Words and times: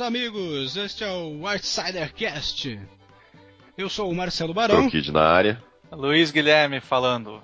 meus 0.00 0.08
amigos, 0.08 0.76
este 0.78 1.04
é 1.04 1.12
o 1.12 1.46
Artsidercast. 1.46 2.80
Eu 3.76 3.90
sou 3.90 4.10
o 4.10 4.14
Marcelo 4.14 4.54
Barão. 4.54 4.88
Kid 4.88 5.12
na 5.12 5.22
área. 5.22 5.62
Luiz 5.92 6.30
Guilherme 6.30 6.80
falando. 6.80 7.42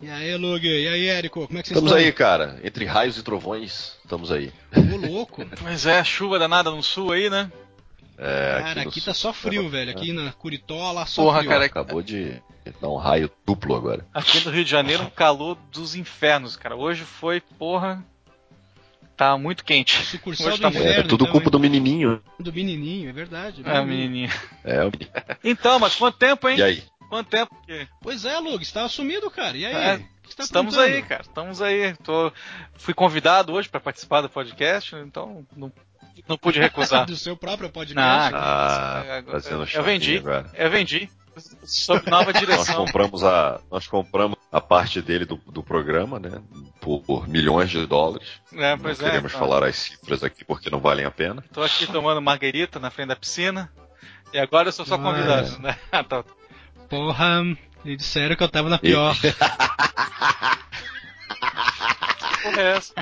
E 0.00 0.08
aí, 0.08 0.36
Lug? 0.36 0.64
E 0.64 0.86
aí, 0.86 1.08
Érico? 1.08 1.44
Como 1.46 1.58
é 1.58 1.62
que 1.62 1.68
vocês 1.68 1.76
estamos 1.76 1.90
estão? 1.90 2.06
aí, 2.06 2.12
cara. 2.12 2.60
Entre 2.62 2.84
raios 2.84 3.18
e 3.18 3.22
trovões, 3.22 3.96
estamos 4.04 4.30
aí. 4.30 4.52
Ô, 4.76 5.08
louco. 5.08 5.44
Pois 5.60 5.86
é, 5.86 6.04
chuva 6.04 6.38
danada 6.38 6.70
no 6.70 6.82
sul 6.84 7.10
aí, 7.10 7.28
né? 7.28 7.50
É, 8.16 8.60
Cara, 8.60 8.82
aqui, 8.82 9.00
no 9.00 9.06
tá 9.06 9.14
só 9.14 9.32
frio, 9.32 9.68
velho. 9.68 9.90
Aqui 9.90 10.12
na 10.12 10.32
Curitola, 10.32 11.04
só 11.04 11.24
Porra, 11.24 11.38
frio. 11.38 11.50
cara, 11.50 11.64
Acabou 11.64 12.00
de 12.00 12.40
dar 12.80 12.88
um 12.88 12.96
raio 12.96 13.28
duplo 13.44 13.74
agora. 13.74 14.06
Aqui 14.14 14.44
no 14.44 14.52
Rio 14.52 14.64
de 14.64 14.70
Janeiro, 14.70 15.02
um 15.02 15.10
calor 15.10 15.58
dos 15.72 15.96
infernos, 15.96 16.56
cara. 16.56 16.76
Hoje 16.76 17.02
foi, 17.02 17.40
porra. 17.40 18.04
Tá 19.16 19.36
muito 19.38 19.64
quente. 19.64 20.04
Sucursal 20.04 20.48
Hoje 20.48 20.56
do 20.58 20.62
tá 20.62 20.68
inferno. 20.68 20.90
É, 20.90 21.02
tudo 21.02 21.22
então, 21.24 21.32
culpa 21.32 21.50
do 21.50 21.58
menininho. 21.58 22.22
do 22.38 22.52
menininho, 22.52 23.08
é 23.08 23.12
verdade. 23.12 23.62
É, 23.64 23.82
menininha. 23.84 24.30
É, 24.62 24.80
o 24.84 24.90
menino. 24.90 25.10
Então, 25.42 25.78
mas 25.78 25.94
quanto 25.94 26.18
tempo, 26.18 26.48
hein? 26.48 26.58
E 26.58 26.62
aí? 26.62 26.82
Quanto 27.08 27.28
tempo? 27.30 27.56
que- 27.66 27.88
Pois 28.02 28.24
é, 28.24 28.38
Lug, 28.38 28.64
você 28.64 28.74
tava 28.74 28.88
sumido, 28.88 29.30
cara. 29.30 29.56
E 29.56 29.64
aí? 29.64 29.74
É, 29.74 29.94
O 29.96 30.36
tá 30.36 30.42
Estamos 30.42 30.76
aí, 30.76 31.02
cara. 31.02 31.22
Estamos 31.22 31.62
aí. 31.62 31.94
Tô... 32.02 32.30
Fui 32.74 32.92
convidado 32.92 33.52
hoje 33.54 33.68
pra 33.68 33.80
participar 33.80 34.20
do 34.20 34.28
podcast, 34.28 34.94
então 34.96 35.46
não, 35.56 35.72
não 36.28 36.36
pude 36.36 36.58
recusar. 36.60 37.06
do 37.06 37.16
seu 37.16 37.36
próprio 37.36 37.70
podcast. 37.70 38.34
Ah, 38.34 39.02
É, 39.06 39.22
fazendo 39.22 39.66
eu 39.72 39.82
vendi. 39.82 40.18
agora. 40.18 40.50
Eu 40.54 40.70
vendi. 40.70 41.08
Sob 41.64 42.08
nova 42.10 42.32
Nós 42.32 42.40
direção. 42.40 42.76
compramos 42.84 43.22
a, 43.22 43.60
nós 43.70 43.86
compramos 43.86 44.38
a 44.50 44.60
parte 44.60 45.02
dele 45.02 45.24
do, 45.24 45.36
do 45.36 45.62
programa, 45.62 46.18
né? 46.18 46.40
Por, 46.80 47.02
por 47.02 47.28
milhões 47.28 47.70
de 47.70 47.86
dólares. 47.86 48.26
É, 48.54 48.76
pois 48.76 48.98
não 48.98 49.06
é. 49.06 49.10
queremos 49.10 49.32
tá. 49.32 49.38
falar 49.38 49.64
as 49.64 49.76
cifras 49.76 50.22
aqui 50.24 50.44
porque 50.44 50.70
não 50.70 50.80
valem 50.80 51.04
a 51.04 51.10
pena. 51.10 51.44
Tô 51.52 51.62
aqui 51.62 51.86
tomando 51.86 52.22
marguerita 52.22 52.78
na 52.78 52.90
frente 52.90 53.08
da 53.08 53.16
piscina. 53.16 53.70
E 54.32 54.38
agora 54.38 54.68
eu 54.68 54.72
sou 54.72 54.84
só 54.84 54.94
Ah, 54.96 54.98
convidado, 54.98 55.58
né? 55.60 55.78
Ah, 55.92 56.02
tá. 56.04 56.24
Porra, 56.88 57.42
me 57.84 57.96
disseram 57.96 58.36
que 58.36 58.42
eu 58.42 58.48
tava 58.48 58.68
na 58.68 58.78
pior. 58.78 59.14
Porra 62.42 62.60
é 62.60 62.76
essa? 62.76 62.94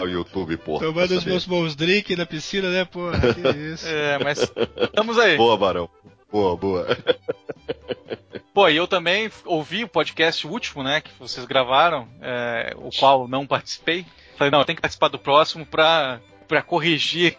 o 0.00 0.06
YouTube, 0.06 0.56
porra. 0.56 0.86
Tomando 0.86 1.10
os 1.16 1.24
meus 1.24 1.44
bons 1.44 1.74
drinks 1.74 2.16
na 2.16 2.24
piscina, 2.24 2.70
né, 2.70 2.84
porra? 2.84 3.18
Que 3.34 3.40
isso. 3.72 3.86
É, 3.88 4.18
mas 4.22 4.38
estamos 4.40 5.18
aí. 5.18 5.36
Boa, 5.36 5.56
Barão. 5.56 5.90
Boa, 6.32 6.56
boa. 6.56 6.86
Pô, 8.54 8.68
e 8.68 8.76
eu 8.76 8.86
também 8.88 9.30
ouvi 9.44 9.84
o 9.84 9.88
podcast 9.88 10.46
último, 10.46 10.82
né, 10.82 11.00
que 11.00 11.10
vocês 11.18 11.46
gravaram, 11.46 12.08
é, 12.20 12.72
o 12.76 12.90
qual 12.90 13.28
não 13.28 13.46
participei. 13.46 14.04
Falei, 14.36 14.50
não, 14.50 14.58
eu 14.60 14.64
tenho 14.64 14.76
que 14.76 14.82
participar 14.82 15.08
do 15.08 15.18
próximo 15.18 15.64
pra, 15.64 16.20
pra 16.48 16.60
corrigir, 16.62 17.36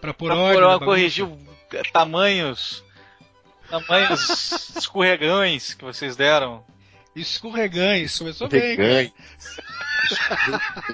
Pra 0.00 0.14
pôr 0.14 0.26
pra, 0.26 0.36
ordem. 0.36 0.56
pra 0.58 0.66
na 0.66 0.72
bagunça. 0.74 0.84
corrigir 0.84 1.24
o- 1.24 1.38
tamanhos, 1.92 2.84
tamanhos 3.68 4.70
escorregões 4.76 5.74
que 5.74 5.84
vocês 5.84 6.14
deram. 6.14 6.64
Escorregães, 7.16 8.16
começou 8.18 8.48
bem. 8.48 8.76
Gangue. 8.76 9.12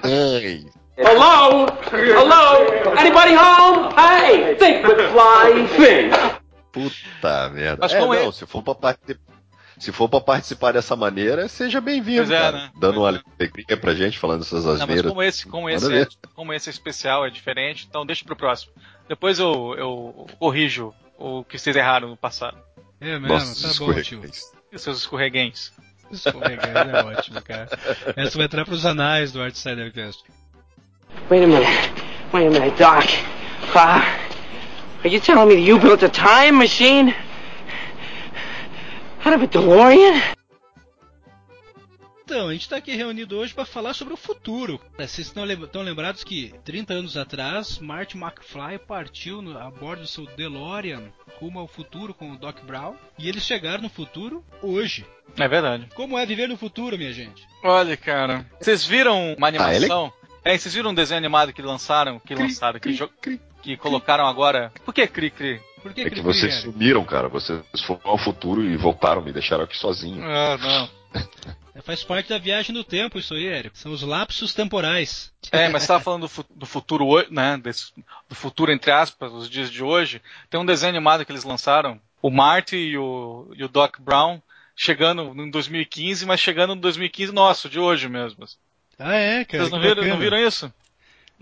Hello? 0.97 1.65
Hello? 1.91 2.97
Anybody 2.97 3.35
home? 3.35 3.93
Hey, 3.97 4.55
think 4.55 4.85
with 4.87 5.09
flying 5.11 5.67
fish. 5.67 6.40
Puta 6.71 7.49
merda. 7.49 7.77
Mas 7.81 7.93
é, 7.93 7.99
como 7.99 8.13
é- 8.13 8.23
não, 8.23 8.31
se 8.31 8.45
for 8.45 8.63
pra 8.63 8.75
participar. 8.75 9.31
Se 9.79 9.91
for 9.91 10.07
pra 10.07 10.21
participar 10.21 10.73
dessa 10.73 10.95
maneira, 10.95 11.47
seja 11.47 11.81
bem-vindo, 11.81 12.31
é, 12.31 12.39
cara. 12.39 12.51
né? 12.57 12.71
Dando 12.75 12.95
Pois 13.01 13.15
uma 13.15 13.21
alegria 13.39 13.77
pra 13.77 13.95
gente, 13.95 14.19
falando 14.19 14.41
essas 14.41 14.63
Não, 14.63 14.73
mas 14.73 14.81
asneiras. 14.81 15.09
como 15.09 15.23
esse, 15.23 15.47
como 15.47 15.63
Manda 15.63 15.75
esse, 15.75 15.95
é, 15.95 16.07
como 16.35 16.53
esse 16.53 16.69
é 16.69 16.71
especial, 16.71 17.25
é 17.25 17.31
diferente, 17.31 17.87
então 17.89 18.05
deixa 18.05 18.23
pro 18.23 18.35
próximo. 18.35 18.71
Depois 19.09 19.39
eu, 19.39 19.73
eu 19.77 20.27
corrijo 20.37 20.93
o 21.17 21.43
que 21.43 21.57
vocês 21.57 21.75
erraram 21.75 22.09
no 22.09 22.17
passado. 22.17 22.57
É 22.99 23.17
mesmo, 23.17 23.27
Nossos 23.27 23.79
tá 23.79 23.83
bom, 23.85 23.99
tio. 24.01 24.21
E 24.71 24.75
os 24.75 24.81
seus 24.83 24.99
escorreguens. 24.99 25.71
Escorregães 26.11 26.75
é 26.75 27.03
ótimo, 27.03 27.41
cara. 27.41 27.67
Essa 28.15 28.37
vai 28.37 28.45
entrar 28.45 28.65
pros 28.65 28.85
anais 28.85 29.31
do 29.31 29.41
Artsidercast. 29.41 30.23
Wait 31.29 31.43
a 31.43 31.47
minute. 31.47 31.67
Wait 32.31 32.47
a 32.47 32.51
minute, 32.51 32.77
Doc. 32.77 33.05
Uh, 33.73 34.20
are 35.03 35.09
you 35.13 35.19
telling 35.21 35.47
me 35.47 35.55
that 35.55 35.61
you 35.67 35.79
built 35.79 36.03
a 36.03 36.09
time 36.09 36.53
machine? 36.57 37.13
Out 39.25 39.35
of 39.35 39.43
a 39.43 39.47
DeLorean? 39.47 40.21
Então, 42.23 42.47
a 42.47 42.53
gente 42.53 42.69
tá 42.69 42.77
aqui 42.77 42.95
reunido 42.95 43.37
hoje 43.37 43.53
pra 43.53 43.65
falar 43.65 43.93
sobre 43.93 44.13
o 44.13 44.17
futuro. 44.17 44.79
Vocês 44.97 45.27
estão 45.27 45.43
lem- 45.43 45.61
estão 45.61 45.81
lembrados 45.81 46.23
que 46.23 46.53
30 46.63 46.93
anos 46.93 47.17
atrás, 47.17 47.77
Marty 47.79 48.17
McFly 48.17 48.79
partiu 48.87 49.41
no- 49.41 49.57
a 49.57 49.69
bordo 49.69 50.03
do 50.03 50.07
seu 50.07 50.25
DeLorean 50.25 51.11
rumo 51.39 51.59
ao 51.59 51.67
futuro 51.67 52.13
com 52.13 52.31
o 52.31 52.37
Doc 52.37 52.61
Brown 52.63 52.95
e 53.19 53.27
eles 53.27 53.43
chegaram 53.43 53.83
no 53.83 53.89
futuro 53.89 54.45
hoje. 54.61 55.05
É 55.37 55.47
verdade. 55.47 55.87
Como 55.93 56.17
é 56.17 56.25
viver 56.25 56.47
no 56.47 56.55
futuro, 56.55 56.97
minha 56.97 57.11
gente? 57.11 57.45
Olha, 57.63 57.97
cara. 57.97 58.45
Vocês 58.59 58.85
viram 58.85 59.33
uma 59.37 59.47
Ah, 59.47 59.49
ele- 59.49 59.57
animação? 59.57 60.13
É, 60.45 60.57
vocês 60.57 60.73
viram 60.73 60.91
um 60.91 60.95
desenho 60.95 61.17
animado 61.17 61.51
que 61.51 61.61
lançaram, 61.61 62.17
que 62.17 62.33
lançaram, 62.33 62.79
que, 62.79 62.93
jo- 62.93 63.09
que 63.61 63.77
colocaram 63.77 64.25
agora. 64.25 64.71
Por 64.83 64.93
que 64.93 65.05
Cri 65.07 65.29
Cri? 65.29 65.61
Por 65.81 65.93
que 65.93 66.01
É 66.01 66.03
que 66.03 66.09
cri-cri, 66.11 66.21
vocês 66.33 66.53
cara? 66.59 66.71
sumiram, 66.71 67.03
cara. 67.03 67.27
Vocês 67.27 67.61
foram 67.85 68.01
ao 68.03 68.17
futuro 68.17 68.63
e 68.63 68.75
voltaram, 68.77 69.21
me 69.21 69.31
deixaram 69.31 69.63
aqui 69.63 69.75
sozinho. 69.77 70.23
Ah, 70.23 70.57
não. 70.57 70.89
É, 71.73 71.81
Faz 71.81 72.03
parte 72.03 72.27
da 72.27 72.37
viagem 72.37 72.75
no 72.75 72.83
tempo 72.83 73.17
isso 73.17 73.33
aí, 73.33 73.47
Érico. 73.47 73.77
São 73.77 73.93
os 73.93 74.01
lapsos 74.01 74.53
temporais. 74.53 75.31
É, 75.53 75.69
mas 75.69 75.83
você 75.83 75.87
tava 75.87 76.03
falando 76.03 76.23
do, 76.23 76.27
fu- 76.27 76.45
do 76.53 76.65
futuro 76.65 77.07
hoje, 77.07 77.29
né? 77.31 77.57
desse- 77.57 77.93
do 78.27 78.35
futuro, 78.35 78.73
entre 78.73 78.91
aspas, 78.91 79.31
os 79.31 79.49
dias 79.49 79.71
de 79.71 79.81
hoje. 79.81 80.21
Tem 80.49 80.59
um 80.59 80.65
desenho 80.65 80.89
animado 80.89 81.25
que 81.25 81.31
eles 81.31 81.45
lançaram. 81.45 81.97
O 82.21 82.29
Marty 82.29 82.75
e 82.75 82.97
o, 82.97 83.49
e 83.55 83.63
o 83.63 83.69
Doc 83.69 83.99
Brown 84.01 84.41
chegando 84.75 85.21
em 85.41 85.49
2015, 85.49 86.25
mas 86.25 86.41
chegando 86.41 86.75
no 86.75 86.81
2015 86.81 87.31
nosso, 87.31 87.69
de 87.69 87.79
hoje 87.79 88.09
mesmo. 88.09 88.45
Ah, 88.99 89.15
é, 89.15 89.45
cara. 89.45 89.63
Vocês 89.63 89.71
não 89.71 89.79
que 89.79 89.87
viram, 89.87 90.03
não 90.09 90.17
viram 90.19 90.37
isso? 90.45 90.73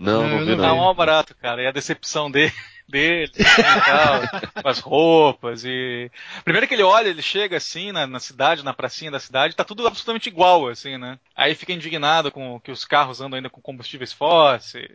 Não, 0.00 0.22
Não, 0.22 0.38
não, 0.38 0.46
vi 0.46 0.56
não 0.56 0.64
Tá 0.64 0.74
mal 0.74 0.94
barato, 0.94 1.34
cara. 1.34 1.62
E 1.62 1.66
a 1.66 1.70
decepção 1.70 2.30
dele, 2.32 2.52
dele 2.88 3.30
e 3.36 3.44
tal, 3.44 4.62
com 4.62 4.68
as 4.68 4.78
roupas 4.78 5.62
e. 5.62 6.10
Primeiro 6.42 6.66
que 6.66 6.72
ele 6.72 6.82
olha, 6.82 7.08
ele 7.08 7.20
chega 7.20 7.58
assim 7.58 7.92
na, 7.92 8.06
na 8.06 8.18
cidade, 8.18 8.64
na 8.64 8.72
pracinha 8.72 9.10
da 9.10 9.20
cidade, 9.20 9.54
tá 9.54 9.62
tudo 9.62 9.86
absolutamente 9.86 10.30
igual, 10.30 10.68
assim, 10.68 10.96
né? 10.96 11.18
Aí 11.36 11.54
fica 11.54 11.74
indignado 11.74 12.32
com 12.32 12.58
que 12.60 12.72
os 12.72 12.86
carros 12.86 13.20
andam 13.20 13.36
ainda 13.36 13.50
com 13.50 13.60
combustíveis 13.60 14.10
fósseis, 14.10 14.88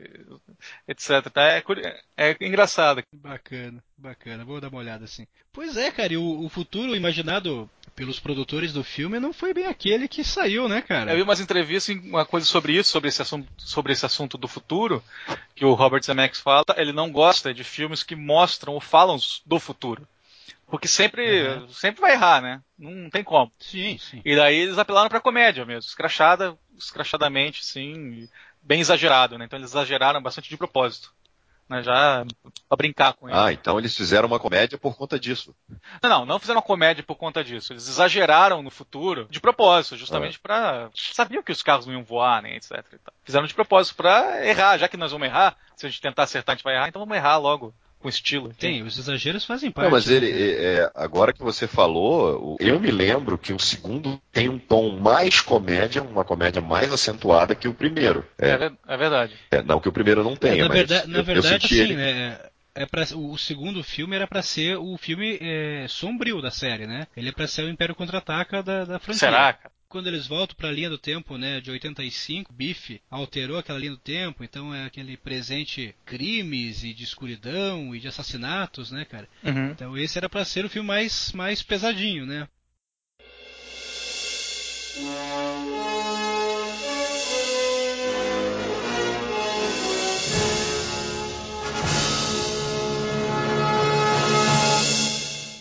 etc. 0.88 1.30
Tá? 1.32 1.44
É, 1.44 1.64
é 2.18 2.38
engraçado. 2.42 3.04
Bacana, 3.14 3.84
bacana. 3.98 4.44
Vou 4.46 4.60
dar 4.62 4.70
uma 4.70 4.80
olhada 4.80 5.06
assim. 5.06 5.28
Pois 5.52 5.78
é, 5.78 5.92
cara, 5.92 6.14
e 6.14 6.18
o, 6.18 6.44
o 6.46 6.50
futuro 6.50 6.96
imaginado 6.96 7.70
pelos 7.96 8.20
produtores 8.20 8.74
do 8.74 8.84
filme 8.84 9.20
não 9.20 9.32
foi 9.32 9.54
bem 9.54 9.66
aquele 9.68 10.08
que 10.08 10.24
saiu, 10.24 10.68
né, 10.68 10.82
cara? 10.82 11.12
Eu 11.12 11.18
vi 11.18 11.22
umas 11.22 11.40
entrevistas, 11.40 11.96
uma 11.96 12.26
coisa 12.26 12.46
sobre 12.46 12.74
isso, 12.74 12.92
sobre 12.92 13.08
esse 13.10 13.22
assunto, 13.22 13.48
sobre 13.58 13.94
esse 13.94 14.06
assunto 14.06 14.38
do 14.38 14.48
futuro, 14.48 15.04
que 15.56 15.64
o 15.66 15.74
Robert 15.74 16.04
Zemeckis 16.04 16.42
fala, 16.42 16.66
ele 16.76 16.92
não 16.92 17.12
gosta 17.12 17.54
de 17.54 17.64
filmes 17.64 18.04
que 18.04 18.16
mostram 18.16 18.74
ou 18.74 18.82
falam 18.82 19.18
do 19.46 19.60
futuro. 19.60 20.08
Porque 20.68 20.88
sempre, 20.88 21.48
Uhum. 21.48 21.70
sempre 21.70 22.02
vai 22.02 22.14
errar, 22.14 22.42
né? 22.42 22.62
Não 22.78 23.10
tem 23.10 23.24
como. 23.24 23.52
Sim, 23.60 23.98
sim. 24.00 24.22
E 24.26 24.36
daí 24.36 24.56
eles 24.58 24.78
apelaram 24.78 25.10
pra 25.10 25.22
comédia 25.22 25.64
mesmo, 25.64 25.88
escrachada, 25.88 26.58
escrachadamente, 26.78 27.64
sim, 27.64 28.28
bem 28.62 28.82
exagerado, 28.82 29.38
né? 29.38 29.46
Então 29.46 29.60
eles 29.60 29.70
exageraram 29.72 30.22
bastante 30.22 30.50
de 30.50 30.58
propósito. 30.58 31.14
Né? 31.68 31.82
Já 31.82 32.24
pra 32.70 32.78
brincar 32.78 33.14
com 33.14 33.28
ele. 33.28 33.38
Ah, 33.38 33.52
então 33.52 33.80
eles 33.80 33.96
fizeram 33.96 34.28
uma 34.28 34.40
comédia 34.40 34.78
por 34.78 34.96
conta 34.96 35.20
disso. 35.20 35.56
Não, 36.02 36.10
não, 36.10 36.26
não 36.26 36.40
fizeram 36.40 36.60
uma 36.60 36.66
comédia 36.66 37.04
por 37.04 37.16
conta 37.16 37.44
disso. 37.44 37.74
Eles 37.74 37.88
exageraram 37.88 38.62
no 38.62 38.70
futuro 38.70 39.28
de 39.32 39.40
propósito, 39.40 39.96
Ah. 39.96 39.98
justamente 39.98 40.40
pra. 40.40 40.90
Sabiam 40.94 41.42
que 41.42 41.52
os 41.52 41.64
carros 41.64 41.86
não 41.88 41.94
iam 41.94 42.04
voar, 42.04 42.42
né, 42.44 42.56
etc. 42.56 42.84
Fizeram 43.24 43.48
de 43.48 43.54
propósito 43.54 43.96
pra 43.96 44.46
errar, 44.46 44.78
já 44.78 44.88
que 44.88 44.98
nós 44.98 45.12
vamos 45.12 45.28
errar. 45.28 45.58
Se 45.76 45.88
a 45.88 45.90
gente 45.90 46.02
tentar 46.02 46.24
acertar, 46.24 46.54
a 46.54 46.56
gente 46.56 46.64
vai 46.64 46.76
errar, 46.76 46.88
então 46.88 47.02
vamos 47.02 47.18
errar 47.18 47.38
logo 47.38 47.74
com 48.06 48.10
estilo. 48.10 48.54
Tem, 48.54 48.84
os 48.84 49.00
exageros 49.00 49.44
fazem 49.46 49.72
parte. 49.72 49.86
Não, 49.86 49.92
mas 49.92 50.06
né, 50.06 50.16
ele, 50.16 50.32
cara? 50.32 50.44
é, 50.44 50.76
é, 50.84 50.92
agora 50.94 51.34
que 51.34 51.42
você 51.42 51.66
falou, 51.66 52.56
eu 52.60 52.80
me 52.80 52.92
lembro 52.92 53.36
que 53.36 53.52
o 53.52 53.60
segundo 53.60 54.22
tem 54.32 54.48
um 54.48 54.60
tom 54.60 55.00
mais 55.00 55.42
comédia, 55.42 56.04
uma 56.04 56.24
comédia 56.24 56.62
mais 56.62 56.94
acentuada 56.94 57.56
que 57.56 57.68
o 57.68 57.74
primeiro. 57.74 58.24
É, 58.38 58.50
É, 58.52 58.72
é 58.88 58.98
verdade. 58.98 59.34
é, 59.50 59.64
não 59.64 59.80
que 59.80 59.90
o 59.90 59.92
primeiro 59.92 60.24
não 60.24 60.36
tenha, 60.36 60.64
na 60.64 60.70
mas 60.70 60.78
verdade, 60.78 61.08
na 61.08 61.16
eu, 61.18 61.20
eu 61.22 61.26
verdade 61.26 61.62
senti 61.64 61.74
assim, 61.82 61.84
ele. 61.84 61.96
né? 61.96 62.40
É 62.78 62.86
pra, 62.86 63.04
o, 63.16 63.38
segundo 63.38 63.82
filme 63.84 64.16
era 64.18 64.28
pra 64.28 64.42
ser 64.42 64.78
o 64.78 64.98
filme 64.98 65.38
é, 65.42 65.86
sombrio 65.88 66.42
da 66.42 66.52
série, 66.52 66.86
né? 66.86 67.08
Ele 67.16 67.30
é 67.30 67.32
pra 67.32 67.48
ser 67.48 67.64
o 67.64 67.70
Império 67.70 67.96
Contra-Ataca 67.96 68.62
da, 68.62 68.84
da 68.84 69.00
franquia. 69.00 69.20
Será, 69.20 69.54
cara? 69.54 69.72
quando 69.96 70.08
eles 70.08 70.28
voltam 70.28 70.58
para 70.58 70.68
a 70.68 70.72
linha 70.74 70.90
do 70.90 70.98
tempo, 70.98 71.38
né, 71.38 71.62
de 71.62 71.72
85, 71.72 72.52
Biff 72.52 73.02
alterou 73.10 73.58
aquela 73.58 73.80
linha 73.80 73.94
do 73.94 73.98
tempo, 73.98 74.44
então 74.44 74.76
é 74.76 74.84
aquele 74.84 75.16
presente 75.16 75.96
crimes 76.06 76.84
e 76.84 76.94
de 76.94 77.06
escuridão 77.06 77.96
e 77.96 78.00
de 78.02 78.10
assassinatos, 78.10 78.92
né, 78.92 79.06
cara? 79.06 79.26
Uhum. 79.42 79.70
Então 79.70 79.98
esse 79.98 80.18
era 80.18 80.28
para 80.28 80.44
ser 80.44 80.66
o 80.66 80.70
filme 80.70 80.86
mais 80.86 81.32
mais 81.32 81.64
pesadinho, 81.64 82.26
né? 82.26 82.46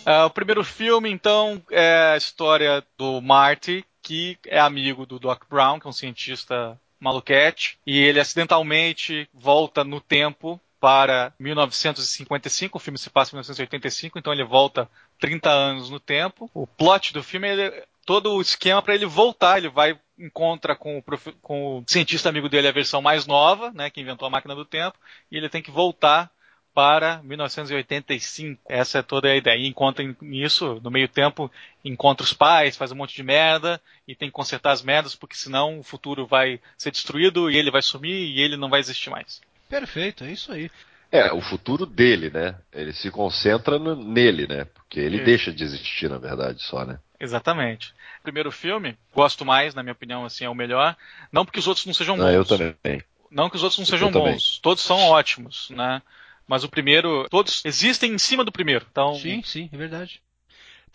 Uh, 0.05 0.25
o 0.25 0.29
primeiro 0.29 0.63
filme, 0.63 1.09
então, 1.09 1.63
é 1.71 2.11
a 2.13 2.17
história 2.17 2.85
do 2.97 3.21
Marty, 3.21 3.83
que 4.05 4.37
é 4.45 4.59
amigo 4.59 5.03
do 5.03 5.17
Doc 5.17 5.45
Brown, 5.49 5.79
que 5.79 5.87
é 5.87 5.89
um 5.89 5.93
cientista 5.93 6.79
maluquete, 6.99 7.79
e 7.85 7.99
ele 7.99 8.19
acidentalmente 8.19 9.27
volta 9.33 9.83
no 9.83 9.99
tempo 9.99 10.61
para 10.79 11.33
1955, 11.39 12.77
o 12.77 12.79
filme 12.79 12.99
se 12.99 13.09
passa 13.09 13.31
em 13.31 13.35
1985, 13.37 14.19
então 14.19 14.31
ele 14.31 14.43
volta 14.43 14.87
30 15.19 15.49
anos 15.49 15.89
no 15.89 15.99
tempo. 15.99 16.47
O 16.53 16.67
plot 16.67 17.13
do 17.13 17.23
filme 17.23 17.47
é 17.47 17.83
todo 18.05 18.31
o 18.31 18.41
esquema 18.41 18.79
para 18.83 18.93
ele 18.93 19.07
voltar, 19.07 19.57
ele 19.57 19.69
vai 19.69 19.99
encontra 20.17 20.75
com 20.75 20.99
o, 20.99 21.03
com 21.41 21.79
o, 21.79 21.83
cientista 21.87 22.29
amigo 22.29 22.47
dele 22.47 22.67
a 22.67 22.71
versão 22.71 23.01
mais 23.01 23.25
nova, 23.25 23.71
né, 23.71 23.89
que 23.89 23.99
inventou 23.99 24.27
a 24.27 24.31
máquina 24.31 24.53
do 24.53 24.63
tempo, 24.63 24.97
e 25.31 25.35
ele 25.35 25.49
tem 25.49 25.63
que 25.63 25.71
voltar 25.71 26.31
para 26.75 27.23
1985. 27.23 28.61
Essa 28.67 28.99
é 28.99 29.01
toda 29.01 29.29
a 29.29 29.35
ideia. 29.35 29.57
E 29.57 29.65
encontra 29.65 30.03
nisso, 30.21 30.81
no 30.83 30.91
meio 30.91 31.07
tempo, 31.07 31.49
encontra 31.85 32.25
os 32.25 32.33
pais, 32.33 32.75
faz 32.75 32.91
um 32.91 32.95
monte 32.95 33.15
de 33.15 33.23
merda 33.23 33.81
e 34.05 34.13
tem 34.13 34.27
que 34.27 34.33
consertar 34.33 34.73
as 34.73 34.83
merdas, 34.83 35.15
porque 35.15 35.37
senão 35.37 35.79
o 35.79 35.83
futuro 35.83 36.27
vai 36.27 36.59
ser 36.77 36.91
destruído 36.91 37.49
e 37.49 37.55
ele 37.55 37.71
vai 37.71 37.81
sumir 37.81 38.11
e 38.11 38.41
ele 38.41 38.57
não 38.57 38.69
vai 38.69 38.81
existir 38.81 39.09
mais. 39.09 39.41
Perfeito, 39.69 40.25
é 40.25 40.31
isso 40.31 40.51
aí. 40.51 40.69
É, 41.09 41.31
o 41.31 41.39
futuro 41.39 41.85
dele, 41.85 42.29
né? 42.29 42.55
Ele 42.73 42.91
se 42.91 43.09
concentra 43.09 43.79
no, 43.79 43.95
nele, 43.95 44.45
né? 44.45 44.65
Porque 44.65 44.99
ele 44.99 45.15
isso. 45.15 45.25
deixa 45.25 45.53
de 45.53 45.63
existir, 45.63 46.09
na 46.09 46.17
verdade, 46.17 46.61
só, 46.61 46.83
né? 46.83 46.99
Exatamente. 47.17 47.93
Primeiro 48.21 48.51
filme, 48.51 48.97
gosto 49.13 49.45
mais, 49.45 49.73
na 49.73 49.81
minha 49.81 49.93
opinião, 49.93 50.25
assim, 50.25 50.43
é 50.43 50.49
o 50.49 50.55
melhor. 50.55 50.97
Não 51.31 51.45
porque 51.45 51.59
os 51.59 51.67
outros 51.67 51.85
não 51.85 51.93
sejam 51.93 52.17
bons. 52.17 52.25
Ah, 52.25 52.33
eu 52.33 52.43
também. 52.43 53.01
Não 53.31 53.49
que 53.49 53.55
os 53.55 53.63
outros 53.63 53.79
não 53.79 53.85
sejam 53.85 54.11
bons. 54.11 54.59
Todos 54.59 54.83
são 54.83 54.99
ótimos, 55.07 55.69
né? 55.69 56.01
Mas 56.47 56.63
o 56.63 56.69
primeiro, 56.69 57.27
todos 57.29 57.63
existem 57.65 58.13
em 58.13 58.17
cima 58.17 58.43
do 58.43 58.51
primeiro. 58.51 58.85
Então, 58.89 59.15
sim, 59.15 59.41
sim, 59.43 59.69
é 59.71 59.77
verdade. 59.77 60.21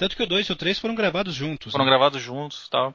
Tanto 0.01 0.17
que 0.17 0.23
o 0.23 0.27
2 0.27 0.47
e 0.47 0.53
o 0.53 0.57
3 0.57 0.79
foram 0.79 0.95
gravados 0.95 1.35
juntos. 1.35 1.73
Foram 1.73 1.85
né? 1.85 1.91
gravados 1.91 2.23
juntos 2.23 2.69
tal. 2.71 2.95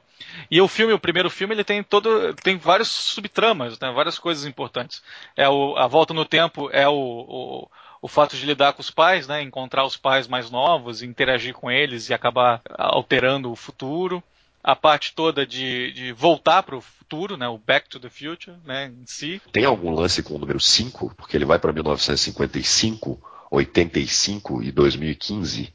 E 0.50 0.60
o 0.60 0.66
filme, 0.66 0.92
o 0.92 0.98
primeiro 0.98 1.30
filme, 1.30 1.54
ele 1.54 1.62
tem 1.62 1.80
todo. 1.80 2.34
tem 2.34 2.56
vários 2.56 2.88
subtramas, 2.88 3.78
né? 3.78 3.92
várias 3.92 4.18
coisas 4.18 4.44
importantes. 4.44 5.04
É 5.36 5.48
o, 5.48 5.76
a 5.76 5.86
volta 5.86 6.12
no 6.12 6.24
tempo 6.24 6.68
é 6.72 6.88
o, 6.88 6.92
o, 6.92 7.70
o 8.02 8.08
fato 8.08 8.36
de 8.36 8.44
lidar 8.44 8.72
com 8.72 8.80
os 8.80 8.90
pais, 8.90 9.28
né? 9.28 9.40
Encontrar 9.40 9.84
os 9.84 9.96
pais 9.96 10.26
mais 10.26 10.50
novos, 10.50 11.00
interagir 11.00 11.54
com 11.54 11.70
eles 11.70 12.08
e 12.08 12.14
acabar 12.14 12.60
alterando 12.76 13.52
o 13.52 13.56
futuro 13.56 14.20
a 14.66 14.74
parte 14.74 15.14
toda 15.14 15.46
de, 15.46 15.92
de 15.92 16.12
voltar 16.12 16.64
para 16.64 16.76
o 16.76 16.80
futuro, 16.80 17.36
né, 17.36 17.46
o 17.46 17.56
Back 17.56 17.88
to 17.88 18.00
the 18.00 18.10
Future, 18.10 18.56
né, 18.64 18.86
em 18.86 19.06
si. 19.06 19.40
Tem 19.52 19.64
algum 19.64 19.94
lance 19.94 20.24
com 20.24 20.34
o 20.34 20.38
número 20.40 20.58
5? 20.58 21.14
Porque 21.14 21.36
ele 21.36 21.44
vai 21.44 21.60
para 21.60 21.72
1955, 21.72 23.22
85 23.48 24.64
e 24.64 24.72
2015. 24.72 25.72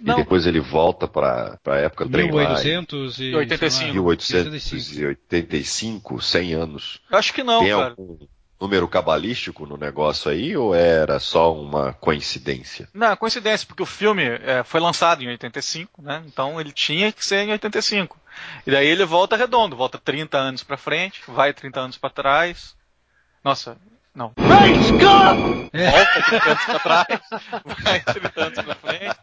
Não. 0.00 0.14
E 0.14 0.16
depois 0.16 0.44
ele 0.44 0.58
volta 0.58 1.06
para 1.06 1.56
a 1.64 1.76
época 1.76 2.04
do 2.04 2.18
1885. 2.18 3.92
1885, 3.92 6.20
100 6.20 6.54
anos. 6.54 7.00
Acho 7.08 7.32
que 7.32 7.44
não, 7.44 7.60
Tem 7.60 7.70
cara. 7.70 7.90
algum 7.90 8.18
número 8.60 8.88
cabalístico 8.88 9.66
no 9.66 9.76
negócio 9.76 10.30
aí 10.30 10.56
ou 10.56 10.74
era 10.74 11.18
só 11.18 11.54
uma 11.54 11.92
coincidência? 11.92 12.88
Não, 12.92 13.16
coincidência, 13.16 13.66
porque 13.66 13.82
o 13.82 13.86
filme 13.86 14.24
é, 14.24 14.62
foi 14.64 14.80
lançado 14.80 15.22
em 15.22 15.28
85, 15.28 16.02
né? 16.02 16.22
Então 16.26 16.60
ele 16.60 16.72
tinha 16.72 17.12
que 17.12 17.24
ser 17.24 17.46
em 17.46 17.52
85. 17.52 18.18
E 18.66 18.70
daí 18.70 18.86
ele 18.86 19.04
volta 19.04 19.36
redondo, 19.36 19.76
volta 19.76 19.98
30 19.98 20.38
anos 20.38 20.62
para 20.62 20.76
frente, 20.76 21.22
vai 21.28 21.52
30 21.52 21.80
anos 21.80 21.98
para 21.98 22.10
trás. 22.10 22.74
Nossa, 23.44 23.76
não. 24.16 24.32
Scott! 24.82 25.68
É. 25.74 25.90
Volta 25.90 26.22
30 26.22 26.50
anos 26.50 26.64
pra 26.64 26.78
trás, 26.78 27.06
vai 27.84 28.00
30 28.00 28.44
anos 28.44 28.58
pra 28.64 28.74
frente. 28.74 29.16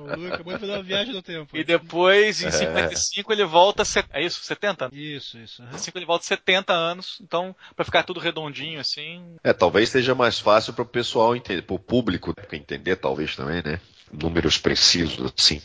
O 0.00 0.34
acabou 0.34 0.54
de 0.54 0.58
fazer 0.58 0.72
uma 0.72 0.82
viagem 0.82 1.14
no 1.14 1.22
tempo. 1.22 1.56
E 1.56 1.62
depois, 1.62 2.42
em 2.42 2.50
55, 2.50 3.30
é. 3.30 3.34
ele 3.36 3.44
volta. 3.44 3.84
É 4.10 4.24
isso? 4.24 4.42
70? 4.42 4.90
Isso, 4.92 5.38
isso. 5.38 5.62
Uhum. 5.62 5.68
55 5.68 5.98
ele 5.98 6.06
volta 6.06 6.24
70 6.24 6.72
anos. 6.72 7.18
Então, 7.22 7.54
para 7.76 7.84
ficar 7.84 8.02
tudo 8.02 8.18
redondinho 8.18 8.80
assim. 8.80 9.36
É, 9.44 9.52
talvez 9.52 9.90
seja 9.90 10.12
mais 10.12 10.40
fácil 10.40 10.72
para 10.72 10.82
o 10.82 10.86
pessoal 10.86 11.36
entender, 11.36 11.62
para 11.62 11.76
o 11.76 11.78
público 11.78 12.34
entender, 12.52 12.96
talvez 12.96 13.36
também, 13.36 13.62
né? 13.64 13.80
Números 14.12 14.58
precisos, 14.58 15.32
assim. 15.32 15.62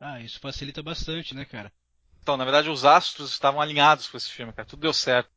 Ah, 0.00 0.18
isso 0.20 0.40
facilita 0.40 0.82
bastante, 0.82 1.34
né, 1.34 1.44
cara? 1.44 1.70
Então, 2.22 2.38
na 2.38 2.44
verdade, 2.44 2.70
os 2.70 2.86
astros 2.86 3.30
estavam 3.30 3.60
alinhados 3.60 4.08
com 4.08 4.16
esse 4.16 4.30
filme, 4.30 4.52
cara. 4.52 4.66
Tudo 4.66 4.80
deu 4.80 4.92
certo 4.94 5.35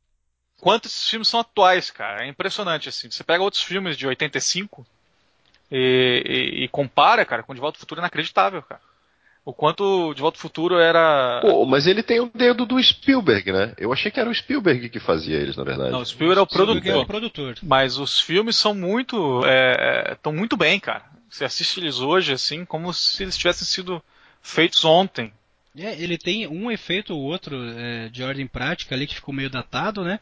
quanto 0.59 0.87
esses 0.87 1.07
filmes 1.09 1.27
são 1.27 1.39
atuais, 1.39 1.89
cara. 1.91 2.23
É 2.23 2.27
impressionante, 2.27 2.89
assim. 2.89 3.09
Você 3.09 3.23
pega 3.23 3.43
outros 3.43 3.63
filmes 3.63 3.97
de 3.97 4.07
85 4.07 4.85
e, 5.71 6.23
e, 6.25 6.63
e 6.63 6.67
compara, 6.67 7.25
cara, 7.25 7.43
com 7.43 7.53
De 7.53 7.61
Volta 7.61 7.77
ao 7.77 7.79
Futuro 7.79 8.01
é 8.01 8.03
inacreditável, 8.03 8.61
cara. 8.61 8.81
O 9.45 9.53
quanto 9.53 10.13
De 10.13 10.21
Volta 10.21 10.37
ao 10.37 10.41
Futuro 10.41 10.77
era. 10.77 11.39
Pô, 11.41 11.65
mas 11.65 11.87
ele 11.87 12.03
tem 12.03 12.19
o 12.19 12.29
dedo 12.33 12.65
do 12.65 12.81
Spielberg, 12.81 13.51
né? 13.51 13.73
Eu 13.77 13.91
achei 13.91 14.11
que 14.11 14.19
era 14.19 14.29
o 14.29 14.35
Spielberg 14.35 14.89
que 14.89 14.99
fazia 14.99 15.37
eles, 15.37 15.55
na 15.55 15.63
verdade. 15.63 15.91
Não, 15.91 16.01
o 16.01 16.05
Spielberg 16.05 16.39
é 16.39 16.43
o 16.43 16.47
produtor. 16.47 16.91
É 16.91 16.97
o 16.97 17.05
produtor. 17.05 17.55
Mas 17.63 17.97
os 17.97 18.19
filmes 18.19 18.57
são 18.57 18.75
muito. 18.75 19.41
estão 20.11 20.33
é, 20.33 20.35
muito 20.35 20.55
bem, 20.55 20.79
cara. 20.79 21.03
Você 21.29 21.45
assiste 21.45 21.79
eles 21.79 21.99
hoje, 21.99 22.33
assim, 22.33 22.65
como 22.65 22.93
se 22.93 23.23
eles 23.23 23.37
tivessem 23.37 23.65
sido 23.65 24.03
feitos 24.41 24.83
ontem. 24.83 25.31
É, 25.77 25.93
ele 26.01 26.17
tem 26.17 26.47
um 26.47 26.69
efeito 26.71 27.15
ou 27.15 27.21
outro 27.21 27.55
é, 27.77 28.09
de 28.09 28.23
ordem 28.23 28.47
prática 28.47 28.95
ali 28.95 29.07
que 29.07 29.15
ficou 29.15 29.33
meio 29.33 29.49
datado, 29.49 30.03
né? 30.03 30.19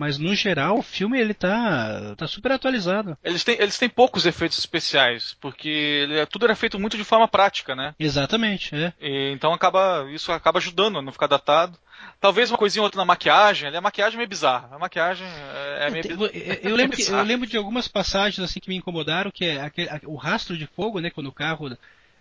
Mas 0.00 0.16
no 0.16 0.34
geral 0.34 0.78
o 0.78 0.82
filme 0.82 1.20
ele 1.20 1.34
tá, 1.34 2.14
tá 2.16 2.26
super 2.26 2.52
atualizado. 2.52 3.18
Eles 3.22 3.44
têm, 3.44 3.56
eles 3.60 3.76
têm 3.76 3.86
poucos 3.86 4.24
efeitos 4.24 4.58
especiais, 4.58 5.36
porque 5.38 5.68
ele, 5.68 6.18
é, 6.20 6.24
tudo 6.24 6.46
era 6.46 6.56
feito 6.56 6.80
muito 6.80 6.96
de 6.96 7.04
forma 7.04 7.28
prática, 7.28 7.76
né? 7.76 7.94
Exatamente, 8.00 8.74
é. 8.74 8.94
E, 8.98 9.30
então 9.30 9.52
acaba, 9.52 10.06
isso 10.10 10.32
acaba 10.32 10.58
ajudando 10.58 10.98
a 10.98 11.02
não 11.02 11.12
ficar 11.12 11.26
datado. 11.26 11.78
Talvez 12.18 12.50
uma 12.50 12.56
coisinha 12.56 12.80
ou 12.80 12.86
outra 12.86 12.96
na 12.96 13.04
maquiagem, 13.04 13.68
ali 13.68 13.76
a 13.76 13.80
maquiagem 13.82 14.14
é 14.14 14.16
meio 14.16 14.28
bizarra. 14.28 14.70
A 14.72 14.78
maquiagem 14.78 15.26
é, 15.26 15.86
é 15.86 15.90
meio 15.90 16.02
bizarra. 16.02 16.58
Eu, 16.62 16.76
lembro 16.76 16.96
que, 16.96 17.02
eu 17.02 17.22
lembro 17.22 17.46
de 17.46 17.58
algumas 17.58 17.86
passagens 17.86 18.42
assim 18.42 18.58
que 18.58 18.70
me 18.70 18.76
incomodaram, 18.76 19.30
que 19.30 19.44
é 19.44 19.60
aquele, 19.60 19.90
o 20.04 20.16
rastro 20.16 20.56
de 20.56 20.66
fogo, 20.66 20.98
né? 20.98 21.10
Quando 21.10 21.26
o 21.26 21.32
carro 21.32 21.76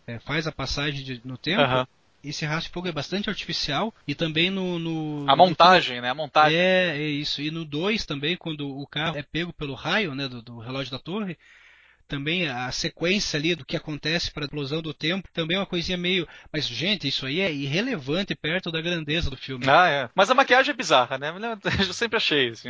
é, 0.05 0.19
faz 0.19 0.45
a 0.45 0.51
passagem 0.51 1.01
de, 1.01 1.21
no 1.23 1.37
tempo. 1.37 1.61
Uhum 1.61 1.85
esse 2.23 2.45
rastro 2.45 2.69
de 2.69 2.73
fogo 2.73 2.87
é 2.87 2.91
bastante 2.91 3.29
artificial 3.29 3.93
e 4.07 4.13
também 4.13 4.49
no. 4.49 4.79
no 4.79 5.25
a 5.29 5.35
montagem, 5.35 5.97
no, 5.97 6.01
né? 6.01 6.09
A 6.09 6.15
montagem. 6.15 6.57
É, 6.57 6.97
é 6.97 7.07
isso. 7.07 7.41
E 7.41 7.51
no 7.51 7.65
2 7.65 8.05
também, 8.05 8.35
quando 8.35 8.69
o 8.69 8.85
carro 8.85 9.17
é 9.17 9.23
pego 9.23 9.53
pelo 9.53 9.73
raio 9.73 10.13
né, 10.13 10.27
do, 10.27 10.41
do 10.41 10.59
relógio 10.59 10.91
da 10.91 10.99
torre, 10.99 11.37
também 12.09 12.49
a 12.49 12.71
sequência 12.71 13.37
ali 13.37 13.53
do 13.53 13.63
que 13.63 13.77
acontece 13.77 14.31
para 14.31 14.43
a 14.43 14.47
explosão 14.47 14.81
do 14.81 14.93
tempo 14.93 15.29
também 15.31 15.55
é 15.55 15.59
uma 15.59 15.65
coisinha 15.65 15.97
meio. 15.97 16.27
Mas, 16.51 16.65
gente, 16.67 17.07
isso 17.07 17.25
aí 17.25 17.39
é 17.39 17.53
irrelevante 17.53 18.35
perto 18.35 18.71
da 18.71 18.81
grandeza 18.81 19.29
do 19.29 19.37
filme. 19.37 19.65
Ah, 19.69 19.87
é. 19.87 20.09
Mas 20.15 20.29
a 20.29 20.35
maquiagem 20.35 20.73
é 20.73 20.75
bizarra, 20.75 21.17
né? 21.19 21.31
Eu 21.87 21.93
sempre 21.93 22.17
achei. 22.17 22.49
Assim. 22.49 22.69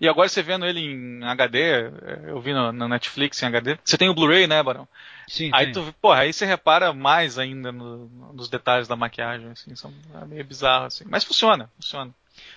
E 0.00 0.08
agora 0.08 0.28
você 0.28 0.42
vendo 0.42 0.64
ele 0.64 0.80
em 0.80 1.24
HD, 1.24 1.90
eu 2.28 2.40
vi 2.40 2.52
no, 2.52 2.72
no 2.72 2.88
Netflix 2.88 3.42
em 3.42 3.46
HD. 3.46 3.76
Você 3.84 3.98
tem 3.98 4.08
o 4.08 4.14
Blu-ray, 4.14 4.46
né, 4.46 4.62
Barão? 4.62 4.86
Sim, 5.26 5.50
aí 5.52 5.72
tu, 5.72 5.92
porra, 6.00 6.20
aí 6.20 6.32
você 6.32 6.46
repara 6.46 6.92
mais 6.92 7.36
ainda 7.36 7.72
no, 7.72 8.08
nos 8.32 8.48
detalhes 8.48 8.86
da 8.86 8.94
maquiagem, 8.94 9.50
assim, 9.50 9.74
são 9.74 9.92
é 10.22 10.24
meio 10.24 10.44
bizarro, 10.44 10.86
assim. 10.86 11.04
Mas 11.08 11.24
funciona, 11.24 11.68
funciona. 11.74 12.14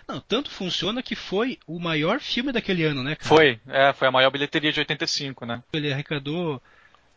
Não, 0.08 0.20
tanto 0.20 0.50
funciona 0.50 1.04
que 1.04 1.16
foi 1.16 1.60
o 1.68 1.80
maior 1.80 2.20
filme 2.20 2.52
daquele 2.52 2.84
ano, 2.84 3.04
né, 3.04 3.16
cara? 3.16 3.28
Foi, 3.28 3.60
é, 3.68 3.94
foi 3.94 4.08
a 4.08 4.12
maior 4.12 4.30
bilheteria 4.32 4.72
de 4.72 4.80
85, 4.80 5.46
né? 5.46 5.64
Ele 5.74 5.92
arrecadou 5.92 6.62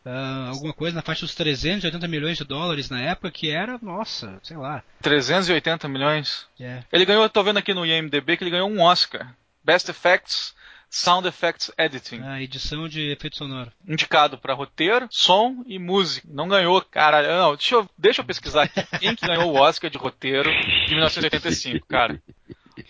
uh, 0.05 0.49
alguma 0.49 0.73
coisa 0.73 0.95
na 0.95 1.01
faixa 1.01 1.25
dos 1.25 1.35
380 1.35 2.07
milhões 2.07 2.37
de 2.37 2.43
dólares 2.43 2.89
na 2.89 3.01
época, 3.01 3.31
que 3.31 3.49
era, 3.49 3.79
nossa, 3.81 4.39
sei 4.43 4.57
lá. 4.57 4.83
380 5.01 5.87
milhões? 5.87 6.47
É. 6.59 6.83
Ele 6.91 7.05
ganhou, 7.05 7.27
tô 7.29 7.43
vendo 7.43 7.57
aqui 7.57 7.73
no 7.73 7.85
IMDB 7.85 8.37
que 8.37 8.43
ele 8.43 8.51
ganhou 8.51 8.69
um 8.69 8.81
Oscar. 8.81 9.35
Best 9.63 9.89
Effects 9.89 10.53
Sound 10.93 11.27
Effects 11.27 11.71
Editing. 11.75 12.21
A 12.21 12.39
edição 12.39 12.87
de 12.87 13.11
efeito 13.11 13.35
sonoro. 13.35 13.71
Indicado 13.87 14.37
para 14.37 14.53
roteiro, 14.53 15.07
som 15.09 15.63
e 15.65 15.79
música. 15.79 16.27
Não 16.31 16.47
ganhou, 16.47 16.79
cara. 16.83 17.35
Não, 17.35 17.55
deixa 17.55 17.73
eu, 17.73 17.89
deixa 17.97 18.21
eu 18.21 18.25
pesquisar 18.25 18.63
aqui 18.65 18.83
quem 18.99 19.15
que 19.15 19.25
ganhou 19.25 19.51
o 19.51 19.55
Oscar 19.55 19.89
de 19.89 19.97
roteiro 19.97 20.51
de 20.51 20.93
1985, 20.93 21.87
cara. 21.87 22.21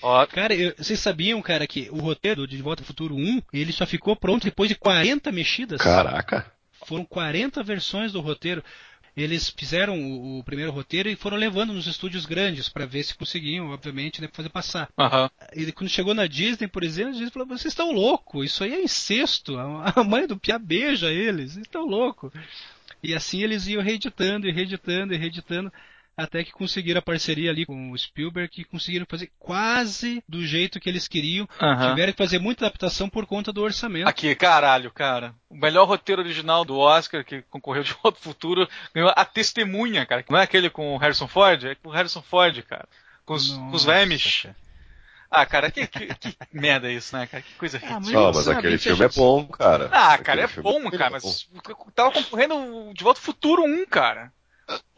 Ó. 0.01 0.25
Cara, 0.25 0.53
eu, 0.53 0.73
vocês 0.77 0.99
sabiam, 0.99 1.41
cara, 1.41 1.65
que 1.65 1.87
o 1.91 1.99
roteiro 1.99 2.45
de 2.45 2.61
Volta 2.61 2.81
ao 2.81 2.87
Futuro 2.87 3.15
1, 3.15 3.41
ele 3.53 3.71
só 3.71 3.85
ficou 3.85 4.17
pronto 4.17 4.43
depois 4.43 4.67
de 4.67 4.75
40 4.75 5.31
mexidas? 5.31 5.79
Caraca! 5.79 6.51
Foram 6.85 7.05
40 7.05 7.63
versões 7.63 8.11
do 8.11 8.19
roteiro 8.19 8.61
eles 9.15 9.49
fizeram 9.49 9.99
o, 9.99 10.39
o, 10.39 10.43
primeiro 10.43 10.71
roteiro 10.71 11.07
e 11.07 11.15
foram 11.15 11.37
levando 11.37 11.71
nos 11.71 11.85
estúdios 11.85 12.25
grandes 12.25 12.67
para 12.67 12.85
ver 12.85 13.03
se 13.03 13.15
conseguiam, 13.15 13.69
obviamente, 13.69 14.21
né, 14.21 14.27
fazer 14.31 14.49
passar. 14.49 14.89
Uhum. 14.97 15.29
E 15.55 15.71
quando 15.71 15.89
chegou 15.89 16.13
na 16.13 16.25
Disney, 16.25 16.67
por 16.67 16.83
exemplo, 16.83 17.09
a 17.09 17.13
Disney 17.13 17.31
falou: 17.31 17.47
vocês 17.47 17.71
estão 17.71 17.91
loucos, 17.91 18.45
isso 18.45 18.63
aí 18.63 18.73
é 18.73 18.83
incesto. 18.83 19.55
A 19.57 20.03
mãe 20.03 20.25
do 20.25 20.37
Pia 20.37 20.57
beija 20.57 21.11
eles, 21.11 21.53
vocês 21.53 21.65
estão 21.65 21.85
loucos. 21.85 22.31
E 23.03 23.13
assim 23.13 23.43
eles 23.43 23.67
iam 23.67 23.83
reeditando 23.83 24.47
e 24.47 24.51
reeditando 24.51 25.13
e 25.13 25.17
reeditando 25.17 25.71
até 26.15 26.43
que 26.43 26.51
conseguiram 26.51 26.99
a 26.99 27.01
parceria 27.01 27.49
ali 27.49 27.65
com 27.65 27.91
o 27.91 27.97
Spielberg 27.97 28.61
e 28.61 28.63
conseguiram 28.65 29.05
fazer 29.09 29.31
quase 29.39 30.23
do 30.29 30.45
jeito 30.45 30.79
que 30.79 30.87
eles 30.87 31.07
queriam. 31.07 31.47
Aham. 31.59 31.89
Tiveram 31.89 32.11
que 32.13 32.17
fazer 32.17 32.39
muita 32.39 32.65
adaptação 32.65 33.09
por 33.09 33.25
conta 33.25 33.51
do 33.51 33.61
orçamento. 33.63 34.07
Aqui, 34.07 34.35
caralho, 34.35 34.91
cara. 34.91 35.33
O 35.49 35.55
melhor 35.57 35.87
roteiro 35.87 36.21
original 36.21 36.63
do 36.63 36.77
Oscar, 36.77 37.23
que 37.25 37.41
concorreu 37.43 37.83
de 37.83 37.93
Volta 38.01 38.17
ao 38.19 38.23
Futuro, 38.23 38.67
ganhou 38.93 39.11
a 39.15 39.25
testemunha, 39.25 40.05
cara. 40.05 40.23
Não 40.29 40.37
é 40.39 40.43
aquele 40.43 40.69
com 40.69 40.93
o 40.93 40.97
Harrison 40.97 41.27
Ford? 41.27 41.63
É 41.65 41.75
com 41.75 41.89
o 41.89 41.91
Harrison 41.91 42.21
Ford, 42.21 42.61
cara. 42.63 42.87
Com 43.25 43.33
os, 43.33 43.49
com 43.49 43.67
os 43.71 43.85
Nossa, 43.85 43.99
Vemish. 43.99 44.41
cara. 44.43 44.55
Ah, 45.35 45.47
cara, 45.47 45.71
que, 45.71 45.87
que, 45.87 46.05
que 46.13 46.37
merda 46.53 46.91
é 46.91 46.93
isso, 46.93 47.17
né, 47.17 47.25
cara? 47.25 47.41
Que 47.41 47.55
coisa 47.55 47.79
Ah, 47.81 47.95
ridícula. 47.97 48.25
Não, 48.27 48.31
mas 48.33 48.47
aquele 48.47 48.77
que 48.77 48.83
filme 48.83 49.03
é 49.03 49.07
gente- 49.07 49.17
bom, 49.17 49.47
cara. 49.47 49.89
Ah, 49.91 50.15
cara, 50.19 50.41
é 50.41 50.43
Aquele 50.43 50.47
filme 50.63 50.83
bom, 50.83 50.91
cara, 50.91 51.09
mas 51.09 51.49
tava 51.95 52.11
concorrendo 52.11 52.91
de 52.93 53.03
Volta 53.03 53.19
ao 53.19 53.23
Futuro 53.23 53.63
1, 53.63 53.87
cara. 53.87 54.31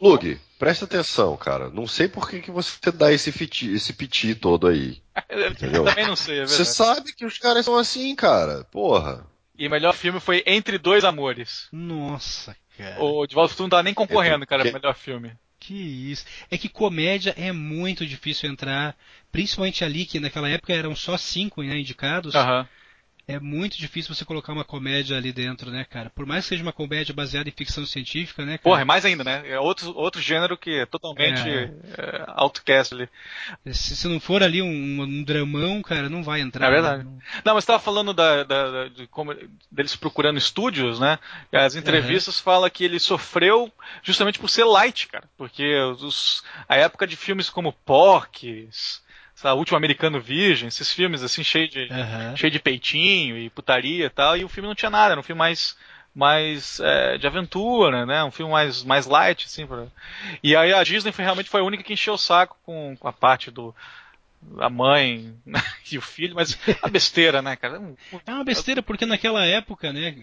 Lug, 0.00 0.38
presta 0.58 0.84
atenção, 0.84 1.36
cara. 1.36 1.68
Não 1.70 1.86
sei 1.86 2.06
por 2.08 2.28
que, 2.28 2.40
que 2.40 2.50
você 2.50 2.90
dá 2.92 3.12
esse, 3.12 3.32
fiti, 3.32 3.72
esse 3.72 3.92
piti 3.92 4.34
todo 4.34 4.66
aí. 4.66 5.00
Entendeu? 5.50 5.84
Também 5.84 6.06
não 6.06 6.16
sei, 6.16 6.40
é 6.40 6.46
Você 6.46 6.58
verdade. 6.64 6.76
sabe 6.76 7.12
que 7.14 7.24
os 7.24 7.38
caras 7.38 7.64
são 7.64 7.76
assim, 7.76 8.14
cara. 8.14 8.64
Porra. 8.70 9.26
E 9.58 9.66
o 9.66 9.70
melhor 9.70 9.94
filme 9.94 10.20
foi 10.20 10.42
Entre 10.46 10.76
Dois 10.78 11.04
Amores. 11.04 11.68
Nossa, 11.72 12.54
cara. 12.76 13.02
O 13.02 13.26
De 13.26 13.34
Volta 13.34 13.46
ao 13.46 13.48
Futuro 13.50 13.64
não 13.64 13.70
tava 13.70 13.82
nem 13.82 13.94
concorrendo, 13.94 14.36
Entre- 14.36 14.46
cara, 14.46 14.62
que- 14.62 14.70
pro 14.70 14.80
melhor 14.80 14.94
filme. 14.94 15.32
Que 15.58 15.74
isso. 15.74 16.24
É 16.50 16.58
que 16.58 16.68
comédia 16.68 17.34
é 17.36 17.50
muito 17.50 18.06
difícil 18.06 18.48
entrar, 18.50 18.94
principalmente 19.32 19.82
ali 19.84 20.04
que 20.04 20.20
naquela 20.20 20.48
época 20.48 20.72
eram 20.74 20.94
só 20.94 21.16
cinco 21.16 21.62
né, 21.62 21.76
indicados. 21.78 22.34
Aham. 22.34 22.68
É 23.28 23.40
muito 23.40 23.76
difícil 23.76 24.14
você 24.14 24.24
colocar 24.24 24.52
uma 24.52 24.64
comédia 24.64 25.16
ali 25.16 25.32
dentro, 25.32 25.68
né, 25.68 25.84
cara? 25.84 26.08
Por 26.10 26.24
mais 26.24 26.44
que 26.44 26.50
seja 26.50 26.62
uma 26.62 26.72
comédia 26.72 27.12
baseada 27.12 27.48
em 27.48 27.52
ficção 27.52 27.84
científica, 27.84 28.44
né, 28.44 28.52
cara? 28.52 28.62
Porra, 28.62 28.82
é 28.82 28.84
mais 28.84 29.04
ainda, 29.04 29.24
né? 29.24 29.42
É 29.48 29.58
outro, 29.58 29.92
outro 29.96 30.20
gênero 30.22 30.56
que 30.56 30.70
é 30.78 30.86
totalmente 30.86 31.40
É. 31.48 31.64
é, 31.98 32.24
outcast 32.36 32.94
ali. 32.94 33.08
Se, 33.72 33.96
se 33.96 34.06
não 34.06 34.20
for 34.20 34.44
ali 34.44 34.62
um, 34.62 35.02
um 35.02 35.24
dramão, 35.24 35.82
cara, 35.82 36.08
não 36.08 36.22
vai 36.22 36.40
entrar. 36.40 36.68
É 36.68 36.70
verdade. 36.70 37.02
né? 37.02 37.10
Não, 37.44 37.54
mas 37.54 37.64
você 37.64 37.72
tava 37.72 37.82
falando 37.82 38.14
da, 38.14 38.44
da- 38.44 38.70
da- 38.70 38.88
de 38.88 39.08
como 39.08 39.34
deles 39.72 39.96
procurando 39.96 40.38
estúdios, 40.38 41.00
né? 41.00 41.18
As 41.50 41.74
entrevistas 41.74 42.38
falam 42.38 42.70
que 42.70 42.84
ele 42.84 43.00
sofreu 43.00 43.72
justamente 44.04 44.38
por 44.38 44.48
ser 44.48 44.62
light, 44.64 45.08
cara. 45.08 45.28
Porque 45.36 45.74
os- 46.00 46.44
a 46.68 46.76
época 46.76 47.04
de 47.08 47.16
filmes 47.16 47.50
como 47.50 47.72
Porques, 47.72 49.02
sei 49.36 49.48
lá, 49.50 49.54
Último 49.54 49.76
Americano 49.76 50.20
Virgem, 50.20 50.66
esses 50.66 50.90
filmes 50.92 51.22
assim, 51.22 51.44
cheio 51.44 51.68
de, 51.68 51.86
Aham. 51.92 52.34
cheio 52.36 52.50
de 52.50 52.58
peitinho 52.58 53.36
e 53.38 53.48
putaria 53.50 54.06
e 54.06 54.10
tal, 54.10 54.36
e 54.36 54.42
o 54.44 54.48
filme 54.48 54.66
não 54.66 54.74
tinha 54.74 54.90
nada, 54.90 55.12
era 55.12 55.20
um 55.20 55.22
filme 55.22 55.38
mais 55.38 55.76
mais 56.14 56.80
é, 56.80 57.18
de 57.18 57.26
aventura, 57.26 58.06
né? 58.06 58.24
Um 58.24 58.30
filme 58.30 58.50
mais, 58.50 58.82
mais 58.82 59.04
light, 59.04 59.44
assim. 59.44 59.66
Pra... 59.66 59.86
E 60.42 60.56
aí 60.56 60.72
a 60.72 60.82
Disney 60.82 61.12
foi, 61.12 61.22
realmente 61.22 61.50
foi 61.50 61.60
a 61.60 61.64
única 61.64 61.82
que 61.82 61.92
encheu 61.92 62.14
o 62.14 62.18
saco 62.18 62.56
com, 62.64 62.96
com 62.98 63.06
a 63.06 63.12
parte 63.12 63.50
do 63.50 63.74
a 64.58 64.70
mãe 64.70 65.34
e 65.92 65.98
o 65.98 66.00
filho, 66.02 66.34
mas 66.34 66.58
a 66.80 66.88
besteira, 66.88 67.42
né, 67.42 67.54
cara? 67.56 67.78
Um- 67.78 67.94
É 68.26 68.32
uma 68.32 68.44
besteira, 68.44 68.82
porque 68.82 69.04
naquela 69.04 69.44
época, 69.44 69.92
né, 69.92 70.14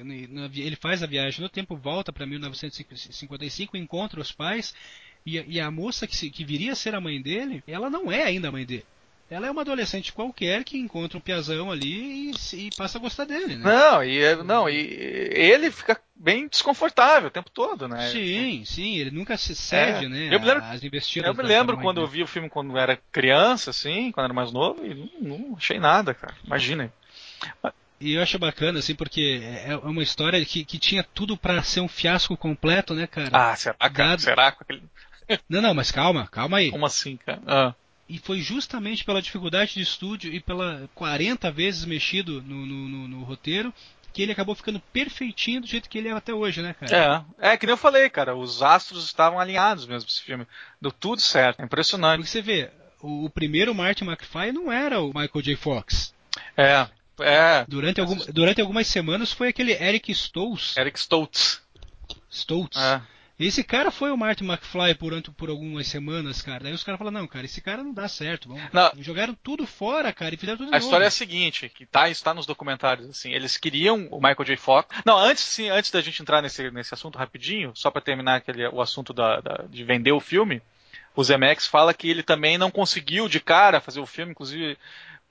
ele 0.55 0.75
faz 0.75 1.03
a 1.03 1.07
viagem 1.07 1.41
no 1.41 1.49
tempo, 1.49 1.75
volta 1.75 2.11
pra 2.11 2.25
1955, 2.25 3.77
encontra 3.77 4.19
os 4.19 4.31
pais, 4.31 4.73
e, 5.25 5.59
a- 5.59 5.69
moça 5.71 6.07
que 6.07 6.43
viria 6.43 6.71
a 6.71 6.75
ser 6.75 6.95
a 6.95 7.01
mãe 7.01 7.21
dele, 7.21 7.63
ela 7.67 7.89
não 7.89 8.11
é 8.11 8.23
ainda 8.23 8.47
a 8.47 8.51
mãe 8.51 8.65
dele. 8.65 8.85
Ela 9.29 9.47
é 9.47 9.51
uma 9.51 9.61
adolescente 9.61 10.13
qualquer 10.13 10.63
que 10.63 10.77
encontra 10.77 11.17
um 11.17 11.21
piazão 11.21 11.71
ali 11.71 12.31
e, 12.31 12.67
e 12.67 12.69
passa 12.77 12.97
a 12.97 13.01
gostar 13.01 13.25
dele, 13.25 13.55
né? 13.55 13.63
Não, 13.63 14.03
e 14.03 14.19
é- 14.21 14.35
não, 14.43 14.69
e 14.69 14.75
ele 14.75 15.71
fica 15.71 15.99
bem 16.15 16.47
desconfortável 16.47 17.29
o 17.29 17.31
tempo 17.31 17.49
todo, 17.49 17.87
né? 17.87 18.09
Sim, 18.09 18.63
sim, 18.65 18.97
ele 18.97 19.09
nunca 19.11 19.35
se 19.35 19.55
cede, 19.55 20.05
É. 20.05 20.09
né, 20.09 20.27
Eu 20.35 20.39
me 20.39 20.45
lembro- 20.45 20.63
às 20.63 20.83
investidas. 20.83 21.27
Eu 21.27 21.33
me 21.35 21.41
lembro 21.43 21.77
quando 21.79 21.99
eu 22.01 22.07
vi 22.07 22.21
o 22.21 22.27
filme 22.27 22.47
quando 22.49 22.77
era 22.77 22.99
criança, 23.11 23.71
assim, 23.71 24.11
quando 24.11 24.25
era 24.25 24.33
mais 24.33 24.51
novo, 24.51 24.85
e 24.85 24.93
não, 24.93 25.09
não 25.39 25.55
achei 25.57 25.79
nada, 25.79 26.13
cara. 26.13 26.35
Imagina. 26.45 26.93
E 27.99 28.13
eu 28.15 28.21
acho 28.21 28.37
bacana, 28.37 28.79
assim, 28.79 28.93
porque 28.93 29.41
é 29.43 29.71
é 29.71 29.77
uma 29.77 30.03
história 30.03 30.43
que, 30.45 30.63
que 30.65 30.77
tinha 30.77 31.03
tudo 31.03 31.37
pra 31.37 31.63
ser 31.63 31.79
um 31.79 31.87
fiasco 31.87 32.35
completo, 32.37 32.93
né, 32.93 33.07
cara? 33.07 33.29
Ah, 33.33 33.55
será, 33.55 33.73
cara? 33.75 33.91
Dado- 34.09 34.21
Será? 34.21 34.51
Com 34.51 34.63
aquele- 34.63 34.83
Não, 35.49 35.61
não, 35.61 35.73
mas 35.73 35.89
calma, 35.91 36.27
calma 36.27 36.57
aí. 36.57 36.69
Como 36.69 36.85
assim, 36.85 37.17
cara? 37.25 37.41
Ah. 37.47 37.73
E 38.07 38.17
foi 38.17 38.39
justamente 38.39 39.03
pela 39.05 39.21
dificuldade 39.21 39.73
de 39.75 39.81
estúdio 39.81 40.31
e 40.33 40.39
pela 40.39 40.89
40 40.93 41.49
vezes 41.51 41.85
mexido 41.85 42.41
no, 42.41 42.65
no- 42.65 42.89
no- 42.89 43.07
no 43.07 43.23
roteiro 43.23 43.73
que 44.11 44.21
ele 44.21 44.31
acabou 44.31 44.53
ficando 44.53 44.79
perfeitinho 44.91 45.61
do 45.61 45.65
jeito 45.67 45.89
que 45.89 45.97
ele 45.97 46.07
é 46.09 46.11
até 46.11 46.31
hoje, 46.33 46.61
né, 46.61 46.75
cara? 46.79 47.25
É, 47.39 47.53
é 47.53 47.57
que 47.57 47.65
nem 47.65 47.73
eu 47.73 47.77
falei, 47.77 48.07
cara, 48.11 48.35
os 48.35 48.61
astros 48.61 49.05
estavam 49.05 49.39
alinhados 49.39 49.87
mesmo 49.87 50.07
esse 50.07 50.21
filme. 50.21 50.45
Deu 50.79 50.91
tudo 50.91 51.19
certo, 51.19 51.61
é 51.61 51.65
impressionante. 51.65 52.17
Porque 52.17 52.29
você 52.29 52.41
vê, 52.41 52.69
o, 53.01 53.25
o 53.25 53.29
primeiro 53.31 53.73
Martin 53.73 54.03
McFly 54.05 54.51
não 54.51 54.71
era 54.71 54.99
o 55.01 55.07
Michael 55.07 55.41
J. 55.41 55.55
Fox. 55.55 56.13
É, 56.55 56.87
é. 57.21 57.65
Durante, 57.67 57.99
algum, 58.01 58.15
durante 58.31 58.61
algumas 58.61 58.85
semanas 58.85 59.31
foi 59.31 59.47
aquele 59.47 59.71
Eric 59.71 60.11
Stoltz. 60.11 60.77
Eric 60.77 60.99
Stoltz. 60.99 61.61
Stoltz. 62.29 62.77
É. 62.77 63.01
Esse 63.47 63.63
cara 63.63 63.91
foi 63.91 64.11
o 64.11 64.17
Martin 64.17 64.45
McFly 64.45 64.95
por, 64.95 65.21
por 65.33 65.49
algumas 65.49 65.87
semanas, 65.87 66.41
cara. 66.41 66.63
Daí 66.63 66.73
os 66.73 66.83
caras 66.83 66.97
falaram, 66.97 67.19
não, 67.21 67.27
cara, 67.27 67.45
esse 67.45 67.61
cara 67.61 67.83
não 67.83 67.93
dá 67.93 68.07
certo. 68.07 68.47
Vamos. 68.49 68.63
Não. 68.71 68.91
Jogaram 68.99 69.35
tudo 69.43 69.65
fora, 69.67 70.11
cara, 70.13 70.33
e 70.33 70.37
fizeram 70.37 70.57
tudo 70.57 70.69
A 70.69 70.71
novo. 70.71 70.83
história 70.83 71.05
é 71.05 71.07
a 71.07 71.11
seguinte, 71.11 71.69
que 71.69 71.85
tá, 71.85 72.09
está 72.09 72.33
nos 72.33 72.45
documentários, 72.45 73.09
assim, 73.09 73.31
eles 73.33 73.57
queriam 73.57 74.07
o 74.11 74.17
Michael 74.17 74.45
J. 74.45 74.57
Fox. 74.57 74.87
Não, 75.05 75.17
antes, 75.17 75.43
sim, 75.43 75.69
antes 75.69 75.91
da 75.91 76.01
gente 76.01 76.21
entrar 76.21 76.41
nesse, 76.41 76.69
nesse 76.71 76.93
assunto 76.93 77.17
rapidinho, 77.17 77.71
só 77.75 77.89
pra 77.91 78.01
terminar 78.01 78.35
aquele, 78.35 78.67
o 78.67 78.81
assunto 78.81 79.13
da, 79.13 79.39
da- 79.41 79.65
de 79.69 79.83
vender 79.83 80.11
o 80.11 80.19
filme, 80.19 80.61
o 81.15 81.23
Zemeckis 81.23 81.67
fala 81.67 81.93
que 81.93 82.09
ele 82.09 82.23
também 82.23 82.57
não 82.57 82.71
conseguiu 82.71 83.27
de 83.29 83.39
cara 83.39 83.79
fazer 83.79 83.99
o 83.99 84.05
filme, 84.05 84.31
inclusive 84.31 84.77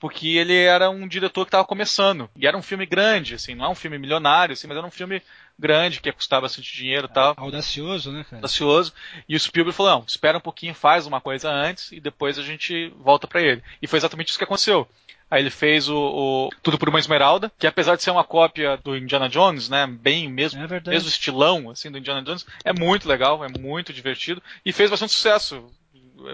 porque 0.03 0.35
ele 0.35 0.53
era 0.53 0.89
um 0.89 1.07
diretor 1.07 1.45
que 1.45 1.47
estava 1.47 1.63
começando. 1.63 2.29
E 2.35 2.45
era 2.45 2.57
um 2.57 2.61
filme 2.61 2.85
grande, 2.85 3.35
assim, 3.35 3.55
não 3.55 3.67
é 3.67 3.69
um 3.69 3.75
filme 3.75 3.97
milionário, 3.97 4.51
assim, 4.51 4.67
mas 4.67 4.75
era 4.75 4.85
um 4.85 4.91
filme 4.91 5.21
grande, 5.57 6.01
que 6.01 6.09
ia 6.09 6.13
custar 6.13 6.41
bastante 6.41 6.75
dinheiro 6.75 7.07
e 7.09 7.13
tal 7.13 7.33
Audacioso, 7.37 8.11
né, 8.11 8.25
cara? 8.25 8.35
audacioso. 8.35 8.91
E 9.29 9.33
o 9.33 9.39
Spielberg 9.39 9.73
falou: 9.73 9.93
não, 9.93 10.03
espera 10.05 10.37
um 10.37 10.41
pouquinho, 10.41 10.73
faz 10.73 11.07
uma 11.07 11.21
coisa 11.21 11.49
antes 11.49 11.89
e 11.93 12.01
depois 12.01 12.37
a 12.37 12.43
gente 12.43 12.93
volta 12.99 13.27
pra 13.27 13.41
ele. 13.41 13.63
E 13.81 13.87
foi 13.87 13.95
exatamente 13.95 14.27
isso 14.27 14.37
que 14.37 14.43
aconteceu. 14.43 14.85
Aí 15.31 15.41
ele 15.41 15.49
fez 15.49 15.87
o, 15.87 15.95
o 15.95 16.49
Tudo 16.61 16.77
por 16.77 16.89
uma 16.89 16.99
Esmeralda, 16.99 17.49
que 17.57 17.65
apesar 17.65 17.95
de 17.95 18.03
ser 18.03 18.11
uma 18.11 18.25
cópia 18.25 18.75
do 18.83 18.97
Indiana 18.97 19.29
Jones, 19.29 19.69
né, 19.69 19.87
bem 19.87 20.29
mesmo, 20.29 20.59
É 20.89 20.95
mesmo 20.95 21.07
estilão 21.07 21.69
assim 21.69 21.89
do 21.89 21.97
Indiana 21.97 22.21
Jones, 22.21 22.45
é 22.65 22.73
muito 22.73 23.07
legal, 23.07 23.41
é 23.41 23.47
muito 23.47 23.93
divertido 23.93 24.43
e 24.65 24.73
fez 24.73 24.89
bastante 24.89 25.13
sucesso 25.13 25.65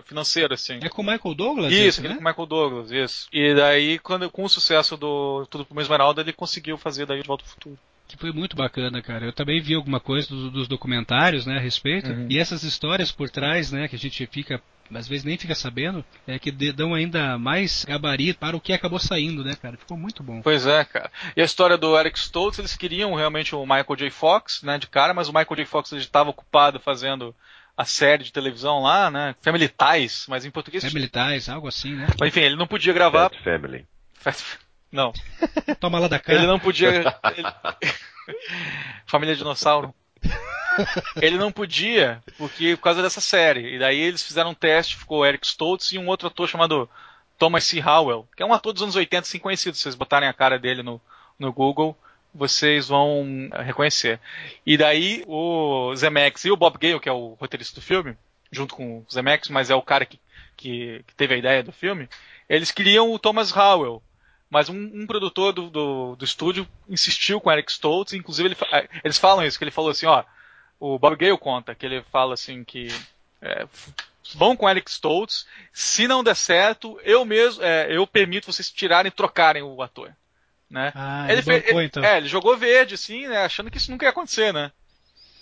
financeiro 0.05 0.53
assim. 0.53 0.79
É 0.81 0.89
com 0.89 1.01
o 1.01 1.05
Michael 1.05 1.35
Douglas? 1.35 1.71
Isso, 1.71 1.81
esse, 1.87 1.99
aquele 1.99 2.13
né? 2.15 2.19
com 2.19 2.25
o 2.25 2.29
Michael 2.29 2.45
Douglas, 2.47 2.91
isso. 2.91 3.27
E 3.31 3.53
daí, 3.55 3.99
quando, 3.99 4.29
com 4.29 4.43
o 4.43 4.49
sucesso 4.49 4.95
do 4.97 5.45
Tudo 5.49 5.65
por 5.65 5.73
uma 5.73 5.81
Esmeralda, 5.81 6.21
ele 6.21 6.33
conseguiu 6.33 6.77
fazer 6.77 7.05
daí 7.05 7.21
de 7.21 7.27
Volta 7.27 7.43
ao 7.43 7.49
Futuro. 7.49 7.77
Que 8.07 8.17
foi 8.17 8.31
muito 8.31 8.55
bacana, 8.55 9.01
cara. 9.03 9.25
Eu 9.25 9.31
também 9.33 9.61
vi 9.61 9.75
alguma 9.75 9.99
coisa 9.99 10.27
do- 10.29 10.49
dos 10.49 10.67
documentários, 10.67 11.45
né, 11.45 11.57
a 11.57 11.61
respeito. 11.61 12.09
Uhum. 12.09 12.25
E 12.27 12.39
essas 12.39 12.63
histórias 12.63 13.11
por 13.11 13.29
trás, 13.29 13.71
né, 13.71 13.87
que 13.87 13.95
a 13.95 13.99
gente 13.99 14.25
fica, 14.25 14.59
às 14.91 15.07
vezes 15.07 15.23
nem 15.23 15.37
fica 15.37 15.53
sabendo, 15.53 16.03
é 16.25 16.39
que 16.39 16.49
dão 16.49 16.95
ainda 16.95 17.37
mais 17.37 17.85
gabarito 17.85 18.39
para 18.39 18.57
o 18.57 18.59
que 18.59 18.73
acabou 18.73 18.97
saindo, 18.97 19.43
né, 19.43 19.53
cara. 19.61 19.77
Ficou 19.77 19.95
muito 19.95 20.23
bom. 20.23 20.41
Pois 20.41 20.65
é, 20.65 20.83
cara. 20.85 21.11
E 21.37 21.41
a 21.41 21.45
história 21.45 21.77
do 21.77 21.95
Eric 21.99 22.17
Stoltz, 22.17 22.57
eles 22.57 22.75
queriam 22.75 23.13
realmente 23.13 23.53
o 23.53 23.61
Michael 23.61 23.95
J. 23.95 24.09
Fox, 24.09 24.63
né, 24.63 24.79
de 24.79 24.87
cara, 24.87 25.13
mas 25.13 25.29
o 25.29 25.31
Michael 25.31 25.55
J. 25.57 25.65
Fox 25.65 25.91
estava 25.91 26.31
ocupado 26.31 26.79
fazendo 26.79 27.35
a 27.79 27.85
série 27.85 28.25
de 28.25 28.33
televisão 28.33 28.81
lá, 28.81 29.09
né, 29.09 29.33
Family 29.41 29.69
Ties, 29.69 30.25
mas 30.27 30.43
em 30.43 30.51
português... 30.51 30.83
É 30.83 30.89
militares, 30.89 31.47
algo 31.47 31.65
assim, 31.65 31.95
né? 31.95 32.07
Mas, 32.19 32.27
enfim, 32.27 32.41
ele 32.41 32.57
não 32.57 32.67
podia 32.67 32.91
gravar... 32.91 33.29
Fat 33.29 33.41
Family. 33.41 33.87
Não, 34.91 35.13
Toma 35.79 35.97
lá 35.97 36.09
da 36.09 36.19
cá. 36.19 36.33
ele 36.33 36.45
não 36.45 36.59
podia... 36.59 36.89
ele- 36.89 37.93
Família 39.07 39.33
Dinossauro. 39.33 39.95
Ele 41.21 41.37
não 41.37 41.53
podia, 41.53 42.21
porque 42.37 42.75
por 42.75 42.83
causa 42.83 43.01
dessa 43.01 43.21
série. 43.21 43.75
E 43.75 43.79
daí 43.79 43.97
eles 43.97 44.23
fizeram 44.23 44.49
um 44.49 44.53
teste, 44.55 44.97
ficou 44.97 45.19
o 45.19 45.25
Eric 45.25 45.47
Stoltz 45.47 45.93
e 45.93 45.97
um 45.97 46.07
outro 46.07 46.27
ator 46.27 46.49
chamado 46.49 46.89
Thomas 47.37 47.63
C. 47.63 47.81
Howell, 47.81 48.27
que 48.35 48.43
é 48.43 48.45
um 48.45 48.53
ator 48.53 48.73
dos 48.73 48.81
anos 48.83 48.95
80, 48.97 49.21
assim, 49.21 49.39
conhecido. 49.39 49.77
Se 49.77 49.83
vocês 49.83 49.95
botarem 49.95 50.27
a 50.27 50.33
cara 50.33 50.59
dele 50.59 50.83
no, 50.83 50.99
no 51.39 51.53
Google, 51.53 51.97
vocês 52.33 52.87
vão 52.87 53.49
eh, 53.51 53.63
reconhecer. 53.63 54.19
E 54.65 54.77
daí 54.77 55.23
o 55.27 55.93
Zemeckis 55.95 56.45
e 56.45 56.51
o 56.51 56.57
Bob 56.57 56.77
Gale, 56.77 56.99
que 56.99 57.09
é 57.09 57.11
o 57.11 57.35
roteirista 57.39 57.75
do 57.79 57.85
filme, 57.85 58.17
junto 58.51 58.75
com 58.75 58.99
o 58.99 59.05
Zemeckis, 59.11 59.49
mas 59.49 59.69
é 59.69 59.75
o 59.75 59.81
cara 59.81 60.05
que, 60.05 60.19
que, 60.55 61.03
que 61.05 61.15
teve 61.15 61.35
a 61.35 61.37
ideia 61.37 61.63
do 61.63 61.71
filme, 61.71 62.09
eles 62.47 62.71
queriam 62.71 63.11
o 63.11 63.19
Thomas 63.19 63.55
Howell. 63.55 64.01
Mas 64.49 64.67
um, 64.67 64.75
um 64.75 65.05
produtor 65.05 65.53
do, 65.53 65.69
do, 65.69 66.15
do 66.15 66.25
estúdio 66.25 66.67
insistiu 66.87 67.39
com 67.39 67.49
o 67.49 67.53
Eric 67.53 67.71
Stoltz, 67.71 68.13
inclusive 68.13 68.49
ele 68.49 68.57
eh, 68.71 68.89
eles 69.03 69.19
falam 69.19 69.45
isso, 69.45 69.59
que 69.59 69.63
ele 69.63 69.69
falou 69.69 69.91
assim, 69.91 70.07
ó, 70.07 70.23
o 70.79 70.97
Bob 70.97 71.15
Gale 71.15 71.37
conta, 71.37 71.75
que 71.75 71.85
ele 71.85 72.01
fala 72.11 72.33
assim 72.33 72.63
que 72.63 72.87
é, 73.41 73.67
vão 74.33 74.55
com 74.55 74.69
Eric 74.69 74.89
Stoltz, 74.89 75.45
se 75.71 76.07
não 76.07 76.23
der 76.23 76.35
certo, 76.35 76.99
eu 77.03 77.23
mesmo, 77.25 77.63
é, 77.63 77.95
eu 77.95 78.07
permito 78.07 78.51
vocês 78.51 78.71
tirarem 78.71 79.09
e 79.09 79.15
trocarem 79.15 79.61
o 79.61 79.81
ator, 79.83 80.11
né? 80.69 80.91
Ah, 80.95 81.25
ele 81.29 81.39
ele 81.39 81.41
bancou, 81.41 81.73
fez- 81.73 81.85
então. 81.85 82.03
É, 82.03 82.17
ele 82.17 82.27
jogou 82.27 82.55
verde, 82.57 82.95
assim, 82.95 83.27
né, 83.27 83.43
achando 83.43 83.71
que 83.71 83.77
isso 83.77 83.91
nunca 83.91 84.05
ia 84.05 84.09
acontecer, 84.11 84.53
né? 84.53 84.71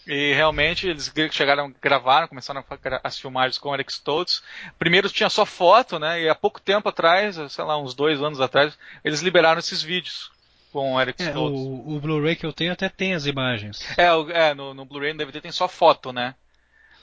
E 0.08 0.34
realmente 0.34 0.88
eles 0.88 1.12
chegaram, 1.32 1.74
gravaram, 1.82 2.30
começaram 2.30 2.64
as 3.04 3.20
filmagens 3.20 3.58
com 3.58 3.70
o 3.70 3.74
Eric 3.76 3.92
Stoltz. 3.92 4.42
Primeiro 4.80 5.10
tinha 5.10 5.30
só 5.30 5.46
foto, 5.46 6.00
né? 6.00 6.22
E 6.22 6.30
há 6.30 6.36
pouco 6.36 6.62
tempo 6.62 6.88
atrás, 6.88 7.36
sei 7.50 7.64
lá, 7.66 7.78
uns 7.78 7.94
dois 7.94 8.22
anos 8.22 8.40
atrás, 8.40 8.78
eles 9.04 9.20
liberaram 9.20 9.60
esses 9.60 9.82
vídeos 9.84 10.32
com 10.72 10.94
o 10.94 11.02
Eric 11.02 11.22
é, 11.22 11.26
Stoltz. 11.26 11.60
O, 11.60 11.96
o 11.96 12.00
Blu-ray 12.00 12.38
que 12.38 12.46
eu 12.46 12.54
tenho 12.54 12.72
até 12.72 12.88
tem 12.88 13.14
as 13.14 13.26
imagens. 13.26 13.84
É, 13.98 14.06
é 14.50 14.54
no, 14.54 14.74
no 14.74 14.86
Blu-ray 14.86 15.12
no 15.12 15.20
DVD 15.20 15.42
tem 15.42 15.52
só 15.52 15.68
foto, 15.68 16.14
né? 16.14 16.36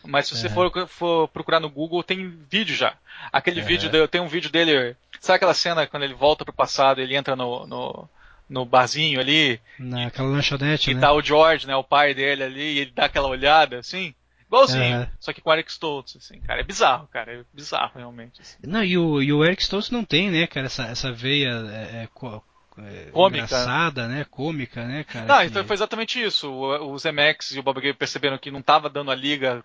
Mas 0.06 0.28
se 0.28 0.36
você 0.36 0.46
é. 0.46 0.50
for, 0.50 0.88
for, 0.88 1.28
procurar 1.28 1.60
no 1.60 1.70
Google, 1.70 2.02
tem 2.02 2.28
vídeo 2.50 2.74
já. 2.74 2.94
Aquele 3.32 3.60
é. 3.60 3.64
vídeo, 3.64 3.90
dele, 3.90 4.08
tem 4.08 4.20
um 4.20 4.28
vídeo 4.28 4.50
dele. 4.50 4.96
Sabe 5.20 5.36
aquela 5.36 5.54
cena 5.54 5.86
quando 5.86 6.02
ele 6.02 6.14
volta 6.14 6.44
pro 6.44 6.52
passado, 6.52 7.00
ele 7.00 7.16
entra 7.16 7.34
no, 7.34 7.66
no, 7.66 8.08
no 8.48 8.64
barzinho 8.64 9.20
ali? 9.20 9.60
Naquela 9.78 10.28
lanchonete, 10.28 10.90
e 10.90 10.94
né? 10.94 11.00
tá 11.00 11.12
o 11.12 11.22
George, 11.22 11.66
né, 11.66 11.74
o 11.74 11.84
pai 11.84 12.14
dele 12.14 12.42
ali, 12.42 12.74
e 12.74 12.78
ele 12.80 12.92
dá 12.94 13.06
aquela 13.06 13.28
olhada, 13.28 13.78
assim. 13.78 14.14
Igualzinho, 14.46 15.02
é. 15.02 15.10
só 15.18 15.32
que 15.32 15.40
com 15.40 15.50
o 15.50 15.52
Eric 15.52 15.70
Stoltz, 15.70 16.16
assim, 16.16 16.38
cara. 16.40 16.60
É 16.60 16.64
bizarro, 16.64 17.08
cara. 17.08 17.32
É 17.32 17.44
bizarro, 17.52 17.92
realmente. 17.96 18.40
Assim. 18.40 18.56
Não, 18.62 18.84
e 18.84 18.96
o, 18.96 19.20
e 19.20 19.32
o 19.32 19.44
Eric 19.44 19.62
Stoltz 19.62 19.90
não 19.90 20.04
tem, 20.04 20.30
né, 20.30 20.46
cara, 20.46 20.66
essa, 20.66 20.84
essa 20.84 21.10
veia 21.10 21.48
é, 21.48 22.00
é, 22.02 22.02
é, 22.04 23.10
cômica. 23.10 23.44
engraçada, 23.44 24.06
né? 24.06 24.24
Cômica, 24.30 24.84
né, 24.86 25.04
cara? 25.04 25.26
Não, 25.26 25.38
que... 25.38 25.46
então 25.46 25.64
foi 25.64 25.74
exatamente 25.74 26.22
isso. 26.22 26.50
O, 26.50 26.92
o 26.92 26.98
Zemex 26.98 27.52
e 27.52 27.58
o 27.58 27.62
Bob 27.62 27.80
Gay 27.80 27.92
perceberam 27.94 28.38
que 28.38 28.50
não 28.50 28.62
tava 28.62 28.88
dando 28.88 29.10
a 29.10 29.14
liga 29.14 29.64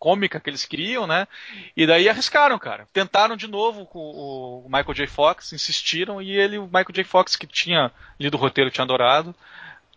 cômica 0.00 0.40
que 0.40 0.48
eles 0.48 0.64
queriam, 0.64 1.06
né? 1.06 1.28
E 1.76 1.86
daí 1.86 2.08
arriscaram, 2.08 2.58
cara. 2.58 2.88
Tentaram 2.92 3.36
de 3.36 3.46
novo 3.46 3.84
com 3.84 4.00
o 4.00 4.64
Michael 4.64 4.94
J. 4.94 5.06
Fox, 5.06 5.52
insistiram 5.52 6.20
e 6.20 6.32
ele, 6.32 6.58
o 6.58 6.64
Michael 6.64 6.92
J. 6.92 7.04
Fox 7.04 7.36
que 7.36 7.46
tinha 7.46 7.92
lido 8.18 8.36
o 8.36 8.40
roteiro, 8.40 8.70
tinha 8.70 8.84
adorado, 8.84 9.34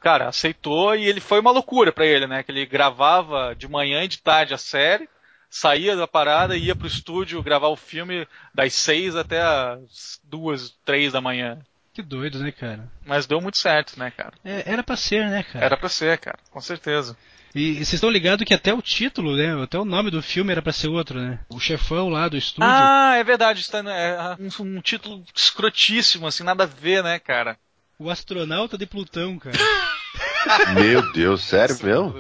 cara, 0.02 0.28
aceitou 0.28 0.94
e 0.94 1.06
ele 1.08 1.22
foi 1.22 1.40
uma 1.40 1.52
loucura 1.52 1.94
para 1.94 2.06
ele, 2.06 2.28
né? 2.28 2.44
Que 2.44 2.52
ele 2.52 2.66
gravava 2.66 3.56
de 3.56 3.68
manhã 3.68 4.04
e 4.04 4.08
de 4.10 4.20
tarde 4.20 4.54
a 4.54 4.58
série, 4.58 5.10
saía 5.50 5.96
da 5.96 6.06
parada 6.06 6.58
e 6.58 6.66
ia 6.66 6.76
pro 6.76 6.86
estúdio 6.86 7.42
gravar 7.42 7.70
o 7.70 7.78
filme 7.78 8.28
das 8.54 8.74
seis 8.74 9.16
até 9.16 9.42
as 9.42 10.20
duas, 10.24 10.76
três 10.84 11.14
da 11.14 11.22
manhã. 11.22 11.60
Que 11.94 12.02
doido, 12.02 12.40
né, 12.40 12.52
cara? 12.52 12.92
Mas 13.06 13.28
deu 13.28 13.40
muito 13.40 13.58
certo, 13.58 13.98
né, 13.98 14.12
cara? 14.12 14.34
É, 14.44 14.64
era 14.66 14.84
pra 14.84 14.98
ser, 14.98 15.30
né, 15.30 15.44
cara? 15.44 15.64
Era 15.64 15.78
pra 15.78 15.88
ser, 15.88 16.18
cara, 16.18 16.40
com 16.50 16.60
certeza. 16.60 17.16
E 17.56 17.76
vocês 17.76 17.94
estão 17.94 18.10
ligados 18.10 18.46
que 18.46 18.54
até 18.54 18.74
o 18.74 18.82
título, 18.82 19.36
né? 19.36 19.62
Até 19.62 19.78
o 19.78 19.86
nome 19.86 20.10
do 20.10 20.24
filme 20.24 20.52
era 20.52 20.62
para 20.62 20.74
ser 20.74 20.88
outro, 20.88 21.20
né? 21.20 21.40
O 21.50 21.60
chefão 21.60 22.10
lá 22.10 22.28
do 22.28 22.36
estúdio. 22.36 22.68
Ah, 22.68 23.16
é 23.16 23.24
verdade. 23.24 23.62
Está, 23.62 23.80
é 23.80 24.36
um, 24.40 24.78
um 24.78 24.82
título 24.82 25.24
escrotíssimo, 25.36 26.26
assim, 26.26 26.44
nada 26.44 26.64
a 26.64 26.68
ver, 26.68 27.04
né, 27.04 27.20
cara? 27.20 27.58
O 28.00 28.10
astronauta 28.10 28.76
de 28.76 28.88
Plutão, 28.88 29.38
cara. 29.38 29.56
Meu 30.74 31.12
Deus, 31.14 31.44
sério 31.44 31.78
mesmo? 31.82 32.16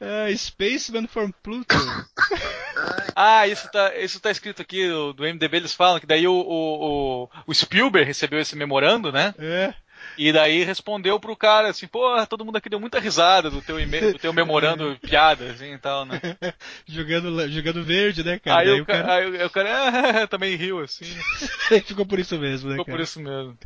É, 0.00 0.34
Spaceman 0.36 1.08
from 1.08 1.32
Pluto. 1.42 1.74
ah, 3.16 3.48
isso 3.48 3.68
tá, 3.70 3.96
isso 3.96 4.20
tá 4.20 4.30
escrito 4.30 4.62
aqui 4.62 4.86
do, 4.88 5.12
do 5.12 5.22
MDB, 5.24 5.56
eles 5.56 5.74
falam 5.74 5.98
que 5.98 6.06
daí 6.06 6.28
o, 6.28 6.34
o, 6.34 7.24
o, 7.24 7.30
o 7.46 7.54
Spielberg 7.54 8.06
recebeu 8.06 8.38
esse 8.38 8.54
memorando, 8.54 9.10
né? 9.10 9.34
É. 9.38 9.74
E 10.18 10.32
daí 10.32 10.64
respondeu 10.64 11.20
pro 11.20 11.36
cara 11.36 11.68
assim, 11.68 11.86
pô, 11.86 12.02
todo 12.26 12.44
mundo 12.44 12.56
aqui 12.56 12.68
deu 12.68 12.80
muita 12.80 12.98
risada 12.98 13.48
do 13.48 13.62
teu, 13.62 13.78
e-mail, 13.78 14.12
do 14.12 14.18
teu 14.18 14.32
memorando 14.32 14.98
piada, 15.00 15.52
assim 15.52 15.74
e 15.74 15.78
tal, 15.78 16.04
né? 16.04 16.20
jogando, 16.84 17.48
jogando 17.48 17.84
verde, 17.84 18.24
né, 18.24 18.36
cara? 18.40 18.60
Aí, 18.60 18.80
o, 18.80 18.84
cara... 18.84 19.14
aí 19.14 19.44
o 19.44 19.50
cara 19.50 20.26
também 20.26 20.56
riu, 20.56 20.80
assim. 20.80 21.04
Ficou 21.86 22.04
por 22.04 22.18
isso 22.18 22.36
mesmo, 22.36 22.68
né, 22.68 22.74
Ficou 22.74 22.86
cara? 22.86 22.98
por 22.98 23.02
isso 23.04 23.20
mesmo. 23.20 23.56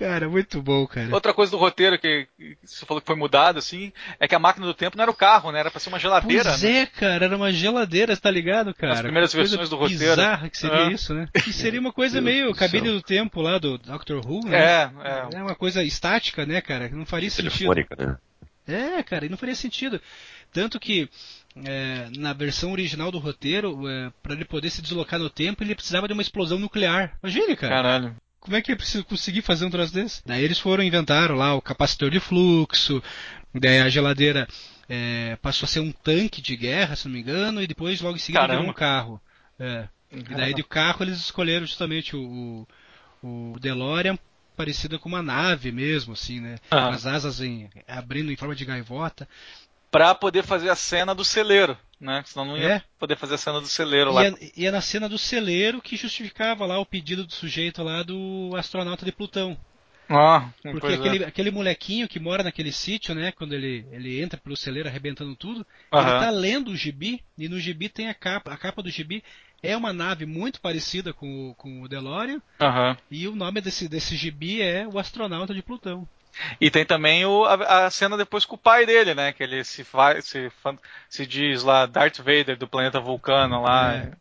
Cara, 0.00 0.30
muito 0.30 0.62
bom, 0.62 0.86
cara. 0.86 1.12
Outra 1.12 1.34
coisa 1.34 1.52
do 1.52 1.58
roteiro 1.58 1.98
que, 1.98 2.26
você 2.64 2.86
falou 2.86 3.02
que 3.02 3.06
foi 3.06 3.16
mudado, 3.16 3.58
assim, 3.58 3.92
é 4.18 4.26
que 4.26 4.34
a 4.34 4.38
máquina 4.38 4.64
do 4.64 4.72
tempo 4.72 4.96
não 4.96 5.02
era 5.02 5.10
o 5.10 5.14
carro, 5.14 5.52
né? 5.52 5.60
Era 5.60 5.70
pra 5.70 5.78
ser 5.78 5.90
uma 5.90 5.98
geladeira. 5.98 6.48
Pois 6.48 6.62
né? 6.62 6.78
é, 6.78 6.86
cara, 6.86 7.26
era 7.26 7.36
uma 7.36 7.52
geladeira, 7.52 8.16
tá 8.16 8.30
ligado, 8.30 8.72
cara? 8.72 8.94
As 8.94 9.02
primeiras 9.02 9.30
versões 9.30 9.68
do 9.68 9.76
roteiro. 9.76 10.00
bizarra 10.00 10.48
que 10.48 10.56
seria 10.56 10.86
ah. 10.86 10.90
isso, 10.90 11.12
né? 11.12 11.28
Que 11.34 11.52
seria 11.52 11.78
uma 11.78 11.92
coisa 11.92 12.18
meio 12.18 12.54
cabine 12.54 12.88
do 12.88 13.02
tempo 13.02 13.42
lá 13.42 13.58
do 13.58 13.76
Doctor 13.76 14.26
Who, 14.26 14.46
né? 14.46 14.58
É, 14.58 14.90
é. 15.04 15.36
É 15.36 15.42
uma 15.42 15.54
coisa 15.54 15.84
estática, 15.84 16.46
né, 16.46 16.62
cara? 16.62 16.88
Que 16.88 16.94
não 16.94 17.04
faria 17.04 17.30
sentido. 17.30 17.74
Né? 17.74 18.16
É, 18.66 19.02
cara, 19.02 19.26
e 19.26 19.28
não 19.28 19.36
faria 19.36 19.54
sentido. 19.54 20.00
Tanto 20.50 20.80
que 20.80 21.10
é, 21.62 22.08
na 22.16 22.32
versão 22.32 22.72
original 22.72 23.12
do 23.12 23.18
roteiro, 23.18 23.86
é, 23.86 24.10
para 24.22 24.32
ele 24.32 24.46
poder 24.46 24.70
se 24.70 24.80
deslocar 24.80 25.20
no 25.20 25.28
tempo, 25.28 25.62
ele 25.62 25.74
precisava 25.74 26.06
de 26.06 26.14
uma 26.14 26.22
explosão 26.22 26.58
nuclear. 26.58 27.18
Imagine, 27.22 27.54
cara. 27.54 27.74
Caralho. 27.74 28.16
Como 28.40 28.56
é 28.56 28.62
que 28.62 28.72
é 28.72 28.76
preciso 28.76 29.04
conseguir 29.04 29.42
fazer 29.42 29.66
um 29.66 29.70
troço 29.70 29.92
desse? 29.92 30.22
Daí 30.24 30.42
eles 30.42 30.58
foram 30.58 30.82
inventaram 30.82 31.34
lá 31.34 31.54
o 31.54 31.60
capacitor 31.60 32.10
de 32.10 32.18
fluxo, 32.18 33.02
daí 33.54 33.80
a 33.80 33.88
geladeira 33.88 34.48
é, 34.88 35.36
passou 35.42 35.66
a 35.66 35.68
ser 35.68 35.80
um 35.80 35.92
tanque 35.92 36.40
de 36.40 36.56
guerra, 36.56 36.96
se 36.96 37.06
não 37.06 37.14
me 37.14 37.20
engano, 37.20 37.62
e 37.62 37.66
depois 37.66 38.00
logo 38.00 38.16
em 38.16 38.20
seguida 38.20 38.48
virou 38.48 38.64
um 38.64 38.72
carro. 38.72 39.20
É. 39.58 39.86
E 40.10 40.22
daí 40.22 40.54
do 40.54 40.64
carro 40.64 41.04
eles 41.04 41.18
escolheram 41.18 41.66
justamente 41.66 42.16
o, 42.16 42.66
o, 43.22 43.52
o 43.52 43.60
DeLorean 43.60 44.18
parecida 44.56 44.98
com 44.98 45.08
uma 45.08 45.22
nave 45.22 45.70
mesmo, 45.70 46.14
assim, 46.14 46.40
né? 46.40 46.56
Com 46.68 46.76
as 46.76 47.06
asas 47.06 47.40
em, 47.40 47.70
abrindo 47.86 48.32
em 48.32 48.36
forma 48.36 48.54
de 48.54 48.64
gaivota. 48.64 49.28
Pra 49.90 50.14
poder 50.14 50.42
fazer 50.44 50.70
a 50.70 50.76
cena 50.76 51.14
do 51.14 51.24
celeiro, 51.24 51.78
né? 52.00 52.22
Senão 52.26 52.46
não 52.46 52.56
ia 52.56 52.76
é. 52.76 52.82
poder 52.98 53.16
fazer 53.16 53.34
a 53.34 53.38
cena 53.38 53.60
do 53.60 53.66
celeiro 53.66 54.12
lá. 54.12 54.22
E 54.56 54.66
é, 54.66 54.70
na 54.70 54.80
cena 54.80 55.08
do 55.08 55.18
celeiro 55.18 55.82
que 55.82 55.96
justificava 55.96 56.64
lá 56.64 56.78
o 56.78 56.86
pedido 56.86 57.26
do 57.26 57.32
sujeito 57.32 57.82
lá 57.82 58.02
do 58.02 58.50
astronauta 58.56 59.04
de 59.04 59.12
Plutão. 59.12 59.56
Ah, 60.12 60.48
Porque 60.62 60.88
aquele, 60.88 61.22
é. 61.22 61.26
aquele 61.28 61.50
molequinho 61.52 62.08
que 62.08 62.18
mora 62.18 62.42
naquele 62.42 62.72
sítio, 62.72 63.14
né? 63.14 63.30
Quando 63.30 63.52
ele, 63.52 63.86
ele 63.92 64.20
entra 64.20 64.40
pelo 64.40 64.56
celeiro 64.56 64.88
arrebentando 64.88 65.36
tudo, 65.36 65.64
ele 65.92 66.02
tá 66.02 66.30
lendo 66.30 66.72
o 66.72 66.76
gibi, 66.76 67.22
e 67.38 67.48
no 67.48 67.60
gibi 67.60 67.88
tem 67.88 68.08
a 68.08 68.14
capa. 68.14 68.52
A 68.52 68.56
capa 68.56 68.82
do 68.82 68.90
gibi 68.90 69.22
é 69.62 69.76
uma 69.76 69.92
nave 69.92 70.26
muito 70.26 70.60
parecida 70.60 71.12
com, 71.12 71.54
com 71.56 71.82
o 71.82 71.88
DeLorean. 71.88 72.42
Uhum. 72.60 72.96
E 73.08 73.28
o 73.28 73.36
nome 73.36 73.60
desse, 73.60 73.88
desse 73.88 74.16
gibi 74.16 74.60
é 74.60 74.84
O 74.88 74.98
Astronauta 74.98 75.54
de 75.54 75.62
Plutão. 75.62 76.08
E 76.60 76.70
tem 76.70 76.84
também 76.84 77.24
o, 77.24 77.44
a, 77.44 77.86
a, 77.86 77.90
cena 77.90 78.16
depois 78.16 78.44
com 78.44 78.54
o 78.54 78.58
pai 78.58 78.86
dele, 78.86 79.14
né? 79.14 79.32
Que 79.32 79.42
ele 79.42 79.64
se, 79.64 79.84
faz, 79.84 80.26
se, 80.26 80.50
se 81.08 81.26
diz 81.26 81.62
lá 81.62 81.86
Darth 81.86 82.18
Vader 82.18 82.56
do 82.56 82.68
planeta 82.68 83.00
Vulcano 83.00 83.62
lá. 83.62 83.94
É. 83.94 84.12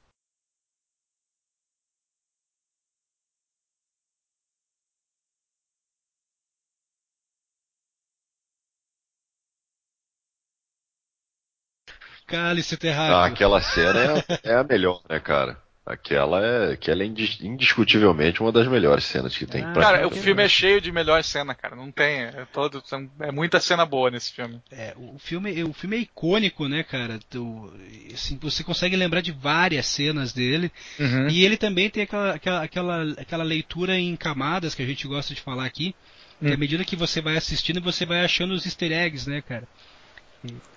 Cálice 12.29 12.77
Terráqueo. 12.77 13.15
Ah, 13.15 13.25
aquela 13.25 13.59
cena 13.59 14.19
é, 14.43 14.51
é, 14.51 14.55
a 14.55 14.63
melhor, 14.63 15.01
né, 15.09 15.19
cara? 15.19 15.57
Aquela 15.89 16.45
é, 16.45 16.73
aquela 16.73 17.01
é 17.01 17.07
indiscutivelmente 17.07 18.41
uma 18.41 18.51
das 18.51 18.67
melhores 18.67 19.05
cenas 19.05 19.35
que 19.35 19.47
tem. 19.47 19.63
Ah, 19.63 19.73
cara, 19.73 20.07
o 20.07 20.11
filme 20.11 20.43
é 20.43 20.47
cheio 20.47 20.79
de 20.79 20.91
melhor 20.91 21.23
cena, 21.23 21.55
cara. 21.55 21.75
Não 21.75 21.91
tem, 21.91 22.25
é 22.25 22.45
todo, 22.53 22.83
é 23.19 23.31
muita 23.31 23.59
cena 23.59 23.87
boa 23.87 24.11
nesse 24.11 24.31
filme. 24.31 24.61
É, 24.71 24.93
o 24.95 25.17
filme, 25.17 25.63
o 25.63 25.73
filme 25.73 25.97
é 25.97 25.99
icônico, 26.01 26.67
né, 26.67 26.83
cara? 26.83 27.17
Tu, 27.27 27.73
assim, 28.13 28.37
você 28.39 28.63
consegue 28.63 28.95
lembrar 28.95 29.21
de 29.21 29.31
várias 29.31 29.87
cenas 29.87 30.31
dele. 30.31 30.71
Uhum. 30.99 31.27
E 31.27 31.43
ele 31.43 31.57
também 31.57 31.89
tem 31.89 32.03
aquela, 32.03 32.35
aquela, 32.35 32.63
aquela, 32.63 33.03
aquela 33.17 33.43
leitura 33.43 33.97
em 33.97 34.15
camadas 34.15 34.75
que 34.75 34.83
a 34.83 34.85
gente 34.85 35.07
gosta 35.07 35.33
de 35.33 35.41
falar 35.41 35.65
aqui. 35.65 35.95
Que 36.39 36.51
à 36.51 36.55
hum. 36.55 36.57
medida 36.57 36.85
que 36.85 36.95
você 36.95 37.19
vai 37.19 37.35
assistindo, 37.35 37.81
você 37.81 38.05
vai 38.05 38.23
achando 38.23 38.53
os 38.53 38.65
easter 38.65 38.91
eggs, 38.91 39.29
né, 39.29 39.41
cara? 39.41 39.67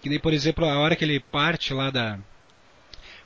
Que 0.01 0.09
nem, 0.09 0.18
por 0.18 0.33
exemplo, 0.33 0.64
a 0.64 0.79
hora 0.79 0.96
que 0.96 1.05
ele 1.05 1.20
parte 1.20 1.72
lá 1.72 1.90
da. 1.90 2.18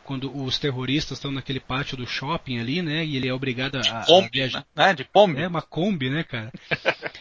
Quando 0.07 0.35
os 0.41 0.57
terroristas 0.57 1.19
estão 1.19 1.33
naquele 1.33 1.59
pátio 1.59 1.97
do 1.97 2.07
shopping 2.07 2.61
ali, 2.61 2.81
né? 2.81 3.05
E 3.05 3.17
ele 3.17 3.29
é 3.29 3.35
obrigado 3.35 3.77
a, 3.77 4.05
Kombi, 4.05 4.27
a 4.27 4.31
viajar. 4.31 4.67
Né? 4.75 4.95
De 4.95 5.05
Kombi. 5.05 5.43
É, 5.43 5.49
uma 5.49 5.61
Kombi, 5.61 6.09
né, 6.09 6.23
cara? 6.23 6.53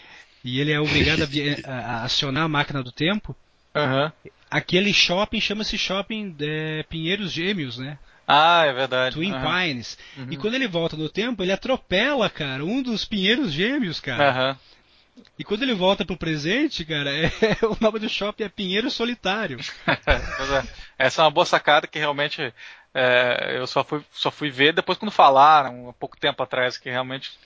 e 0.43 0.59
ele 0.59 0.71
é 0.71 0.79
obrigado 0.79 1.23
a, 1.23 1.71
a, 1.71 2.03
acionar 2.03 2.43
a 2.43 2.47
máquina 2.47 2.83
do 2.83 2.91
tempo. 2.91 3.35
Uhum. 3.73 4.11
Aquele 4.51 4.93
shopping 4.93 5.41
chama-se 5.41 5.77
Shopping 5.77 6.35
é, 6.39 6.83
Pinheiros 6.83 7.31
Gêmeos, 7.31 7.79
né? 7.79 7.97
Ah, 8.27 8.65
é 8.65 8.73
verdade. 8.73 9.15
Twin 9.15 9.33
uhum. 9.33 9.41
Pines. 9.41 9.97
Uhum. 10.15 10.27
E 10.29 10.37
quando 10.37 10.53
ele 10.53 10.67
volta 10.67 10.95
no 10.95 11.09
tempo, 11.09 11.43
ele 11.43 11.51
atropela, 11.51 12.29
cara, 12.29 12.63
um 12.63 12.83
dos 12.83 13.03
Pinheiros 13.03 13.51
Gêmeos, 13.51 13.99
cara. 13.99 14.51
Uhum. 14.51 15.23
E 15.39 15.43
quando 15.43 15.63
ele 15.63 15.73
volta 15.73 16.05
pro 16.05 16.17
presente, 16.17 16.85
cara, 16.85 17.09
é, 17.17 17.29
o 17.63 17.77
nome 17.81 17.99
do 17.99 18.09
shopping 18.09 18.43
é 18.43 18.49
Pinheiro 18.49 18.91
Solitário. 18.91 19.57
Essa 20.97 21.21
é 21.21 21.25
uma 21.25 21.31
boa 21.31 21.45
sacada 21.45 21.87
que 21.87 21.99
realmente 21.99 22.53
é, 22.93 23.55
eu 23.57 23.67
só 23.67 23.83
fui, 23.83 24.03
só 24.13 24.31
fui 24.31 24.49
ver 24.49 24.73
depois 24.73 24.97
quando 24.97 25.11
falaram, 25.11 25.89
há 25.89 25.93
pouco 25.93 26.17
tempo 26.17 26.41
atrás, 26.41 26.77
que 26.77 26.89
realmente 26.89 27.37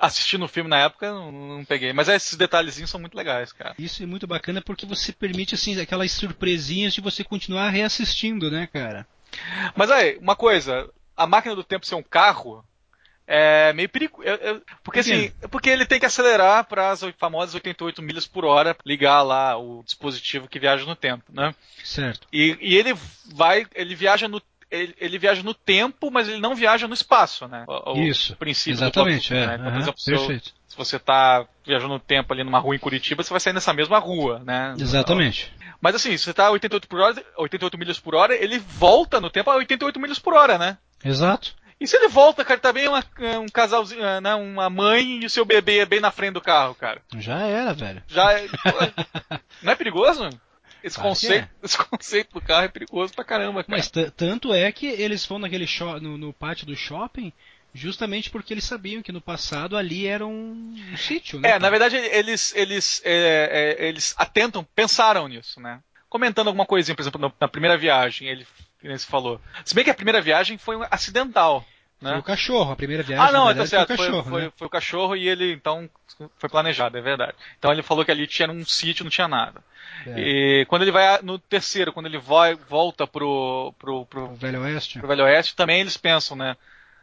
assistindo 0.00 0.44
o 0.44 0.48
filme 0.48 0.68
na 0.68 0.78
época 0.78 1.10
não, 1.10 1.32
não, 1.32 1.64
peguei. 1.64 1.92
Mas 1.92 2.08
esses 2.08 2.36
detalhezinhos 2.36 2.90
são 2.90 3.00
muito 3.00 3.16
legais, 3.16 3.52
cara. 3.52 3.74
Isso 3.78 4.02
é 4.02 4.06
muito 4.06 4.26
bacana 4.26 4.62
porque 4.62 4.86
você 4.86 5.12
permite, 5.12 5.54
assim, 5.54 5.78
aquelas 5.80 6.12
surpresinhas 6.12 6.94
de 6.94 7.00
você 7.00 7.24
continuar 7.24 7.70
reassistindo, 7.70 8.50
né, 8.50 8.66
cara? 8.72 9.06
Mas 9.74 9.90
aí, 9.90 10.16
uma 10.18 10.36
coisa, 10.36 10.88
a 11.16 11.26
máquina 11.26 11.54
do 11.54 11.64
tempo 11.64 11.86
ser 11.86 11.94
um 11.94 12.02
carro 12.02 12.64
é 13.26 13.72
meio 13.72 13.88
perigoso. 13.88 14.26
Porque 14.82 15.00
assim, 15.00 15.30
porque 15.50 15.70
ele 15.70 15.86
tem 15.86 15.98
que 15.98 16.06
acelerar 16.06 16.64
para 16.64 16.90
as 16.90 17.02
famosas 17.18 17.54
88 17.54 18.02
milhas 18.02 18.26
por 18.26 18.44
hora, 18.44 18.76
ligar 18.84 19.22
lá 19.22 19.56
o 19.56 19.82
dispositivo 19.82 20.48
que 20.48 20.58
viaja 20.58 20.84
no 20.84 20.96
tempo, 20.96 21.24
né? 21.32 21.54
Certo. 21.82 22.26
E, 22.32 22.56
e 22.60 22.76
ele 22.76 22.94
vai, 23.34 23.66
ele 23.74 23.94
viaja 23.94 24.28
no 24.28 24.42
ele, 24.70 24.94
ele, 24.98 25.18
viaja 25.18 25.42
no 25.42 25.54
tempo, 25.54 26.10
mas 26.10 26.28
ele 26.28 26.40
não 26.40 26.54
viaja 26.54 26.88
no 26.88 26.94
espaço, 26.94 27.46
né? 27.46 27.64
O, 27.68 27.96
Isso. 27.98 28.34
Princípio 28.36 28.72
Exatamente, 28.72 29.28
do 29.28 29.36
é. 29.36 29.46
né? 29.46 29.54
Então, 29.54 29.70
por 29.70 29.78
exemplo, 29.78 30.04
perfeito. 30.04 30.46
Se, 30.46 30.52
se 30.68 30.76
você 30.76 30.96
está 30.96 31.46
viajando 31.64 31.92
no 31.92 32.00
tempo 32.00 32.32
ali 32.32 32.42
numa 32.42 32.58
rua 32.58 32.74
em 32.74 32.78
Curitiba, 32.80 33.22
você 33.22 33.30
vai 33.30 33.38
sair 33.38 33.52
nessa 33.52 33.72
mesma 33.72 33.98
rua, 33.98 34.40
né? 34.44 34.74
Exatamente. 34.78 35.52
Mas 35.80 35.94
assim, 35.94 36.16
se 36.16 36.24
você 36.24 36.30
está 36.30 36.46
a 36.46 36.50
88 36.50 36.88
por 36.88 37.00
hora, 37.00 37.24
88 37.36 37.78
milhas 37.78 38.00
por 38.00 38.14
hora, 38.14 38.34
ele 38.34 38.58
volta 38.58 39.20
no 39.20 39.30
tempo 39.30 39.50
a 39.50 39.56
88 39.56 40.00
milhas 40.00 40.18
por 40.18 40.34
hora, 40.34 40.58
né? 40.58 40.78
Exato. 41.04 41.54
E 41.84 41.86
se 41.86 41.96
ele 41.96 42.08
volta, 42.08 42.42
cara, 42.42 42.58
tá 42.58 42.72
bem 42.72 42.88
uma, 42.88 43.04
um 43.42 43.46
casalzinho, 43.46 44.00
né, 44.22 44.34
uma 44.34 44.70
mãe 44.70 45.20
e 45.22 45.26
o 45.26 45.30
seu 45.30 45.44
bebê 45.44 45.84
bem 45.84 46.00
na 46.00 46.10
frente 46.10 46.32
do 46.32 46.40
carro, 46.40 46.74
cara. 46.74 47.02
Já 47.18 47.42
era, 47.42 47.74
velho. 47.74 48.02
Já 48.08 48.32
é, 48.32 48.46
Não 49.62 49.70
é 49.70 49.76
perigoso? 49.76 50.30
Esse 50.82 50.98
conceito, 50.98 51.44
é. 51.44 51.48
esse 51.62 51.76
conceito 51.76 52.32
do 52.32 52.40
carro 52.40 52.64
é 52.64 52.68
perigoso 52.68 53.12
pra 53.12 53.22
caramba, 53.22 53.62
cara. 53.62 53.76
Mas 53.76 53.92
tanto 54.16 54.54
é 54.54 54.72
que 54.72 54.86
eles 54.86 55.26
vão 55.26 55.38
naquele 55.38 55.66
no, 56.00 56.16
no 56.16 56.32
pátio 56.32 56.66
do 56.66 56.74
shopping 56.74 57.30
justamente 57.74 58.30
porque 58.30 58.54
eles 58.54 58.64
sabiam 58.64 59.02
que 59.02 59.12
no 59.12 59.20
passado 59.20 59.76
ali 59.76 60.06
era 60.06 60.26
um, 60.26 60.74
um 60.90 60.96
sítio, 60.96 61.38
né? 61.38 61.50
É, 61.50 61.58
na 61.58 61.68
verdade 61.68 61.96
eles 61.96 62.54
eles 62.54 63.02
é, 63.04 63.76
é, 63.78 63.88
eles 63.88 64.14
atentam, 64.16 64.64
pensaram 64.74 65.28
nisso, 65.28 65.60
né? 65.60 65.80
Comentando 66.08 66.46
alguma 66.46 66.64
coisinha, 66.64 66.94
por 66.94 67.02
exemplo, 67.02 67.34
na 67.38 67.48
primeira 67.48 67.76
viagem, 67.76 68.28
ele 68.28 68.46
se 68.98 69.06
falou. 69.06 69.40
Se 69.64 69.74
bem 69.74 69.84
que 69.84 69.90
a 69.90 69.94
primeira 69.94 70.22
viagem 70.22 70.56
foi 70.56 70.76
acidental. 70.90 71.64
Né? 72.04 72.10
Foi 72.10 72.20
o 72.20 72.22
cachorro, 72.22 72.72
a 72.72 72.76
primeira 72.76 73.02
viagem. 73.02 73.26
Ah, 73.26 73.32
não, 73.32 73.46
verdade, 73.46 73.70
tá 73.70 73.76
certo. 73.78 73.86
Foi 73.86 73.94
o 73.94 73.98
cachorro, 73.98 74.22
foi, 74.22 74.30
foi, 74.32 74.42
né? 74.42 74.52
foi, 74.54 74.66
o 74.66 74.70
cachorro 74.70 75.16
e 75.16 75.26
ele, 75.26 75.52
então, 75.52 75.88
foi 76.36 76.50
planejado, 76.50 76.98
é 76.98 77.00
verdade. 77.00 77.32
Então 77.58 77.72
ele 77.72 77.82
falou 77.82 78.04
que 78.04 78.10
ali 78.10 78.26
tinha 78.26 78.50
um 78.50 78.62
sítio, 78.62 79.04
não 79.04 79.10
tinha 79.10 79.26
nada. 79.26 79.64
É. 80.06 80.20
E 80.20 80.66
quando 80.66 80.82
ele 80.82 80.90
vai 80.90 81.22
no 81.22 81.38
terceiro, 81.38 81.94
quando 81.94 82.06
ele 82.06 82.18
vai, 82.18 82.54
volta 82.54 83.06
pro, 83.06 83.72
pro, 83.78 84.04
pro, 84.04 84.24
o 84.24 84.34
Velho 84.34 84.60
Oeste. 84.60 84.98
pro 84.98 85.08
Velho 85.08 85.24
Oeste, 85.24 85.56
também 85.56 85.80
eles 85.80 85.96
pensam, 85.96 86.36
né? 86.36 86.56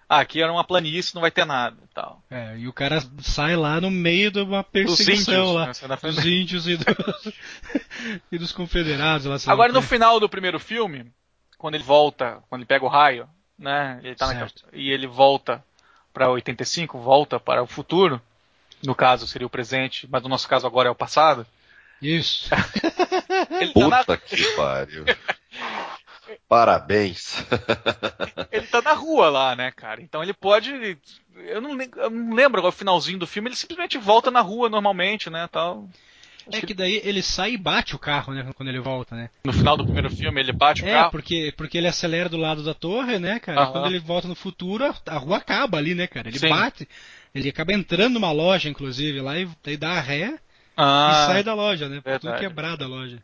Ah, 0.07 0.19
aqui 0.19 0.39
era 0.41 0.51
uma 0.51 0.63
planície, 0.63 1.15
não 1.15 1.21
vai 1.21 1.31
ter 1.31 1.45
nada 1.45 1.77
e 1.83 1.93
tal. 1.95 2.21
É, 2.29 2.57
e 2.59 2.67
o 2.67 2.73
cara 2.73 3.01
sai 3.21 3.55
lá 3.55 3.81
no 3.81 3.89
meio 3.89 4.29
de 4.29 4.41
uma 4.41 4.63
perseguição 4.63 5.53
lá. 5.53 5.67
Né, 5.67 5.97
dos 6.03 6.25
índios 6.25 6.67
e, 6.67 6.77
do... 6.77 6.85
e 8.31 8.37
dos 8.37 8.51
confederados 8.51 9.25
lá. 9.25 9.37
Agora 9.51 9.73
no 9.73 9.81
final 9.81 10.19
do 10.19 10.29
primeiro 10.29 10.59
filme, 10.59 11.11
quando 11.57 11.75
ele 11.75 11.83
volta, 11.83 12.43
quando 12.49 12.61
ele 12.61 12.67
pega 12.67 12.85
o 12.85 12.89
raio, 12.89 13.27
né? 13.61 13.99
Ele 14.03 14.15
tá 14.15 14.27
naquela, 14.27 14.49
e 14.73 14.89
ele 14.89 15.07
volta 15.07 15.63
para 16.11 16.29
85, 16.29 16.99
volta 16.99 17.39
para 17.39 17.63
o 17.63 17.67
futuro. 17.67 18.21
No 18.83 18.95
caso 18.95 19.27
seria 19.27 19.45
o 19.45 19.49
presente, 19.49 20.07
mas 20.09 20.23
no 20.23 20.29
nosso 20.29 20.47
caso 20.47 20.65
agora 20.65 20.89
é 20.89 20.91
o 20.91 20.95
passado. 20.95 21.45
Isso. 22.01 22.49
ele 23.61 23.71
Puta 23.71 24.03
tá 24.03 24.13
na... 24.13 24.17
que 24.17 24.43
pariu. 24.55 25.05
Parabéns. 26.49 27.45
ele 28.51 28.65
tá 28.67 28.81
na 28.81 28.93
rua 28.93 29.29
lá, 29.29 29.55
né, 29.55 29.71
cara? 29.71 30.01
Então 30.01 30.23
ele 30.23 30.33
pode. 30.33 30.97
Eu 31.35 31.61
não, 31.61 31.79
eu 31.79 32.09
não 32.09 32.33
lembro 32.33 32.59
agora 32.59 32.73
o 32.73 32.77
finalzinho 32.77 33.19
do 33.19 33.27
filme, 33.27 33.49
ele 33.49 33.55
simplesmente 33.55 33.99
volta 33.99 34.31
na 34.31 34.41
rua 34.41 34.67
normalmente, 34.67 35.29
né? 35.29 35.47
Tal. 35.51 35.87
É 36.51 36.61
que 36.61 36.73
daí 36.73 37.01
ele 37.03 37.21
sai 37.21 37.53
e 37.53 37.57
bate 37.57 37.95
o 37.95 37.99
carro, 37.99 38.33
né? 38.33 38.45
Quando 38.55 38.69
ele 38.69 38.79
volta, 38.79 39.15
né? 39.15 39.29
No 39.43 39.53
final 39.53 39.75
do 39.75 39.83
primeiro 39.83 40.09
filme 40.09 40.39
ele 40.39 40.51
bate 40.51 40.83
o 40.83 40.87
é, 40.87 40.91
carro. 40.91 41.07
É, 41.07 41.11
porque, 41.11 41.53
porque 41.57 41.77
ele 41.77 41.87
acelera 41.87 42.29
do 42.29 42.37
lado 42.37 42.63
da 42.63 42.73
torre, 42.73 43.19
né, 43.19 43.39
cara? 43.39 43.65
Uhum. 43.65 43.71
Quando 43.71 43.87
ele 43.87 43.99
volta 43.99 44.27
no 44.27 44.35
futuro, 44.35 44.93
a 45.05 45.17
rua 45.17 45.37
acaba 45.37 45.77
ali, 45.77 45.93
né, 45.93 46.07
cara? 46.07 46.29
Ele 46.29 46.39
Sim. 46.39 46.49
bate, 46.49 46.87
ele 47.33 47.49
acaba 47.49 47.73
entrando 47.73 48.13
numa 48.13 48.31
loja, 48.31 48.69
inclusive, 48.69 49.21
lá 49.21 49.37
e 49.37 49.47
daí 49.63 49.77
dá 49.77 49.91
a 49.91 49.99
ré 49.99 50.39
ah, 50.75 51.11
e 51.11 51.25
sai 51.27 51.43
da 51.43 51.53
loja, 51.53 51.87
né? 51.87 52.01
Verdade. 52.03 52.21
Tudo 52.21 52.39
quebrado 52.39 52.83
a 52.83 52.87
loja. 52.87 53.19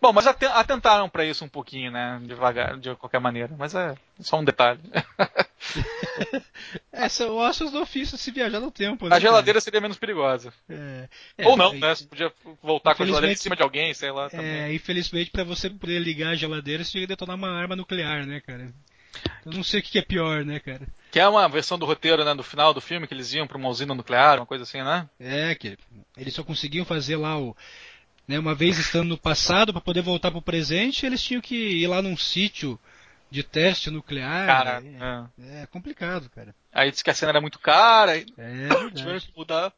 Bom, 0.00 0.12
mas 0.12 0.26
atentaram 0.26 1.08
para 1.08 1.24
isso 1.24 1.44
um 1.44 1.48
pouquinho, 1.48 1.90
né? 1.90 2.20
Devagar, 2.24 2.78
de 2.78 2.94
qualquer 2.96 3.20
maneira. 3.20 3.54
Mas 3.58 3.74
é 3.74 3.94
só 4.20 4.38
um 4.38 4.44
detalhe. 4.44 4.80
é, 6.92 7.08
são 7.08 7.36
ossos 7.36 7.70
do 7.70 7.80
ofício 7.80 8.18
se 8.18 8.30
viajar 8.30 8.60
no 8.60 8.70
tempo. 8.70 9.08
Né, 9.08 9.16
a 9.16 9.20
geladeira 9.20 9.56
cara? 9.56 9.60
seria 9.60 9.80
menos 9.80 9.96
perigosa. 9.96 10.52
É, 10.68 11.08
é, 11.38 11.46
Ou 11.46 11.56
não, 11.56 11.72
né? 11.72 11.94
Você 11.94 12.04
podia 12.04 12.32
voltar 12.62 12.94
com 12.94 13.02
a 13.02 13.06
geladeira 13.06 13.32
em 13.32 13.36
cima 13.36 13.56
de 13.56 13.62
alguém, 13.62 13.94
sei 13.94 14.10
lá. 14.10 14.28
Também. 14.28 14.46
É, 14.46 14.74
infelizmente, 14.74 15.30
para 15.30 15.44
você 15.44 15.70
poder 15.70 15.98
ligar 16.00 16.30
a 16.30 16.36
geladeira, 16.36 16.84
você 16.84 16.92
tinha 16.92 17.02
que 17.02 17.08
detonar 17.08 17.36
uma 17.36 17.50
arma 17.50 17.76
nuclear, 17.76 18.26
né, 18.26 18.40
cara? 18.40 18.72
Eu 19.44 19.52
não 19.52 19.64
sei 19.64 19.80
o 19.80 19.82
que 19.82 19.98
é 19.98 20.02
pior, 20.02 20.44
né, 20.44 20.60
cara? 20.60 20.86
Que 21.10 21.18
é 21.18 21.26
uma 21.26 21.48
versão 21.48 21.78
do 21.78 21.86
roteiro, 21.86 22.24
né, 22.24 22.34
do 22.34 22.42
final 22.42 22.74
do 22.74 22.80
filme, 22.80 23.06
que 23.06 23.14
eles 23.14 23.32
iam 23.32 23.46
pra 23.46 23.56
uma 23.56 23.68
usina 23.68 23.94
nuclear, 23.94 24.38
uma 24.38 24.46
coisa 24.46 24.64
assim, 24.64 24.82
né? 24.82 25.08
É, 25.18 25.54
que 25.54 25.78
eles 26.16 26.34
só 26.34 26.44
conseguiam 26.44 26.84
fazer 26.84 27.16
lá 27.16 27.38
o 27.38 27.56
né, 28.28 28.38
uma 28.38 28.54
vez 28.54 28.78
estando 28.78 29.08
no 29.08 29.18
passado, 29.18 29.72
para 29.72 29.80
poder 29.80 30.02
voltar 30.02 30.30
para 30.30 30.38
o 30.38 30.42
presente, 30.42 31.06
eles 31.06 31.22
tinham 31.22 31.40
que 31.40 31.56
ir 31.56 31.86
lá 31.86 32.02
num 32.02 32.16
sítio 32.16 32.78
de 33.30 33.42
teste 33.42 33.90
nuclear. 33.90 34.46
Cara, 34.46 34.82
é, 34.84 35.60
é. 35.60 35.62
é 35.62 35.66
complicado, 35.66 36.28
cara. 36.30 36.54
Aí 36.72 36.90
disse 36.90 37.02
que 37.02 37.10
a 37.10 37.14
cena 37.14 37.32
era 37.32 37.40
muito 37.40 37.58
cara. 37.58 38.18
É, 38.18 38.24
é 38.36 38.90
tiveram 38.94 39.18
que 39.18 39.32
mudar. 39.34 39.72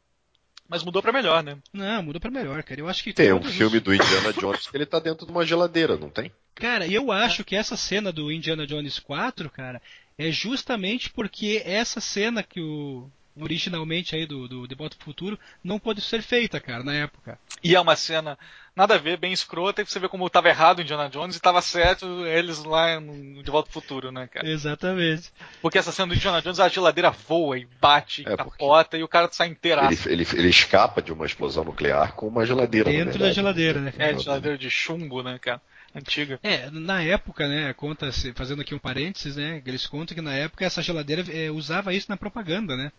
Mas 0.67 0.83
mudou 0.83 1.01
para 1.01 1.11
melhor, 1.11 1.43
né? 1.43 1.57
Não, 1.73 2.03
mudou 2.03 2.21
para 2.21 2.31
melhor, 2.31 2.63
cara. 2.63 2.79
Eu 2.79 2.87
acho 2.87 3.03
que 3.03 3.11
tem 3.11 3.33
um 3.33 3.43
filme 3.43 3.77
os... 3.77 3.83
do 3.83 3.93
Indiana 3.93 4.31
Jones 4.31 4.67
que 4.67 4.77
ele 4.77 4.85
tá 4.85 4.99
dentro 4.99 5.25
de 5.25 5.31
uma 5.31 5.45
geladeira, 5.45 5.97
não 5.97 6.09
tem? 6.09 6.31
Cara, 6.55 6.87
eu 6.87 7.11
acho 7.11 7.43
que 7.43 7.55
essa 7.55 7.75
cena 7.75 8.11
do 8.11 8.31
Indiana 8.31 8.65
Jones 8.65 8.99
4, 8.99 9.49
cara, 9.49 9.81
é 10.17 10.31
justamente 10.31 11.09
porque 11.09 11.61
essa 11.65 11.99
cena 11.99 12.41
que 12.43 12.61
o 12.61 13.09
originalmente 13.39 14.15
aí 14.15 14.25
do, 14.25 14.47
do 14.47 14.67
De 14.67 14.75
Volta 14.75 14.95
pro 14.95 15.05
Futuro, 15.05 15.39
não 15.63 15.79
pôde 15.79 16.01
ser 16.01 16.21
feita, 16.21 16.59
cara, 16.59 16.83
na 16.83 16.93
época. 16.93 17.39
E 17.63 17.75
é 17.75 17.79
uma 17.79 17.95
cena 17.95 18.37
nada 18.75 18.95
a 18.95 18.97
ver, 18.97 19.17
bem 19.17 19.33
escrota, 19.33 19.81
e 19.81 19.85
você 19.85 19.99
vê 19.99 20.07
como 20.07 20.27
estava 20.27 20.49
errado 20.49 20.79
o 20.79 20.81
Indiana 20.81 21.09
Jones 21.09 21.35
e 21.35 21.39
estava 21.39 21.61
certo 21.61 22.25
eles 22.25 22.63
lá 22.63 22.99
no 22.99 23.43
De 23.43 23.51
Volta 23.51 23.69
pro 23.69 23.81
Futuro, 23.81 24.11
né, 24.11 24.27
cara? 24.27 24.47
Exatamente. 24.47 25.31
Porque 25.61 25.77
essa 25.77 25.91
cena 25.91 26.07
do 26.09 26.15
Indiana 26.15 26.41
Jones, 26.41 26.59
a 26.59 26.69
geladeira 26.69 27.11
voa 27.11 27.57
e 27.57 27.67
bate, 27.79 28.23
é 28.27 28.35
capota 28.35 28.97
e 28.97 29.03
o 29.03 29.07
cara 29.07 29.29
sai 29.31 29.47
inteiraço. 29.47 30.09
Ele, 30.09 30.23
ele, 30.23 30.27
ele, 30.33 30.49
escapa 30.49 31.01
de 31.01 31.11
uma 31.11 31.25
explosão 31.25 31.63
nuclear 31.63 32.13
com 32.13 32.27
uma 32.27 32.45
geladeira. 32.45 32.89
Dentro 32.89 33.19
da 33.19 33.31
geladeira, 33.31 33.79
né? 33.79 33.93
É, 33.97 34.17
geladeira 34.17 34.57
de 34.57 34.69
chumbo, 34.69 35.21
né, 35.21 35.37
cara? 35.39 35.61
Antiga. 35.93 36.39
É, 36.41 36.69
na 36.71 37.03
época, 37.03 37.47
né, 37.47 37.73
conta 37.73 38.09
fazendo 38.33 38.61
aqui 38.61 38.73
um 38.73 38.79
parênteses, 38.79 39.35
né, 39.35 39.61
eles 39.65 39.85
contam 39.85 40.15
que 40.15 40.21
na 40.21 40.33
época 40.33 40.63
essa 40.63 40.81
geladeira 40.81 41.25
é, 41.29 41.51
usava 41.51 41.93
isso 41.93 42.07
na 42.09 42.15
propaganda, 42.15 42.77
né? 42.77 42.91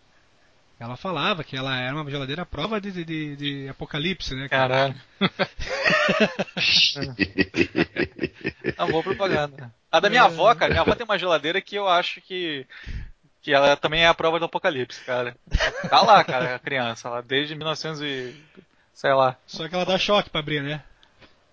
Ela 0.83 0.97
falava 0.97 1.45
que 1.45 1.55
ela 1.55 1.79
era 1.79 1.95
uma 1.95 2.11
geladeira 2.11 2.45
prova 2.45 2.81
de, 2.81 3.05
de, 3.05 3.37
de 3.37 3.69
apocalipse, 3.69 4.35
né? 4.35 4.49
Caralho. 4.49 4.93
uma 8.77 8.87
boa 8.87 9.01
propaganda. 9.01 9.73
A 9.89 10.01
da 10.01 10.09
minha 10.09 10.23
avó, 10.23 10.53
cara, 10.53 10.71
minha 10.71 10.81
avó 10.81 10.93
tem 10.93 11.05
uma 11.05 11.17
geladeira 11.17 11.61
que 11.61 11.77
eu 11.77 11.87
acho 11.87 12.19
que 12.19 12.67
que 13.41 13.53
ela 13.53 13.77
também 13.77 14.03
é 14.03 14.07
a 14.07 14.13
prova 14.13 14.39
do 14.39 14.45
apocalipse, 14.45 14.99
cara. 15.05 15.37
Tá 15.89 16.01
lá, 16.01 16.21
cara, 16.21 16.55
a 16.55 16.59
criança, 16.59 17.09
lá 17.09 17.21
desde 17.21 17.55
1900 17.55 18.01
e 18.01 18.35
sei 18.93 19.13
lá. 19.13 19.37
Só 19.45 19.69
que 19.69 19.75
ela 19.75 19.85
dá 19.85 19.97
choque 19.97 20.29
para 20.29 20.41
abrir, 20.41 20.61
né? 20.61 20.83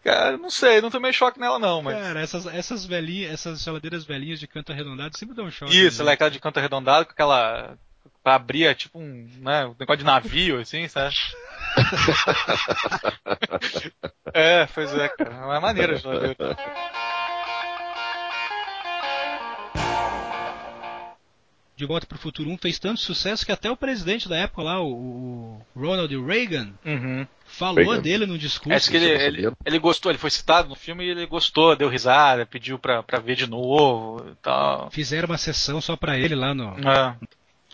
Cara, 0.03 0.37
não 0.37 0.51
sei, 0.51 0.81
não 0.81 0.91
tomei 0.91 1.13
choque 1.13 1.39
nela 1.39 1.61
não, 1.61 1.83
mas. 1.83 1.97
Cara, 1.97 2.21
essas, 2.21 2.47
essas 2.47 2.85
velhinhas, 2.85 3.33
essas 3.33 3.63
geladeiras 3.63 4.05
velhinhas 4.05 4.41
de 4.41 4.49
canto 4.49 4.73
arredondado 4.73 5.17
sempre 5.17 5.37
dão 5.37 5.49
choque. 5.53 5.73
Isso, 5.73 5.99
né? 5.99 6.03
ela 6.03 6.11
é 6.11 6.15
aquela 6.15 6.31
de 6.31 6.41
canto 6.41 6.59
arredondado 6.59 7.07
com 7.07 7.13
aquela 7.13 7.79
pra 8.23 8.35
abrir 8.35 8.67
é 8.67 8.75
tipo 8.75 8.99
um, 8.99 9.27
né, 9.39 9.65
um 9.67 9.75
negócio 9.79 9.99
de 9.99 10.05
navio, 10.05 10.61
assim, 10.61 10.89
sabe? 10.89 11.15
é, 14.35 14.67
pois 14.67 14.93
é, 14.95 15.09
cara. 15.09 15.35
É 15.35 15.45
uma 15.45 15.61
maneira 15.61 15.97
de 15.97 16.03
fazer. 16.03 16.37
De 21.77 21.87
Volta 21.87 22.07
para 22.07 22.17
o 22.17 22.21
Futuro 22.21 22.51
1 22.51 22.59
fez 22.59 22.79
tanto 22.79 23.01
sucesso 23.01 23.47
que 23.47 23.53
até 23.53 23.71
o 23.71 23.77
presidente 23.77 24.29
da 24.29 24.37
época 24.37 24.63
lá, 24.63 24.83
o, 24.83 25.63
Ronald 25.75 26.15
Reagan, 26.27 26.75
uhum. 26.85 27.27
falou 27.47 27.83
Reagan. 27.83 28.03
dele 28.03 28.27
no 28.27 28.37
discurso. 28.37 28.77
Acho 28.77 28.91
que 28.91 28.99
ele, 28.99 29.07
ele, 29.07 29.51
ele, 29.65 29.79
gostou, 29.79 30.13
ele 30.13 30.19
foi 30.19 30.29
citado 30.29 30.69
no 30.69 30.75
filme 30.75 31.07
e 31.07 31.09
ele 31.09 31.25
gostou, 31.25 31.75
deu 31.75 31.89
risada, 31.89 32.45
pediu 32.45 32.79
pra, 32.79 33.03
pra 33.03 33.19
ver 33.19 33.35
de 33.35 33.47
novo 33.47 34.29
e 34.31 34.35
tal. 34.43 34.91
Fizeram 34.91 35.27
uma 35.27 35.39
sessão 35.39 35.81
só 35.81 35.97
pra 35.97 36.19
ele 36.19 36.35
lá 36.35 36.53
no, 36.53 36.77
é. 36.87 37.17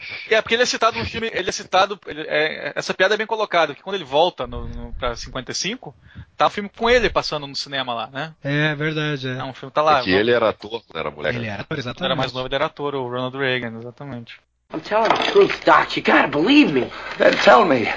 É, 0.30 0.42
porque 0.42 0.54
ele 0.54 0.62
é 0.62 0.66
citado 0.66 0.98
no 0.98 1.04
filme, 1.04 1.30
ele 1.32 1.48
é 1.48 1.52
citado, 1.52 1.98
ele, 2.06 2.22
é, 2.22 2.72
essa 2.74 2.92
piada 2.92 3.14
é 3.14 3.16
bem 3.16 3.26
colocada, 3.26 3.74
que 3.74 3.82
quando 3.82 3.94
ele 3.94 4.04
volta 4.04 4.46
no, 4.46 4.66
no, 4.68 4.92
pra 4.94 5.14
55, 5.14 5.94
tá 6.36 6.46
um 6.46 6.50
filme 6.50 6.70
com 6.76 6.90
ele 6.90 7.08
passando 7.08 7.46
no 7.46 7.54
cinema 7.54 7.94
lá, 7.94 8.08
né? 8.08 8.34
É, 8.42 8.74
verdade, 8.74 9.28
é. 9.28 9.38
é 9.38 9.44
um 9.44 9.54
filme 9.54 9.72
tá 9.72 9.82
lá. 9.82 10.00
É 10.00 10.02
que 10.02 10.10
ele 10.10 10.32
era 10.32 10.50
ator, 10.50 10.82
não 10.92 11.00
era 11.00 11.10
mulher. 11.10 11.34
Ele 11.34 11.46
era 11.46 11.62
ator, 11.62 11.78
exatamente. 11.78 12.00
Ele 12.00 12.12
era 12.12 12.16
mais 12.16 12.32
novo, 12.32 12.46
ele 12.46 12.54
era 12.54 12.66
ator, 12.66 12.94
o 12.94 13.08
Ronald 13.08 13.36
Reagan, 13.36 13.78
exatamente. 13.78 14.40
I'm 14.72 14.80
telling 14.80 15.10
the 15.10 15.30
truth, 15.30 15.64
Doc. 15.64 15.96
You 15.96 16.02
gotta 16.02 16.28
believe 16.28 16.72
me. 16.72 16.90
Then 17.18 17.34
tell 17.34 17.64
me, 17.64 17.88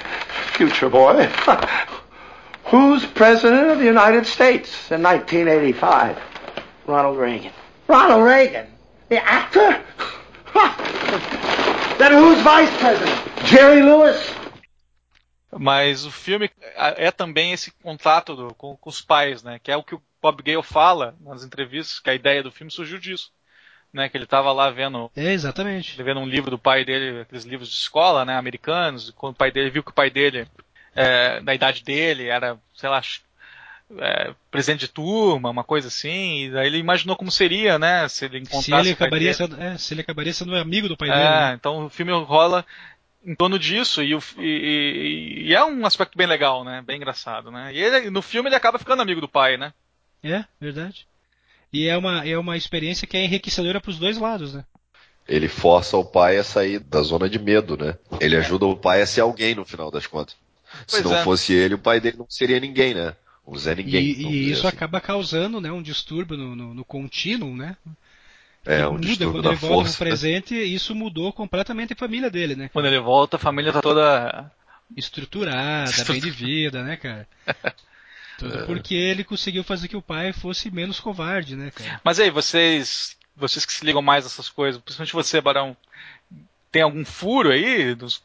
future 0.52 0.88
boy, 0.88 1.26
who's 2.66 3.04
president 3.06 3.70
of 3.70 3.78
the 3.78 3.86
United 3.86 4.24
States 4.26 4.90
in 4.90 5.02
1985? 5.02 6.16
Ronald 6.86 7.18
Reagan. 7.18 7.52
Ronald 7.88 8.24
Reagan? 8.24 8.68
The 9.08 9.18
actor? 9.18 9.82
The 12.00 12.06
And 12.06 12.18
who's 12.18 12.40
vice 12.40 12.74
president? 12.78 13.14
Jerry 13.44 13.82
Lewis? 13.82 14.16
Mas 15.52 16.06
o 16.06 16.10
filme 16.10 16.50
é 16.96 17.10
também 17.10 17.52
esse 17.52 17.70
contato 17.72 18.34
do, 18.34 18.54
com, 18.54 18.74
com, 18.74 18.88
os 18.88 19.02
pais, 19.02 19.42
né? 19.42 19.60
Que 19.62 19.70
é 19.70 19.76
o 19.76 19.82
que 19.82 19.94
o 19.94 20.02
Bob 20.22 20.42
Gale 20.42 20.62
fala 20.62 21.14
nas 21.20 21.44
entrevistas, 21.44 22.00
que 22.00 22.08
a 22.08 22.14
ideia 22.14 22.42
do 22.42 22.50
filme 22.50 22.72
surgiu 22.72 22.98
disso. 22.98 23.30
Né, 23.92 24.08
que 24.08 24.16
ele 24.16 24.24
estava 24.24 24.50
lá 24.50 24.70
vendo. 24.70 25.10
É, 25.14 25.32
exatamente. 25.32 26.02
Vendo 26.02 26.20
um 26.20 26.28
livro 26.28 26.50
do 26.50 26.58
pai 26.58 26.86
dele, 26.86 27.20
aqueles 27.20 27.44
livros 27.44 27.68
de 27.68 27.74
escola, 27.74 28.24
né, 28.24 28.34
americanos, 28.34 29.10
quando 29.10 29.34
o 29.34 29.36
pai 29.36 29.50
dele 29.50 29.68
viu 29.68 29.82
que 29.82 29.90
o 29.90 29.94
pai 29.94 30.08
dele, 30.08 30.46
é, 30.94 31.40
na 31.40 31.54
idade 31.54 31.82
dele, 31.82 32.28
era, 32.28 32.56
sei 32.72 32.88
lá, 32.88 33.02
é, 33.98 34.34
presente 34.50 34.80
de 34.80 34.88
turma, 34.88 35.50
uma 35.50 35.64
coisa 35.64 35.88
assim, 35.88 36.44
e 36.44 36.50
daí 36.50 36.66
ele 36.66 36.78
imaginou 36.78 37.16
como 37.16 37.30
seria, 37.30 37.78
né, 37.78 38.08
se 38.08 38.24
ele 38.24 38.38
encontrasse 38.38 38.64
se 38.64 38.72
ele 38.72 38.90
acabaria 38.90 39.34
sendo, 39.34 39.60
é, 39.60 39.78
se 39.78 39.94
ele 39.94 40.00
acabaria 40.00 40.32
sendo 40.32 40.54
amigo 40.54 40.88
do 40.88 40.96
pai 40.96 41.08
é, 41.08 41.12
dele. 41.12 41.24
Né? 41.24 41.54
Então 41.58 41.86
o 41.86 41.90
filme 41.90 42.12
rola 42.12 42.64
em 43.24 43.34
torno 43.34 43.58
disso 43.58 44.02
e, 44.02 44.16
e, 44.38 45.48
e, 45.48 45.54
é 45.54 45.64
um 45.64 45.84
aspecto 45.84 46.16
bem 46.16 46.26
legal, 46.26 46.64
né, 46.64 46.82
bem 46.86 46.96
engraçado, 46.96 47.50
né. 47.50 47.72
E 47.74 47.78
ele, 47.78 48.10
no 48.10 48.22
filme 48.22 48.48
ele 48.48 48.56
acaba 48.56 48.78
ficando 48.78 49.02
amigo 49.02 49.20
do 49.20 49.28
pai, 49.28 49.56
né. 49.56 49.72
É, 50.22 50.44
verdade. 50.60 51.06
E 51.72 51.86
é 51.86 51.96
uma, 51.96 52.26
é 52.26 52.36
uma 52.36 52.56
experiência 52.56 53.06
que 53.06 53.16
é 53.16 53.24
enriquecedora 53.24 53.80
para 53.80 53.90
os 53.90 53.98
dois 53.98 54.18
lados, 54.18 54.54
né? 54.54 54.64
Ele 55.28 55.48
força 55.48 55.96
o 55.96 56.04
pai 56.04 56.38
a 56.38 56.44
sair 56.44 56.80
da 56.80 57.02
zona 57.02 57.28
de 57.28 57.38
medo, 57.38 57.76
né? 57.76 57.96
Ele 58.20 58.36
ajuda 58.36 58.66
o 58.66 58.76
pai 58.76 59.00
a 59.00 59.06
ser 59.06 59.20
alguém 59.20 59.54
no 59.54 59.64
final 59.64 59.88
das 59.88 60.06
contas. 60.06 60.34
Pois 60.88 61.02
Se 61.02 61.08
não 61.08 61.16
é. 61.16 61.22
fosse 61.22 61.52
ele, 61.52 61.74
o 61.74 61.78
pai 61.78 62.00
dele 62.00 62.16
não 62.18 62.26
seria 62.28 62.58
ninguém, 62.58 62.94
né? 62.94 63.14
O 63.50 63.58
Zé 63.58 63.74
ninguém. 63.74 64.00
E, 64.00 64.26
e 64.26 64.50
isso 64.52 64.64
assim. 64.64 64.76
acaba 64.76 65.00
causando 65.00 65.60
né, 65.60 65.72
um 65.72 65.82
distúrbio 65.82 66.36
no, 66.36 66.54
no, 66.54 66.72
no 66.72 66.84
contínuo, 66.84 67.56
né? 67.56 67.76
É, 68.64 68.86
um 68.86 68.92
muda, 68.92 69.06
distúrbio 69.06 69.32
quando 69.32 69.42
da 69.42 69.50
ele 69.50 69.58
volta 69.58 69.74
força. 69.74 69.92
no 69.92 69.98
presente, 69.98 70.54
isso 70.54 70.94
mudou 70.94 71.32
completamente 71.32 71.92
a 71.92 71.96
família 71.96 72.30
dele, 72.30 72.54
né? 72.54 72.70
Quando 72.72 72.86
ele 72.86 73.00
volta, 73.00 73.36
a 73.36 73.40
família 73.40 73.72
tá 73.72 73.82
toda 73.82 74.52
estruturada, 74.96 75.90
bem 76.04 76.20
de 76.20 76.30
vida, 76.30 76.84
né, 76.84 76.96
cara? 76.96 77.26
Tudo 78.38 78.58
é. 78.58 78.66
porque 78.66 78.94
ele 78.94 79.24
conseguiu 79.24 79.64
fazer 79.64 79.88
que 79.88 79.96
o 79.96 80.02
pai 80.02 80.32
fosse 80.32 80.70
menos 80.70 81.00
covarde, 81.00 81.56
né, 81.56 81.72
cara? 81.72 82.00
Mas 82.04 82.20
aí, 82.20 82.30
vocês, 82.30 83.16
vocês 83.36 83.66
que 83.66 83.72
se 83.72 83.84
ligam 83.84 84.00
mais 84.00 84.24
nessas 84.24 84.48
coisas, 84.48 84.80
principalmente 84.80 85.12
você, 85.12 85.40
Barão, 85.40 85.76
tem 86.70 86.82
algum 86.82 87.04
furo 87.04 87.50
aí 87.50 87.96
dos, 87.96 88.22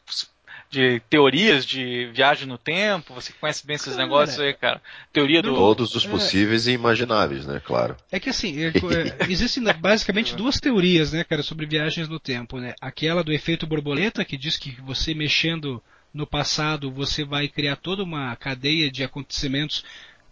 de 0.70 1.00
teorias 1.10 1.66
de 1.66 2.08
viagem 2.14 2.48
no 2.48 2.58
tempo? 2.58 3.14
Você 3.14 3.34
conhece 3.34 3.66
bem 3.66 3.76
esses 3.76 3.94
cara, 3.94 4.04
negócios 4.04 4.40
aí, 4.40 4.54
cara? 4.54 4.82
Teoria 5.14 5.42
do. 5.42 5.56
Todos 5.56 5.96
os 5.96 6.06
possíveis 6.06 6.68
é, 6.68 6.72
e 6.72 6.74
imagináveis, 6.74 7.46
né? 7.46 7.62
Claro. 7.64 7.96
É 8.12 8.20
que 8.20 8.30
assim, 8.30 8.64
é, 8.64 8.68
é, 8.68 9.26
existem 9.30 9.64
basicamente 9.80 10.36
duas 10.36 10.60
teorias, 10.60 11.14
né, 11.14 11.24
cara, 11.24 11.44
sobre 11.44 11.66
viagens 11.66 12.08
no 12.08 12.20
tempo, 12.20 12.60
né? 12.60 12.74
Aquela 12.82 13.24
do 13.24 13.32
efeito 13.32 13.68
borboleta, 13.68 14.26
que 14.26 14.38
diz 14.38 14.58
que 14.58 14.72
você 14.82 15.14
mexendo 15.14 15.82
no 16.14 16.26
passado 16.26 16.90
você 16.90 17.26
vai 17.26 17.48
criar 17.50 17.76
toda 17.76 18.02
uma 18.02 18.34
cadeia 18.38 18.90
de 18.90 19.04
acontecimentos 19.04 19.84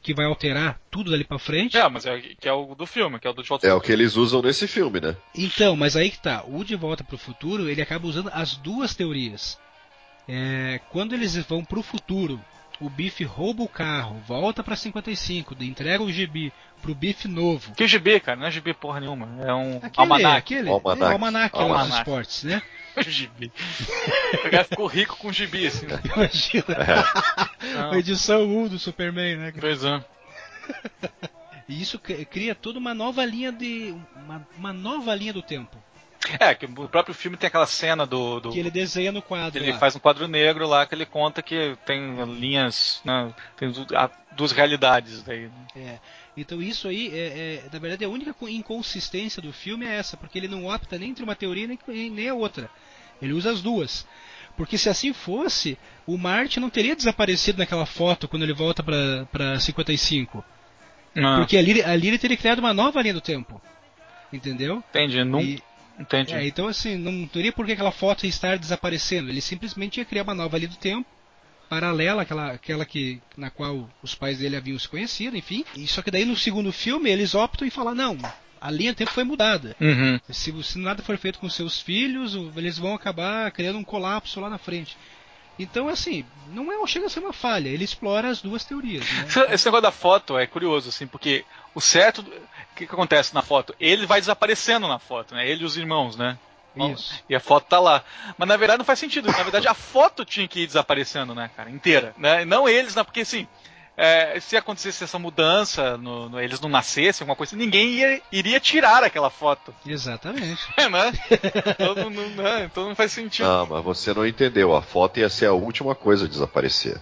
que 0.01 0.13
vai 0.13 0.25
alterar 0.25 0.79
tudo 0.91 1.11
dali 1.11 1.23
para 1.23 1.39
frente. 1.39 1.77
É, 1.77 1.87
mas 1.89 2.05
é, 2.05 2.19
que 2.19 2.47
é 2.47 2.53
o 2.53 2.75
do 2.75 2.85
filme, 2.85 3.19
que 3.19 3.25
é 3.25 3.29
o 3.29 3.33
do 3.33 3.41
De 3.41 3.47
Volta 3.47 3.65
É 3.65 3.73
o 3.73 3.79
que 3.79 3.91
eles 3.91 4.15
usam 4.17 4.41
nesse 4.41 4.67
filme, 4.67 4.99
né? 4.99 5.15
Então, 5.33 5.75
mas 5.77 5.95
aí 5.95 6.11
que 6.11 6.21
tá. 6.21 6.43
O 6.45 6.63
De 6.63 6.75
Volta 6.75 7.03
para 7.03 7.15
o 7.15 7.17
Futuro, 7.17 7.69
ele 7.69 7.81
acaba 7.81 8.05
usando 8.05 8.29
as 8.33 8.55
duas 8.57 8.93
teorias. 8.93 9.57
É, 10.27 10.79
quando 10.89 11.13
eles 11.13 11.35
vão 11.35 11.63
para 11.63 11.79
o 11.79 11.83
futuro, 11.83 12.39
o 12.79 12.89
Biff 12.89 13.23
rouba 13.23 13.63
o 13.63 13.67
carro, 13.67 14.21
volta 14.27 14.63
para 14.63 14.75
55, 14.75 15.55
entrega 15.61 16.03
o 16.03 16.11
gibi 16.11 16.51
pro 16.81 16.93
Biff 16.93 17.27
novo. 17.27 17.73
Que 17.73 17.87
gibi, 17.87 18.19
cara? 18.19 18.37
Não 18.37 18.47
é 18.47 18.51
gibi 18.51 18.73
porra 18.73 18.99
nenhuma. 18.99 19.27
É 19.41 19.53
um 19.53 19.77
aquele, 19.77 19.91
almanac. 19.95 20.37
Aquele, 20.37 20.69
almanac. 20.69 21.03
É, 21.03 21.13
almanac, 21.13 21.57
almanac. 21.57 21.87
dos 21.87 21.97
esportes, 21.97 22.43
né? 22.43 22.61
gibi. 23.07 23.51
O 24.33 24.49
cara 24.49 24.63
ficou 24.63 24.87
rico 24.87 25.17
com 25.17 25.31
gibi, 25.31 25.67
assim. 25.67 25.87
Né? 25.87 25.99
Imagina. 26.15 26.65
É. 27.93 27.97
edição 27.97 28.43
1 28.43 28.67
do 28.67 28.79
Superman, 28.79 29.37
né? 29.37 29.53
Pois 29.59 29.83
é. 29.83 30.03
E 31.67 31.81
isso 31.81 31.97
cria 31.99 32.53
toda 32.53 32.79
uma 32.79 32.93
nova 32.93 33.25
linha 33.25 33.51
de. 33.51 33.95
Uma, 34.15 34.47
uma 34.57 34.73
nova 34.73 35.15
linha 35.15 35.33
do 35.33 35.41
tempo. 35.41 35.77
É, 36.39 36.55
que 36.55 36.65
o 36.65 36.87
próprio 36.87 37.13
filme 37.13 37.37
tem 37.37 37.47
aquela 37.47 37.65
cena 37.65 38.05
do. 38.05 38.39
do 38.39 38.51
que 38.51 38.59
ele 38.59 38.71
desenha 38.71 39.11
no 39.11 39.21
quadro. 39.21 39.61
Ele 39.61 39.71
lá. 39.71 39.77
faz 39.77 39.95
um 39.95 39.99
quadro 39.99 40.27
negro 40.27 40.67
lá 40.67 40.85
que 40.85 40.95
ele 40.95 41.05
conta 41.05 41.41
que 41.41 41.77
tem 41.85 42.23
linhas. 42.25 43.01
Né, 43.05 43.33
tem 43.57 43.71
duas 44.31 44.51
realidades 44.51 45.21
daí. 45.23 45.49
É. 45.75 45.99
Então 46.35 46.61
isso 46.61 46.87
aí, 46.87 47.09
é, 47.13 47.63
é, 47.65 47.69
na 47.71 47.79
verdade, 47.79 48.03
a 48.03 48.09
única 48.09 48.33
inconsistência 48.49 49.41
do 49.41 49.53
filme 49.53 49.85
é 49.85 49.95
essa, 49.95 50.17
porque 50.17 50.37
ele 50.37 50.47
não 50.47 50.65
opta 50.65 50.97
nem 50.97 51.11
entre 51.11 51.23
uma 51.23 51.35
teoria 51.35 51.67
nem, 51.67 52.09
nem 52.09 52.29
a 52.29 52.33
outra. 52.33 52.69
Ele 53.21 53.33
usa 53.33 53.51
as 53.51 53.61
duas. 53.61 54.07
Porque 54.57 54.77
se 54.77 54.89
assim 54.89 55.13
fosse, 55.13 55.77
o 56.05 56.17
Marte 56.17 56.59
não 56.59 56.69
teria 56.69 56.95
desaparecido 56.95 57.59
naquela 57.59 57.85
foto 57.85 58.27
quando 58.27 58.43
ele 58.43 58.53
volta 58.53 58.83
para 58.83 59.59
55. 59.59 60.43
Ah. 61.15 61.37
Porque 61.37 61.57
ali, 61.57 61.81
ali 61.81 62.07
ele 62.07 62.17
teria 62.17 62.37
criado 62.37 62.59
uma 62.59 62.73
nova 62.73 63.01
linha 63.01 63.13
do 63.13 63.21
tempo. 63.21 63.61
Entendeu? 64.31 64.83
Entendi. 64.89 65.23
Não... 65.23 65.39
E, 65.39 65.61
Entendi. 65.99 66.33
É, 66.33 66.45
então 66.45 66.67
assim, 66.67 66.97
não 66.97 67.27
teria 67.27 67.51
por 67.51 67.65
que 67.65 67.73
aquela 67.73 67.91
foto 67.91 68.25
estar 68.25 68.57
desaparecendo. 68.57 69.29
Ele 69.29 69.41
simplesmente 69.41 69.97
ia 69.99 70.05
criar 70.05 70.23
uma 70.23 70.33
nova 70.33 70.57
linha 70.57 70.69
do 70.69 70.77
tempo 70.77 71.07
paralela 71.69 72.21
àquela, 72.21 72.51
àquela 72.51 72.85
que, 72.85 73.19
na 73.35 73.49
qual 73.49 73.89
os 74.03 74.13
pais 74.13 74.37
dele 74.37 74.55
haviam 74.55 74.77
se 74.77 74.87
conhecido, 74.87 75.35
enfim. 75.35 75.65
E 75.75 75.87
só 75.87 76.03
que 76.03 76.11
daí 76.11 76.23
no 76.23 76.35
segundo 76.35 76.71
filme 76.71 77.09
eles 77.09 77.33
optam 77.33 77.67
em 77.67 77.71
falar, 77.71 77.95
não, 77.95 78.17
a 78.61 78.69
linha 78.69 78.93
do 78.93 78.97
tempo 78.97 79.11
foi 79.11 79.23
mudada. 79.23 79.75
Uhum. 79.81 80.19
Se, 80.29 80.63
se, 80.63 80.77
nada 80.77 81.01
for 81.01 81.17
feito 81.17 81.39
com 81.39 81.49
seus 81.49 81.81
filhos, 81.81 82.35
eles 82.55 82.77
vão 82.77 82.93
acabar 82.93 83.51
criando 83.51 83.79
um 83.79 83.83
colapso 83.83 84.39
lá 84.39 84.49
na 84.49 84.59
frente. 84.59 84.95
Então, 85.57 85.87
assim, 85.87 86.25
não 86.47 86.71
é, 86.71 86.87
chega 86.87 87.05
a 87.05 87.09
ser 87.09 87.19
uma 87.19 87.33
falha, 87.33 87.69
ele 87.69 87.83
explora 87.83 88.29
as 88.29 88.41
duas 88.41 88.63
teorias. 88.63 89.05
Né? 89.09 89.53
Esse 89.53 89.65
negócio 89.65 89.83
da 89.83 89.91
foto 89.91 90.37
é 90.37 90.47
curioso, 90.47 90.89
assim, 90.89 91.07
porque 91.07 91.45
o 91.75 91.81
certo. 91.81 92.21
O 92.21 92.75
que, 92.75 92.87
que 92.87 92.93
acontece 92.93 93.35
na 93.35 93.43
foto? 93.43 93.75
Ele 93.79 94.07
vai 94.07 94.19
desaparecendo 94.19 94.87
na 94.87 94.97
foto, 94.97 95.35
né? 95.35 95.47
Ele 95.47 95.61
e 95.61 95.65
os 95.65 95.77
irmãos, 95.77 96.15
né? 96.15 96.39
Isso. 96.75 97.23
E 97.29 97.35
a 97.35 97.39
foto 97.39 97.67
tá 97.67 97.79
lá. 97.79 98.03
Mas 98.35 98.47
na 98.47 98.57
verdade 98.57 98.79
não 98.79 98.85
faz 98.85 98.97
sentido. 98.97 99.27
Na 99.27 99.43
verdade 99.43 99.67
a 99.67 99.75
foto 99.75 100.25
tinha 100.25 100.47
que 100.47 100.61
ir 100.61 100.67
desaparecendo, 100.67 101.35
né, 101.35 101.51
cara? 101.55 101.69
Inteira. 101.69 102.15
Né? 102.17 102.45
Não 102.45 102.67
eles, 102.67 102.95
né? 102.95 103.03
Porque 103.03 103.21
assim. 103.21 103.47
É, 103.95 104.39
se 104.39 104.57
acontecesse 104.57 105.03
essa 105.03 105.19
mudança, 105.19 105.97
no, 105.97 106.27
no, 106.27 106.41
eles 106.41 106.59
não 106.59 106.67
nascessem, 106.67 107.23
alguma 107.23 107.35
coisa, 107.35 107.55
ninguém 107.55 107.89
ia, 107.89 108.21
iria 108.31 108.59
tirar 108.59 109.03
aquela 109.03 109.29
foto. 109.29 109.73
Exatamente. 109.85 110.63
É, 110.75 110.89
né? 110.89 111.13
então, 111.79 111.95
não, 111.95 112.09
não, 112.09 112.29
né? 112.29 112.65
então 112.65 112.87
não 112.87 112.95
faz 112.95 113.11
sentido. 113.11 113.47
Não, 113.47 113.67
mas 113.67 113.83
você 113.83 114.13
não 114.13 114.25
entendeu. 114.25 114.75
A 114.75 114.81
foto 114.81 115.19
ia 115.19 115.29
ser 115.29 115.45
a 115.45 115.53
última 115.53 115.93
coisa 115.93 116.25
a 116.25 116.27
desaparecer. 116.27 116.99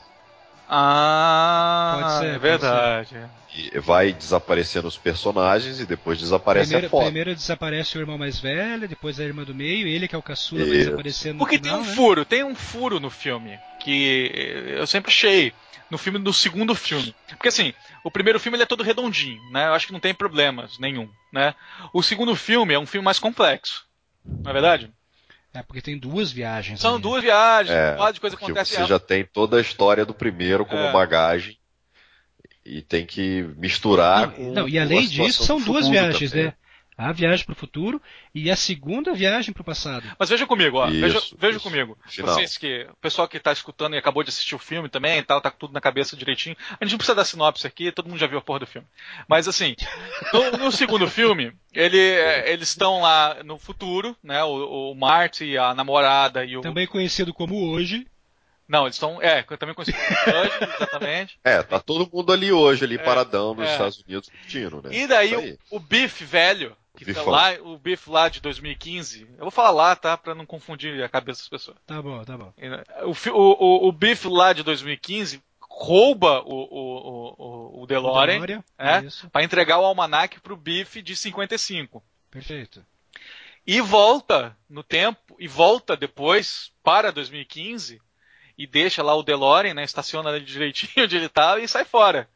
Ah, 0.70 2.00
pode 2.02 2.20
ser, 2.20 2.36
é 2.36 2.40
verdade. 2.40 3.10
Ser. 3.10 3.30
E 3.54 3.80
vai 3.80 4.14
desaparecendo 4.14 4.88
os 4.88 4.98
personagens 4.98 5.80
e 5.80 5.86
depois 5.86 6.20
desaparece 6.20 6.68
primeiro, 6.68 6.88
a 6.88 6.90
foto. 6.90 7.04
Primeiro 7.04 7.36
desaparece 7.36 7.98
o 7.98 8.02
irmão 8.02 8.18
mais 8.18 8.40
velho, 8.40 8.88
depois 8.88 9.20
a 9.20 9.24
irmã 9.24 9.44
do 9.44 9.54
meio, 9.54 9.88
ele 9.88 10.08
que 10.08 10.16
é 10.16 10.18
o 10.18 10.22
caçula 10.22 10.66
vai 10.66 10.78
desaparecendo 10.78 11.38
Porque 11.40 11.58
final, 11.58 11.78
tem 11.78 11.84
um 11.84 11.88
né? 11.88 11.96
furo, 11.96 12.26
tem 12.26 12.44
um 12.44 12.56
furo 12.56 13.00
no 13.00 13.10
filme 13.10 13.60
que 13.84 14.32
eu 14.78 14.86
sempre 14.88 15.12
achei 15.12 15.54
no 15.90 15.98
filme 15.98 16.20
do 16.20 16.32
segundo 16.34 16.74
filme. 16.74 17.14
Porque 17.28 17.48
assim, 17.50 17.74
o 18.04 18.10
primeiro 18.12 18.40
filme 18.40 18.56
ele 18.56 18.64
é 18.64 18.68
todo 18.68 18.84
redondinho, 18.84 19.42
né? 19.52 19.68
Eu 19.68 19.74
acho 19.74 19.88
que 19.88 19.94
não 19.94 20.00
tem 20.00 20.14
problemas 20.14 20.80
nenhum, 20.80 21.10
né? 21.34 21.54
O 21.94 22.02
segundo 22.02 22.36
filme 22.36 22.74
é 22.74 22.80
um 22.80 22.86
filme 22.86 23.04
mais 23.04 23.20
complexo. 23.20 23.86
Não 24.26 24.50
é 24.52 24.54
verdade? 24.54 24.92
É, 25.54 25.62
porque 25.62 25.82
tem 25.82 25.98
duas 25.98 26.32
viagens. 26.32 26.80
São 26.80 26.94
ali. 26.94 27.02
duas 27.02 27.22
viagens, 27.22 27.76
É, 27.76 27.96
um 27.96 27.98
monte 27.98 28.14
de 28.14 28.20
coisa 28.22 28.36
acontece. 28.38 28.76
você 28.76 28.86
já 28.86 28.98
tem 29.00 29.26
toda 29.26 29.58
a 29.58 29.62
história 29.62 30.06
do 30.06 30.14
primeiro 30.14 30.66
como 30.66 30.80
É. 30.82 30.92
bagagem 30.94 31.58
e 32.66 32.82
tem 32.82 33.06
que 33.06 33.44
misturar 33.58 34.28
Não, 34.28 34.32
com 34.34 34.54
não, 34.54 34.70
e 34.70 34.80
além 34.80 35.06
disso, 35.08 35.44
são 35.44 35.60
duas 35.60 35.90
viagens, 35.90 36.32
também. 36.32 36.46
né? 36.46 36.54
A 37.02 37.12
viagem 37.12 37.46
para 37.46 37.54
o 37.54 37.56
futuro 37.56 38.02
e 38.34 38.52
a 38.52 38.56
segunda 38.56 39.14
viagem 39.14 39.54
para 39.54 39.62
o 39.62 39.66
passado. 39.66 40.04
Mas 40.20 40.30
veja 40.30 40.46
comigo, 40.46 40.78
ó. 40.78 40.88
veja 40.88 41.18
Isso, 41.18 41.36
veja 41.38 41.58
isso. 41.58 41.68
comigo. 41.68 41.98
Final. 42.06 42.36
Vocês 42.36 42.58
que. 42.58 42.88
O 42.92 42.96
pessoal 42.98 43.28
que 43.28 43.40
tá 43.40 43.52
escutando 43.52 43.96
e 43.96 43.98
acabou 43.98 44.24
de 44.24 44.30
assistir 44.30 44.56
o 44.56 44.60
filme 44.60 44.88
também 44.88 45.20
e 45.20 45.24
tal, 45.24 45.42
tá 45.42 45.50
tudo 45.50 45.74
na 45.74 45.82
cabeça 45.82 46.16
direitinho. 46.16 46.56
A 46.80 46.86
gente 46.86 46.92
não 46.92 46.98
precisa 46.98 47.16
dar 47.16 47.26
sinopse 47.26 47.66
aqui, 47.66 47.92
todo 47.92 48.08
mundo 48.08 48.20
já 48.20 48.28
viu 48.28 48.38
a 48.38 48.42
porra 48.42 48.60
do 48.60 48.68
filme. 48.68 48.88
Mas 49.28 49.48
assim, 49.48 49.76
no, 50.34 50.58
no 50.58 50.72
segundo 50.72 51.08
filme, 51.08 51.54
ele, 51.74 52.00
é, 52.00 52.52
eles 52.52 52.70
estão 52.70 53.02
lá 53.02 53.44
no 53.44 53.58
futuro, 53.58 54.16
né? 54.24 54.44
O, 54.44 54.92
o 54.92 54.96
Marty, 54.96 55.58
a 55.58 55.74
namorada 55.74 56.46
e 56.46 56.58
o. 56.58 56.62
Também 56.62 56.88
conhecido 56.88 57.34
como 57.34 57.72
hoje. 57.72 58.06
Não, 58.72 58.84
eles 58.84 58.96
estão. 58.96 59.22
É, 59.22 59.44
também 59.44 59.76
conhecido 59.76 59.98
como 59.98 60.38
hoje, 60.38 60.52
exatamente. 60.76 61.40
É, 61.44 61.62
tá 61.62 61.78
todo 61.78 62.10
mundo 62.12 62.32
ali 62.32 62.54
hoje, 62.54 62.86
ali 62.86 62.96
É, 62.96 63.00
paradão 63.00 63.54
nos 63.54 63.68
é. 63.68 63.72
Estados 63.74 64.00
Unidos 64.00 64.30
curtindo, 64.30 64.82
né? 64.82 64.96
E 64.96 65.08
daí 65.08 65.36
o, 65.36 65.76
o 65.76 65.80
Biff 65.80 66.24
velho, 66.24 66.74
que 66.98 67.06
tá 67.14 67.22
lá, 67.32 67.54
o 67.62 67.78
Biff 67.78 68.10
lá 68.10 68.28
de 68.30 68.40
2015. 68.42 69.28
Eu 69.38 69.40
vou 69.46 69.52
falar 69.52 69.72
lá, 69.72 69.96
tá? 69.96 70.18
Pra 70.18 70.36
não 70.36 70.46
confundir 70.46 71.02
a 71.04 71.10
cabeça 71.10 71.40
das 71.42 71.50
pessoas. 71.50 71.78
Tá 71.86 72.02
bom, 72.02 72.24
tá 72.24 72.38
bom. 72.38 72.54
O, 73.06 73.14
fi- 73.14 73.30
o, 73.30 73.36
o, 73.60 73.88
o 73.88 73.92
Biff 73.92 74.28
lá 74.28 74.54
de 74.54 74.64
2015 74.64 75.42
rouba 75.62 76.42
o, 76.42 76.54
o, 76.54 76.68
o, 76.70 77.36
o- 77.80 77.84
o 77.84 77.88
DeLorean, 77.88 78.40
é? 78.78 79.02
Isso, 79.06 79.30
para 79.30 79.44
entregar 79.44 79.80
o 79.80 79.86
almanac 79.86 80.40
pro 80.42 80.58
Biff 80.58 81.02
de 81.02 81.16
55. 81.16 82.04
perfeito. 82.30 82.86
E 83.66 83.80
volta 83.80 84.58
no 84.70 84.84
tempo 84.84 85.36
e 85.40 85.48
volta 85.48 85.96
depois 85.96 86.72
para 86.84 87.12
2015 87.12 88.02
e 88.58 88.68
deixa 88.68 89.02
lá 89.04 89.16
o 89.16 89.24
DeLorean, 89.24 89.74
né? 89.76 89.84
Estaciona 89.84 90.30
ali 90.30 90.42
direitinho 90.44 90.92
onde 91.06 91.16
ele 91.16 91.30
tá 91.30 91.58
e 91.60 91.68
sai 91.68 91.86
fora. 91.86 92.28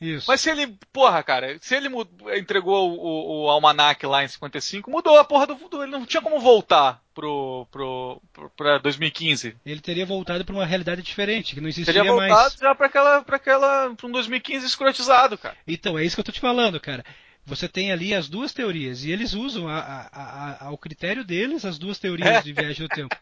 Isso. 0.00 0.26
Mas 0.28 0.40
se 0.40 0.50
ele, 0.50 0.76
porra, 0.92 1.22
cara, 1.22 1.56
se 1.60 1.74
ele 1.74 1.88
entregou 2.36 2.90
o, 2.92 3.44
o, 3.44 3.50
almanac 3.50 4.04
lá 4.06 4.22
em 4.22 4.28
55, 4.28 4.90
mudou 4.90 5.18
a 5.18 5.24
porra 5.24 5.46
do, 5.46 5.54
do 5.54 5.82
ele 5.82 5.92
não 5.92 6.04
tinha 6.04 6.22
como 6.22 6.38
voltar 6.38 7.00
pro, 7.14 7.66
pro, 7.70 8.22
pro 8.32 8.50
pra 8.50 8.78
2015. 8.78 9.56
Ele 9.64 9.80
teria 9.80 10.04
voltado 10.04 10.44
pra 10.44 10.54
uma 10.54 10.66
realidade 10.66 11.02
diferente, 11.02 11.54
que 11.54 11.60
não 11.60 11.68
existia 11.68 11.94
Teria 11.94 12.14
mais. 12.14 12.32
voltado 12.32 12.56
já 12.60 12.74
pra 12.74 12.86
aquela, 12.86 13.22
pra 13.22 13.36
aquela, 13.36 13.94
pra 13.94 14.06
um 14.06 14.12
2015 14.12 14.66
escrotizado, 14.66 15.38
cara. 15.38 15.56
Então, 15.66 15.98
é 15.98 16.04
isso 16.04 16.14
que 16.14 16.20
eu 16.20 16.24
tô 16.24 16.32
te 16.32 16.40
falando, 16.40 16.78
cara. 16.78 17.04
Você 17.46 17.68
tem 17.68 17.92
ali 17.92 18.12
as 18.12 18.28
duas 18.28 18.52
teorias, 18.52 19.04
e 19.04 19.12
eles 19.12 19.32
usam 19.32 19.68
a, 19.68 19.78
a, 19.78 20.08
a, 20.12 20.66
ao 20.66 20.76
critério 20.76 21.24
deles 21.24 21.64
as 21.64 21.78
duas 21.78 21.98
teorias 21.98 22.42
de 22.42 22.52
viagem 22.52 22.82
no 22.82 22.88
tempo. 22.88 23.16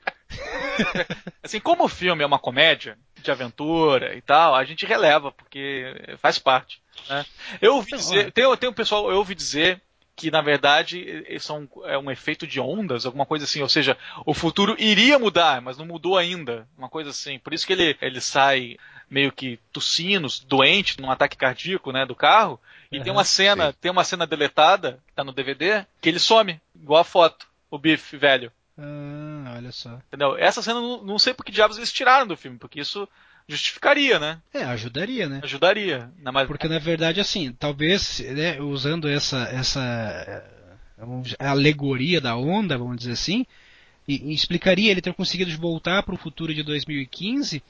Assim, 1.43 1.61
como 1.61 1.85
o 1.85 1.89
filme 1.89 2.23
é 2.23 2.27
uma 2.27 2.39
comédia 2.39 2.99
de 3.23 3.31
aventura 3.31 4.17
e 4.17 4.23
tal, 4.23 4.55
a 4.55 4.65
gente 4.65 4.87
releva, 4.87 5.31
porque 5.31 6.17
faz 6.19 6.39
parte. 6.39 6.81
Né? 7.09 7.25
Eu 7.61 7.77
ouvi 7.77 7.89
Então, 7.89 7.99
dizer, 7.99 8.33
tem, 8.33 8.57
tem 8.57 8.69
um 8.69 8.75
pessoal, 8.75 9.11
eu 9.11 9.19
ouvi 9.19 9.35
dizer 9.35 9.81
que 10.17 10.31
na 10.31 10.41
verdade 10.41 11.25
são, 11.41 11.69
é 11.85 11.99
um 11.99 12.11
efeito 12.11 12.47
de 12.47 12.61
ondas, 12.61 13.05
alguma 13.05 13.27
coisa 13.27 13.45
assim, 13.45 13.63
ou 13.63 13.69
seja, 13.69 13.97
o 14.25 14.33
futuro 14.33 14.77
iria 14.79 15.19
mudar, 15.19 15.61
mas 15.61 15.77
não 15.77 15.85
mudou 15.85 16.17
ainda, 16.17 16.69
uma 16.79 16.89
coisa 16.89 17.11
assim. 17.11 17.39
Por 17.39 17.53
isso 17.53 17.67
que 17.67 17.73
ele, 17.73 17.97
ele 18.01 18.21
sai 18.21 18.77
meio 19.11 19.33
que 19.33 19.59
tossindo, 19.73 20.29
doente, 20.47 21.01
num 21.01 21.11
ataque 21.11 21.37
cardíaco, 21.37 21.93
né, 21.93 22.07
do 22.07 22.15
carro, 22.15 22.61
e 22.91 23.01
tem 23.01 23.11
Aham, 23.11 23.19
uma 23.19 23.25
cena, 23.25 23.73
sim. 23.73 23.79
tem 23.81 23.91
uma 23.91 24.05
cena 24.05 24.27
deletada, 24.27 25.01
que 25.07 25.13
tá 25.15 25.25
no 25.25 25.33
DVD, 25.33 25.85
que 26.01 26.09
ele 26.09 26.19
some, 26.19 26.61
igual 26.75 27.01
a 27.01 27.05
foto, 27.05 27.47
o 27.71 27.79
Biff 27.79 28.17
velho. 28.17 28.53
Ah, 28.79 29.55
olha 29.57 29.73
só. 29.73 30.01
Entendeu? 30.09 30.37
Essa 30.37 30.63
cena 30.63 30.81
não, 30.81 31.19
sei 31.19 31.33
por 31.33 31.45
que 31.45 31.53
diabos 31.53 31.77
eles 31.77 31.93
tiraram 31.93 32.27
do 32.27 32.37
filme, 32.37 32.59
porque 32.59 32.81
isso 32.81 33.09
justificaria, 33.49 34.19
né? 34.19 34.41
É, 34.53 34.65
ajudaria, 34.65 35.29
né? 35.29 35.41
Ajudaria. 35.43 36.11
Na, 36.19 36.33
mas, 36.33 36.47
Porque 36.47 36.69
na 36.69 36.79
verdade, 36.79 37.21
assim, 37.21 37.53
talvez, 37.53 38.21
né, 38.21 38.61
usando 38.61 39.09
essa, 39.09 39.45
essa 39.51 40.45
alegoria 41.39 42.21
da 42.21 42.37
onda, 42.37 42.79
vamos 42.79 42.97
dizer 42.97 43.13
assim, 43.13 43.47
e, 44.09 44.31
e 44.31 44.35
explicaria 44.35 44.91
ele 44.91 45.01
ter 45.01 45.15
conseguido 45.15 45.57
voltar 45.59 46.03
para 46.03 46.15
o 46.15 46.19
futuro 46.19 46.55
de 46.55 46.63
2015 46.63 47.63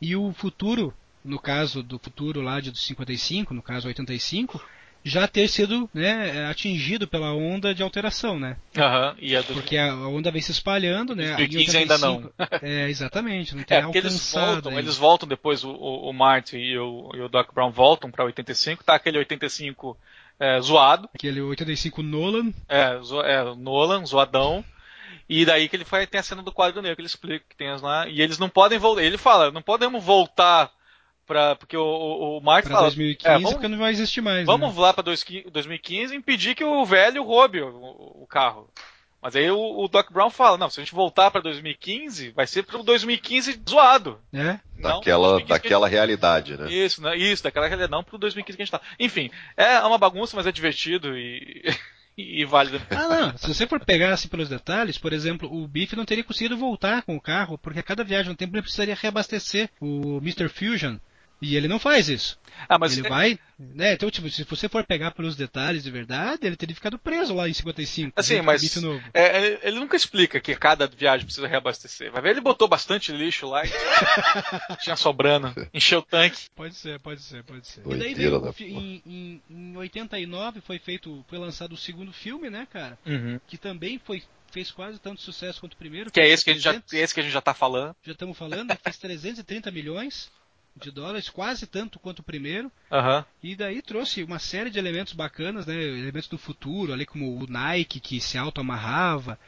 e 0.00 0.16
o 0.16 0.32
futuro, 0.32 0.92
no 1.24 1.38
caso 1.38 1.82
do 1.82 1.98
futuro 1.98 2.40
lá 2.40 2.60
de 2.60 2.76
55, 2.76 3.54
no 3.54 3.62
caso 3.62 3.88
85, 3.88 4.60
já 5.04 5.26
ter 5.26 5.48
sido 5.48 5.90
né, 5.92 6.46
atingido 6.46 7.08
pela 7.08 7.32
onda 7.32 7.74
de 7.74 7.82
alteração, 7.82 8.38
né? 8.38 8.56
Aham, 8.78 9.16
e 9.18 9.34
a 9.36 9.42
do- 9.42 9.52
Porque 9.54 9.76
a 9.76 9.94
onda 9.96 10.30
vem 10.30 10.40
se 10.40 10.52
espalhando, 10.52 11.16
né? 11.16 11.34
2015 11.34 11.76
Em 11.76 11.80
ainda 11.80 11.98
não. 11.98 12.30
É, 12.62 12.88
exatamente, 12.88 13.54
não 13.56 13.64
tem 13.64 13.78
É, 13.78 13.82
porque 13.82 13.98
eles 13.98 14.32
voltam, 14.32 14.70
ainda. 14.70 14.80
eles 14.80 14.96
voltam 14.96 15.28
depois, 15.28 15.64
o, 15.64 15.72
o, 15.72 16.12
Marty 16.12 16.56
e 16.56 16.78
o, 16.78 17.10
e 17.14 17.20
o 17.20 17.28
Doc 17.28 17.52
Brown 17.52 17.70
voltam 17.72 18.10
pra 18.12 18.24
85, 18.24 18.84
tá 18.84 18.94
aquele 18.94 19.18
85 19.18 19.98
é, 20.38 20.60
zoado, 20.60 21.08
Aquele 21.14 21.40
85 21.40 22.00
Nolan, 22.02 22.52
é, 22.68 22.98
zo, 23.00 23.20
é, 23.22 23.42
Nolan, 23.56 24.04
zoadão, 24.06 24.64
e 25.28 25.44
daí 25.44 25.68
que 25.68 25.74
ele 25.74 25.84
faz, 25.84 26.08
tem 26.08 26.20
a 26.20 26.22
cena 26.22 26.42
do 26.42 26.52
quadro 26.52 26.80
negro 26.80 26.96
que 26.96 27.02
ele 27.02 27.06
explica 27.08 27.44
que 27.48 27.56
tem 27.56 27.68
as 27.70 27.82
lá, 27.82 28.08
e 28.08 28.20
eles 28.22 28.38
não 28.38 28.48
podem 28.48 28.78
voltar, 28.78 29.02
ele 29.02 29.18
fala, 29.18 29.50
não 29.50 29.62
podemos 29.62 30.02
voltar 30.02 30.70
pra, 31.32 31.56
porque 31.56 31.76
o, 31.76 32.36
o, 32.36 32.40
para 32.42 32.62
fala, 32.62 32.82
2015, 32.82 33.26
é, 33.26 33.34
vamos, 33.34 33.52
porque 33.52 33.68
não 33.68 33.78
vai 33.78 33.90
existir 33.90 34.20
mais. 34.20 34.44
Vamos 34.44 34.74
né? 34.74 34.80
lá 34.80 34.92
para 34.92 35.02
2015 35.02 36.12
e 36.12 36.16
impedir 36.16 36.54
que 36.54 36.62
o 36.64 36.84
velho 36.84 37.24
roube 37.24 37.62
o, 37.62 37.68
o- 38.22 38.26
carro. 38.28 38.68
Mas 39.20 39.36
aí 39.36 39.50
o, 39.50 39.84
o 39.84 39.88
Doc 39.88 40.10
Brown 40.10 40.30
fala, 40.30 40.58
não, 40.58 40.68
se 40.68 40.80
a 40.80 40.84
gente 40.84 40.94
voltar 40.94 41.30
para 41.30 41.40
2015, 41.42 42.30
vai 42.30 42.46
ser 42.46 42.64
para 42.64 42.82
2015 42.82 43.62
zoado. 43.68 44.18
É? 44.32 44.58
Não 44.76 44.98
Daquela, 44.98 45.28
2015 45.28 45.46
que 45.46 45.52
a 45.52 45.56
daquela 45.56 45.88
realidade, 45.88 46.56
né? 46.56 46.70
Isso, 46.70 47.00
né? 47.00 47.16
Isso, 47.16 47.42
daquela 47.42 47.66
realidade, 47.66 47.92
não 47.92 48.02
pro 48.02 48.18
2015 48.18 48.56
que 48.56 48.62
a 48.62 48.64
gente 48.64 48.72
tá. 48.72 48.80
Enfim, 48.98 49.30
é 49.56 49.78
uma 49.80 49.96
bagunça, 49.96 50.36
mas 50.36 50.46
é 50.46 50.52
divertido 50.52 51.16
e, 51.16 51.62
e 52.16 52.44
válido. 52.44 52.82
Ah, 52.90 53.08
não. 53.08 53.38
Se 53.38 53.48
você 53.48 53.66
for 53.66 53.78
pegar 53.84 54.12
assim 54.12 54.28
pelos 54.28 54.48
detalhes, 54.48 54.98
por 54.98 55.12
exemplo, 55.12 55.48
o 55.52 55.68
Biff 55.68 55.94
não 55.94 56.04
teria 56.04 56.24
conseguido 56.24 56.56
voltar 56.56 57.02
com 57.02 57.16
o 57.16 57.20
carro, 57.20 57.56
porque 57.56 57.78
a 57.78 57.84
cada 57.84 58.02
viagem 58.02 58.30
no 58.30 58.36
tempo 58.36 58.54
ele 58.54 58.62
precisaria 58.62 58.98
reabastecer 59.00 59.70
o 59.80 60.18
Mr. 60.18 60.48
Fusion. 60.48 60.96
E 61.42 61.56
ele 61.56 61.68
não 61.68 61.78
faz 61.78 62.08
isso. 62.08 62.38
Ah, 62.68 62.78
mas 62.78 62.96
ele 62.96 63.06
é- 63.06 63.10
vai. 63.10 63.38
Né? 63.58 63.92
Então, 63.94 64.10
tipo, 64.10 64.28
se 64.30 64.44
você 64.44 64.68
for 64.68 64.84
pegar 64.84 65.10
pelos 65.12 65.34
detalhes 65.36 65.82
de 65.82 65.90
verdade, 65.90 66.46
ele 66.46 66.56
teria 66.56 66.74
ficado 66.74 66.98
preso 66.98 67.34
lá 67.34 67.48
em 67.48 67.52
55. 67.52 68.12
Assim, 68.16 68.40
mas 68.40 68.62
é, 69.14 69.36
ele- 69.46 69.58
ele 69.62 69.80
nunca 69.80 69.96
explica 69.96 70.40
que 70.40 70.54
cada 70.54 70.86
viagem 70.86 71.24
precisa 71.26 71.46
reabastecer. 71.46 72.10
Vai 72.12 72.22
ver, 72.22 72.30
ele 72.30 72.40
botou 72.40 72.68
bastante 72.68 73.10
lixo 73.12 73.48
lá 73.48 73.62
e 73.64 73.68
tinha 74.82 74.96
sobrando, 74.96 75.52
encheu 75.72 76.00
o 76.00 76.02
tanque. 76.02 76.46
Pode 76.54 76.74
ser, 76.74 76.98
pode 77.00 77.22
ser, 77.22 77.42
pode 77.44 77.66
ser. 77.66 77.80
e 77.80 77.84
Doideira 77.84 78.04
daí 78.04 78.14
veio 78.14 78.52
fi- 78.52 78.64
em, 78.72 79.02
em, 79.06 79.42
em 79.50 79.76
89 79.76 80.60
foi 80.60 80.78
feito, 80.78 81.24
foi 81.28 81.38
lançado 81.38 81.72
o 81.72 81.76
segundo 81.76 82.12
filme, 82.12 82.50
né, 82.50 82.66
cara? 82.70 82.98
Que 83.46 83.56
também 83.56 84.00
foi 84.04 84.22
fez 84.50 84.70
quase 84.70 84.98
tanto 84.98 85.22
sucesso 85.22 85.58
quanto 85.60 85.72
o 85.72 85.76
primeiro. 85.78 86.10
Que 86.10 86.20
é 86.20 86.28
esse 86.28 86.44
que, 86.44 86.50
a 86.50 86.52
gente 86.52 86.62
já, 86.62 86.72
300 86.72 86.92
esse 86.92 87.14
que 87.14 87.20
a 87.20 87.22
gente 87.22 87.32
já 87.32 87.40
tá 87.40 87.54
falando. 87.54 87.96
já 88.04 88.12
estamos 88.12 88.36
falando, 88.36 88.76
fez 88.84 88.98
330 88.98 89.70
milhões 89.70 90.30
de 90.76 90.90
dólares, 90.90 91.28
quase 91.28 91.66
tanto 91.66 91.98
quanto 91.98 92.20
o 92.20 92.22
primeiro, 92.22 92.70
Aham. 92.90 93.24
e 93.42 93.54
daí 93.54 93.82
trouxe 93.82 94.22
uma 94.22 94.38
série 94.38 94.70
de 94.70 94.78
elementos 94.78 95.12
bacanas, 95.12 95.66
né, 95.66 95.74
elementos 95.74 96.28
do 96.28 96.38
futuro, 96.38 96.92
ali 96.92 97.04
como 97.06 97.38
o 97.38 97.46
Nike 97.46 98.00
que 98.00 98.20
se 98.20 98.38
auto-amarrava, 98.38 99.38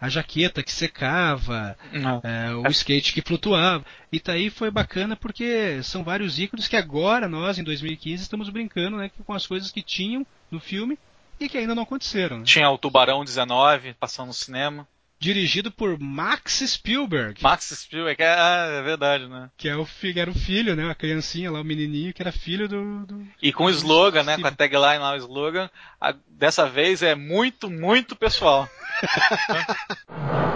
a 0.00 0.08
jaqueta 0.08 0.62
que 0.62 0.70
secava, 0.72 1.76
Não. 1.92 2.20
é, 2.22 2.54
o 2.54 2.68
skate 2.70 3.12
que 3.12 3.20
flutuava, 3.22 3.84
e 4.12 4.20
daí 4.20 4.48
foi 4.50 4.70
bacana 4.70 5.16
porque 5.16 5.82
são 5.82 6.04
vários 6.04 6.38
ícones 6.38 6.68
que 6.68 6.76
agora 6.76 7.26
nós, 7.28 7.58
em 7.58 7.64
2015, 7.64 8.22
estamos 8.22 8.48
brincando 8.48 8.96
né, 8.96 9.10
com 9.26 9.32
as 9.32 9.46
coisas 9.46 9.72
que 9.72 9.82
tinham 9.82 10.24
no 10.50 10.60
filme 10.60 10.96
e 11.40 11.48
que 11.48 11.58
ainda 11.58 11.74
não 11.74 11.82
aconteceram. 11.82 12.38
né. 12.38 12.44
Tinha 12.44 12.70
o 12.70 12.78
Tubarão 12.78 13.24
19 13.24 13.94
passando 13.94 14.28
no 14.28 14.32
cinema. 14.34 14.86
Dirigido 15.20 15.70
por 15.72 15.98
Max 15.98 16.62
Spielberg. 16.66 17.42
Max 17.42 17.64
Spielberg, 17.76 18.22
é, 18.22 18.28
ah, 18.28 18.66
é 18.78 18.82
verdade, 18.82 19.26
né? 19.26 19.50
Que 19.56 19.68
é 19.68 19.76
o, 19.76 19.84
fi- 19.84 20.16
era 20.18 20.30
o 20.30 20.34
filho, 20.34 20.76
né? 20.76 20.88
A 20.90 20.94
criancinha 20.94 21.50
lá, 21.50 21.60
o 21.60 21.64
menininho, 21.64 22.14
que 22.14 22.22
era 22.22 22.30
filho 22.30 22.68
do. 22.68 23.04
do- 23.06 23.26
E 23.42 23.52
com 23.52 23.64
o 23.64 23.70
slogan, 23.70 24.22
né? 24.22 24.38
Com 24.38 24.46
a 24.46 24.50
tagline 24.52 24.98
lá, 24.98 25.14
o 25.14 25.16
slogan, 25.16 25.68
a- 26.00 26.14
dessa 26.28 26.68
vez 26.68 27.02
é 27.02 27.14
muito, 27.16 27.68
muito 27.68 28.14
pessoal. 28.14 28.68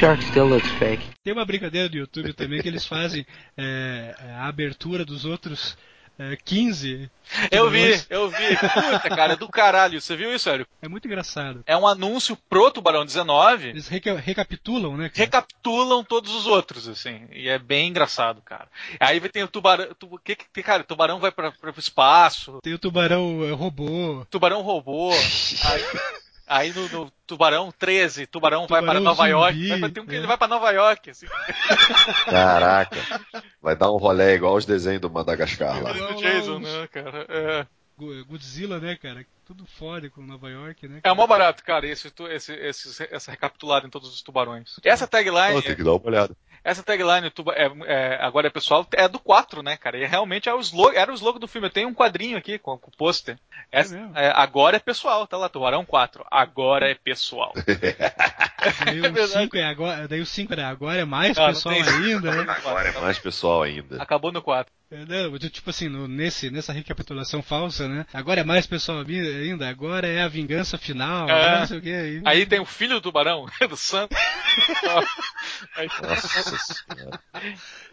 Shark 0.00 0.24
still 0.24 0.46
looks 0.48 0.70
fake. 0.78 1.04
Tem 1.22 1.30
uma 1.34 1.44
brincadeira 1.44 1.86
do 1.86 1.96
YouTube 1.98 2.32
também 2.32 2.62
que 2.62 2.68
eles 2.68 2.86
fazem 2.86 3.26
é, 3.54 4.14
a 4.38 4.48
abertura 4.48 5.04
dos 5.04 5.26
outros 5.26 5.76
é, 6.18 6.36
15. 6.42 7.10
Eu 7.50 7.68
vi, 7.70 8.02
eu 8.08 8.30
vi. 8.30 8.56
Puta, 8.56 9.08
cara, 9.14 9.36
do 9.36 9.46
caralho. 9.48 10.00
Você 10.00 10.16
viu 10.16 10.34
isso, 10.34 10.44
Sério? 10.44 10.66
É 10.82 10.88
muito 10.88 11.06
engraçado. 11.06 11.62
É 11.66 11.76
um 11.76 11.86
anúncio 11.86 12.36
pro 12.48 12.70
Tubarão 12.70 13.04
19. 13.04 13.68
Eles 13.68 13.88
reca- 13.88 14.18
recapitulam, 14.18 14.96
né? 14.96 15.10
cara? 15.10 15.18
Recapitulam 15.24 16.02
todos 16.02 16.34
os 16.34 16.46
outros, 16.46 16.88
assim. 16.88 17.26
E 17.32 17.48
é 17.48 17.58
bem 17.58 17.88
engraçado, 17.88 18.40
cara. 18.42 18.68
Aí 18.98 19.20
tem 19.28 19.42
o 19.44 19.48
tubarão. 19.48 19.86
Tu, 19.98 20.20
que, 20.24 20.34
que, 20.36 20.62
cara, 20.62 20.82
o 20.82 20.86
tubarão 20.86 21.20
vai 21.20 21.30
pra, 21.30 21.52
pra, 21.52 21.72
pro 21.72 21.80
espaço. 21.80 22.58
Tem 22.62 22.72
o 22.72 22.78
tubarão 22.78 23.44
é, 23.44 23.52
robô. 23.52 24.26
Tubarão 24.30 24.62
robô. 24.62 25.10
Aí, 25.12 25.82
aí 26.50 26.72
no, 26.72 26.88
no 26.88 27.12
Tubarão 27.26 27.72
13, 27.78 28.26
Tubarão, 28.26 28.66
vai 28.66 28.82
para 28.82 28.98
Tubarão 28.98 29.00
Nova 29.00 29.22
zumbi, 29.22 29.30
York. 29.30 29.68
Vai, 29.68 29.78
pra- 29.78 29.88
tem 29.88 30.02
um 30.02 30.06
que 30.06 30.14
é. 30.14 30.18
ele 30.18 30.26
vai 30.26 30.36
pra 30.36 30.48
Nova 30.48 30.70
York, 30.72 31.10
assim. 31.10 31.26
Caraca. 32.26 32.96
Vai 33.62 33.76
dar 33.76 33.90
um 33.90 33.96
rolê 33.96 34.34
igual 34.34 34.54
os 34.56 34.66
desenhos 34.66 35.00
do 35.00 35.10
Madagascar 35.10 35.82
lá. 35.82 35.92
do 35.92 36.14
Jason, 36.16 36.58
né, 36.58 36.88
cara? 36.90 37.26
É. 37.28 37.66
Go- 37.96 38.24
Godzilla, 38.26 38.78
né, 38.78 38.96
cara? 38.96 39.24
Tudo 39.46 39.66
foda 39.66 40.08
com 40.08 40.22
Nova 40.22 40.48
York, 40.48 40.86
né? 40.88 41.00
É 41.02 41.12
mó 41.12 41.26
barato, 41.26 41.62
cara, 41.64 41.86
esse, 41.86 42.12
esse, 42.30 42.52
esse, 42.54 43.08
essa 43.10 43.30
recapitulada 43.32 43.86
em 43.86 43.90
todos 43.90 44.12
os 44.14 44.22
tubarões. 44.22 44.76
Essa 44.84 45.06
tagline, 45.06 45.54
Pô, 45.54 45.62
tem 45.62 45.74
que 45.76 45.82
dar 45.84 45.92
uma 45.94 46.06
olhada. 46.06 46.36
Essa 46.62 46.82
tagline 46.82 47.30
tuba- 47.30 47.54
é, 47.54 47.70
é, 47.86 48.18
agora 48.20 48.46
é 48.46 48.50
pessoal, 48.50 48.86
é 48.92 49.08
do 49.08 49.18
4, 49.18 49.62
né, 49.62 49.76
cara? 49.76 49.98
E 49.98 50.04
realmente 50.06 50.48
é 50.48 50.54
o 50.54 50.60
slogan, 50.60 50.98
era 50.98 51.10
o 51.10 51.14
slogan 51.14 51.38
do 51.40 51.48
filme. 51.48 51.66
Eu 51.68 51.72
tenho 51.72 51.88
um 51.88 51.94
quadrinho 51.94 52.36
aqui 52.36 52.58
com, 52.58 52.76
com 52.78 52.88
o 52.90 52.96
pôster. 52.96 53.38
Mesmo? 53.72 54.12
é, 54.16 54.32
agora 54.34 54.76
é 54.76 54.80
pessoal, 54.80 55.26
tá 55.26 55.36
lá, 55.36 55.48
Tubarão 55.48 55.84
4. 55.84 56.24
Agora 56.30 56.90
é 56.90 56.94
pessoal. 56.94 57.52
Daí 58.84 58.96
É 58.98 59.00
o 59.00 59.12
verdade. 59.12 59.32
5 59.32 59.56
é 59.56 59.64
agora, 59.64 60.08
daí 60.08 60.20
o 60.20 60.26
5 60.26 60.52
era 60.52 60.68
agora 60.68 61.00
é 61.00 61.04
mais 61.04 61.36
Ah, 61.38 61.42
não 61.46 61.48
pessoal 61.54 61.74
tem- 61.74 61.84
ainda, 61.84 62.44
né? 62.44 62.52
Agora 62.52 62.88
é 62.88 63.00
mais 63.00 63.18
pessoal 63.18 63.62
ainda. 63.62 64.02
Acabou 64.02 64.30
no 64.32 64.42
4. 64.42 64.72
É, 64.92 65.04
não, 65.04 65.38
tipo 65.38 65.70
assim, 65.70 65.88
no- 65.88 66.08
nesse, 66.08 66.50
nessa 66.50 66.72
recapitulação 66.72 67.42
falsa, 67.42 67.86
né? 67.88 68.04
Agora 68.12 68.40
é 68.40 68.44
mais 68.44 68.66
pessoal 68.66 69.00
ainda, 69.06 69.68
agora 69.68 70.06
é 70.08 70.20
a 70.22 70.28
vingança 70.28 70.76
final, 70.76 71.28
É. 71.30 71.60
não 71.60 71.66
sei 71.66 71.78
o 71.78 71.82
que. 71.82 71.92
Aí, 71.94 72.22
Aí 72.24 72.46
tem 72.46 72.58
o 72.60 72.64
filho 72.66 72.94
do 72.94 73.00
tubarão, 73.00 73.46
do 73.68 73.76
Santos. 73.76 74.18
Nossa 76.02 76.58
senhora. 76.58 77.20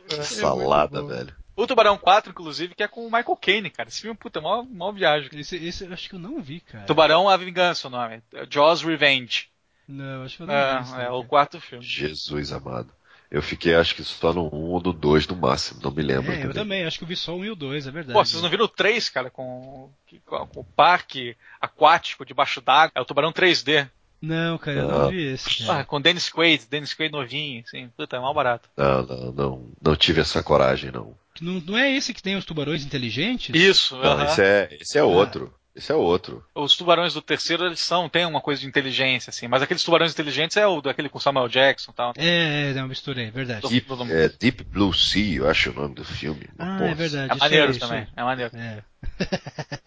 Que 0.07 0.23
salada, 0.23 1.03
velho. 1.03 1.35
O 1.55 1.65
Tubarão 1.65 1.97
4, 1.97 2.31
inclusive, 2.31 2.75
que 2.75 2.83
é 2.83 2.87
com 2.87 3.01
o 3.01 3.05
Michael 3.11 3.35
Caine, 3.41 3.69
cara. 3.71 3.89
Esse 3.89 4.01
filme, 4.01 4.15
puta, 4.15 4.37
é 4.37 4.41
mó, 4.41 4.61
mó 4.63 4.91
viagem. 4.91 5.27
Esse, 5.33 5.55
esse 5.55 5.85
eu 5.85 5.91
acho 5.93 6.07
que 6.07 6.13
eu 6.13 6.19
não 6.19 6.39
vi, 6.39 6.59
cara. 6.59 6.85
Tubarão 6.85 7.27
A 7.27 7.35
Vingança, 7.35 7.87
o 7.87 7.91
nome. 7.91 8.21
Jaws 8.49 8.83
Revenge. 8.83 9.47
Não, 9.87 10.23
acho 10.23 10.37
que 10.37 10.43
eu 10.43 10.47
não 10.47 10.53
É, 10.53 10.77
vi. 10.77 10.83
isso, 10.83 10.95
é 10.95 11.09
o 11.09 11.23
quarto 11.23 11.59
filme. 11.61 11.83
Jesus 11.83 12.51
amado. 12.51 12.89
Eu 13.29 13.41
fiquei, 13.41 13.75
acho 13.75 13.93
que 13.93 14.03
só 14.03 14.31
no 14.33 14.45
1 14.47 14.55
ou 14.71 14.81
no 14.81 14.93
2 14.93 15.27
no 15.27 15.35
máximo, 15.35 15.81
não 15.83 15.91
me 15.91 16.01
lembro. 16.01 16.31
É, 16.31 16.35
eu 16.37 16.41
também. 16.43 16.53
também, 16.53 16.85
acho 16.85 16.97
que 16.97 17.03
eu 17.03 17.07
vi 17.09 17.15
só 17.17 17.35
um 17.35 17.43
e 17.43 17.49
o 17.51 17.55
dois, 17.55 17.85
é 17.85 17.91
verdade. 17.91 18.13
Pô, 18.17 18.23
vocês 18.23 18.41
não 18.41 18.49
viram 18.49 18.63
o 18.65 18.69
3, 18.69 19.09
cara, 19.09 19.29
com, 19.29 19.89
com, 20.25 20.47
com 20.47 20.59
o 20.61 20.63
parque 20.63 21.35
aquático 21.59 22.25
debaixo 22.25 22.61
d'água? 22.61 22.91
É 22.95 23.01
o 23.01 23.05
Tubarão 23.05 23.33
3D. 23.33 23.89
Não, 24.21 24.57
cara, 24.57 24.77
eu 24.79 24.87
Não. 24.87 24.99
não 25.03 25.09
vi 25.09 25.25
esse. 25.33 25.63
Ah, 25.63 25.67
Cara. 25.67 25.85
com 25.85 26.01
Dennis 26.01 26.29
Quaid, 26.29 26.65
Dennis 26.67 26.93
Quaid 26.93 27.11
novinho, 27.11 27.63
assim. 27.67 27.89
Puta, 27.97 28.15
é 28.15 28.19
mal 28.19 28.33
barato. 28.33 28.67
Não, 28.77 29.05
não, 29.05 29.31
não, 29.33 29.71
não 29.81 29.95
tive 29.95 30.21
essa 30.21 30.41
coragem, 30.41 30.89
não. 30.91 31.13
Não, 31.41 31.59
não 31.61 31.77
é 31.77 31.91
esse 31.91 32.13
que 32.13 32.23
tem 32.23 32.35
os 32.35 32.45
tubarões 32.45 32.83
inteligentes? 32.83 33.53
Isso, 33.53 33.95
Não, 33.95 34.03
aham. 34.13 34.23
esse 34.25 34.41
é, 34.41 34.77
esse 34.81 34.97
é 34.97 35.03
outro. 35.03 35.53
Esse 35.77 35.91
é 35.91 35.95
outro. 35.95 36.43
Os 36.55 36.75
tubarões 36.75 37.13
do 37.13 37.21
terceiro, 37.21 37.63
eles 37.67 37.79
são, 37.79 38.09
tem 38.09 38.25
uma 38.25 38.41
coisa 38.41 38.59
de 38.59 38.67
inteligência, 38.67 39.29
assim. 39.29 39.47
Mas 39.47 39.61
aqueles 39.61 39.83
tubarões 39.83 40.11
inteligentes 40.11 40.57
é 40.57 40.65
o 40.65 40.81
daquele 40.81 41.07
com 41.07 41.19
Samuel 41.19 41.47
Jackson 41.47 41.91
e 41.91 41.93
tal. 41.93 42.13
É, 42.17 42.71
é, 42.71 42.73
não, 42.73 42.87
misturei, 42.87 43.29
verdade. 43.29 43.61
Do- 43.61 43.69
Deep, 43.69 43.87
do- 43.87 44.11
é, 44.11 44.27
Deep 44.27 44.63
Blue 44.63 44.91
Sea, 44.91 45.35
eu 45.37 45.47
acho 45.47 45.69
o 45.69 45.73
nome 45.75 45.93
do 45.93 46.03
filme. 46.03 46.49
Ah, 46.57 46.77
Porra. 46.79 46.89
é 46.89 46.95
verdade. 46.95 47.31
É 47.33 47.35
maneiro 47.35 47.69
isso 47.71 47.79
também, 47.79 48.07
é 48.15 48.23
maneiro. 48.23 48.51
É. 48.57 48.83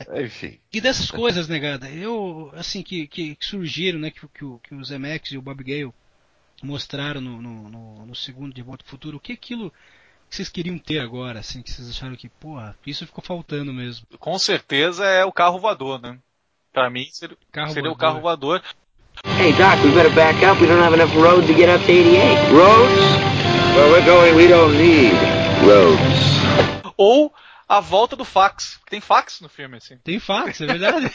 É, 0.09 0.22
Enfim. 0.22 0.59
E 0.72 0.80
dessas 0.80 1.11
coisas, 1.11 1.49
negada, 1.49 1.88
eu, 1.91 2.53
assim, 2.55 2.82
que, 2.82 3.09
que, 3.09 3.34
que 3.34 3.45
surgiram, 3.45 3.99
né, 3.99 4.12
que, 4.12 4.20
que, 4.28 4.45
o- 4.45 4.61
que 4.62 4.72
o 4.72 4.84
Zemeckis 4.84 5.32
e 5.32 5.38
o 5.38 5.43
Bob 5.43 5.64
Gale 5.64 5.93
mostraram 6.62 7.20
no, 7.20 7.43
no, 7.43 7.68
no, 7.68 8.07
no 8.07 8.14
segundo 8.14 8.55
De 8.55 8.62
Volta 8.62 8.84
ao 8.84 8.88
Futuro, 8.91 9.16
o 9.16 9.20
que 9.20 9.32
é 9.32 9.34
aquilo 9.34 9.72
que 10.31 10.37
vocês 10.37 10.49
queriam 10.49 10.78
ter 10.78 11.01
agora, 11.01 11.41
assim, 11.41 11.61
que 11.61 11.72
vocês 11.72 11.91
acharam 11.91 12.14
que, 12.14 12.28
porra, 12.28 12.76
isso 12.87 13.05
ficou 13.05 13.22
faltando 13.22 13.72
mesmo. 13.74 14.07
Com 14.20 14.39
certeza 14.39 15.05
é 15.05 15.24
o 15.24 15.33
carro 15.33 15.59
voador, 15.59 16.01
né? 16.01 16.16
Pra 16.72 16.89
mim 16.89 17.09
seria, 17.11 17.37
Carro 17.51 17.72
seria 17.72 17.91
o 17.91 17.97
carro 17.97 18.20
voador. 18.20 18.62
Hey, 19.24 19.53
Doc, 19.55 19.83
we 19.83 19.91
better 19.93 20.14
back 20.14 20.45
up. 20.45 20.61
We 20.62 20.68
don't 20.68 20.81
have 20.81 20.95
enough 20.95 21.12
road 21.16 21.49
to 21.49 21.53
get 21.53 21.68
up 21.68 21.85
to 21.85 21.91
88. 21.91 22.53
Roads? 22.53 23.31
Where 23.74 23.91
we're 23.91 24.07
going, 24.07 24.37
we 24.37 24.47
don't 24.47 24.72
need 24.78 25.12
roads. 25.66 26.95
Ou 26.97 27.33
a 27.71 27.79
volta 27.79 28.16
do 28.16 28.25
fax. 28.25 28.81
Tem 28.91 29.01
fax 29.01 29.41
no 29.41 29.49
filme, 29.49 29.77
assim. 29.77 29.97
Tem 29.99 30.18
fatos, 30.18 30.61
é 30.61 30.66
verdade. 30.66 31.07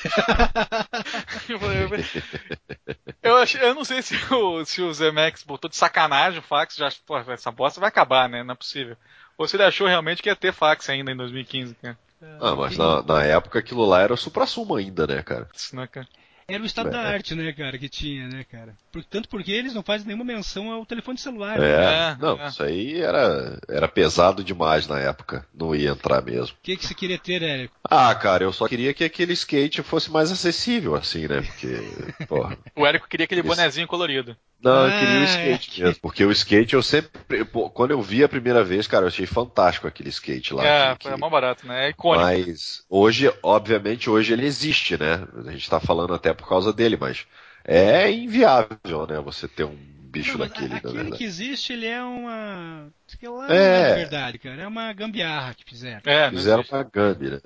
Eu, 3.21 3.35
achei, 3.35 3.61
eu 3.61 3.75
não 3.75 3.83
sei 3.83 4.01
se 4.01 4.15
o, 4.31 4.63
se 4.63 4.81
o 4.81 4.93
Zemex 4.93 5.43
botou 5.43 5.69
de 5.69 5.75
sacanagem 5.75 6.39
o 6.39 6.43
fax, 6.43 6.75
já 6.75 6.89
pô, 7.05 7.17
essa 7.17 7.51
bosta 7.51 7.81
vai 7.81 7.89
acabar, 7.89 8.29
né? 8.29 8.41
Não 8.43 8.53
é 8.53 8.55
possível. 8.55 8.95
Ou 9.37 9.47
se 9.47 9.57
ele 9.57 9.63
achou 9.63 9.85
realmente 9.87 10.23
que 10.23 10.29
ia 10.29 10.35
ter 10.35 10.53
fax 10.53 10.89
ainda 10.89 11.11
em 11.11 11.17
2015, 11.17 11.75
cara. 11.75 11.97
Ah, 12.39 12.55
mas 12.55 12.77
na, 12.77 13.01
na 13.01 13.23
época 13.23 13.59
aquilo 13.59 13.83
lá 13.83 14.01
era 14.01 14.13
o 14.13 14.17
supra-sumo 14.17 14.75
ainda, 14.75 15.05
né, 15.05 15.21
cara? 15.23 15.49
Isso, 15.53 15.75
né, 15.75 15.87
cara? 15.87 16.07
Era 16.47 16.61
o 16.61 16.65
estado 16.65 16.91
da 16.91 17.01
É. 17.01 17.07
arte, 17.07 17.33
né, 17.33 17.51
cara, 17.53 17.75
que 17.77 17.89
tinha, 17.89 18.27
né, 18.27 18.43
cara. 18.43 18.75
Por- 18.91 19.03
tanto 19.03 19.27
porque 19.27 19.51
eles 19.51 19.73
não 19.73 19.81
fazem 19.81 20.05
nenhuma 20.05 20.23
menção 20.23 20.71
ao 20.71 20.85
telefone 20.85 21.17
celular. 21.17 21.59
É, 21.59 22.11
É, 22.11 22.17
não, 22.19 22.39
é. 22.39 22.47
isso 22.47 22.61
aí 22.61 23.01
era, 23.01 23.59
era 23.67 23.87
pesado 23.87 24.43
demais 24.43 24.87
na 24.87 24.99
época. 24.99 25.45
Não 25.53 25.73
ia 25.75 25.89
entrar 25.89 26.21
mesmo. 26.21 26.55
O 26.55 26.63
que, 26.63 26.77
que 26.77 26.85
você 26.85 26.93
queria 26.93 27.17
ter, 27.17 27.41
Érico? 27.41 27.75
Ah, 27.83 28.13
cara, 28.13 28.43
eu 28.43 28.53
só 28.53 28.67
queria 28.67 28.93
que 28.93 29.03
aquele 29.03 29.33
skate 29.33 29.81
fosse 29.81 30.11
mais 30.11 30.31
acessível, 30.31 30.93
assim, 30.95 31.27
né? 31.27 31.41
Porque, 31.41 31.67
porra. 32.27 32.55
O 32.75 32.85
Érico 32.85 33.07
queria 33.07 33.23
aquele 33.25 33.41
Isso. 33.41 33.49
bonezinho 33.49 33.87
colorido. 33.87 34.37
Não, 34.65 34.85
eu 34.87 34.93
queria 34.93 35.19
o 35.19 35.23
é. 35.23 35.23
skate 35.23 35.81
mesmo. 35.81 36.01
Porque 36.01 36.25
o 36.25 36.31
skate 36.31 36.73
eu 36.73 36.83
sempre. 36.83 37.45
quando 37.73 37.91
eu 37.91 38.01
vi 38.01 38.23
a 38.23 38.29
primeira 38.29 38.63
vez, 38.63 38.87
cara, 38.87 39.03
eu 39.05 39.07
achei 39.07 39.25
fantástico 39.25 39.87
aquele 39.87 40.09
skate 40.09 40.53
lá. 40.53 40.73
é, 40.73 40.95
que- 40.97 41.09
foi 41.09 41.15
mó 41.17 41.29
barato, 41.29 41.65
né? 41.67 41.85
É 41.87 41.89
icônico. 41.89 42.33
Mas 42.33 42.83
hoje, 42.89 43.31
obviamente, 43.43 44.09
hoje 44.09 44.33
ele 44.33 44.45
existe, 44.45 44.97
né? 44.97 45.27
A 45.45 45.51
gente 45.51 45.69
tá 45.69 45.79
falando 45.79 46.13
até 46.13 46.33
por 46.33 46.47
causa 46.47 46.71
dele, 46.73 46.97
mas 46.97 47.25
é 47.63 48.11
inviável, 48.11 49.07
né? 49.07 49.19
Você 49.21 49.47
ter 49.47 49.63
um 49.65 49.75
bicho 49.75 50.37
Não, 50.37 50.37
daquele, 50.37 50.69
na 50.69 50.77
aquele 50.77 50.91
verdade. 50.91 51.11
que 51.11 51.23
existe, 51.23 51.73
ele 51.73 51.85
é 51.85 52.01
uma. 52.03 52.91
Aquilo 53.13 53.37
lá 53.37 53.47
É. 53.47 53.53
não 53.53 53.85
é 53.91 53.91
verdade, 53.91 54.39
cara. 54.39 54.61
É 54.63 54.67
uma 54.67 54.91
gambiarra 54.93 55.53
que 55.53 55.63
fizeram. 55.65 56.01
É, 56.05 56.31
não 56.31 56.37
Fizeram 56.37 56.63
uma 56.71 56.83
Gambi, 56.83 57.29
né? 57.31 57.39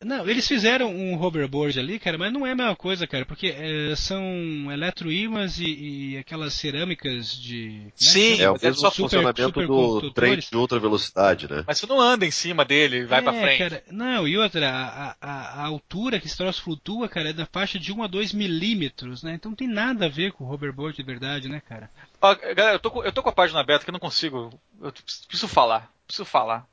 Não, 0.00 0.28
eles 0.28 0.46
fizeram 0.46 0.94
um 0.94 1.20
hoverboard 1.20 1.76
ali, 1.80 1.98
cara, 1.98 2.16
mas 2.16 2.32
não 2.32 2.46
é 2.46 2.52
a 2.52 2.54
mesma 2.54 2.76
coisa, 2.76 3.04
cara, 3.04 3.26
porque 3.26 3.48
é, 3.48 3.96
são 3.96 4.22
eletroímãs 4.70 5.58
e, 5.58 6.12
e 6.12 6.18
aquelas 6.18 6.54
cerâmicas 6.54 7.36
de. 7.36 7.80
né, 7.84 7.92
Sim, 7.96 8.40
É 8.40 8.48
o 8.48 8.52
mesmo 8.54 8.76
super- 8.76 8.90
funcionamento 8.92 9.42
do 9.42 9.46
supercondutores. 9.48 10.14
trem 10.14 10.38
de 10.38 10.56
ultra 10.56 10.78
velocidade, 10.78 11.50
né? 11.50 11.64
Mas 11.66 11.78
você 11.80 11.86
não 11.86 12.00
anda 12.00 12.24
em 12.24 12.30
cima 12.30 12.64
dele 12.64 12.98
e 12.98 13.04
vai 13.06 13.18
é, 13.18 13.22
pra 13.22 13.32
frente. 13.32 13.58
Cara, 13.58 13.82
não, 13.90 14.28
e 14.28 14.38
outra, 14.38 14.70
a, 14.70 15.16
a, 15.20 15.62
a 15.62 15.66
altura 15.66 16.20
que 16.20 16.28
esse 16.28 16.36
troço 16.36 16.62
flutua, 16.62 17.08
cara, 17.08 17.30
é 17.30 17.32
da 17.32 17.46
faixa 17.46 17.76
de 17.76 17.92
1 17.92 18.00
a 18.04 18.06
2 18.06 18.32
milímetros, 18.32 19.24
né? 19.24 19.34
Então 19.34 19.50
não 19.50 19.56
tem 19.56 19.66
nada 19.68 20.06
a 20.06 20.08
ver 20.08 20.30
com 20.30 20.44
o 20.44 20.52
hoverboard 20.52 20.96
de 20.96 21.02
verdade, 21.02 21.48
né, 21.48 21.60
cara? 21.68 21.90
Ó, 22.22 22.34
galera, 22.36 22.74
eu 22.74 22.78
tô, 22.78 22.90
com, 22.92 23.02
eu 23.02 23.10
tô 23.12 23.20
com 23.20 23.30
a 23.30 23.32
página 23.32 23.58
aberta 23.58 23.84
que 23.84 23.90
eu 23.90 23.94
não 23.94 23.98
consigo. 24.00 24.48
Eu 24.80 24.92
preciso 24.92 25.48
falar. 25.48 25.90
Preciso 26.06 26.24
falar. 26.24 26.64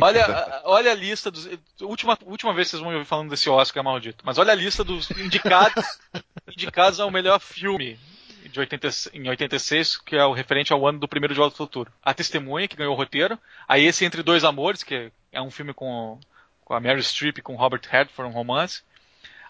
Olha, 0.00 0.24
a- 0.26 0.62
olha 0.64 0.90
a 0.92 0.94
lista 0.94 1.30
dos. 1.30 1.48
Última, 1.80 2.18
última 2.24 2.52
vez 2.54 2.66
que 2.68 2.70
vocês 2.72 2.80
vão 2.82 2.90
me 2.90 2.96
ouvir 2.96 3.08
falando 3.08 3.30
desse 3.30 3.48
Oscar 3.48 3.82
maldito. 3.84 4.24
Mas 4.24 4.38
olha 4.38 4.52
a 4.52 4.56
lista 4.56 4.82
dos 4.84 5.10
indicados, 5.12 5.84
indicados 6.48 7.00
ao 7.00 7.10
melhor 7.10 7.38
filme 7.40 7.98
de 8.44 8.58
80, 8.58 8.88
em 9.14 9.28
86, 9.28 9.98
que 9.98 10.16
é 10.16 10.24
o 10.24 10.32
referente 10.32 10.72
ao 10.72 10.86
ano 10.86 10.98
do 10.98 11.06
primeiro 11.08 11.34
de 11.34 11.38
Volta 11.40 11.54
ao 11.54 11.58
Futuro. 11.58 11.92
A 12.02 12.12
Testemunha, 12.14 12.66
que 12.66 12.76
ganhou 12.76 12.94
o 12.94 12.96
roteiro. 12.96 13.38
Aí 13.68 13.84
esse 13.84 14.04
Entre 14.04 14.22
Dois 14.22 14.44
Amores, 14.44 14.82
que 14.82 15.12
é 15.30 15.40
um 15.40 15.50
filme 15.50 15.72
com, 15.72 16.18
com 16.64 16.74
a 16.74 16.80
Mary 16.80 17.02
Streep 17.02 17.38
e 17.38 17.42
com 17.42 17.54
Robert 17.54 17.82
Redford, 17.88 18.30
um 18.30 18.34
romance. 18.34 18.82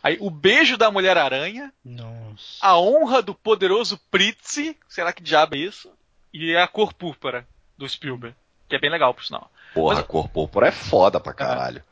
Aí 0.02 0.16
O 0.20 0.30
Beijo 0.30 0.76
da 0.76 0.90
Mulher-Aranha. 0.90 1.72
Nossa. 1.84 2.58
A 2.60 2.78
Honra 2.78 3.22
do 3.22 3.34
Poderoso 3.34 3.98
Pritzi, 4.10 4.76
será 4.88 5.12
que 5.12 5.22
diabo 5.22 5.54
é 5.54 5.58
isso? 5.58 5.90
E 6.32 6.56
a 6.56 6.66
Cor 6.66 6.92
Púrpura, 6.94 7.46
do 7.78 7.88
Spielberg, 7.88 8.34
que 8.68 8.76
é 8.76 8.78
bem 8.78 8.90
legal, 8.90 9.12
por 9.14 9.24
sinal. 9.24 9.50
Porra, 9.74 9.96
Mas- 9.96 10.06
cor 10.06 10.28
púrpura 10.28 10.68
é 10.68 10.72
foda 10.72 11.20
pra 11.20 11.32
caralho. 11.32 11.82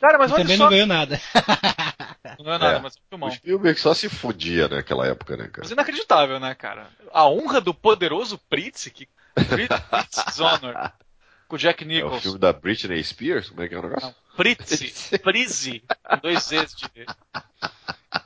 Cara, 0.00 0.18
mas 0.18 0.30
E 0.30 0.34
olha 0.34 0.42
também 0.42 0.56
só... 0.56 0.64
não 0.64 0.70
ganhou 0.70 0.86
nada. 0.86 1.20
Não 2.42 2.52
é 2.54 2.58
nada, 2.58 2.76
É. 2.76 2.80
mas 2.80 2.96
é 3.10 3.14
um 3.16 3.24
O. 3.24 3.30
Spielberg 3.30 3.78
só 3.78 3.92
se 3.94 4.08
fudia 4.08 4.66
naquela 4.66 5.06
época, 5.06 5.36
né, 5.36 5.44
cara? 5.44 5.60
Mas 5.62 5.70
inacreditável, 5.70 6.40
né, 6.40 6.54
cara? 6.54 6.88
A 7.12 7.28
Honra 7.28 7.60
do 7.60 7.74
Poderoso 7.74 8.38
Pritzi, 8.48 8.90
que... 8.90 9.06
Pritz's 9.34 10.40
Honor, 10.40 10.90
com 11.46 11.56
o 11.56 11.58
Jack 11.58 11.82
É 11.84 11.86
o 11.86 11.88
Nicholson. 11.88 12.20
filme 12.20 12.38
da 12.38 12.52
Britney 12.52 13.02
Spears? 13.04 13.48
Como 13.50 13.62
é 13.62 13.68
que 13.68 13.74
é 13.74 13.78
o 13.78 13.82
negócio? 13.82 14.08
Não, 14.08 14.14
Pritzi, 14.36 15.18
Prizzi, 15.18 15.84
com 16.08 16.16
dois 16.18 16.42
Z's 16.42 16.74
de... 16.74 16.88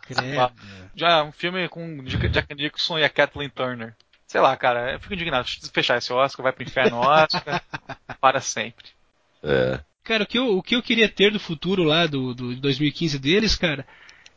Credo. 0.02 0.52
Já 0.94 1.22
um 1.24 1.32
filme 1.32 1.68
com 1.68 2.02
Jack 2.04 2.54
Nicholson 2.54 2.98
e 2.98 3.04
a 3.04 3.08
Kathleen 3.10 3.50
Turner. 3.50 3.94
Sei 4.26 4.40
lá, 4.40 4.56
cara, 4.56 4.92
eu 4.94 5.00
fico 5.00 5.14
indignado. 5.14 5.44
Deixa 5.44 5.60
eu 5.64 5.70
fechar 5.72 5.98
esse 5.98 6.12
Oscar, 6.12 6.42
vai 6.42 6.52
pro 6.52 6.64
inferno 6.64 6.98
Oscar, 6.98 7.62
para 8.20 8.40
sempre. 8.40 8.86
É. 9.42 9.80
Cara, 10.02 10.24
o 10.24 10.26
que, 10.26 10.38
eu, 10.38 10.56
o 10.58 10.62
que 10.62 10.74
eu 10.76 10.82
queria 10.82 11.08
ter 11.08 11.32
do 11.32 11.40
futuro 11.40 11.82
lá, 11.82 12.06
do, 12.06 12.34
do 12.34 12.54
2015 12.56 13.18
deles, 13.18 13.56
cara, 13.56 13.86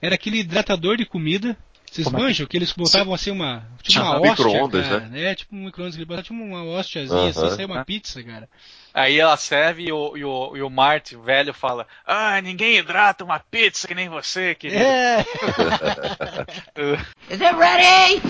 era 0.02 0.16
aquele 0.16 0.40
hidratador 0.40 0.98
de 0.98 1.06
comida. 1.06 1.58
Vocês 1.92 2.06
Como 2.06 2.18
é 2.18 2.20
que- 2.20 2.26
manjam? 2.28 2.46
Que 2.48 2.56
eles 2.58 2.72
botavam 2.72 3.16
assim 3.16 3.32
uma. 3.32 3.68
Tipo 3.82 4.00
uma 4.00 4.14
Ah, 4.14 4.20
hóstia. 4.20 4.30
micro-ondas, 4.46 5.10
né? 5.10 5.34
Tipo 5.34 5.56
um 5.56 5.66
micro-ondas. 5.66 5.96
Eles 5.96 6.08
botavam 6.08 6.24
tipo 6.24 6.36
uma 6.44 6.64
hóstiazinha 6.64 7.30
assim, 7.30 7.40
Aham. 7.40 7.50
saia 7.56 7.66
uma 7.66 7.84
pizza, 7.84 8.22
cara. 8.24 8.48
Aí 8.94 9.20
ela 9.20 9.36
serve 9.38 9.86
e 9.86 9.92
o, 9.92 10.16
e 10.16 10.24
o, 10.24 10.56
e 10.58 10.62
o 10.62 10.70
Marty, 10.70 11.16
o 11.16 11.24
velho, 11.24 11.52
fala: 11.52 11.88
Ah, 12.06 12.40
ninguém 12.42 12.78
hidrata 12.78 13.24
uma 13.24 13.40
pizza 13.40 13.88
que 13.88 13.96
nem 13.96 14.08
você, 14.08 14.54
querido. 14.54 14.84
É! 14.84 15.26
Is 17.32 17.42
it 17.42 17.56
ready? 17.56 18.22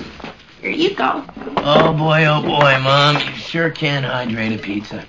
Here 0.61 0.75
you 0.75 0.95
go. 0.95 1.23
Oh 1.63 1.93
boy, 1.93 2.25
oh 2.27 2.41
boy, 2.41 2.77
Mom. 2.79 3.15
You 3.15 3.35
sure 3.37 3.71
can 3.71 4.03
hydrate 4.03 4.55
a 4.55 4.57
pizza. 4.57 5.07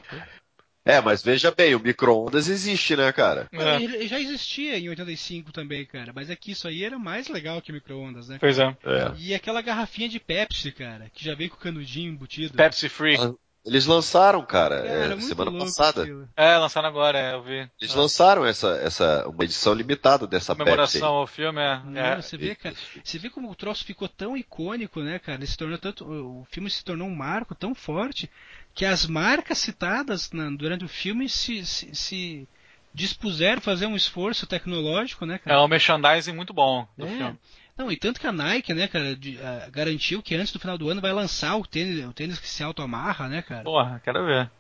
É, 0.84 1.00
mas 1.00 1.22
veja 1.22 1.50
bem, 1.50 1.74
o 1.74 1.80
micro-ondas 1.80 2.48
existe, 2.48 2.96
né, 2.96 3.12
cara? 3.12 3.48
É. 3.52 3.82
Ele 3.82 4.08
já 4.08 4.18
existia 4.18 4.78
em 4.78 4.88
85 4.88 5.52
também, 5.52 5.84
cara. 5.84 6.12
Mas 6.14 6.30
é 6.30 6.36
que 6.36 6.52
isso 6.52 6.66
aí 6.66 6.84
era 6.84 6.98
mais 6.98 7.28
legal 7.28 7.60
que 7.60 7.72
micro-ondas, 7.72 8.28
né? 8.28 8.38
Pois 8.40 8.58
é. 8.58 8.76
É. 8.84 9.12
E 9.18 9.34
aquela 9.34 9.60
garrafinha 9.60 10.08
de 10.08 10.18
Pepsi, 10.18 10.72
cara, 10.72 11.10
que 11.12 11.24
já 11.24 11.34
veio 11.34 11.50
com 11.50 11.56
o 11.56 11.60
canudinho 11.60 12.12
embutido. 12.12 12.54
Pepsi 12.54 12.88
Free. 12.88 13.16
Ah, 13.16 13.34
Eles 13.64 13.84
lançaram, 13.84 14.42
cara, 14.44 14.82
Cara, 14.82 15.14
é, 15.14 15.20
semana 15.20 15.50
louco 15.50 15.66
passada. 15.66 16.02
aquilo. 16.02 16.26
É, 16.34 16.56
lançaram 16.56 16.88
agora, 16.88 17.18
é, 17.18 17.34
eu 17.34 17.42
vi. 17.42 17.70
Eles 17.78 17.94
É. 17.94 17.98
lançaram 17.98 18.46
essa, 18.46 18.68
essa, 18.82 19.28
uma 19.28 19.44
edição 19.44 19.74
limitada 19.74 20.26
dessa 20.26 20.54
Pepsi. 20.54 20.64
Comemoração 20.70 21.08
ao 21.14 21.26
filme, 21.26 21.60
é. 21.60 21.80
Não, 21.84 22.00
é. 22.00 22.22
você 22.22 22.38
vê, 22.38 22.54
cara. 22.54 22.74
Você 23.04 23.18
vê 23.18 23.28
como 23.28 23.50
o 23.50 23.54
troço 23.54 23.84
ficou 23.84 24.08
tão 24.08 24.34
icônico, 24.34 25.00
né, 25.02 25.18
cara? 25.18 25.36
Ele 25.38 25.46
se 25.46 25.58
tornou 25.58 25.76
tanto, 25.76 26.04
o 26.10 26.46
filme 26.50 26.70
se 26.70 26.82
tornou 26.82 27.06
um 27.06 27.14
marco 27.14 27.54
tão 27.54 27.74
forte 27.74 28.30
que 28.74 28.86
as 28.86 29.04
marcas 29.04 29.58
citadas 29.58 30.30
na- 30.32 30.48
durante 30.50 30.84
o 30.84 30.88
filme 30.88 31.28
se, 31.28 31.66
se, 31.66 31.94
se 31.94 32.48
dispuseram 32.94 33.58
a 33.58 33.62
fazer 33.62 33.86
um 33.86 33.94
esforço 33.94 34.46
tecnológico, 34.46 35.26
né, 35.26 35.34
É 35.34 35.38
cara? 35.38 35.62
um 35.62 35.68
merchandising 35.68 36.32
muito 36.32 36.52
bom 36.54 36.88
do 36.96 37.06
É. 37.06 37.08
filme. 37.10 37.38
Não, 37.80 37.90
e 37.90 37.96
tanto 37.96 38.20
que 38.20 38.26
a 38.26 38.32
Nike, 38.32 38.74
né, 38.74 38.86
cara, 38.86 39.16
de, 39.16 39.36
uh, 39.36 39.70
garantiu 39.70 40.22
que 40.22 40.34
antes 40.34 40.52
do 40.52 40.60
final 40.60 40.76
do 40.76 40.90
ano 40.90 41.00
vai 41.00 41.14
lançar 41.14 41.56
o 41.56 41.66
tênis, 41.66 42.04
o 42.04 42.12
tênis 42.12 42.38
que 42.38 42.46
se 42.46 42.62
autoamarra, 42.62 43.26
né, 43.26 43.40
cara? 43.40 43.64
Porra, 43.64 43.98
quero 44.04 44.26
ver. 44.26 44.50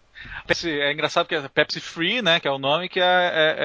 Pepsi, 0.46 0.70
é 0.70 0.90
engraçado 0.90 1.26
que 1.26 1.34
é 1.34 1.48
Pepsi 1.48 1.80
Free, 1.80 2.22
né, 2.22 2.40
que 2.40 2.48
é 2.48 2.50
o 2.50 2.58
nome 2.58 2.88
que 2.88 2.98
é, 2.98 3.04
é, 3.04 3.56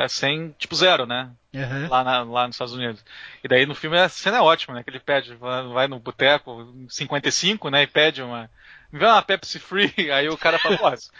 é, 0.00 0.04
é 0.04 0.08
sem, 0.08 0.50
tipo 0.58 0.74
zero, 0.74 1.06
né, 1.06 1.30
Uhum. 1.54 1.88
lá, 1.88 2.04
na- 2.04 2.22
lá 2.22 2.46
nos 2.46 2.56
Estados 2.56 2.74
Unidos. 2.74 3.02
E 3.42 3.48
daí 3.48 3.64
no 3.64 3.74
filme 3.74 3.98
a 3.98 4.10
cena 4.10 4.36
é 4.36 4.40
ótima, 4.42 4.74
né, 4.74 4.82
que 4.82 4.90
ele 4.90 5.00
pede, 5.00 5.34
vai 5.36 5.88
no 5.88 5.98
boteco 5.98 6.74
55, 6.90 7.70
né, 7.70 7.84
e 7.84 7.86
pede 7.86 8.22
uma, 8.22 8.50
me 8.92 8.98
vê 8.98 9.06
uma 9.06 9.22
Pepsi 9.22 9.58
Free, 9.58 9.90
aí 10.12 10.28
o 10.28 10.36
cara 10.36 10.58
fala, 10.58 10.76
pô, 10.76 10.94
se 10.96 11.10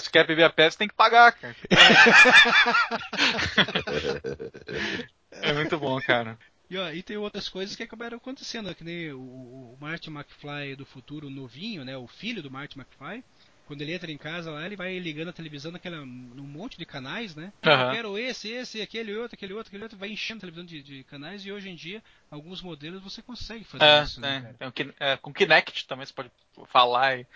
se 0.00 0.10
quer 0.10 0.26
beber 0.26 0.44
a 0.44 0.50
Pepsi 0.50 0.76
tem 0.78 0.88
que 0.88 0.94
pagar, 0.94 1.32
cara. 1.32 1.54
é 5.42 5.52
muito 5.54 5.78
bom, 5.78 6.00
cara. 6.00 6.38
E, 6.72 6.78
ó, 6.78 6.90
e 6.90 7.02
tem 7.02 7.16
outras 7.18 7.48
coisas 7.48 7.76
que 7.76 7.82
acabaram 7.82 8.16
acontecendo, 8.16 8.66
né, 8.68 8.74
que 8.74 8.82
nem 8.84 9.12
o, 9.12 9.18
o 9.20 9.76
Marty 9.80 10.08
McFly 10.08 10.74
do 10.74 10.86
futuro 10.86 11.28
novinho, 11.28 11.84
né, 11.84 11.96
o 11.96 12.06
filho 12.06 12.42
do 12.42 12.50
Marty 12.50 12.78
McFly. 12.78 13.22
Quando 13.66 13.82
ele 13.82 13.92
entra 13.92 14.10
em 14.10 14.18
casa 14.18 14.50
lá, 14.50 14.66
ele 14.66 14.76
vai 14.76 14.98
ligando 14.98 15.28
a 15.28 15.32
televisão 15.32 15.70
naquela, 15.70 16.04
num 16.04 16.42
monte 16.44 16.76
de 16.76 16.84
canais, 16.84 17.34
né? 17.34 17.52
Aham. 17.64 17.88
Eu 17.88 17.94
quero 17.96 18.18
esse, 18.18 18.50
esse, 18.50 18.82
aquele 18.82 19.14
outro, 19.14 19.34
aquele 19.34 19.52
outro, 19.54 19.68
aquele 19.68 19.82
outro. 19.84 19.96
Vai 19.98 20.10
enchendo 20.10 20.38
a 20.38 20.40
televisão 20.40 20.64
de, 20.64 20.82
de 20.82 21.04
canais 21.04 21.46
e 21.46 21.52
hoje 21.52 21.70
em 21.70 21.74
dia, 21.74 22.02
alguns 22.30 22.60
modelos 22.60 23.02
você 23.02 23.22
consegue 23.22 23.64
fazer 23.64 23.84
É, 23.84 24.02
isso, 24.02 24.20
né, 24.20 24.54
é, 24.60 24.70
Kin- 24.72 24.92
é, 24.98 25.16
com 25.16 25.32
Kinect 25.32 25.86
também 25.86 26.04
você 26.04 26.12
pode 26.12 26.30
falar 26.70 27.18
e... 27.18 27.26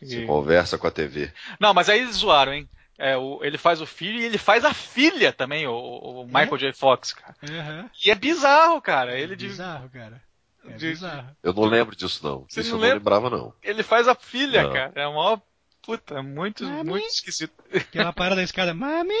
Você 0.00 0.22
e- 0.22 0.26
conversa 0.26 0.78
com 0.78 0.86
a 0.86 0.90
TV. 0.90 1.32
Não, 1.60 1.74
mas 1.74 1.88
aí 1.88 2.00
eles 2.00 2.16
zoaram, 2.16 2.52
hein? 2.52 2.68
É, 2.98 3.16
o- 3.16 3.40
ele 3.42 3.58
faz 3.58 3.80
o 3.80 3.86
filho 3.86 4.20
e 4.20 4.24
ele 4.24 4.38
faz 4.38 4.64
a 4.64 4.72
filha 4.74 5.32
também, 5.32 5.66
o, 5.66 5.72
o 5.74 6.24
Michael 6.26 6.58
J. 6.58 6.72
Fox, 6.74 7.12
cara. 7.12 7.34
Aham. 7.50 7.90
E 8.04 8.10
é 8.10 8.14
bizarro, 8.14 8.80
cara. 8.80 9.18
Ele, 9.18 9.34
de- 9.34 9.48
Bizarro, 9.48 9.88
cara. 9.90 10.22
É 10.64 10.72
de- 10.74 10.90
bizarro. 10.90 11.36
Eu 11.42 11.52
não 11.52 11.64
lembro 11.64 11.96
disso, 11.96 12.20
não. 12.22 12.44
Você 12.48 12.60
Isso 12.60 12.70
não 12.70 12.76
eu 12.76 12.80
não 12.80 12.82
lembra? 12.94 12.98
lembrava, 12.98 13.30
não. 13.30 13.52
ele 13.62 13.82
faz 13.82 14.06
a 14.06 14.14
filha, 14.14 14.62
Não. 14.64 14.72
cara. 14.72 14.92
É 14.94 15.06
uma 15.06 15.42
puta, 15.80 16.18
é 16.18 16.22
muito, 16.22 16.62
Mami? 16.64 16.90
muito 16.90 17.06
esquisito. 17.08 17.52
Que 17.90 17.98
ela 17.98 18.12
para 18.12 18.36
da 18.36 18.42
escada, 18.44 18.72
mami, 18.72 19.14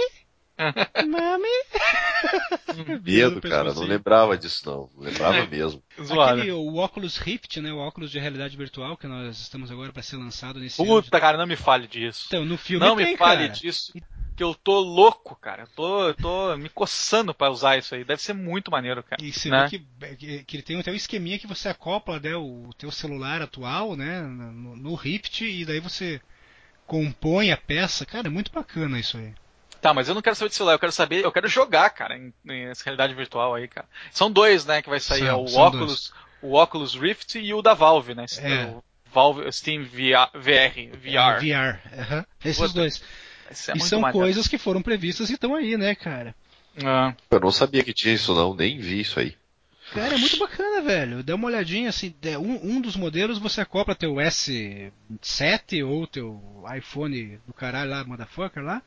mami. 1.08 1.48
Medo, 3.04 3.40
cara. 3.40 3.72
Não 3.74 3.82
lembrava 3.82 4.36
disso, 4.36 4.62
não. 4.66 4.90
Não 4.96 5.04
lembrava 5.04 5.46
mesmo. 5.50 5.82
Zoado. 6.02 6.40
Aquele, 6.40 6.52
o 6.52 6.76
Oculus 6.76 7.16
Rift, 7.18 7.60
né, 7.60 7.72
o 7.72 7.78
óculos 7.78 8.10
de 8.10 8.18
realidade 8.18 8.56
virtual 8.56 8.96
que 8.96 9.06
nós 9.06 9.38
estamos 9.40 9.70
agora 9.70 9.92
para 9.92 10.02
ser 10.02 10.16
lançado 10.16 10.58
nesse 10.60 10.80
ano. 10.82 11.00
de- 11.00 11.04
Puta, 11.06 11.20
cara, 11.20 11.36
não 11.38 11.46
me 11.46 11.56
fale 11.56 11.86
disso. 11.86 12.24
Então, 12.28 12.44
no 12.44 12.56
filme 12.56 12.84
Não 12.84 12.96
tem, 12.96 13.06
me 13.12 13.16
fale 13.16 13.48
cara. 13.48 13.52
disso. 13.60 13.92
Que 14.34 14.42
eu 14.42 14.54
tô 14.54 14.80
louco, 14.80 15.36
cara. 15.36 15.64
Eu 15.64 15.68
tô, 15.68 16.08
eu 16.08 16.14
tô 16.14 16.56
me 16.56 16.68
coçando 16.70 17.34
pra 17.34 17.50
usar 17.50 17.76
isso 17.76 17.94
aí. 17.94 18.02
Deve 18.04 18.22
ser 18.22 18.32
muito 18.32 18.70
maneiro, 18.70 19.02
cara. 19.02 19.22
E 19.22 19.30
você 19.32 19.50
né? 19.50 19.66
vê 19.68 19.78
que, 19.78 20.16
que, 20.16 20.44
que 20.44 20.56
ele 20.56 20.62
tem 20.62 20.80
até 20.80 20.90
um 20.90 20.94
esqueminha 20.94 21.38
que 21.38 21.46
você 21.46 21.68
acopla 21.68 22.18
né, 22.18 22.34
o 22.34 22.70
teu 22.78 22.90
celular 22.90 23.42
atual, 23.42 23.94
né, 23.94 24.22
no, 24.22 24.74
no 24.76 24.94
Rift, 24.94 25.42
e 25.44 25.64
daí 25.66 25.80
você 25.80 26.20
compõe 26.86 27.52
a 27.52 27.56
peça. 27.58 28.06
Cara, 28.06 28.28
é 28.28 28.30
muito 28.30 28.50
bacana 28.52 28.98
isso 28.98 29.18
aí. 29.18 29.34
Tá, 29.82 29.92
mas 29.92 30.08
eu 30.08 30.14
não 30.14 30.22
quero 30.22 30.36
saber 30.36 30.48
de 30.48 30.54
celular, 30.54 30.74
eu 30.74 30.78
quero 30.78 30.92
saber, 30.92 31.24
eu 31.24 31.32
quero 31.32 31.48
jogar, 31.48 31.90
cara, 31.90 32.16
em, 32.16 32.32
em 32.48 32.66
essa 32.66 32.84
realidade 32.84 33.14
virtual 33.14 33.52
aí, 33.54 33.66
cara. 33.66 33.86
São 34.12 34.30
dois, 34.30 34.64
né, 34.64 34.80
que 34.80 34.88
vai 34.88 35.00
sair, 35.00 35.26
São, 35.26 35.28
é 35.28 35.34
o 35.34 35.48
são 35.48 35.62
Oculus, 35.66 36.12
o 36.40 36.54
Oculus 36.56 36.94
Rift 36.94 37.34
e 37.36 37.52
o 37.52 37.60
da 37.60 37.74
Valve, 37.74 38.14
né? 38.14 38.24
esse 38.24 38.40
É. 38.40 38.66
do 38.66 38.84
Valve 39.12 39.52
Steam 39.52 39.82
VR, 39.82 40.30
VR, 40.34 40.96
VR. 40.96 41.40
VR. 41.40 41.80
aham. 41.98 42.26
Esses 42.44 42.58
Puta, 42.62 42.74
dois. 42.74 43.02
É 43.50 43.76
e 43.76 43.80
são 43.80 44.00
maneiro. 44.00 44.24
coisas 44.24 44.48
que 44.48 44.56
foram 44.56 44.80
previstas 44.80 45.28
e 45.28 45.34
estão 45.34 45.54
aí, 45.54 45.76
né, 45.76 45.94
cara? 45.96 46.34
Ah, 46.82 47.12
Eu 47.30 47.40
não 47.40 47.50
sabia 47.50 47.84
que 47.84 47.92
tinha 47.92 48.14
isso, 48.14 48.34
não. 48.34 48.54
Nem 48.54 48.78
vi 48.78 49.00
isso 49.00 49.20
aí. 49.20 49.36
Cara, 49.92 50.14
é 50.14 50.18
muito 50.18 50.38
bacana, 50.38 50.80
velho. 50.80 51.22
Dá 51.22 51.34
uma 51.34 51.48
olhadinha, 51.48 51.90
assim, 51.90 52.14
um, 52.40 52.76
um 52.76 52.80
dos 52.80 52.96
modelos 52.96 53.38
você 53.38 53.60
acopla 53.60 53.94
teu 53.94 54.14
S7 54.14 55.86
ou 55.86 56.06
teu 56.06 56.40
iPhone 56.74 57.38
do 57.46 57.52
caralho 57.52 57.90
lá, 57.90 58.04
motherfucker 58.04 58.62
lá, 58.62 58.80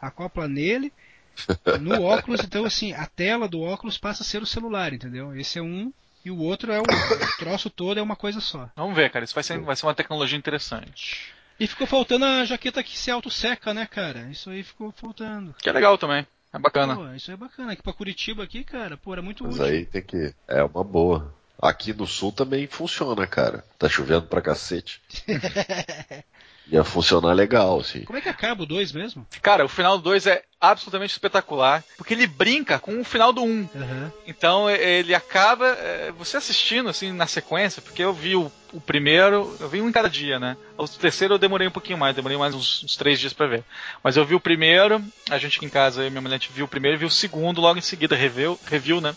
acopla 0.00 0.48
nele, 0.48 0.92
no 1.80 2.02
óculos, 2.02 2.42
então 2.42 2.64
assim, 2.64 2.92
a 2.92 3.06
tela 3.06 3.48
do 3.48 3.60
óculos 3.60 3.98
passa 3.98 4.22
a 4.22 4.26
ser 4.26 4.42
o 4.42 4.46
celular, 4.46 4.92
entendeu? 4.92 5.34
Esse 5.36 5.58
é 5.58 5.62
um 5.62 5.92
e 6.24 6.30
o 6.30 6.38
outro 6.38 6.72
é 6.72 6.78
o, 6.78 6.82
o 6.82 7.36
troço 7.38 7.70
todo 7.70 7.98
é 7.98 8.02
uma 8.02 8.16
coisa 8.16 8.40
só. 8.40 8.68
vamos 8.76 8.96
ver, 8.96 9.10
cara, 9.10 9.24
isso 9.24 9.34
vai 9.34 9.44
ser, 9.44 9.58
vai 9.60 9.76
ser 9.76 9.86
uma 9.86 9.94
tecnologia 9.94 10.36
interessante. 10.36 11.32
E 11.60 11.66
ficou 11.66 11.86
faltando 11.86 12.24
a 12.24 12.44
jaqueta 12.44 12.82
que 12.82 12.96
se 12.96 13.10
auto-seca, 13.10 13.74
né, 13.74 13.86
cara? 13.86 14.28
Isso 14.30 14.48
aí 14.50 14.62
ficou 14.62 14.92
faltando. 14.92 15.54
Que 15.58 15.68
é 15.68 15.72
legal 15.72 15.98
também, 15.98 16.26
é 16.52 16.58
bacana. 16.58 16.94
Pô, 16.94 17.12
isso 17.14 17.30
é 17.32 17.36
bacana. 17.36 17.72
Aqui 17.72 17.82
pra 17.82 17.92
Curitiba 17.92 18.44
aqui, 18.44 18.62
cara, 18.62 18.96
pô, 18.96 19.12
era 19.12 19.22
muito 19.22 19.42
Mas 19.44 19.54
útil. 19.54 19.66
aí 19.66 19.86
tem 19.86 20.02
que. 20.02 20.34
É 20.46 20.62
uma 20.62 20.84
boa. 20.84 21.34
Aqui 21.60 21.92
no 21.92 22.06
sul 22.06 22.30
também 22.30 22.68
funciona, 22.68 23.26
cara. 23.26 23.64
Tá 23.76 23.88
chovendo 23.88 24.22
pra 24.22 24.40
cacete. 24.40 25.00
Ia 26.70 26.84
funcionar 26.84 27.32
legal, 27.32 27.80
assim. 27.80 28.02
Como 28.02 28.18
é 28.18 28.20
que 28.22 28.28
acaba 28.28 28.62
o 28.62 28.66
2 28.66 28.92
mesmo? 28.92 29.26
Cara, 29.40 29.64
o 29.64 29.68
final 29.68 29.96
do 29.96 30.04
2 30.04 30.26
é 30.26 30.42
absolutamente 30.60 31.12
espetacular, 31.12 31.82
porque 31.96 32.12
ele 32.12 32.26
brinca 32.26 32.78
com 32.78 33.00
o 33.00 33.04
final 33.04 33.32
do 33.32 33.42
1. 33.42 33.46
Um. 33.46 33.68
Aham. 33.74 34.12
Então 34.26 34.68
ele 34.68 35.14
acaba 35.14 35.66
é, 35.66 36.12
você 36.12 36.36
assistindo 36.36 36.90
assim 36.90 37.10
na 37.10 37.26
sequência, 37.26 37.80
porque 37.80 38.02
eu 38.02 38.12
vi 38.12 38.36
o, 38.36 38.52
o 38.72 38.80
primeiro, 38.80 39.56
eu 39.58 39.68
vi 39.68 39.80
um 39.80 39.88
em 39.88 39.92
cada 39.92 40.10
dia, 40.10 40.38
né? 40.38 40.58
O 40.76 40.86
terceiro 40.86 41.34
eu 41.34 41.38
demorei 41.38 41.66
um 41.66 41.72
pouquinho 41.72 41.96
mais, 41.96 42.14
demorei 42.14 42.36
mais 42.36 42.54
uns, 42.54 42.84
uns 42.84 42.96
três 42.96 43.18
dias 43.18 43.32
pra 43.32 43.46
ver. 43.46 43.64
Mas 44.02 44.18
eu 44.18 44.24
vi 44.26 44.34
o 44.34 44.40
primeiro, 44.40 45.02
a 45.30 45.38
gente 45.38 45.56
aqui 45.56 45.64
em 45.64 45.70
casa, 45.70 46.02
eu 46.02 46.08
e 46.08 46.10
minha 46.10 46.20
mulher 46.20 46.36
a 46.36 46.38
gente 46.38 46.52
viu 46.52 46.66
o 46.66 46.68
primeiro 46.68 46.96
e 46.96 46.98
viu 46.98 47.08
o 47.08 47.10
segundo 47.10 47.62
logo 47.62 47.78
em 47.78 47.82
seguida, 47.82 48.14
review, 48.14 48.60
review, 48.66 49.00
né? 49.00 49.16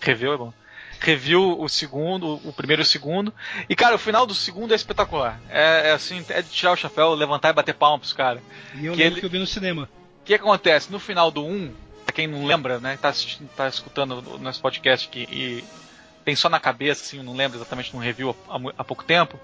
Review 0.00 0.32
é 0.32 0.36
bom. 0.36 0.52
Review 1.00 1.60
o 1.60 1.68
segundo, 1.68 2.40
o 2.44 2.52
primeiro 2.52 2.82
e 2.82 2.84
o 2.84 2.86
segundo. 2.86 3.32
E 3.68 3.76
cara, 3.76 3.94
o 3.94 3.98
final 3.98 4.26
do 4.26 4.34
segundo 4.34 4.72
é 4.72 4.76
espetacular. 4.76 5.40
É, 5.48 5.90
é 5.90 5.92
assim, 5.92 6.24
é 6.28 6.42
de 6.42 6.48
tirar 6.50 6.72
o 6.72 6.76
chapéu, 6.76 7.14
levantar 7.14 7.50
e 7.50 7.52
bater 7.52 7.74
palma 7.74 7.98
pros 7.98 8.12
caras. 8.12 8.42
E 8.74 8.86
eu 8.86 8.92
Que 8.92 8.98
lembro 8.98 9.14
ele- 9.14 9.20
que 9.20 9.26
eu 9.26 9.30
vi 9.30 9.38
no 9.38 9.46
cinema. 9.46 9.88
O 10.20 10.24
que 10.24 10.34
acontece? 10.34 10.90
No 10.92 10.98
final 10.98 11.30
do 11.30 11.44
1, 11.44 11.72
pra 12.04 12.12
quem 12.12 12.26
não 12.26 12.44
lembra, 12.44 12.78
né, 12.80 12.98
tá, 13.00 13.08
assistindo, 13.08 13.48
tá 13.56 13.68
escutando 13.68 14.22
o 14.34 14.38
nosso 14.38 14.60
podcast 14.60 15.08
aqui 15.08 15.26
e 15.30 15.64
tem 16.24 16.34
só 16.36 16.48
na 16.50 16.60
cabeça, 16.60 17.02
assim, 17.02 17.22
não 17.22 17.34
lembra 17.34 17.56
exatamente 17.56 17.94
num 17.94 18.00
review 18.00 18.36
há, 18.48 18.58
há 18.78 18.84
pouco 18.84 19.04
tempo. 19.04 19.38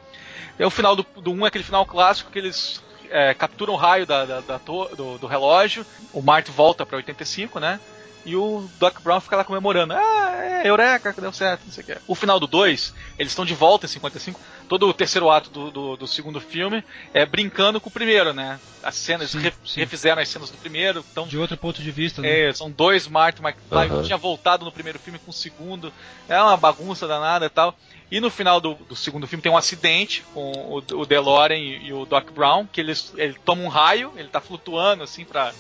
É 0.59 0.67
o 0.67 0.71
final 0.71 0.95
do, 0.95 1.07
do 1.23 1.33
1 1.33 1.45
é 1.45 1.49
aquele 1.49 1.65
final 1.65 1.87
clássico 1.87 2.31
que 2.31 2.39
eles 2.39 2.83
é, 3.11 3.33
capturam 3.33 3.75
o 3.75 3.77
raio 3.77 4.05
da, 4.07 4.25
da- 4.25 4.41
da 4.41 4.59
do, 4.59 5.19
do 5.19 5.27
relógio, 5.27 5.87
o 6.13 6.21
Marte 6.21 6.51
volta 6.51 6.85
pra 6.85 6.97
85, 6.97 7.61
né? 7.61 7.79
E 8.25 8.35
o 8.37 8.68
Doc 8.79 9.01
Brown 9.03 9.20
fica 9.20 9.37
lá 9.37 9.45
comemorando. 9.45 9.93
Ah, 9.95 10.33
é, 10.37 10.68
Eureka, 10.68 11.14
deu 11.18 11.33
certo, 11.33 11.64
não 11.66 11.72
sei 11.72 11.83
o 11.83 11.87
que. 11.87 11.99
O 12.07 12.14
final 12.14 12.41
do 12.41 12.47
2, 12.47 12.95
eles 13.18 13.33
estão 13.33 13.45
de 13.45 13.55
volta 13.55 13.85
em 13.85 13.89
55. 13.89 14.41
Todo 14.68 14.89
o 14.89 14.95
terceiro 14.95 15.31
ato 15.31 15.51
do, 15.51 15.70
do, 15.70 15.97
do 15.97 16.07
segundo 16.07 16.41
filme 16.41 16.83
é 17.12 17.27
brincando 17.27 17.81
com 17.81 17.89
o 17.91 17.93
primeiro, 17.93 18.33
né? 18.33 18.59
As 18.83 18.95
cenas, 18.97 19.31
Sim, 19.31 19.39
re- 19.41 19.53
sim. 19.64 19.81
refizeram 19.81 20.20
as 20.22 20.29
cenas 20.29 20.51
do 20.51 20.57
primeiro, 20.59 21.01
estão 21.01 21.27
De 21.27 21.39
outro 21.39 21.57
ponto 21.57 21.83
de 21.83 21.91
vista, 21.91 22.22
né? 22.22 22.49
é, 22.49 22.53
são 22.53 22.70
dois 22.70 23.07
Martin 23.07 23.43
McFly, 23.43 23.79
Aham. 23.89 24.01
que 24.01 24.07
tinha 24.07 24.16
voltado 24.18 24.64
no 24.64 24.72
primeiro 24.72 24.99
filme 24.99 25.18
com 25.18 25.31
o 25.31 25.35
segundo. 25.35 25.93
É 26.29 26.41
uma 26.41 26.57
bagunça 26.57 27.07
danada 27.07 27.45
e 27.47 27.51
tal. 27.51 27.77
E 28.11 28.20
no 28.20 28.31
final 28.31 28.61
do, 28.61 28.75
do 28.75 28.95
segundo 28.97 29.27
filme 29.27 29.43
tem 29.43 29.51
um 29.53 29.57
acidente 29.57 30.22
com 30.33 30.51
o, 30.53 30.77
o 31.01 31.05
DeLorean 31.07 31.59
e, 31.59 31.87
e 31.89 31.93
o 31.93 32.05
Doc 32.07 32.31
Brown, 32.31 32.66
que 32.66 32.81
eles, 32.81 33.12
ele 33.16 33.35
toma 33.45 33.62
um 33.62 33.68
raio, 33.68 34.12
ele 34.16 34.29
tá 34.29 34.41
flutuando 34.41 35.03
assim 35.03 35.25
pra. 35.25 35.53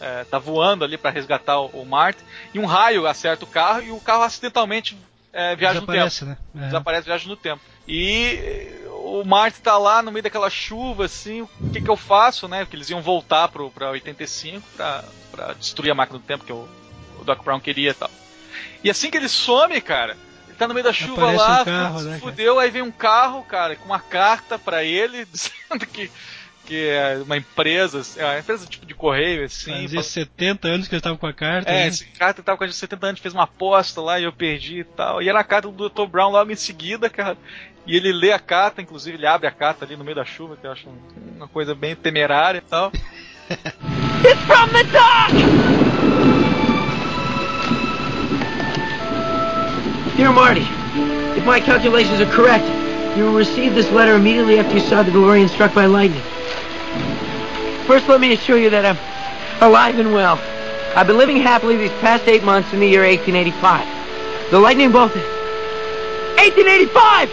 É, 0.00 0.24
tá 0.24 0.38
voando 0.38 0.84
ali 0.84 0.96
pra 0.96 1.10
resgatar 1.10 1.58
o, 1.60 1.66
o 1.82 1.86
Martin. 1.86 2.22
E 2.54 2.58
um 2.58 2.66
raio 2.66 3.06
acerta 3.06 3.44
o 3.44 3.48
carro 3.48 3.82
e 3.82 3.90
o 3.90 3.98
carro 4.00 4.22
acidentalmente 4.22 4.96
é, 5.32 5.54
viaja 5.56 5.80
no 5.80 5.86
tempo 5.86 5.92
Desaparece, 5.92 6.24
né? 6.24 6.36
É. 6.56 6.66
desaparece 6.66 7.06
viaja 7.06 7.28
no 7.28 7.36
tempo. 7.36 7.60
E 7.86 8.80
o 8.90 9.24
Marty 9.24 9.60
tá 9.60 9.76
lá 9.78 10.02
no 10.02 10.12
meio 10.12 10.22
daquela 10.22 10.50
chuva, 10.50 11.06
assim, 11.06 11.42
o 11.42 11.48
que 11.72 11.80
que 11.80 11.88
eu 11.90 11.96
faço, 11.96 12.46
né? 12.46 12.60
Porque 12.64 12.76
eles 12.76 12.90
iam 12.90 13.00
voltar 13.00 13.48
pro, 13.48 13.70
pra 13.70 13.90
85 13.90 14.66
pra, 14.76 15.04
pra 15.30 15.52
destruir 15.54 15.90
a 15.90 15.94
máquina 15.94 16.18
do 16.18 16.24
tempo 16.24 16.44
que 16.44 16.52
o, 16.52 16.68
o 17.20 17.24
Doc 17.24 17.42
Brown 17.42 17.58
queria 17.60 17.90
e 17.90 17.94
tal. 17.94 18.10
E 18.84 18.90
assim 18.90 19.10
que 19.10 19.16
ele 19.16 19.28
some, 19.28 19.80
cara, 19.80 20.16
ele 20.46 20.56
tá 20.56 20.68
no 20.68 20.74
meio 20.74 20.84
da 20.84 20.92
chuva 20.92 21.22
Aparece 21.32 21.38
lá, 21.38 21.62
um 21.62 21.64
carro, 21.64 21.98
fu- 21.98 22.04
né, 22.04 22.18
fudeu, 22.18 22.58
aí 22.58 22.70
vem 22.70 22.82
um 22.82 22.90
carro, 22.90 23.42
cara, 23.44 23.74
com 23.76 23.86
uma 23.86 24.00
carta 24.00 24.58
pra 24.58 24.84
ele, 24.84 25.24
dizendo 25.32 25.86
que, 25.90 26.10
que 26.68 26.86
é 26.86 27.18
uma 27.24 27.38
empresa, 27.38 28.02
é 28.20 28.24
uma 28.26 28.38
empresa 28.40 28.66
tipo 28.66 28.84
de 28.84 28.92
correio, 28.94 29.46
assim. 29.46 29.72
Fazia 29.72 29.88
fala- 29.88 30.02
70 30.02 30.68
anos 30.68 30.86
que 30.86 30.94
ele 30.94 31.00
tava 31.00 31.16
com 31.16 31.26
a 31.26 31.32
carta. 31.32 31.70
é, 31.70 31.74
né? 31.84 31.86
esse 31.86 32.04
cara 32.04 32.34
tava 32.34 32.58
com 32.58 32.64
a 32.64 32.66
gente 32.66 32.76
70 32.76 33.06
anos, 33.06 33.20
fez 33.20 33.32
uma 33.32 33.44
aposta 33.44 34.02
lá 34.02 34.20
e 34.20 34.24
eu 34.24 34.32
perdi 34.34 34.80
e 34.80 34.84
tal. 34.84 35.22
E 35.22 35.30
era 35.30 35.40
a 35.40 35.44
carta 35.44 35.70
do 35.70 35.88
Dr. 35.88 36.04
Brown 36.06 36.30
logo 36.30 36.52
em 36.52 36.56
seguida, 36.56 37.08
cara. 37.08 37.38
E 37.86 37.96
ele 37.96 38.12
lê 38.12 38.32
a 38.32 38.38
carta, 38.38 38.82
inclusive 38.82 39.16
ele 39.16 39.26
abre 39.26 39.46
a 39.48 39.50
carta 39.50 39.86
ali 39.86 39.96
no 39.96 40.04
meio 40.04 40.16
da 40.16 40.26
chuva, 40.26 40.58
que 40.58 40.66
eu 40.66 40.72
acho 40.72 40.86
uma 41.36 41.48
coisa 41.48 41.74
bem 41.74 41.96
temerária 41.96 42.58
e 42.58 42.60
tal. 42.68 42.92
It's 44.22 44.42
from 44.42 44.68
the 44.68 44.84
dock! 44.92 45.32
Dear 50.18 50.32
Marty, 50.32 50.66
if 51.38 51.46
my 51.46 51.60
calculations 51.60 52.20
are 52.20 52.30
correct, 52.34 52.66
you 53.16 53.24
will 53.24 53.36
receive 53.38 53.74
this 53.74 53.88
letter 53.90 54.16
immediately 54.16 54.58
after 54.58 54.74
you 54.74 54.80
saw 54.80 55.02
the 55.02 55.10
DeLorean 55.12 55.48
struck 55.48 55.72
by 55.72 55.86
lightning. 55.86 56.20
First, 57.88 58.06
let 58.06 58.20
me 58.20 58.34
assure 58.34 58.58
you 58.58 58.68
that 58.68 58.84
I'm 58.84 58.98
alive 59.62 59.98
and 59.98 60.12
well. 60.12 60.38
I've 60.94 61.06
been 61.06 61.16
living 61.16 61.38
happily 61.38 61.78
these 61.78 61.90
past 62.02 62.28
eight 62.28 62.44
months 62.44 62.70
in 62.74 62.80
the 62.80 62.86
year 62.86 63.02
1885. 63.02 64.50
The 64.50 64.58
lightning 64.58 64.92
bolt 64.92 65.16
1885! 65.16 67.30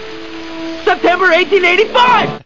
September 0.85 1.27
1885! 1.27 2.45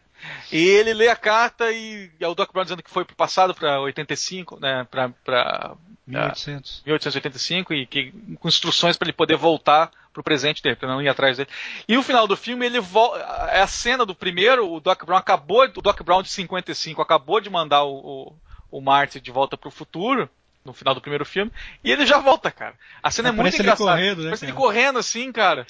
E 0.52 0.70
ele 0.70 0.96
lê 0.96 1.08
a 1.08 1.16
carta 1.16 1.72
e 1.72 2.10
é 2.20 2.28
o 2.28 2.34
Doc 2.34 2.52
Brown 2.52 2.64
dizendo 2.64 2.82
que 2.82 2.90
foi 2.90 3.06
pro 3.06 3.16
passado 3.16 3.54
para 3.54 3.80
85, 3.80 4.60
né, 4.60 4.88
para 4.90 5.10
para 5.24 5.76
1800. 6.08 6.82
1885 6.88 7.76
e 7.76 7.86
que 7.86 8.12
com 8.40 8.48
instruções 8.48 8.98
para 8.98 9.06
ele 9.06 9.16
poder 9.16 9.38
voltar 9.38 9.92
pro 10.14 10.24
presente 10.24 10.62
dele, 10.62 10.76
para 10.76 10.90
não 10.90 11.02
ir 11.02 11.08
atrás 11.10 11.38
dele. 11.38 11.50
E 11.88 11.98
o 11.98 12.04
final 12.04 12.28
do 12.28 12.36
filme 12.36 12.66
ele 12.66 12.80
volta, 12.80 13.20
é 13.52 13.62
a 13.62 13.68
cena 13.68 14.06
do 14.06 14.16
primeiro, 14.16 14.72
o 14.72 14.80
Doc 14.80 15.04
Brown 15.06 15.18
acabou, 15.18 15.64
o 15.64 15.82
Doc 15.82 16.02
Brown 16.02 16.22
de 16.24 16.30
55 16.30 17.02
acabou 17.02 17.40
de 17.40 17.50
mandar 17.50 17.84
o, 17.84 18.34
o, 18.72 18.78
o 18.78 18.82
Marty 18.82 19.20
de 19.20 19.32
volta 19.32 19.58
pro 19.58 19.72
futuro 19.72 20.30
no 20.66 20.74
final 20.74 20.94
do 20.94 21.02
primeiro 21.02 21.26
filme 21.26 21.52
e 21.84 21.92
ele 21.92 22.06
já 22.06 22.18
volta, 22.18 22.52
cara. 22.52 22.76
A 23.02 23.10
cena 23.12 23.30
é 23.30 23.32
muito 23.32 23.42
Aparece 23.42 23.58
ele 23.62 23.70
engraçada. 23.70 23.92
correndo, 23.92 24.18
né, 24.20 24.24
Parece 24.26 24.46
ele 24.46 24.54
correndo 24.54 25.00
assim, 25.00 25.32
cara, 25.32 25.66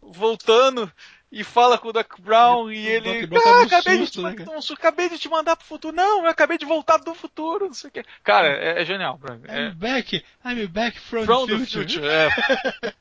voltando 0.00 0.90
e 1.34 1.42
fala 1.42 1.76
com 1.76 1.88
o 1.88 1.92
Doc 1.92 2.20
Brown 2.20 2.70
e, 2.70 2.86
o 2.86 2.88
ele, 2.88 3.26
Doc 3.26 3.42
Brown 3.42 3.42
tá 3.42 3.58
ah, 3.74 3.78
acabei, 3.78 3.98
susto, 3.98 4.04
de 4.04 4.10
te, 4.12 4.16
né, 4.18 4.22
mandar- 4.30 4.44
cara? 4.44 4.58
um 4.58 4.74
acabei 4.74 5.08
de 5.08 5.18
te 5.18 5.28
mandar 5.28 5.56
pro 5.56 5.66
futuro. 5.66 5.96
Não, 5.96 6.22
eu 6.22 6.30
acabei 6.30 6.56
de 6.56 6.64
voltar 6.64 6.98
do 6.98 7.12
futuro, 7.12 7.66
não 7.66 7.74
sei 7.74 7.90
o 7.90 7.92
quê. 7.92 8.04
Cara, 8.22 8.46
é, 8.46 8.80
é 8.80 8.84
genial. 8.84 9.18
Brian. 9.20 9.40
É, 9.48 9.66
I'm 9.66 9.74
back, 9.74 10.24
I'm 10.44 10.66
back 10.68 11.00
from, 11.00 11.24
From 11.24 11.46
the 11.46 11.54
the 11.54 11.58
future. 11.66 11.82
Future. 11.82 12.06
é. 12.08 12.28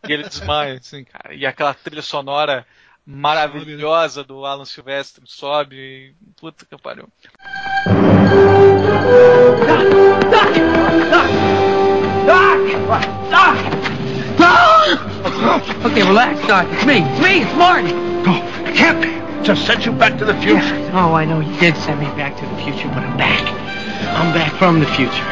e 0.10 0.14
ele 0.14 0.24
desmaia, 0.24 0.74
assim, 0.80 1.04
cara. 1.04 1.36
E 1.36 1.46
aquela 1.46 1.76
trilha 1.76 2.02
sonora 2.02 2.66
maravilhosa 3.06 4.24
do 4.24 4.46
Alan 4.48 4.66
Silvestre 4.66 5.24
sobe. 5.28 5.76
E... 5.76 6.16
Puta 6.36 6.66
que 6.66 6.76
pariu. 6.82 7.08
Doc! 12.26 12.58
Doc! 13.30 13.84
Doc! 14.38 15.86
Okay, 15.86 16.02
relax, 16.02 16.48
Doc. 16.48 16.66
It's 16.74 16.86
me. 16.86 17.02
It's 17.04 17.20
me. 17.22 17.42
It's 17.44 17.54
Marty. 17.56 18.13
It 18.74 18.78
can't 18.78 19.02
be. 19.02 19.14
Just 19.46 19.66
sent 19.68 19.86
you 19.86 19.92
back 19.92 20.18
to 20.18 20.26
the 20.26 20.34
future. 20.42 20.90
Oh, 20.94 21.14
I 21.14 21.26
know 21.26 21.42
you 21.42 21.60
did 21.60 21.76
send 21.78 22.00
me 22.00 22.08
back 22.16 22.36
to 22.38 22.46
the 22.46 22.56
future, 22.64 22.88
but 22.90 23.04
I'm 23.04 23.18
back. 23.18 23.42
I'm 24.18 24.34
back 24.34 24.52
from 24.58 24.80
the 24.80 24.88
future. 24.88 25.24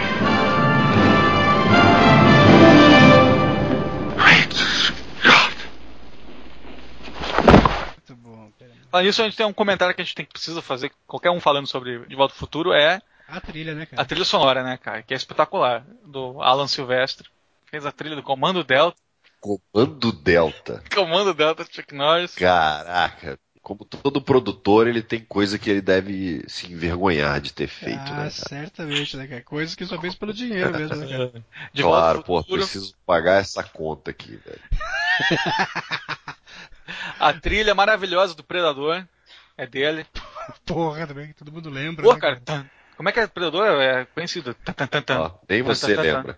Muito 7.97 8.15
bom. 8.15 8.51
Falando 8.89 9.05
nisso, 9.05 9.21
a 9.21 9.25
gente 9.25 9.37
tem 9.37 9.45
um 9.45 9.53
comentário 9.53 9.93
que 9.95 10.01
a 10.01 10.03
gente 10.03 10.15
tem 10.15 10.25
que 10.25 10.33
precisa 10.33 10.61
fazer, 10.61 10.91
qualquer 11.07 11.29
um 11.31 11.39
falando 11.39 11.67
sobre 11.67 11.99
De 12.05 12.15
Volta 12.15 12.33
ao 12.33 12.37
Futuro, 12.37 12.73
é 12.73 13.01
A 13.27 13.39
trilha, 13.39 13.73
né, 13.73 13.85
cara? 13.85 14.01
a 14.01 14.05
trilha 14.05 14.25
sonora, 14.25 14.63
né, 14.63 14.77
cara? 14.77 15.01
Que 15.03 15.13
é 15.13 15.17
espetacular. 15.17 15.83
Do 16.05 16.41
Alan 16.41 16.67
Silvestre. 16.67 17.27
Fez 17.67 17.85
a 17.85 17.91
trilha 17.91 18.15
do 18.15 18.23
Comando 18.23 18.63
Delta. 18.63 18.97
Comando 19.41 20.11
Delta. 20.11 20.83
Comando 20.93 21.33
Delta 21.33 21.65
Chuck 21.69 21.93
Norris. 21.95 22.35
Caraca. 22.35 23.39
Como 23.63 23.85
todo 23.85 24.21
produtor, 24.21 24.87
ele 24.87 25.03
tem 25.03 25.19
coisa 25.19 25.59
que 25.59 25.69
ele 25.69 25.81
deve 25.81 26.43
se 26.47 26.71
envergonhar 26.71 27.39
de 27.39 27.53
ter 27.53 27.67
feito, 27.67 27.99
ah, 27.99 28.09
né, 28.09 28.15
cara? 28.15 28.31
certamente, 28.31 29.15
né, 29.15 29.27
cara? 29.27 29.41
Coisa 29.43 29.75
que 29.75 29.85
só 29.85 30.01
fez 30.01 30.15
pelo 30.15 30.33
dinheiro 30.33 30.71
mesmo, 30.71 30.95
né, 30.95 31.07
cara? 31.07 31.45
De 31.71 31.83
Claro, 31.83 32.23
pô, 32.23 32.41
Futuro. 32.41 32.61
preciso 32.61 32.95
pagar 33.05 33.39
essa 33.39 33.63
conta 33.63 34.09
aqui, 34.09 34.35
velho. 34.35 34.61
A 37.19 37.33
trilha 37.33 37.75
maravilhosa 37.75 38.33
do 38.33 38.43
Predador. 38.43 39.05
É 39.55 39.67
dele. 39.67 40.07
Porra, 40.65 41.05
também 41.05 41.27
que 41.27 41.35
todo 41.35 41.51
mundo 41.51 41.69
lembra. 41.69 42.03
Pô, 42.03 42.13
né, 42.13 42.19
cara, 42.19 42.41
tan. 42.43 42.65
como 42.97 43.09
é 43.09 43.11
que 43.11 43.19
é 43.19 43.27
Predador? 43.27 43.79
É 43.79 44.05
conhecido. 44.05 44.55
Tan, 44.55 44.73
tan, 44.73 45.01
tan. 45.01 45.19
Ó, 45.19 45.31
nem 45.47 45.61
você 45.61 45.95
lembra. 45.95 46.35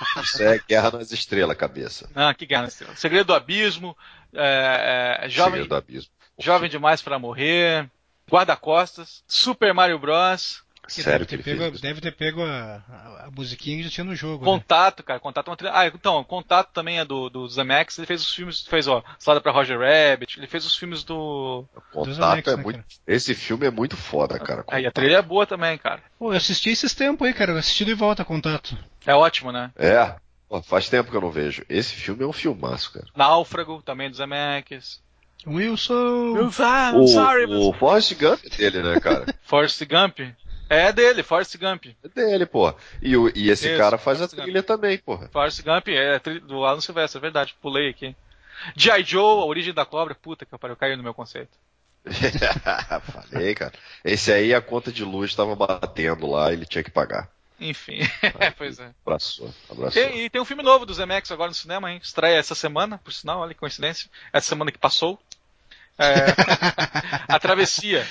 Isso 0.22 0.42
é 0.42 0.58
Guerra 0.68 0.90
nas 0.92 1.12
Estrelas, 1.12 1.56
cabeça. 1.56 2.08
Ah, 2.14 2.32
que 2.34 2.46
guerra. 2.46 2.66
Estrela. 2.66 2.96
Segredo 2.96 3.26
do 3.28 3.34
Abismo. 3.34 3.96
É, 4.32 5.18
é, 5.22 5.28
jovem, 5.28 5.52
Segredo 5.52 5.68
do 5.68 5.76
Abismo. 5.76 6.10
jovem 6.38 6.68
demais 6.70 7.02
pra 7.02 7.18
morrer. 7.18 7.90
Guarda-costas. 8.30 9.24
Super 9.26 9.72
Mario 9.72 9.98
Bros. 9.98 10.62
Sério 10.88 11.26
deve 11.26 11.42
ter 11.42 11.56
pego? 11.56 11.78
Deve 11.78 12.00
ter 12.00 12.12
pego 12.12 12.42
a, 12.42 12.82
a, 12.88 13.26
a 13.26 13.30
musiquinha 13.30 13.76
que 13.76 13.84
já 13.84 13.90
tinha 13.90 14.04
no 14.04 14.14
jogo. 14.14 14.44
né? 14.44 14.50
Contato, 14.50 15.02
cara. 15.02 15.20
Contato 15.20 15.46
é 15.46 15.50
uma 15.50 15.56
trilha. 15.56 15.72
Ah, 15.74 15.86
então, 15.86 16.24
Contato 16.24 16.70
também 16.72 16.98
é 16.98 17.04
do, 17.04 17.28
do 17.28 17.46
Zemeckis. 17.48 17.98
Ele 17.98 18.06
fez 18.06 18.22
os 18.22 18.32
filmes. 18.34 18.66
Fez, 18.66 18.88
ó, 18.88 19.02
Salada 19.18 19.40
pra 19.40 19.52
Roger 19.52 19.78
Rabbit. 19.78 20.38
Ele 20.38 20.46
fez 20.46 20.64
os 20.64 20.76
filmes 20.76 21.04
do. 21.04 21.64
Contato 21.92 22.22
Alex, 22.22 22.48
é 22.48 22.56
né, 22.56 22.62
muito. 22.62 22.76
cara? 22.76 22.86
Esse 23.06 23.34
filme 23.34 23.66
é 23.66 23.70
muito 23.70 23.96
foda, 23.96 24.38
cara. 24.38 24.64
Aí 24.68 24.82
a 24.84 24.88
Contato. 24.90 24.94
trilha 24.94 25.16
é 25.18 25.22
boa 25.22 25.46
também, 25.46 25.76
cara. 25.78 26.02
Pô, 26.18 26.32
eu 26.32 26.36
assisti 26.36 26.70
esses 26.70 26.94
tempos 26.94 27.26
aí, 27.26 27.34
cara. 27.34 27.52
Eu 27.52 27.58
assisti 27.58 27.84
de 27.84 27.94
volta 27.94 28.24
contato. 28.24 28.76
É 29.06 29.14
ótimo, 29.14 29.52
né? 29.52 29.70
É. 29.76 30.14
Pô, 30.48 30.62
faz 30.62 30.88
tempo 30.88 31.10
que 31.10 31.16
eu 31.16 31.20
não 31.20 31.30
vejo. 31.30 31.62
Esse 31.68 31.94
filme 31.94 32.24
é 32.24 32.26
um 32.26 32.32
filmaço, 32.32 32.92
cara. 32.92 33.06
Náufrago, 33.14 33.82
também 33.82 34.08
do 34.10 34.16
Zemeckis. 34.16 35.00
Wilson! 35.46 35.94
O, 35.94 36.44
I'm 36.48 37.06
sorry, 37.08 37.44
o 37.46 37.72
Forrest 37.72 38.12
Gump 38.14 38.40
é 38.44 38.56
dele, 38.56 38.82
né, 38.82 38.98
cara? 39.00 39.26
Forrest 39.42 39.80
Gump. 39.84 40.18
É 40.70 40.92
dele, 40.92 41.22
Forrest 41.22 41.56
Gump. 41.56 41.86
É 42.04 42.08
dele, 42.08 42.44
pô. 42.46 42.74
E, 43.00 43.16
o- 43.16 43.32
e 43.34 43.50
esse 43.50 43.68
Isso, 43.68 43.78
cara 43.78 43.96
faz 43.96 44.18
a 44.18 44.28
Forrest 44.28 44.34
Gump. 44.36 44.44
trilha 44.44 44.62
também, 44.62 44.98
porra. 44.98 45.28
Forrest 45.32 45.62
Gump 45.62 45.88
é 45.88 46.16
a 46.16 46.18
do 46.40 46.64
Alan 46.64 46.80
Silvestre, 46.80 47.18
é 47.18 47.22
verdade. 47.22 47.54
Pulei 47.60 47.88
aqui. 47.90 48.14
G.I. 48.76 49.02
Joe, 49.04 49.40
a 49.42 49.44
origem 49.46 49.72
da 49.72 49.84
cobra. 49.86 50.14
Puta 50.14 50.44
que 50.44 50.58
pariu, 50.58 50.76
caiu 50.76 50.96
no 50.96 51.02
meu 51.02 51.14
conceito. 51.14 51.50
Falei, 53.30 53.54
cara. 53.54 53.72
Esse 54.04 54.32
aí 54.32 54.54
a 54.54 54.60
conta 54.60 54.90
de 54.92 55.04
luz 55.04 55.34
tava 55.34 55.54
batendo 55.54 56.26
lá, 56.26 56.52
ele 56.52 56.64
tinha 56.66 56.82
que 56.84 56.90
pagar. 56.90 57.28
Enfim, 57.60 57.98
pois 58.56 58.78
é. 58.78 58.90
Abraçou, 59.04 59.52
abraçou. 59.68 60.00
Tem, 60.02 60.24
e 60.24 60.30
tem 60.30 60.40
um 60.40 60.44
filme 60.44 60.62
novo 60.62 60.86
do 60.86 60.94
Zemeckis 60.94 61.32
agora 61.32 61.48
no 61.48 61.54
cinema, 61.54 61.90
hein? 61.90 61.98
Estreia 62.02 62.36
essa 62.38 62.54
semana, 62.54 62.98
por 62.98 63.12
sinal, 63.12 63.40
olha 63.40 63.52
que 63.52 63.58
coincidência. 63.60 64.08
Essa 64.32 64.48
semana 64.50 64.70
que 64.70 64.78
passou. 64.78 65.18
É, 65.98 66.26
a 67.28 67.38
Travessia, 67.40 68.06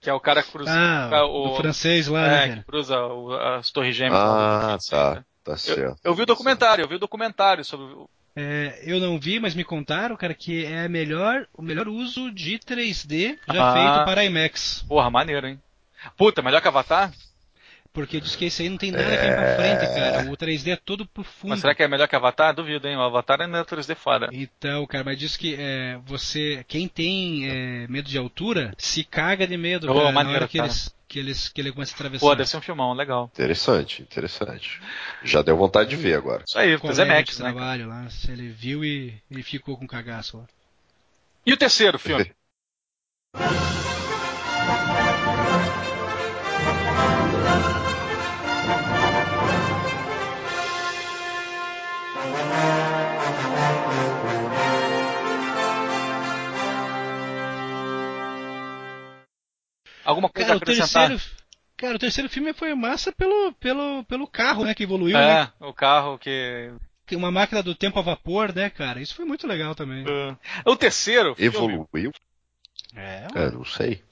que 0.00 0.08
é 0.10 0.12
o 0.14 0.20
cara 0.20 0.42
que 0.42 0.50
cruza. 0.50 0.70
Ah, 0.72 1.24
o, 1.26 1.48
do 1.50 1.56
francês 1.56 2.06
lá, 2.08 2.26
é, 2.26 2.46
né, 2.48 2.56
que 2.56 2.62
cruza 2.64 2.98
o- 2.98 3.34
as 3.34 3.70
torres 3.70 3.94
gêmeas. 3.94 4.20
Ah, 4.20 4.76
do 4.78 4.90
tá. 4.90 5.24
Tá 5.42 5.52
Eu, 5.52 5.56
certo. 5.56 5.96
eu 6.04 6.14
vi 6.14 6.22
o 6.22 6.26
documentário, 6.26 6.82
eu 6.84 6.88
vi 6.88 6.94
o 6.96 6.98
documentário 6.98 7.64
sobre. 7.64 7.86
o- 7.94 8.08
É, 8.36 8.80
eu 8.84 9.00
não 9.00 9.18
vi, 9.18 9.40
mas 9.40 9.54
me 9.54 9.64
contaram, 9.64 10.16
cara, 10.16 10.32
que 10.34 10.64
é 10.64 10.84
a 10.84 10.88
melhor, 10.88 11.46
o 11.52 11.62
melhor 11.62 11.88
uso 11.88 12.30
de 12.30 12.58
3D 12.58 13.38
já 13.52 13.70
Ah. 13.70 13.72
feito 13.72 14.04
para 14.04 14.24
IMAX. 14.24 14.84
Porra, 14.86 15.10
maneiro, 15.10 15.46
hein? 15.48 15.60
Puta, 16.16 16.40
melhor 16.40 16.60
que 16.62 16.68
Avatar? 16.68 17.10
Porque 17.92 18.20
diz 18.20 18.36
que 18.36 18.44
esse 18.44 18.62
aí 18.62 18.68
não 18.68 18.76
tem 18.76 18.92
nada 18.92 19.04
que 19.04 19.26
ir 19.26 19.34
pra 19.34 19.56
frente, 19.56 19.86
cara. 19.86 20.30
O 20.30 20.36
3D 20.36 20.72
é 20.72 20.76
todo 20.76 21.04
pro 21.06 21.24
fundo. 21.24 21.50
Mas 21.50 21.60
será 21.60 21.74
que 21.74 21.82
é 21.82 21.88
melhor 21.88 22.06
que 22.06 22.14
Avatar? 22.14 22.54
Duvido, 22.54 22.86
hein? 22.86 22.96
O 22.96 23.02
Avatar 23.02 23.40
ainda 23.40 23.58
é 23.58 23.64
3D 23.64 23.96
fora. 23.96 24.28
Então, 24.32 24.86
cara, 24.86 25.02
mas 25.02 25.18
diz 25.18 25.36
que 25.36 25.56
é, 25.58 25.98
você, 26.04 26.64
quem 26.68 26.86
tem 26.86 27.48
é, 27.48 27.88
medo 27.88 28.08
de 28.08 28.16
altura, 28.16 28.72
se 28.78 29.02
caga 29.02 29.44
de 29.44 29.56
medo, 29.56 29.90
Ô, 29.90 29.94
cara, 29.94 30.06
na 30.06 30.12
maneiro, 30.12 30.38
hora 30.38 30.48
que 30.48 30.58
cara. 30.58 30.68
eles, 30.68 30.94
que 31.08 31.18
eles, 31.18 31.48
que 31.48 31.60
ele 31.60 31.72
começa 31.72 31.92
a 31.92 31.96
atravessar. 31.96 32.24
Pô, 32.24 32.34
deve 32.34 32.48
ser 32.48 32.58
um 32.58 32.62
filmão, 32.62 32.92
legal. 32.92 33.28
Interessante, 33.34 34.02
interessante. 34.02 34.80
Já 35.24 35.42
deu 35.42 35.56
vontade 35.56 35.90
de 35.90 35.96
ver 35.96 36.14
agora. 36.14 36.44
Isso 36.46 36.58
aí, 36.58 36.76
Zemeckis, 36.92 37.38
de 37.38 37.42
né? 37.42 37.50
trabalho 37.50 37.88
lá, 37.88 38.08
se 38.08 38.30
ele 38.30 38.50
viu 38.50 38.84
e, 38.84 39.20
e 39.28 39.42
ficou 39.42 39.76
com 39.76 39.86
cagaço 39.86 40.38
lá. 40.38 40.44
E 41.44 41.52
o 41.52 41.56
terceiro 41.56 41.98
filme? 41.98 42.30
Alguma 60.04 60.28
coisa 60.28 60.48
Cara, 60.48 60.54
a 60.54 60.56
o 60.58 60.62
acrescentar? 60.62 61.08
terceiro, 61.08 61.34
cara, 61.76 61.96
o 61.96 61.98
terceiro 61.98 62.28
filme 62.30 62.52
foi 62.52 62.74
massa 62.74 63.12
pelo, 63.12 63.52
pelo, 63.54 64.04
pelo 64.04 64.26
carro, 64.26 64.64
né, 64.64 64.74
que 64.74 64.82
evoluiu, 64.82 65.16
né? 65.16 65.42
É, 65.60 65.64
o 65.64 65.72
carro 65.72 66.18
que. 66.18 66.72
Tem 67.06 67.18
uma 67.18 67.30
máquina 67.30 67.62
do 67.62 67.74
tempo 67.74 67.98
a 67.98 68.02
vapor, 68.02 68.54
né, 68.54 68.70
cara? 68.70 69.00
Isso 69.00 69.14
foi 69.16 69.24
muito 69.24 69.46
legal 69.46 69.74
também. 69.74 70.04
O 70.64 70.76
terceiro. 70.76 71.34
filme- 71.34 71.56
Evoluiu? 71.56 72.12
É, 72.94 73.26
É, 73.34 73.50
não 73.50 73.64
sei. 73.64 74.02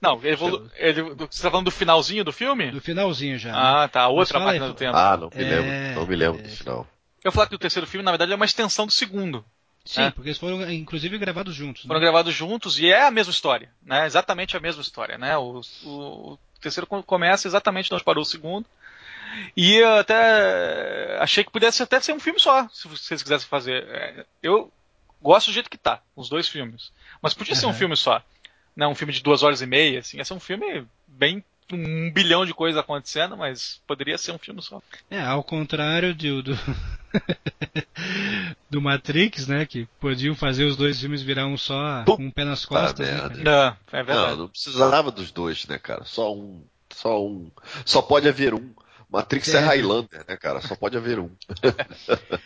Não, 0.00 0.18
evolu... 0.24 0.68
ele... 0.76 1.02
você 1.02 1.42
tá 1.42 1.50
falando 1.50 1.66
do 1.66 1.70
finalzinho 1.70 2.24
do 2.24 2.32
filme? 2.32 2.70
do 2.70 2.80
finalzinho 2.80 3.38
já. 3.38 3.52
né? 3.52 3.58
Ah, 3.60 3.88
tá. 3.88 4.02
A 4.02 4.08
outra 4.08 4.38
fala 4.38 4.52
aí, 4.52 4.58
máquina 4.58 4.72
do 4.72 4.78
tempo. 4.78 4.96
Ah, 4.96 5.16
não 5.16 5.28
me 5.28 5.44
É, 5.44 5.48
lembro. 5.48 6.00
Não 6.00 6.06
me 6.06 6.16
lembro 6.16 6.40
é. 6.40 6.42
do 6.42 6.48
final. 6.48 6.86
Eu 7.24 7.32
falar 7.32 7.46
que 7.48 7.54
o 7.54 7.58
terceiro 7.58 7.86
filme, 7.86 8.04
na 8.04 8.10
verdade, 8.10 8.32
é 8.32 8.34
uma 8.36 8.44
extensão 8.44 8.86
do 8.86 8.92
segundo. 8.92 9.44
Sim, 9.84 10.02
É. 10.02 10.10
porque 10.10 10.28
eles 10.28 10.38
foram, 10.38 10.70
inclusive, 10.70 11.16
gravados 11.18 11.54
juntos. 11.54 11.82
Foram 11.82 11.98
Né? 12.00 12.06
gravados 12.06 12.34
juntos 12.34 12.78
e 12.78 12.90
é 12.90 13.02
a 13.06 13.10
mesma 13.10 13.30
história, 13.32 13.70
né? 13.82 14.06
Exatamente 14.06 14.56
a 14.56 14.60
mesma 14.60 14.82
história, 14.82 15.16
né? 15.18 15.36
O, 15.38 15.60
o- 15.84 16.32
o 16.32 16.38
terceiro 16.60 16.86
co- 16.86 17.02
começa 17.02 17.48
exatamente 17.48 17.92
onde 17.92 18.04
parou 18.04 18.22
o 18.22 18.26
segundo. 18.26 18.66
E 19.56 19.76
eu 19.76 19.94
até 19.98 21.18
achei 21.20 21.44
que 21.44 21.50
pudesse 21.50 21.82
até 21.82 22.00
ser 22.00 22.12
um 22.12 22.20
filme 22.20 22.38
só, 22.40 22.68
se 22.68 22.88
vocês 22.88 23.22
quisessem 23.22 23.48
fazer. 23.48 23.84
É, 23.88 24.26
Eu 24.42 24.72
gosto 25.22 25.46
do 25.48 25.52
jeito 25.52 25.70
que 25.70 25.78
tá, 25.78 26.02
os 26.16 26.28
dois 26.28 26.48
filmes. 26.48 26.92
Mas 27.22 27.32
podia 27.34 27.54
ser 27.54 27.66
um 27.66 27.74
filme 27.74 27.96
só. 27.96 28.22
Né? 28.76 28.86
Um 28.86 28.94
filme 28.94 29.12
de 29.12 29.22
duas 29.22 29.42
horas 29.42 29.60
e 29.62 29.66
meia, 29.66 30.00
assim. 30.00 30.16
Ia 30.18 30.24
ser 30.24 30.34
um 30.34 30.40
filme 30.40 30.86
bem 31.06 31.44
um 31.76 32.10
bilhão 32.10 32.44
de 32.44 32.54
coisas 32.54 32.80
acontecendo, 32.80 33.36
mas 33.36 33.80
poderia 33.86 34.18
ser 34.18 34.32
um 34.32 34.38
filme 34.38 34.62
só. 34.62 34.82
É, 35.10 35.20
ao 35.20 35.42
contrário 35.42 36.14
do, 36.14 36.42
do, 36.42 36.58
do 38.70 38.80
Matrix, 38.80 39.46
né? 39.46 39.66
Que 39.66 39.86
podiam 40.00 40.34
fazer 40.34 40.64
os 40.64 40.76
dois 40.76 41.00
filmes 41.00 41.22
virar 41.22 41.46
um 41.46 41.56
só, 41.56 42.04
com 42.04 42.24
um 42.24 42.30
pé 42.30 42.44
nas 42.44 42.64
costas. 42.64 43.06
né, 43.06 43.14
merda. 43.14 43.30
cara? 43.30 43.44
Não, 43.44 43.76
é 43.98 44.02
verdade. 44.02 44.30
Não, 44.30 44.36
não 44.36 44.48
precisava 44.48 45.10
dos 45.10 45.30
dois, 45.30 45.66
né, 45.66 45.78
cara? 45.78 46.04
Só 46.04 46.34
um. 46.34 46.62
Só 46.90 47.24
um. 47.24 47.50
Só 47.84 48.02
pode 48.02 48.28
haver 48.28 48.54
um. 48.54 48.72
Matrix 49.08 49.52
é, 49.54 49.58
É. 49.58 49.60
Highlander, 49.60 50.24
né, 50.28 50.36
cara? 50.36 50.60
Só 50.60 50.76
pode 50.76 50.96
haver 50.96 51.18
um. 51.18 51.30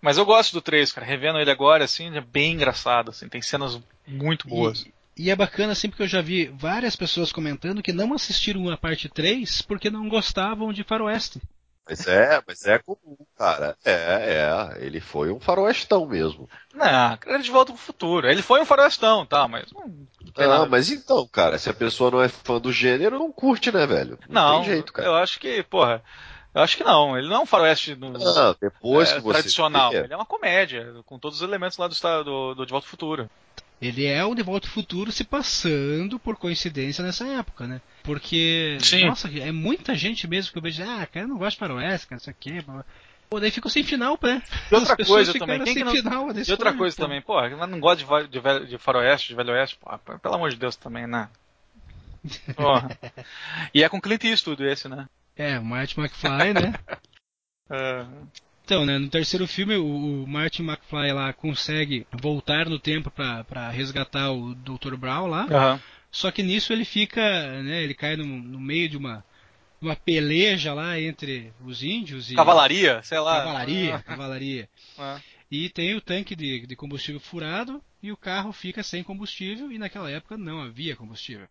Mas 0.00 0.16
eu 0.16 0.24
gosto 0.24 0.52
do 0.52 0.60
3, 0.60 0.92
cara. 0.92 1.06
Revendo 1.06 1.40
ele 1.40 1.50
agora, 1.50 1.84
assim, 1.84 2.14
é 2.16 2.20
bem 2.20 2.52
engraçado, 2.52 3.10
assim. 3.10 3.28
Tem 3.28 3.42
cenas 3.42 3.80
muito 4.06 4.46
boas. 4.46 4.82
E, 4.82 4.94
e 5.18 5.30
é 5.30 5.36
bacana 5.36 5.74
sempre 5.74 5.96
que 5.96 6.02
eu 6.02 6.08
já 6.08 6.20
vi 6.20 6.46
várias 6.46 6.94
pessoas 6.94 7.32
comentando 7.32 7.82
que 7.82 7.92
não 7.92 8.14
assistiram 8.14 8.68
a 8.70 8.76
parte 8.76 9.08
3 9.08 9.62
porque 9.62 9.90
não 9.90 10.08
gostavam 10.08 10.72
de 10.72 10.84
Faroeste. 10.84 11.40
Mas 11.88 12.06
é, 12.06 12.42
mas 12.46 12.66
é 12.66 12.78
comum, 12.78 13.16
cara. 13.36 13.74
É, 13.82 13.92
é. 13.92 14.84
Ele 14.84 15.00
foi 15.00 15.32
um 15.32 15.40
faroestão 15.40 16.04
mesmo. 16.06 16.48
Não, 16.74 17.16
cara, 17.16 17.34
ele 17.34 17.42
de 17.42 17.50
volta 17.50 17.72
pro 17.72 17.80
futuro. 17.80 18.28
Ele 18.28 18.42
foi 18.42 18.60
um 18.60 18.66
farostão, 18.66 19.24
tá, 19.24 19.48
mas. 19.48 19.72
Não, 19.72 19.86
não 19.86 20.52
Ah, 20.52 20.66
mas 20.66 20.90
então, 20.90 21.26
cara, 21.26 21.58
se 21.58 21.70
a 21.70 21.74
pessoa 21.74 22.10
não 22.10 22.22
é 22.22 22.28
fã 22.28 22.60
do 22.60 22.70
gênero, 22.70 23.18
não 23.18 23.32
curte, 23.32 23.72
né, 23.72 23.86
velho? 23.86 24.18
Não, 24.28 24.56
tem 24.56 24.74
jeito, 24.74 24.92
cara. 24.92 25.08
eu 25.08 25.14
acho 25.14 25.40
que, 25.40 25.62
porra. 25.62 26.02
Eu 26.54 26.62
acho 26.62 26.76
que 26.76 26.84
não. 26.84 27.16
Ele 27.16 27.28
não 27.28 27.36
é 27.36 27.40
um 27.40 27.46
faroeste 27.46 27.94
no, 27.94 28.08
Ah, 28.08 28.54
depois 28.60 29.10
é, 29.10 29.14
que 29.14 29.20
você 29.20 29.38
tradicional. 29.38 29.90
vê, 29.90 30.00
Ele 30.00 30.12
é 30.12 30.16
uma 30.16 30.26
comédia, 30.26 30.94
com 31.06 31.18
todos 31.18 31.38
os 31.40 31.48
elementos 31.48 31.78
lá 31.78 31.88
do, 31.88 31.94
do, 32.24 32.54
do 32.54 32.66
De 32.66 32.72
Volta 32.72 32.86
ao 32.86 32.90
Futuro. 32.90 33.30
Ele 33.80 34.04
é 34.06 34.24
o 34.24 34.34
De 34.34 34.42
Volta 34.42 34.66
ao 34.66 34.72
Futuro 34.72 35.12
se 35.12 35.22
passando 35.22 36.18
por 36.18 36.36
coincidência 36.36 37.04
nessa 37.04 37.26
época, 37.26 37.66
né? 37.66 37.80
Porque, 38.02 38.76
Sim. 38.80 39.06
nossa, 39.06 39.28
é 39.38 39.52
muita 39.52 39.94
gente 39.94 40.26
mesmo 40.26 40.50
que 40.52 40.58
eu 40.58 40.62
vejo, 40.62 40.82
ah, 40.82 41.06
cara, 41.06 41.24
eu 41.24 41.28
não 41.28 41.38
gosto 41.38 41.56
de 41.56 41.60
faroeste, 41.60 42.06
cara, 42.08 42.20
isso 42.20 42.30
aqui. 42.30 42.60
blá, 42.62 42.74
blá. 42.74 42.84
Pô, 43.30 43.38
daí 43.38 43.50
ficou 43.50 43.70
sem 43.70 43.84
final, 43.84 44.18
né? 44.22 44.42
E 44.70 44.74
outra 44.74 44.96
coisa 44.96 45.34
também, 45.34 45.62
quem 45.62 45.74
que 45.74 45.84
não- 45.84 45.92
final 45.92 46.30
E 46.32 46.50
outra 46.50 46.72
coisa 46.72 46.96
pô. 46.96 47.02
também, 47.02 47.20
porra, 47.20 47.48
eu 47.48 47.66
não 47.66 47.78
gosto 47.78 48.04
de, 48.26 48.40
de, 48.40 48.66
de 48.66 48.78
faroeste, 48.78 49.28
de 49.28 49.34
velho 49.34 49.52
oeste, 49.52 49.76
porra, 49.76 49.98
pelo 49.98 50.34
amor 50.34 50.50
de 50.50 50.56
Deus 50.56 50.74
também, 50.76 51.06
né? 51.06 51.28
Porra. 52.56 52.88
e 53.72 53.82
é 53.84 53.88
com 53.88 54.00
Clint 54.00 54.24
Eastwood 54.24 54.62
esse, 54.64 54.88
né? 54.88 55.06
É, 55.36 55.58
o 55.58 55.64
Martin 55.64 56.00
McFly, 56.00 56.52
né? 56.54 56.74
É, 57.70 58.06
Então, 58.68 58.84
né, 58.84 58.98
no 58.98 59.08
terceiro 59.08 59.46
filme, 59.46 59.76
o, 59.76 60.24
o 60.24 60.26
Martin 60.28 60.62
McFly 60.62 61.10
lá 61.12 61.32
consegue 61.32 62.06
voltar 62.12 62.68
no 62.68 62.78
tempo 62.78 63.10
pra 63.10 63.42
pra 63.42 63.70
resgatar 63.70 64.30
o 64.30 64.54
Dr. 64.54 64.94
Brown 64.94 65.26
lá. 65.26 65.46
aham. 65.50 65.80
Só 66.12 66.30
que 66.30 66.42
nisso 66.42 66.70
ele 66.70 66.84
fica, 66.84 67.62
né, 67.62 67.82
ele 67.82 67.94
cai 67.94 68.14
no, 68.14 68.26
no 68.26 68.60
meio 68.60 68.86
de 68.86 68.98
uma, 68.98 69.24
uma 69.80 69.96
peleja 69.96 70.74
lá 70.74 71.00
entre 71.00 71.50
os 71.64 71.82
índios 71.82 72.30
e 72.30 72.34
Cavalaria, 72.34 73.02
sei 73.02 73.18
lá. 73.18 73.38
cavalaria, 73.38 73.98
cavalaria. 74.02 74.68
Ah, 74.98 75.18
E 75.50 75.70
tem 75.70 75.94
o 75.94 76.00
tanque 76.00 76.36
de, 76.36 76.66
de 76.66 76.76
combustível 76.76 77.20
furado 77.20 77.82
e 78.02 78.12
o 78.12 78.16
carro 78.18 78.52
fica 78.52 78.82
sem 78.82 79.02
combustível 79.02 79.72
e 79.72 79.78
naquela 79.78 80.10
época 80.10 80.36
não 80.36 80.60
havia 80.60 80.94
combustível. 80.94 81.48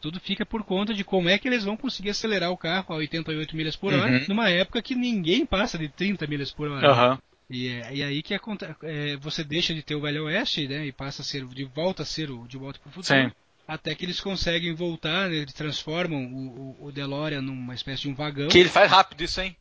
Tudo 0.00 0.20
fica 0.20 0.44
por 0.46 0.62
conta 0.62 0.92
de 0.94 1.02
como 1.02 1.28
é 1.28 1.38
que 1.38 1.48
eles 1.48 1.64
vão 1.64 1.76
conseguir 1.76 2.10
acelerar 2.10 2.50
o 2.50 2.56
carro 2.56 2.94
a 2.94 2.96
88 2.96 3.56
milhas 3.56 3.74
por 3.76 3.92
hora, 3.92 4.12
Uhum. 4.12 4.24
numa 4.28 4.48
época 4.50 4.82
que 4.82 4.94
ninguém 4.94 5.44
passa 5.46 5.78
de 5.78 5.88
30 5.88 6.26
milhas 6.26 6.50
por 6.52 6.68
hora. 6.68 6.86
Aham. 6.88 7.18
E 7.48 7.68
é 7.68 7.94
e 7.94 8.02
aí 8.02 8.22
que 8.22 8.34
aconte- 8.34 8.66
é, 8.82 9.16
você 9.16 9.42
deixa 9.44 9.72
de 9.72 9.82
ter 9.82 9.94
o 9.94 10.00
Velho 10.00 10.24
Oeste, 10.24 10.66
né, 10.68 10.84
e 10.86 10.92
passa 10.92 11.22
a 11.22 11.24
ser 11.24 11.44
de 11.46 11.64
volta 11.64 12.02
a 12.02 12.06
ser 12.06 12.30
o 12.30 12.46
de 12.46 12.56
volta 12.58 12.78
para 12.80 12.88
o 12.90 12.92
futuro. 12.92 13.20
Sim. 13.28 13.32
Até 13.68 13.94
que 13.94 14.04
eles 14.04 14.20
conseguem 14.20 14.74
voltar, 14.74 15.28
né, 15.28 15.36
eles 15.36 15.52
transformam 15.54 16.24
o, 16.26 16.76
o, 16.82 16.86
o 16.86 16.92
DeLorean 16.92 17.40
numa 17.42 17.74
espécie 17.74 18.02
de 18.02 18.08
um 18.08 18.14
vagão. 18.14 18.48
Que 18.48 18.58
ele 18.58 18.68
faz 18.68 18.90
rápido 18.90 19.22
isso, 19.22 19.40
hein? 19.40 19.56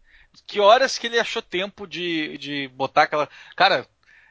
Que 0.45 0.59
horas 0.59 0.97
que 0.97 1.07
ele 1.07 1.17
achou 1.19 1.41
tempo 1.41 1.88
de, 1.88 2.38
de 2.38 2.67
botar 2.69 3.03
aquela. 3.03 3.29
Cara, 3.55 3.88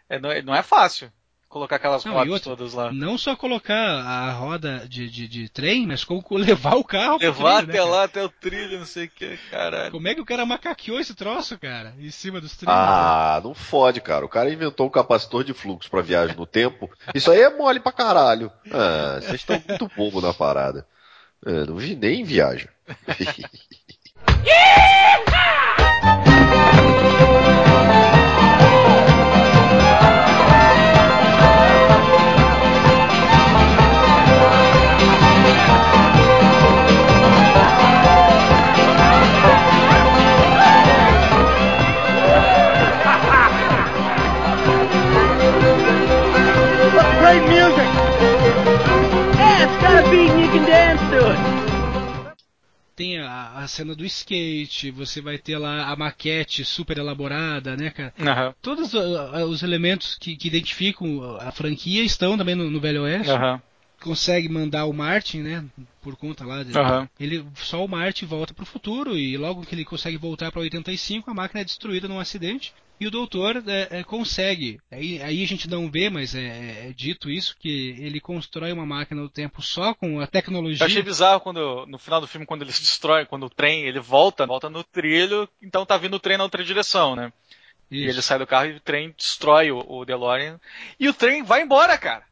é, 0.08 0.18
não, 0.18 0.30
é, 0.30 0.42
não 0.42 0.54
é 0.54 0.62
fácil 0.62 1.10
colocar 1.54 1.76
aquelas 1.76 2.04
Não, 2.04 2.14
rodas 2.14 2.32
outra, 2.32 2.56
todas 2.56 2.74
lá. 2.74 2.92
Não 2.92 3.16
só 3.16 3.36
colocar 3.36 3.76
a 3.76 4.32
roda 4.32 4.88
de, 4.88 5.08
de, 5.08 5.28
de 5.28 5.48
trem, 5.48 5.86
mas 5.86 6.02
como 6.02 6.20
levar 6.36 6.74
o 6.74 6.82
carro 6.82 7.18
Levar 7.20 7.58
trilho, 7.62 7.68
né, 7.68 7.72
até 7.74 7.78
cara? 7.78 7.84
lá, 7.84 8.02
até 8.02 8.24
o 8.24 8.28
trilho, 8.28 8.78
não 8.80 8.86
sei 8.86 9.04
o 9.04 9.08
que, 9.08 9.36
caralho. 9.52 9.92
Como 9.92 10.08
é 10.08 10.16
que 10.16 10.20
o 10.20 10.24
cara 10.24 10.44
macaqueou 10.44 10.98
esse 10.98 11.14
troço, 11.14 11.56
cara? 11.56 11.94
Em 11.96 12.10
cima 12.10 12.40
dos 12.40 12.56
trilhos. 12.56 12.74
Ah, 12.76 13.40
não 13.44 13.54
fode, 13.54 14.00
cara. 14.00 14.24
O 14.24 14.28
cara 14.28 14.52
inventou 14.52 14.88
um 14.88 14.90
capacitor 14.90 15.44
de 15.44 15.54
fluxo 15.54 15.88
pra 15.88 16.02
viagem 16.02 16.34
no 16.34 16.44
tempo. 16.44 16.90
Isso 17.14 17.30
aí 17.30 17.40
é 17.40 17.56
mole 17.56 17.78
pra 17.78 17.92
caralho. 17.92 18.50
Ah, 18.72 19.20
vocês 19.20 19.36
estão 19.36 19.62
muito 19.68 19.88
bobo 19.96 20.20
na 20.20 20.34
parada. 20.34 20.84
É, 21.46 21.64
não 21.66 21.76
vi 21.76 21.94
nem 21.94 22.24
viagem. 22.24 22.68
a, 53.64 53.68
cena 53.68 53.94
do 53.94 54.04
skate, 54.04 54.90
você 54.90 55.20
vai 55.20 55.38
ter 55.38 55.58
lá 55.58 55.90
a 55.90 55.96
maquete 55.96 56.64
super 56.64 56.98
elaborada, 56.98 57.76
né, 57.76 57.90
cara? 57.90 58.12
Aham, 58.20 58.54
Todos 58.62 58.94
ah, 58.94 59.44
os 59.44 59.62
elementos 59.62 60.16
que, 60.16 60.36
que 60.36 60.48
identificam 60.48 61.38
a 61.40 61.50
franquia 61.50 62.02
estão 62.02 62.36
também 62.36 62.54
no, 62.54 62.70
no 62.70 62.80
Velho 62.80 63.02
Oeste. 63.02 63.32
aham, 63.32 63.60
Consegue 64.04 64.48
mandar 64.50 64.84
o 64.84 64.92
Martin, 64.92 65.38
né? 65.38 65.64
Por 66.02 66.14
conta 66.14 66.44
lá 66.44 66.62
de, 66.62 66.76
aham. 66.76 67.08
Ele 67.18 67.44
só 67.56 67.82
o 67.82 67.88
Martin 67.88 68.26
volta 68.26 68.52
pro 68.52 68.66
futuro 68.66 69.16
e 69.16 69.36
logo 69.38 69.64
que 69.64 69.74
ele 69.74 69.84
consegue 69.84 70.18
voltar 70.18 70.52
para 70.52 70.60
85, 70.60 71.30
a 71.30 71.34
máquina 71.34 71.62
é 71.62 71.64
destruída 71.64 72.06
num 72.06 72.20
acidente 72.20 72.74
e 73.00 73.06
o 73.06 73.10
doutor 73.10 73.62
é, 73.66 74.00
é, 74.00 74.04
consegue. 74.04 74.78
Aí, 74.90 75.22
aí 75.22 75.42
a 75.42 75.46
gente 75.46 75.68
não 75.68 75.90
vê, 75.90 76.10
mas 76.10 76.34
é, 76.34 76.88
é 76.88 76.92
dito 76.94 77.30
isso 77.30 77.56
que 77.58 77.96
ele 77.98 78.20
constrói 78.20 78.72
uma 78.72 78.86
máquina 78.86 79.22
do 79.22 79.28
tempo 79.28 79.62
só 79.62 79.94
com 79.94 80.20
a 80.20 80.26
tecnologia. 80.26 80.82
Eu 80.82 80.86
achei 80.86 81.02
bizarro 81.02 81.40
quando, 81.40 81.86
no 81.86 81.98
final 81.98 82.20
do 82.20 82.26
filme, 82.26 82.46
quando 82.46 82.62
eles 82.62 82.78
destroem, 82.80 83.26
quando 83.26 83.46
o 83.46 83.50
trem, 83.50 83.84
ele 83.84 84.00
volta, 84.00 84.46
volta 84.46 84.68
no 84.68 84.84
trilho, 84.84 85.48
então 85.62 85.86
tá 85.86 85.96
vindo 85.96 86.14
o 86.14 86.20
trem 86.20 86.36
na 86.36 86.44
outra 86.44 86.62
direção, 86.62 87.16
né? 87.16 87.32
E 87.90 88.02
Isso. 88.02 88.10
ele 88.10 88.22
sai 88.22 88.38
do 88.38 88.46
carro 88.46 88.66
e 88.66 88.76
o 88.76 88.80
trem 88.80 89.14
destrói 89.16 89.70
o, 89.70 89.78
o 89.78 90.04
DeLorean. 90.04 90.60
E 90.98 91.08
o 91.08 91.14
trem 91.14 91.42
vai 91.42 91.62
embora, 91.62 91.96
cara. 91.98 92.24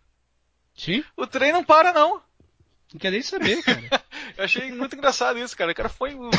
Sim, 0.85 1.05
O 1.17 1.27
trem 1.27 1.53
não 1.53 1.63
para, 1.63 1.93
não. 1.93 2.21
não 2.93 2.99
quer 3.01 3.11
nem 3.11 3.23
saber, 3.23 3.63
cara. 3.63 3.81
Eu 4.37 4.45
achei 4.45 4.73
muito 4.73 4.97
engraçado 4.97 5.39
isso, 5.39 5.57
cara. 5.57 5.73
O 5.73 5.75
cara 5.75 5.89
foi. 5.89 6.15
O, 6.15 6.31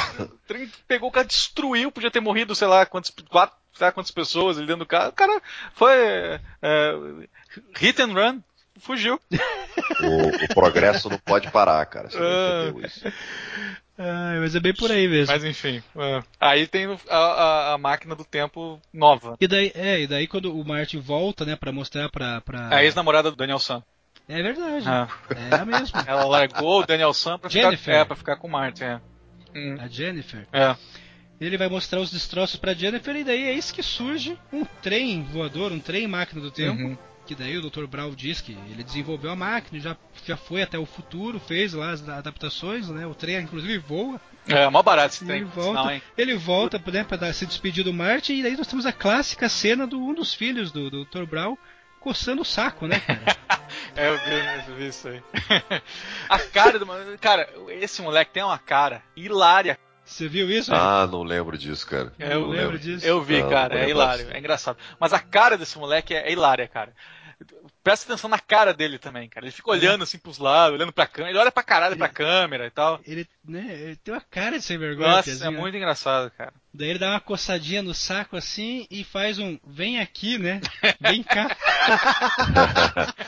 trem 0.47 0.69
pegou 0.87 1.09
o 1.09 1.11
cara, 1.11 1.25
destruiu, 1.27 1.91
podia 1.91 2.09
ter 2.11 2.19
morrido, 2.19 2.55
sei 2.55 2.67
lá, 2.67 2.85
quantas, 2.85 3.11
quatro, 3.29 3.55
sei 3.73 3.85
lá 3.87 3.91
quantas 3.91 4.11
pessoas 4.11 4.57
ali 4.57 4.65
dentro 4.67 4.79
do 4.83 4.87
carro. 4.87 5.09
O 5.09 5.13
cara 5.13 5.41
foi. 5.73 5.93
é, 6.61 6.93
hit 7.77 8.01
and 8.01 8.13
run, 8.13 8.39
fugiu. 8.79 9.19
O, 10.01 10.27
o 10.45 10.47
progresso 10.53 11.09
não 11.09 11.17
pode 11.19 11.49
parar, 11.51 11.85
cara. 11.85 12.09
Você 12.09 12.17
Ah. 12.17 12.21
não 12.21 12.69
entendeu 12.69 12.85
isso. 12.87 13.05
Ai, 13.97 14.39
mas 14.39 14.55
é 14.55 14.59
bem 14.59 14.73
por 14.73 14.91
aí 14.91 15.07
mesmo. 15.07 15.31
Mas 15.33 15.43
enfim. 15.43 15.81
é. 15.95 16.23
Aí 16.39 16.67
tem 16.67 16.87
a, 17.09 17.17
a- 17.17 17.73
a 17.73 17.77
máquina 17.77 18.15
do 18.15 18.25
tempo 18.25 18.81
nova. 18.91 19.37
E 19.39 19.47
daí, 19.47 19.71
é, 19.75 20.01
e 20.01 20.07
daí 20.07 20.27
quando 20.27 20.55
o 20.57 20.65
Martin 20.65 20.99
volta, 20.99 21.45
né, 21.45 21.55
para 21.55 21.71
mostrar 21.71 22.09
pra. 22.09 22.41
pra... 22.41 22.69
A 22.75 22.83
ex-namorada 22.83 23.29
do 23.31 23.37
Daniel 23.37 23.59
San. 23.59 23.83
É 24.27 24.41
verdade. 24.41 24.85
Ah. 24.87 25.07
É 25.51 25.55
a 25.55 25.65
mesma. 25.65 26.03
Ela 26.07 26.25
largou 26.25 26.81
o 26.81 26.85
Daniel 26.85 27.13
San 27.13 27.37
pra 27.37 27.49
ficar, 27.49 27.61
Jennifer. 27.63 27.93
é, 27.95 28.05
pra 28.05 28.15
ficar 28.15 28.35
com 28.37 28.47
o 28.47 28.51
Martin. 28.51 28.83
É. 28.83 29.01
Hum, 29.55 29.77
A 29.79 29.87
Jennifer. 29.87 30.47
é. 30.51 30.75
Ele 31.41 31.57
vai 31.57 31.67
mostrar 31.67 31.99
os 31.99 32.09
destroços 32.09 32.55
pra 32.55 32.73
Jennifer 32.73 33.13
e 33.17 33.23
daí 33.23 33.43
é 33.43 33.51
isso 33.53 33.73
que 33.73 33.83
surge 33.83 34.37
um 34.51 34.63
trem 34.81 35.23
voador, 35.23 35.73
um 35.73 35.79
trem 35.79 36.07
máquina 36.07 36.39
do 36.39 36.49
tempo. 36.49 36.81
Uhum. 36.81 36.97
Que 37.25 37.35
daí 37.35 37.57
o 37.57 37.69
Dr. 37.69 37.85
Brown 37.85 38.11
diz 38.15 38.39
que 38.39 38.57
ele 38.69 38.83
desenvolveu 38.83 39.31
a 39.31 39.35
máquina, 39.35 39.79
já, 39.81 39.97
já 40.25 40.37
foi 40.37 40.61
até 40.61 40.77
o 40.77 40.85
futuro, 40.85 41.39
fez 41.39 41.73
lá 41.73 41.91
as 41.91 42.07
adaptações, 42.07 42.87
né? 42.89 43.05
O 43.05 43.13
trem 43.15 43.37
inclusive 43.41 43.77
voa. 43.79 44.21
É, 44.47 44.69
mó 44.69 44.81
barato 44.83 45.15
esse 45.15 45.25
trem. 45.25 45.41
ele 45.41 45.49
sinal, 45.51 45.73
volta, 45.73 45.93
hein? 45.95 46.01
ele 46.17 46.35
volta 46.35 46.81
né, 46.91 47.03
pra 47.03 47.17
dar, 47.17 47.33
se 47.33 47.45
despedir 47.45 47.83
do 47.83 47.93
Martin 47.93 48.35
e 48.35 48.43
daí 48.43 48.55
nós 48.55 48.67
temos 48.67 48.85
a 48.85 48.93
clássica 48.93 49.49
cena 49.49 49.85
do 49.87 49.99
um 49.99 50.13
dos 50.13 50.33
filhos 50.33 50.71
do, 50.71 50.89
do 50.89 51.05
Dr. 51.05 51.23
Brown 51.25 51.57
coçando 51.99 52.41
o 52.41 52.45
saco, 52.45 52.87
né, 52.87 52.99
cara? 53.01 53.37
É, 53.95 54.09
eu 54.09 54.17
vi, 54.17 54.71
eu 54.71 54.75
vi 54.75 54.87
isso 54.87 55.07
aí. 55.07 55.21
a 56.29 56.39
cara 56.39 56.79
do. 56.79 56.85
mano- 56.85 57.17
Cara, 57.19 57.47
esse 57.69 58.01
moleque 58.01 58.31
tem 58.31 58.43
uma 58.43 58.57
cara 58.57 59.03
hilária. 59.15 59.77
Você 60.05 60.27
viu 60.27 60.49
isso? 60.49 60.73
Ah, 60.73 61.07
não 61.09 61.23
lembro 61.23 61.57
disso, 61.57 61.87
cara. 61.87 62.11
Eu 62.19 62.41
não 62.41 62.47
lembro 62.49 62.77
disso. 62.77 63.05
Eu 63.05 63.21
vi, 63.21 63.41
Não, 63.41 63.49
cara, 63.49 63.73
é 63.73 63.77
lembro 63.77 63.89
hilário, 63.91 64.25
assim. 64.25 64.33
é 64.33 64.39
engraçado. 64.39 64.77
Mas 64.99 65.13
a 65.13 65.19
cara 65.19 65.57
desse 65.57 65.77
moleque 65.77 66.13
é, 66.13 66.27
é 66.27 66.31
hilária, 66.31 66.67
cara. 66.67 66.93
Presta 67.83 68.05
atenção 68.11 68.29
na 68.29 68.39
cara 68.39 68.73
dele 68.73 68.97
também, 68.97 69.27
cara. 69.27 69.45
Ele 69.45 69.51
fica 69.51 69.69
olhando 69.69 70.03
assim 70.03 70.17
pros 70.17 70.37
lados, 70.37 70.75
olhando 70.75 70.93
pra 70.93 71.05
câmera. 71.05 71.31
Ele 71.31 71.39
olha 71.39 71.51
pra 71.51 71.61
caralho 71.63 71.97
pra 71.97 72.07
câmera 72.09 72.65
e 72.65 72.71
tal. 72.71 72.99
Ele, 73.05 73.27
né, 73.43 73.65
ele 73.69 73.95
tem 73.97 74.13
uma 74.13 74.21
cara 74.21 74.57
de 74.57 74.63
sem 74.63 74.77
vergonha. 74.77 75.07
Nossa, 75.09 75.23
Piazinho, 75.23 75.47
é 75.47 75.51
né? 75.51 75.59
muito 75.59 75.75
engraçado, 75.77 76.31
cara. 76.31 76.53
Daí 76.73 76.89
ele 76.89 76.99
dá 76.99 77.09
uma 77.11 77.19
coçadinha 77.19 77.81
no 77.83 77.93
saco 77.93 78.35
assim 78.37 78.87
e 78.89 79.03
faz 79.03 79.37
um 79.37 79.59
vem 79.67 79.99
aqui, 79.99 80.37
né? 80.37 80.59
Vem 80.99 81.21
cá. 81.21 81.55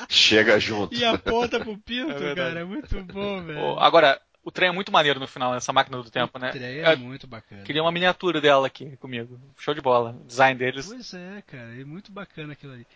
Chega 0.10 0.60
junto. 0.60 0.96
e 0.96 1.04
aponta 1.06 1.60
pro 1.60 1.78
pinto, 1.78 2.12
É 2.24 2.36
cara. 2.36 2.60
É 2.62 2.64
muito 2.64 3.02
bom, 3.04 3.42
velho. 3.44 3.80
Agora, 3.80 4.20
o 4.44 4.52
trem 4.52 4.70
é 4.70 4.72
muito 4.72 4.92
maneiro 4.92 5.20
no 5.20 5.28
final, 5.28 5.54
essa 5.56 5.74
máquina 5.74 5.98
do 6.02 6.10
tempo, 6.10 6.38
né? 6.40 6.48
Estreia 6.50 6.82
Eu 6.82 6.86
é 6.92 6.96
muito 6.96 7.28
bacana. 7.28 7.64
queria 7.64 7.82
uma 7.82 7.92
miniatura 7.92 8.40
dela 8.42 8.68
aqui 8.68 8.96
comigo. 8.98 9.40
Show 9.58 9.74
de 9.74 9.82
bola. 9.82 10.12
O 10.22 10.24
design 10.26 10.58
deles. 10.58 10.88
Pois 10.88 11.14
é, 11.14 11.44
cara, 11.46 11.80
é 11.80 11.84
muito 11.84 12.12
bacana 12.12 12.54
aquilo 12.54 12.74
ali. 12.74 12.88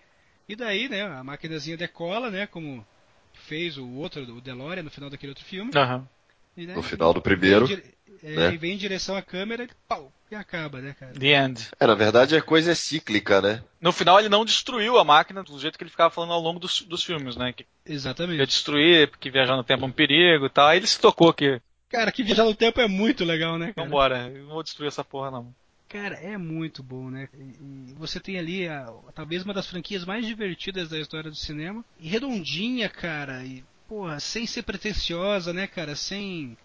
E 0.50 0.56
daí, 0.56 0.90
né, 0.90 1.04
a 1.04 1.24
maquinazinha 1.24 1.78
decola, 1.78 2.32
né, 2.32 2.48
como 2.48 2.86
fez 3.34 3.78
o 3.78 3.88
outro, 3.88 4.22
o 4.36 4.42
DeLorean 4.42 4.82
no 4.84 4.90
final 4.90 5.10
daquele 5.10 5.30
outro 5.30 5.46
filme. 5.46 5.72
Aham. 5.76 6.08
E, 6.58 6.66
né, 6.66 6.74
No 6.76 6.82
final 6.82 7.14
do 7.14 7.22
primeiro. 7.22 7.68
vem 7.68 7.76
em 7.76 7.78
dire- 7.78 7.94
é, 8.24 8.36
né? 8.36 8.54
E 8.54 8.58
vem 8.58 8.74
em 8.74 8.78
direção 8.78 9.16
à 9.16 9.22
câmera 9.22 9.64
e 9.64 9.70
pau, 9.88 10.12
e 10.30 10.36
acaba, 10.36 10.82
né, 10.82 10.96
cara? 11.00 11.14
The 11.14 11.28
End. 11.28 11.70
É, 11.80 11.88
na 11.88 11.94
verdade 11.96 12.36
a 12.36 12.42
coisa 12.42 12.72
é 12.72 12.76
cíclica, 12.76 13.40
né? 13.42 13.64
No 13.80 13.92
final 13.92 14.20
ele 14.20 14.28
não 14.28 14.44
destruiu 14.44 14.98
a 14.98 15.04
máquina 15.04 15.44
do 15.44 15.58
jeito 15.60 15.78
que 15.78 15.84
ele 15.84 15.92
ficava 15.92 16.10
falando 16.10 16.34
ao 16.34 16.42
longo 16.42 16.60
dos, 16.60 16.82
dos 16.82 17.04
filmes, 17.04 17.36
né? 17.38 17.54
Que 17.54 17.64
ia 17.64 17.94
Exatamente. 17.94 18.46
destruir, 18.46 19.10
porque 19.10 19.30
viajar 19.30 19.56
no 19.56 19.64
tempo 19.64 19.84
é 19.86 19.88
um 19.88 19.92
perigo 19.92 20.48
e 20.48 20.50
tal. 20.50 20.68
Aí 20.68 20.80
ele 20.80 20.88
se 20.88 21.00
tocou 21.00 21.32
que, 21.32 21.62
Cara, 21.90 22.12
que 22.12 22.24
viajar 22.24 22.44
no 22.44 22.54
tempo 22.56 22.82
é 22.82 22.88
muito 22.88 23.24
legal, 23.24 23.58
né, 23.58 23.72
cara? 23.72 23.88
vambora, 23.88 24.28
eu 24.28 24.44
não 24.44 24.54
vou 24.54 24.64
destruir 24.64 24.88
essa 24.88 25.04
porra 25.04 25.32
não. 25.32 25.54
Cara, 25.90 26.16
é 26.16 26.38
muito 26.38 26.84
bom, 26.84 27.10
né? 27.10 27.28
E, 27.34 27.94
você 27.98 28.20
tem 28.20 28.38
ali 28.38 28.68
a, 28.68 28.88
talvez 29.16 29.44
uma 29.44 29.56
das 29.56 29.66
franquias 29.66 30.06
mais 30.06 30.24
divertidas 30.24 30.88
da 30.88 31.00
história 31.00 31.32
do 31.32 31.36
cinema. 31.36 31.84
E 32.00 32.08
redondinha, 32.08 32.88
cara. 32.88 33.44
E, 33.44 33.64
porra, 33.88 34.20
sem 34.20 34.46
ser 34.46 34.62
pretensiosa, 34.62 35.52
né, 35.52 35.66
cara? 35.66 35.96
Sem 35.96 36.56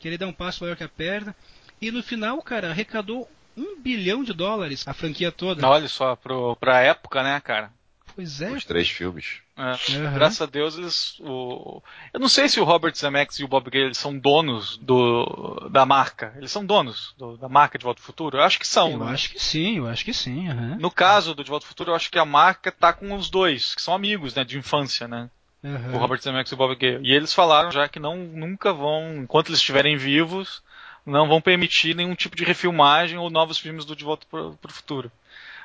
querer 0.00 0.18
dar 0.18 0.26
um 0.26 0.32
passo 0.32 0.64
maior 0.64 0.76
que 0.76 0.82
a 0.82 0.88
perna. 0.88 1.36
E 1.80 1.92
no 1.92 2.02
final, 2.02 2.42
cara, 2.42 2.70
arrecadou 2.70 3.30
um 3.56 3.80
bilhão 3.80 4.24
de 4.24 4.32
dólares 4.32 4.86
a 4.88 4.92
franquia 4.92 5.30
toda. 5.30 5.64
Olha 5.66 5.86
só, 5.86 6.16
pro, 6.16 6.56
pra 6.56 6.80
época, 6.80 7.22
né, 7.22 7.40
cara? 7.40 7.72
Pois 8.16 8.40
é. 8.40 8.50
Os 8.50 8.64
três 8.64 8.90
filmes. 8.90 9.43
É. 9.56 9.62
Aham. 9.62 10.14
Graças 10.14 10.42
a 10.42 10.46
Deus 10.46 10.76
eles. 10.76 11.16
O... 11.20 11.80
Eu 12.12 12.18
não 12.18 12.28
sei 12.28 12.48
se 12.48 12.58
o 12.58 12.64
Robert 12.64 12.94
Zemeckis 12.96 13.38
e 13.38 13.44
o 13.44 13.48
Bob 13.48 13.70
Gale 13.70 13.86
eles 13.86 13.98
são 13.98 14.16
donos 14.18 14.76
do, 14.78 15.68
da 15.70 15.86
marca. 15.86 16.32
Eles 16.36 16.50
são 16.50 16.64
donos 16.66 17.14
do- 17.16 17.36
da 17.36 17.48
marca 17.48 17.78
de 17.78 17.84
Volta 17.84 18.00
ao 18.00 18.04
Futuro? 18.04 18.38
Eu 18.38 18.42
acho 18.42 18.58
que 18.58 18.66
são. 18.66 18.90
Eu 18.90 18.98
né? 19.04 19.12
acho 19.12 19.30
que 19.30 19.38
sim, 19.40 19.78
eu 19.78 19.86
acho 19.86 20.04
que 20.04 20.12
sim. 20.12 20.48
aham. 20.48 20.76
No 20.80 20.90
caso 20.90 21.34
do 21.34 21.44
De 21.44 21.50
Volta 21.50 21.64
ao 21.64 21.68
Futuro, 21.68 21.92
eu 21.92 21.94
acho 21.94 22.10
que 22.10 22.18
a 22.18 22.24
marca 22.24 22.72
tá 22.72 22.92
com 22.92 23.14
os 23.14 23.30
dois, 23.30 23.74
que 23.76 23.82
são 23.82 23.94
amigos, 23.94 24.34
né, 24.34 24.42
de 24.44 24.58
infância, 24.58 25.06
né? 25.06 25.30
Aham. 25.64 25.94
O 25.94 25.98
Robert 25.98 26.20
Zemeckis 26.20 26.50
e 26.50 26.54
o 26.54 26.58
Bob 26.58 26.74
Gale. 26.74 27.08
E 27.08 27.12
eles 27.14 27.32
falaram 27.32 27.70
já 27.70 27.88
que 27.88 28.00
não 28.00 28.16
nunca 28.16 28.72
vão, 28.72 29.18
enquanto 29.18 29.48
eles 29.50 29.60
estiverem 29.60 29.96
vivos, 29.96 30.62
não 31.06 31.28
vão 31.28 31.40
permitir 31.40 31.94
nenhum 31.94 32.14
tipo 32.16 32.34
de 32.34 32.44
refilmagem 32.44 33.18
ou 33.18 33.30
novos 33.30 33.58
filmes 33.58 33.84
do 33.84 33.94
De 33.94 34.02
Volta 34.04 34.26
pro, 34.28 34.58
pro 34.60 34.72
Futuro. 34.72 35.12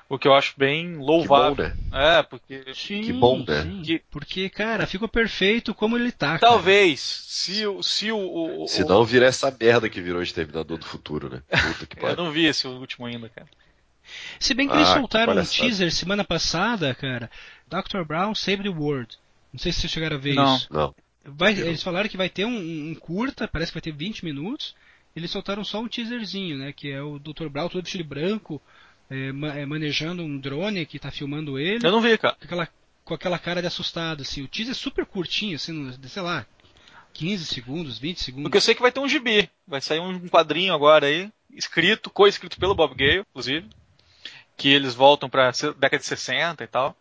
O 0.10 0.18
que 0.18 0.28
eu 0.28 0.34
acho 0.34 0.56
bem 0.58 0.94
Que 0.94 0.98
louvável. 0.98 1.56
bom, 1.56 1.62
né? 1.62 1.78
É, 2.18 2.24
porque 2.24 2.64
Sim, 2.74 3.04
Que 3.04 3.14
bom, 3.14 3.46
né? 3.48 3.62
sim. 3.62 3.82
Que- 3.84 4.02
Porque, 4.10 4.50
cara, 4.50 4.88
ficou 4.88 5.08
perfeito 5.08 5.74
como 5.76 5.96
ele 5.96 6.12
tá. 6.12 6.40
cara. 6.40 6.40
talvez 6.40 7.00
se 7.00 7.66
o 7.68 7.84
se 7.84 8.12
o, 8.12 8.64
o, 8.64 8.68
Se 8.68 8.84
não 8.84 9.06
vira 9.06 9.28
essa 9.28 9.56
merda 9.58 9.88
que 9.88 10.02
virou 10.02 10.22
Exterminador 10.24 10.80
do 10.80 10.86
Futuro, 10.86 11.30
né? 11.30 11.44
Puta 11.48 11.86
que 11.86 11.96
eu 11.98 12.02
pariu. 12.02 12.18
não 12.18 12.32
vi 12.32 12.46
esse 12.48 12.68
último 12.68 13.06
ainda, 13.06 13.30
cara. 13.30 13.48
Se 14.40 14.56
bem 14.56 14.68
que 14.68 14.74
eles 14.74 14.88
Ah, 14.90 14.94
que 14.94 15.00
soltaram 15.00 15.34
um 15.34 15.36
palhaçada. 15.36 15.62
teaser 15.68 15.92
semana 15.92 16.24
passada, 16.24 16.96
cara. 16.96 17.30
Dr. 17.68 18.04
Brown 18.04 18.34
Save 18.34 18.64
the 18.64 18.70
World. 18.70 19.16
Não 19.54 19.60
sei 19.60 19.72
se 19.72 19.82
vocês 19.82 19.94
chegaram 19.94 20.16
a 20.16 20.20
ver 20.20 20.34
Não. 20.34 20.56
isso. 20.56 20.68
Não. 20.74 20.96
Vai- 21.24 21.54
eles 21.54 21.84
falaram 21.84 22.10
que 22.10 22.18
vai 22.18 22.30
ter 22.30 22.46
um, 22.46 22.90
um 22.90 22.96
curta, 22.96 23.48
parece 23.48 23.72
que 23.72 23.76
vai 23.76 23.82
ter 23.84 23.92
20 23.92 24.26
minutos. 24.26 24.74
Eles 25.16 25.30
soltaram 25.30 25.64
só 25.64 25.80
um 25.82 25.88
teaserzinho, 25.88 26.58
né? 26.58 26.74
Que 26.74 26.90
é 26.92 27.00
o 27.02 27.20
Dr. 27.20 27.48
Brown 27.50 27.70
todo 27.70 27.84
vestido 27.84 28.02
de 28.04 28.10
branco, 28.10 28.60
é, 29.10 29.28
é, 29.62 29.66
manejando 29.66 30.24
um 30.24 30.38
drone 30.38 30.86
que 30.86 31.00
tá 31.00 31.10
filmando 31.12 31.58
ele, 31.60 31.86
Eu 31.86 31.92
não 31.92 32.02
vi, 32.02 32.18
cara. 32.18 32.36
com 32.36 32.46
aquela, 32.46 32.70
com 33.04 33.14
aquela 33.14 33.40
cara 33.40 33.62
de 33.62 33.68
assustado, 33.68 34.22
assim. 34.22 34.44
O 34.44 34.48
teaser 34.48 34.72
é 34.72 34.76
super 34.76 35.06
curtinho, 35.06 35.56
assim, 35.56 35.92
sei 36.08 36.22
lá, 36.22 36.46
15 37.14 37.46
segundos, 37.46 37.98
20 37.98 38.22
segundos. 38.24 38.44
Porque 38.44 38.58
eu 38.58 38.62
sei 38.62 38.76
que 38.76 38.82
vai 38.82 38.92
ter 38.92 39.00
um 39.00 39.08
gibi. 39.10 39.50
Vai 39.68 39.82
sair 39.82 40.00
um 40.00 40.28
quadrinho 40.30 40.74
agora 40.74 41.08
aí, 41.08 41.32
escrito, 41.52 42.10
co-escrito 42.10 42.60
pelo 42.60 42.76
Bob 42.76 42.94
Gale, 42.96 43.26
inclusive. 43.30 43.68
Que 44.56 44.70
eles 44.70 44.94
voltam 44.94 45.30
pra 45.30 45.52
década 45.80 45.98
de 46.00 46.06
60 46.06 46.64
e 46.64 46.68
tal. 46.68 46.96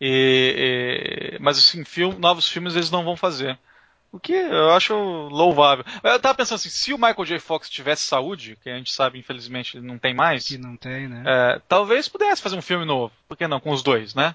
E, 0.00 1.34
e- 1.34 1.38
mas 1.40 1.58
assim, 1.58 1.84
film, 1.84 2.18
novos 2.18 2.48
filmes 2.48 2.74
eles 2.74 2.90
não 2.90 3.04
vão 3.04 3.16
fazer. 3.16 3.58
O 4.12 4.18
que 4.18 4.32
eu 4.32 4.72
acho 4.72 4.94
louvável. 5.28 5.84
Eu 6.02 6.18
tava 6.18 6.34
pensando 6.34 6.56
assim, 6.56 6.68
se 6.68 6.92
o 6.92 6.96
Michael 6.98 7.24
J. 7.24 7.38
Fox 7.38 7.70
tivesse 7.70 8.02
saúde, 8.02 8.58
que 8.62 8.68
a 8.68 8.76
gente 8.76 8.92
sabe, 8.92 9.18
infelizmente, 9.18 9.78
não 9.80 9.98
tem 9.98 10.12
mais, 10.12 10.46
Que 10.48 10.58
não 10.58 10.76
tem, 10.76 11.06
né? 11.08 11.22
é, 11.26 11.60
talvez 11.68 12.08
pudesse 12.08 12.42
fazer 12.42 12.56
um 12.56 12.62
filme 12.62 12.84
novo. 12.84 13.12
Por 13.28 13.36
que 13.36 13.46
não? 13.46 13.60
Com 13.60 13.70
os 13.70 13.82
dois, 13.82 14.14
né? 14.14 14.34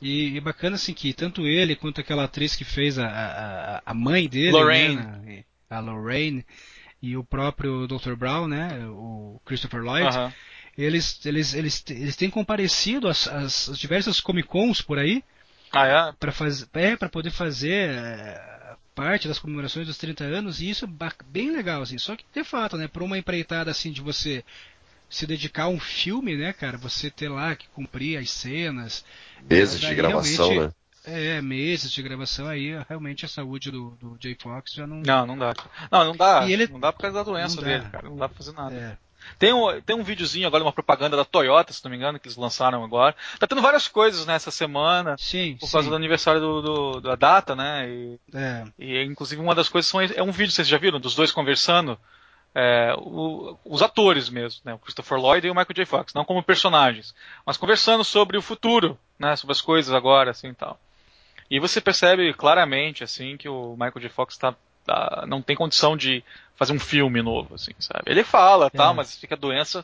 E, 0.00 0.34
e 0.36 0.40
bacana 0.40 0.76
assim 0.76 0.94
que 0.94 1.12
tanto 1.12 1.46
ele 1.46 1.76
quanto 1.76 2.00
aquela 2.00 2.24
atriz 2.24 2.56
que 2.56 2.64
fez 2.64 2.98
a, 2.98 3.06
a, 3.06 3.82
a 3.84 3.92
mãe 3.92 4.26
dele, 4.26 4.52
Lorraine. 4.52 4.96
né, 4.96 5.44
a 5.68 5.78
Lorraine, 5.80 6.46
e 7.02 7.14
o 7.16 7.22
próprio 7.22 7.86
Dr. 7.86 8.14
Brown, 8.14 8.48
né, 8.48 8.86
o 8.88 9.38
Christopher 9.44 9.82
Lloyd, 9.82 10.06
Aham. 10.08 10.32
eles, 10.78 11.20
eles, 11.26 11.52
eles, 11.52 11.84
eles 11.90 12.16
têm 12.16 12.30
comparecido 12.30 13.08
às, 13.08 13.28
às, 13.28 13.68
às 13.68 13.78
diversas 13.78 14.20
Comic 14.20 14.48
Cons 14.48 14.80
por 14.80 14.98
aí 14.98 15.22
Ah, 15.70 15.86
é? 15.86 16.12
para 16.18 16.32
fazer, 16.32 16.66
é, 16.72 16.96
para 16.96 17.08
poder 17.10 17.30
fazer 17.30 17.90
é, 17.90 18.59
parte 18.94 19.28
das 19.28 19.38
comemorações 19.38 19.86
dos 19.86 19.96
30 19.98 20.24
anos 20.24 20.60
e 20.60 20.68
isso 20.70 20.84
é 20.84 21.24
bem 21.26 21.50
legal 21.50 21.82
assim. 21.82 21.98
Só 21.98 22.16
que 22.16 22.24
de 22.32 22.44
fato, 22.44 22.76
né, 22.76 22.88
para 22.88 23.04
uma 23.04 23.18
empreitada 23.18 23.70
assim 23.70 23.90
de 23.92 24.00
você 24.00 24.44
se 25.08 25.26
dedicar 25.26 25.64
a 25.64 25.68
um 25.68 25.80
filme, 25.80 26.36
né, 26.36 26.52
cara, 26.52 26.76
você 26.78 27.10
ter 27.10 27.28
lá 27.28 27.54
que 27.56 27.68
cumprir 27.68 28.16
as 28.18 28.30
cenas, 28.30 29.04
Meses 29.48 29.80
de 29.80 29.94
gravação, 29.94 30.54
né? 30.66 30.72
é, 31.04 31.40
meses 31.42 31.90
de 31.90 32.02
gravação 32.02 32.46
aí, 32.46 32.72
realmente 32.88 33.24
a 33.24 33.28
saúde 33.28 33.70
do, 33.70 33.90
do 34.00 34.16
Jay 34.20 34.36
Fox 34.40 34.72
já 34.74 34.86
não. 34.86 35.00
Não, 35.04 35.26
não 35.26 35.38
dá. 35.38 35.54
Não, 35.90 36.04
não 36.04 36.16
dá. 36.16 36.46
E 36.46 36.52
ele- 36.52 36.66
Não 36.68 36.78
dá 36.78 36.92
por 36.92 37.00
causa 37.00 37.16
da 37.16 37.22
doença 37.24 37.60
dele, 37.62 37.84
cara. 37.90 38.08
Não 38.08 38.16
dá 38.16 38.28
pra 38.28 38.36
fazer 38.36 38.52
nada. 38.52 38.74
É, 38.74 38.96
Tem 39.38 39.52
um, 39.52 39.80
tem 39.80 39.96
um 39.96 40.02
videozinho 40.02 40.46
agora, 40.46 40.62
uma 40.64 40.72
propaganda 40.72 41.16
da 41.16 41.24
Toyota, 41.24 41.72
se 41.72 41.82
não 41.84 41.90
me 41.90 41.96
engano, 41.96 42.18
que 42.18 42.26
eles 42.28 42.36
lançaram 42.36 42.84
agora. 42.84 43.14
Tá 43.38 43.46
tendo 43.46 43.62
várias 43.62 43.88
coisas 43.88 44.26
nessa 44.26 44.50
semana, 44.50 45.16
sim, 45.18 45.56
por 45.58 45.66
sim, 45.66 45.72
causa 45.72 45.88
do 45.90 45.96
aniversário 45.96 46.40
do, 46.40 46.62
do- 46.62 47.00
da 47.00 47.14
data, 47.16 47.54
né? 47.56 47.88
E, 47.88 48.18
é, 48.34 48.64
e, 48.78 49.02
inclusive 49.04 49.40
uma 49.40 49.54
das 49.54 49.68
coisas 49.68 49.88
são, 49.90 50.00
é 50.00 50.22
um 50.22 50.32
vídeo, 50.32 50.52
vocês 50.52 50.68
já 50.68 50.78
viram, 50.78 51.00
dos 51.00 51.14
dois 51.14 51.32
conversando. 51.32 51.98
é, 52.52 52.92
o- 52.98 53.56
os 53.64 53.80
atores 53.80 54.28
mesmo, 54.28 54.60
né? 54.64 54.74
O 54.74 54.78
Christopher 54.78 55.18
Lloyd 55.18 55.46
e 55.46 55.50
o 55.50 55.54
Michael 55.54 55.72
J. 55.74 55.86
Fox, 55.86 56.12
não 56.12 56.24
como 56.24 56.42
personagens, 56.42 57.14
mas 57.46 57.56
conversando 57.56 58.02
sobre 58.02 58.36
o 58.36 58.42
futuro, 58.42 58.98
né? 59.18 59.36
Sobre 59.36 59.52
as 59.52 59.60
coisas 59.60 59.94
agora, 59.94 60.32
assim, 60.32 60.48
e 60.48 60.54
tal. 60.54 60.76
E 61.48 61.60
você 61.60 61.80
percebe 61.80 62.34
claramente, 62.34 63.04
assim, 63.04 63.36
que 63.36 63.48
o 63.48 63.72
Michael 63.74 64.00
J. 64.00 64.08
Fox 64.08 64.36
tá, 64.36 64.52
tá- 64.84 65.24
não 65.28 65.40
tem 65.40 65.54
condição 65.54 65.96
de 65.96 66.24
fazer 66.60 66.74
um 66.74 66.78
filme 66.78 67.22
novo, 67.22 67.54
assim, 67.54 67.72
sabe? 67.78 68.02
Ele 68.06 68.22
fala, 68.22 68.68
tal, 68.70 68.92
É. 68.92 68.96
mas 68.96 69.16
fica 69.16 69.34
a 69.34 69.38
doença 69.38 69.82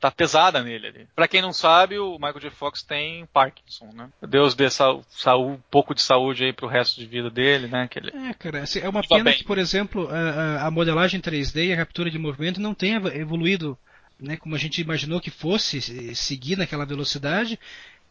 tá 0.00 0.10
pesada 0.10 0.62
nele 0.62 0.86
ali. 0.86 1.08
Pra 1.14 1.28
quem 1.28 1.40
não 1.40 1.52
sabe, 1.52 1.98
o 1.98 2.14
Michael 2.14 2.40
J. 2.40 2.50
Fox 2.50 2.82
tem 2.82 3.26
Parkinson, 3.26 3.90
né? 3.94 4.08
Deus 4.26 4.54
dê 4.54 4.68
sa 4.70 4.98
saúde, 5.10 5.52
um 5.52 5.60
pouco 5.70 5.94
de 5.94 6.02
saúde 6.02 6.44
aí 6.44 6.52
pro 6.52 6.66
resto 6.66 6.98
de 6.98 7.06
vida 7.06 7.30
dele, 7.30 7.68
né? 7.68 7.86
Que 7.88 7.98
ele... 7.98 8.10
é, 8.10 8.32
cara, 8.34 8.62
assim, 8.62 8.80
é 8.80 8.88
uma 8.88 9.02
pena 9.02 9.24
bem. 9.24 9.34
que, 9.34 9.44
por 9.44 9.58
exemplo, 9.58 10.08
a, 10.10 10.66
a- 10.66 10.70
modelagem 10.70 11.20
3D 11.20 11.68
e 11.68 11.72
a 11.72 11.76
captura 11.76 12.10
de 12.10 12.18
movimento 12.18 12.60
não 12.60 12.74
tenha 12.74 12.96
evoluído, 13.14 13.78
né, 14.18 14.36
como 14.36 14.54
a 14.54 14.58
gente 14.58 14.80
imaginou 14.80 15.20
que 15.20 15.30
fosse 15.30 15.80
seguir 16.14 16.56
naquela 16.56 16.84
velocidade, 16.86 17.58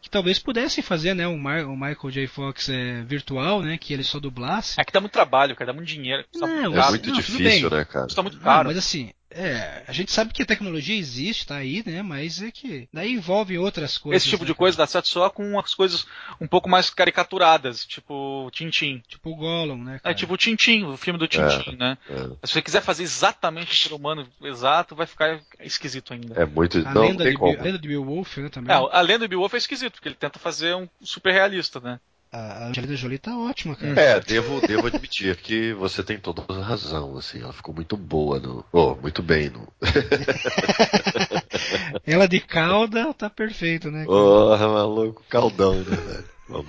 que 0.04 0.10
talvez 0.10 0.38
pudessem 0.38 0.84
fazer, 0.84 1.14
né, 1.14 1.26
o, 1.26 1.38
Mar- 1.38 1.64
o 1.64 1.74
Michael 1.74 2.10
J. 2.10 2.26
Fox 2.26 2.68
é, 2.68 3.00
virtual, 3.04 3.62
né, 3.62 3.78
que 3.78 3.90
ele 3.94 4.04
só 4.04 4.20
dublasse. 4.20 4.78
É 4.78 4.84
que 4.84 4.92
dá 4.92 5.00
muito 5.00 5.14
trabalho, 5.14 5.56
cara, 5.56 5.68
dá 5.68 5.72
muito 5.72 5.88
dinheiro. 5.88 6.22
Não, 6.34 6.46
É 6.46 6.90
muito 6.90 7.08
não, 7.08 7.16
difícil, 7.16 7.70
né, 7.70 7.86
cara? 7.86 8.04
Custa 8.04 8.20
muito 8.20 8.36
Ah, 8.42 8.44
caro. 8.44 8.68
mas 8.68 8.76
assim, 8.76 9.12
é, 9.34 9.82
a 9.88 9.92
gente 9.92 10.12
sabe 10.12 10.32
que 10.32 10.42
a 10.42 10.46
tecnologia 10.46 10.96
existe, 10.96 11.46
tá 11.46 11.56
aí, 11.56 11.82
né? 11.84 12.02
Mas 12.02 12.40
é 12.40 12.50
que 12.50 12.88
daí 12.92 13.12
envolve 13.12 13.58
outras 13.58 13.98
coisas. 13.98 14.22
Esse 14.22 14.30
tipo 14.30 14.44
né, 14.44 14.46
de 14.46 14.52
cara? 14.52 14.58
coisa 14.58 14.78
dá 14.78 14.86
certo 14.86 15.08
só 15.08 15.28
com 15.28 15.58
as 15.58 15.74
coisas 15.74 16.06
um 16.40 16.46
pouco 16.46 16.68
mais 16.68 16.88
caricaturadas, 16.90 17.84
tipo 17.84 18.48
Tintim. 18.52 19.02
Tipo 19.08 19.30
o 19.30 19.36
Gollum, 19.36 19.82
né? 19.82 19.96
É 19.96 19.98
cara? 19.98 20.14
tipo 20.14 20.34
o 20.34 20.36
Tintim, 20.36 20.84
o 20.84 20.96
filme 20.96 21.18
do 21.18 21.26
Tintim, 21.28 21.76
né? 21.76 21.98
É, 22.08 22.46
Se 22.46 22.52
você 22.54 22.62
quiser 22.62 22.80
fazer 22.82 23.02
exatamente 23.02 23.72
o 23.72 23.76
ser 23.76 23.92
humano 23.92 24.26
exato, 24.42 24.94
vai 24.94 25.06
ficar 25.06 25.40
esquisito 25.60 26.12
ainda. 26.12 26.40
é 26.40 26.46
muito. 26.46 26.78
a, 26.78 26.82
Não, 26.82 26.92
não 26.94 27.02
lenda 27.02 27.24
tem 27.24 27.32
de, 27.32 27.38
como. 27.38 27.50
Bill- 27.52 27.60
a 27.60 27.64
lenda 27.64 27.78
de 27.78 27.88
Beowulf, 27.88 28.36
né, 28.38 28.48
também. 28.48 28.74
É, 28.74 28.78
a 28.78 29.00
lenda 29.00 29.20
do 29.20 29.28
Beowulf 29.28 29.54
é 29.54 29.58
esquisito, 29.58 29.94
porque 29.94 30.08
ele 30.08 30.14
tenta 30.16 30.38
fazer 30.38 30.74
um 30.76 30.88
super 31.02 31.32
realista, 31.32 31.80
né? 31.80 31.98
A 32.36 32.66
Angelina 32.66 32.96
Jolie 32.96 33.16
tá 33.16 33.38
ótima, 33.38 33.76
cara. 33.76 34.00
É, 34.00 34.18
devo, 34.18 34.60
devo 34.66 34.88
admitir 34.88 35.36
que 35.36 35.72
você 35.74 36.02
tem 36.02 36.18
toda 36.18 36.42
a 36.48 36.62
razão, 36.64 37.16
assim, 37.16 37.40
ela 37.40 37.52
ficou 37.52 37.72
muito 37.72 37.96
boa 37.96 38.40
no. 38.40 38.64
Oh, 38.72 38.96
muito 38.96 39.22
bem 39.22 39.50
no. 39.50 39.72
Ela 42.04 42.26
de 42.26 42.40
cauda 42.40 43.14
tá 43.14 43.30
perfeito, 43.30 43.88
né? 43.88 44.04
cara? 44.04 44.10
Oh, 44.10 44.56
maluco, 44.56 45.22
caldão, 45.28 45.76
né, 45.76 45.96
velho? 45.96 46.24
Vamos, 46.48 46.66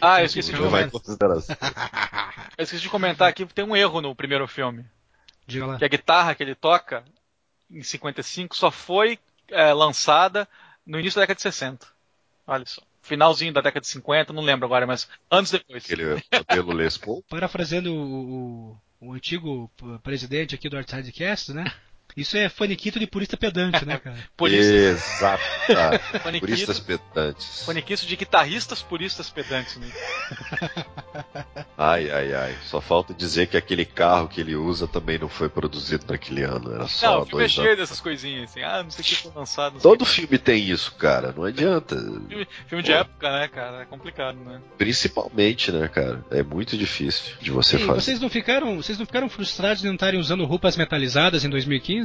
Ah, 0.00 0.20
eu 0.20 0.26
esqueci 0.26 0.52
de 0.52 0.58
comentar. 0.58 0.90
consideração. 0.90 1.56
Eu 2.58 2.64
esqueci 2.64 2.82
de 2.82 2.88
comentar 2.88 3.28
aqui, 3.28 3.46
tem 3.46 3.64
um 3.64 3.74
erro 3.74 4.00
no 4.00 4.14
primeiro 4.16 4.46
filme. 4.48 4.84
Diga 5.46 5.66
lá. 5.66 5.78
Que 5.78 5.84
a 5.84 5.88
guitarra 5.88 6.34
que 6.34 6.42
ele 6.42 6.54
toca 6.54 7.04
em 7.70 7.82
55 7.82 8.56
só 8.56 8.70
foi 8.70 9.18
é, 9.48 9.72
lançada 9.72 10.48
no 10.84 10.98
início 10.98 11.18
da 11.18 11.22
década 11.22 11.36
de 11.36 11.42
60. 11.42 11.86
Olha 12.46 12.64
só. 12.66 12.82
Finalzinho 13.04 13.52
da 13.52 13.60
década 13.60 13.82
de 13.82 13.86
50, 13.88 14.32
não 14.32 14.42
lembro 14.42 14.64
agora, 14.64 14.86
mas 14.86 15.06
anos 15.30 15.50
depois. 15.50 15.84
Aquele 15.84 16.22
modelo 16.32 16.72
Les 16.72 16.96
Paul. 16.96 17.22
Parafraseando 17.28 17.94
o, 17.94 18.72
o, 19.00 19.08
o 19.08 19.12
antigo 19.12 19.70
presidente 20.02 20.54
aqui 20.54 20.70
do 20.70 20.76
Artside 20.76 21.12
Cast, 21.12 21.52
né? 21.52 21.70
Isso 22.16 22.36
é 22.36 22.48
faniquito 22.48 22.98
de 23.00 23.06
purista 23.08 23.36
pedante, 23.36 23.84
né, 23.84 23.98
cara? 23.98 24.16
Exato. 24.48 25.42
Faniquito. 26.22 26.46
Puristas 26.46 26.78
pedantes. 26.80 27.64
faniquice 27.64 28.06
de 28.06 28.14
guitarristas 28.16 28.82
puristas 28.82 29.30
pedantes. 29.30 29.76
Né? 29.76 29.88
Ai, 31.76 32.08
ai, 32.10 32.32
ai. 32.32 32.56
Só 32.64 32.80
falta 32.80 33.12
dizer 33.12 33.48
que 33.48 33.56
aquele 33.56 33.84
carro 33.84 34.28
que 34.28 34.40
ele 34.40 34.54
usa 34.54 34.86
também 34.86 35.18
não 35.18 35.28
foi 35.28 35.48
produzido 35.48 36.04
naquele 36.08 36.42
ano. 36.42 36.72
Era 36.72 36.86
só 36.86 37.16
Não, 37.16 37.22
o 37.22 37.26
filme 37.26 37.44
é 37.44 37.48
cheio 37.48 37.66
anos. 37.66 37.78
dessas 37.80 38.00
coisinhas 38.00 38.50
assim. 38.50 38.62
Ah, 38.62 38.82
não 38.82 38.90
sei 38.90 39.02
o 39.02 39.04
que 39.04 39.16
foi 39.16 39.32
lançado. 39.34 39.80
Todo 39.80 40.04
filme 40.04 40.38
tem 40.38 40.62
isso, 40.70 40.94
cara. 40.94 41.32
Não 41.36 41.44
adianta. 41.44 41.96
Filme, 41.96 42.46
filme 42.68 42.84
de 42.84 42.92
época, 42.92 43.30
né, 43.32 43.48
cara? 43.48 43.82
É 43.82 43.84
complicado, 43.86 44.36
né? 44.38 44.60
Principalmente, 44.78 45.72
né, 45.72 45.88
cara? 45.88 46.24
É 46.30 46.42
muito 46.44 46.76
difícil 46.76 47.34
de 47.40 47.50
você 47.50 47.76
Ei, 47.76 47.84
fazer. 47.84 48.00
vocês 48.00 48.20
não 48.20 48.30
ficaram, 48.30 48.76
vocês 48.76 48.96
não 48.96 49.04
ficaram 49.06 49.28
frustrados 49.28 49.80
de 49.82 49.86
não 49.88 49.94
estarem 49.94 50.20
usando 50.20 50.44
roupas 50.44 50.76
metalizadas 50.76 51.44
em 51.44 51.50
2015? 51.50 52.03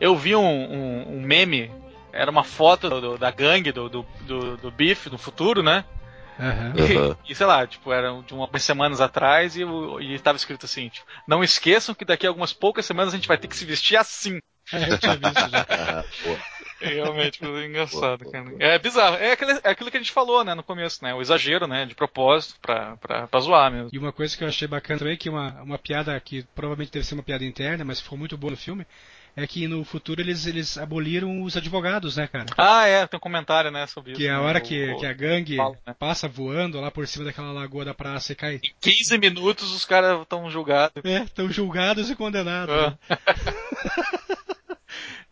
Eu 0.00 0.16
vi 0.16 0.34
um, 0.36 0.42
um- 0.44 1.16
um 1.16 1.20
meme, 1.20 1.70
era 2.12 2.30
uma 2.30 2.44
foto 2.44 2.88
do- 2.88 3.18
da 3.18 3.30
gangue 3.30 3.72
do, 3.72 3.88
do, 3.88 4.06
do, 4.22 4.56
do 4.56 4.70
Biff 4.70 5.08
no 5.10 5.18
futuro, 5.18 5.62
né? 5.62 5.84
Aham. 6.38 6.74
E, 7.26 7.32
e, 7.32 7.34
sei 7.34 7.46
lá, 7.46 7.66
tipo, 7.66 7.90
era 7.92 8.10
de 8.26 8.34
umas 8.34 8.62
semanas 8.62 9.00
atrás 9.00 9.56
e, 9.56 9.64
o- 9.64 10.00
e 10.00 10.18
tava 10.18 10.36
escrito 10.36 10.66
assim, 10.66 10.88
tipo, 10.90 11.06
não 11.26 11.42
esqueçam 11.42 11.94
que 11.94 12.04
daqui 12.04 12.26
a 12.26 12.30
algumas 12.30 12.52
poucas 12.52 12.84
semanas 12.84 13.12
a 13.14 13.16
gente 13.16 13.28
vai 13.28 13.38
ter 13.38 13.48
que 13.48 13.56
se 13.56 13.64
vestir 13.64 13.96
assim. 13.96 14.38
É, 14.72 14.90
eu 14.92 14.98
tinha 14.98 15.16
visto 15.16 15.48
já. 15.50 15.66
Ah. 15.70 16.04
É 16.78 16.88
realmente 16.88 17.38
coisa 17.38 17.64
engraçado, 17.64 18.18
Pô, 18.18 18.24
pô, 18.26 18.30
cara. 18.32 18.50
pô. 18.50 18.56
É 18.60 18.78
bizarro. 18.78 19.16
É 19.16 19.32
aquilo, 19.32 19.50
é 19.64 19.70
aquilo 19.70 19.90
que 19.90 19.96
a 19.96 20.00
gente 20.00 20.12
falou, 20.12 20.44
né, 20.44 20.54
no 20.54 20.62
começo, 20.62 21.02
né? 21.02 21.14
O 21.14 21.22
exagero, 21.22 21.66
né? 21.66 21.86
De 21.86 21.94
propósito 21.94 22.60
pra, 22.60 22.96
pra, 22.98 23.26
pra 23.26 23.40
zoar 23.40 23.72
mesmo. 23.72 23.88
E 23.90 23.98
uma 23.98 24.12
coisa 24.12 24.36
que 24.36 24.44
eu 24.44 24.48
achei 24.48 24.68
bacana 24.68 24.98
também, 24.98 25.16
que 25.16 25.30
uma, 25.30 25.62
uma 25.62 25.78
piada 25.78 26.20
que 26.20 26.42
provavelmente 26.54 26.92
deve 26.92 27.06
ser 27.06 27.14
uma 27.14 27.22
piada 27.22 27.44
interna, 27.46 27.82
mas 27.82 27.98
ficou 27.98 28.18
muito 28.18 28.36
boa 28.36 28.50
no 28.50 28.56
filme, 28.58 28.86
é 29.36 29.46
que 29.46 29.68
no 29.68 29.84
futuro 29.84 30.20
eles, 30.20 30.46
eles 30.46 30.78
aboliram 30.78 31.42
os 31.42 31.56
advogados, 31.56 32.16
né, 32.16 32.26
cara? 32.26 32.46
Ah, 32.56 32.86
é, 32.86 33.06
tem 33.06 33.18
um 33.18 33.20
comentário, 33.20 33.70
né, 33.70 33.86
sobre 33.86 34.12
isso. 34.12 34.20
Que 34.20 34.26
é 34.26 34.30
a 34.30 34.38
né, 34.38 34.40
hora 34.40 34.58
o- 34.58 34.62
que, 34.62 34.90
o- 34.92 34.96
que 34.98 35.06
a 35.06 35.12
gangue 35.12 35.56
fala, 35.56 35.76
né? 35.86 35.94
passa 35.98 36.26
voando 36.26 36.80
lá 36.80 36.90
por 36.90 37.06
cima 37.06 37.24
daquela 37.26 37.52
lagoa 37.52 37.84
da 37.84 37.92
praça 37.94 38.32
e 38.32 38.34
cai. 38.34 38.54
Em 38.56 38.74
15 38.80 39.18
minutos 39.18 39.70
os 39.72 39.84
caras 39.84 40.20
estão 40.22 40.50
julgados. 40.50 41.04
É, 41.04 41.22
estão 41.24 41.50
julgados 41.50 42.08
e 42.10 42.16
condenados. 42.16 42.74
Ah. 42.74 42.98
né? 43.10 43.18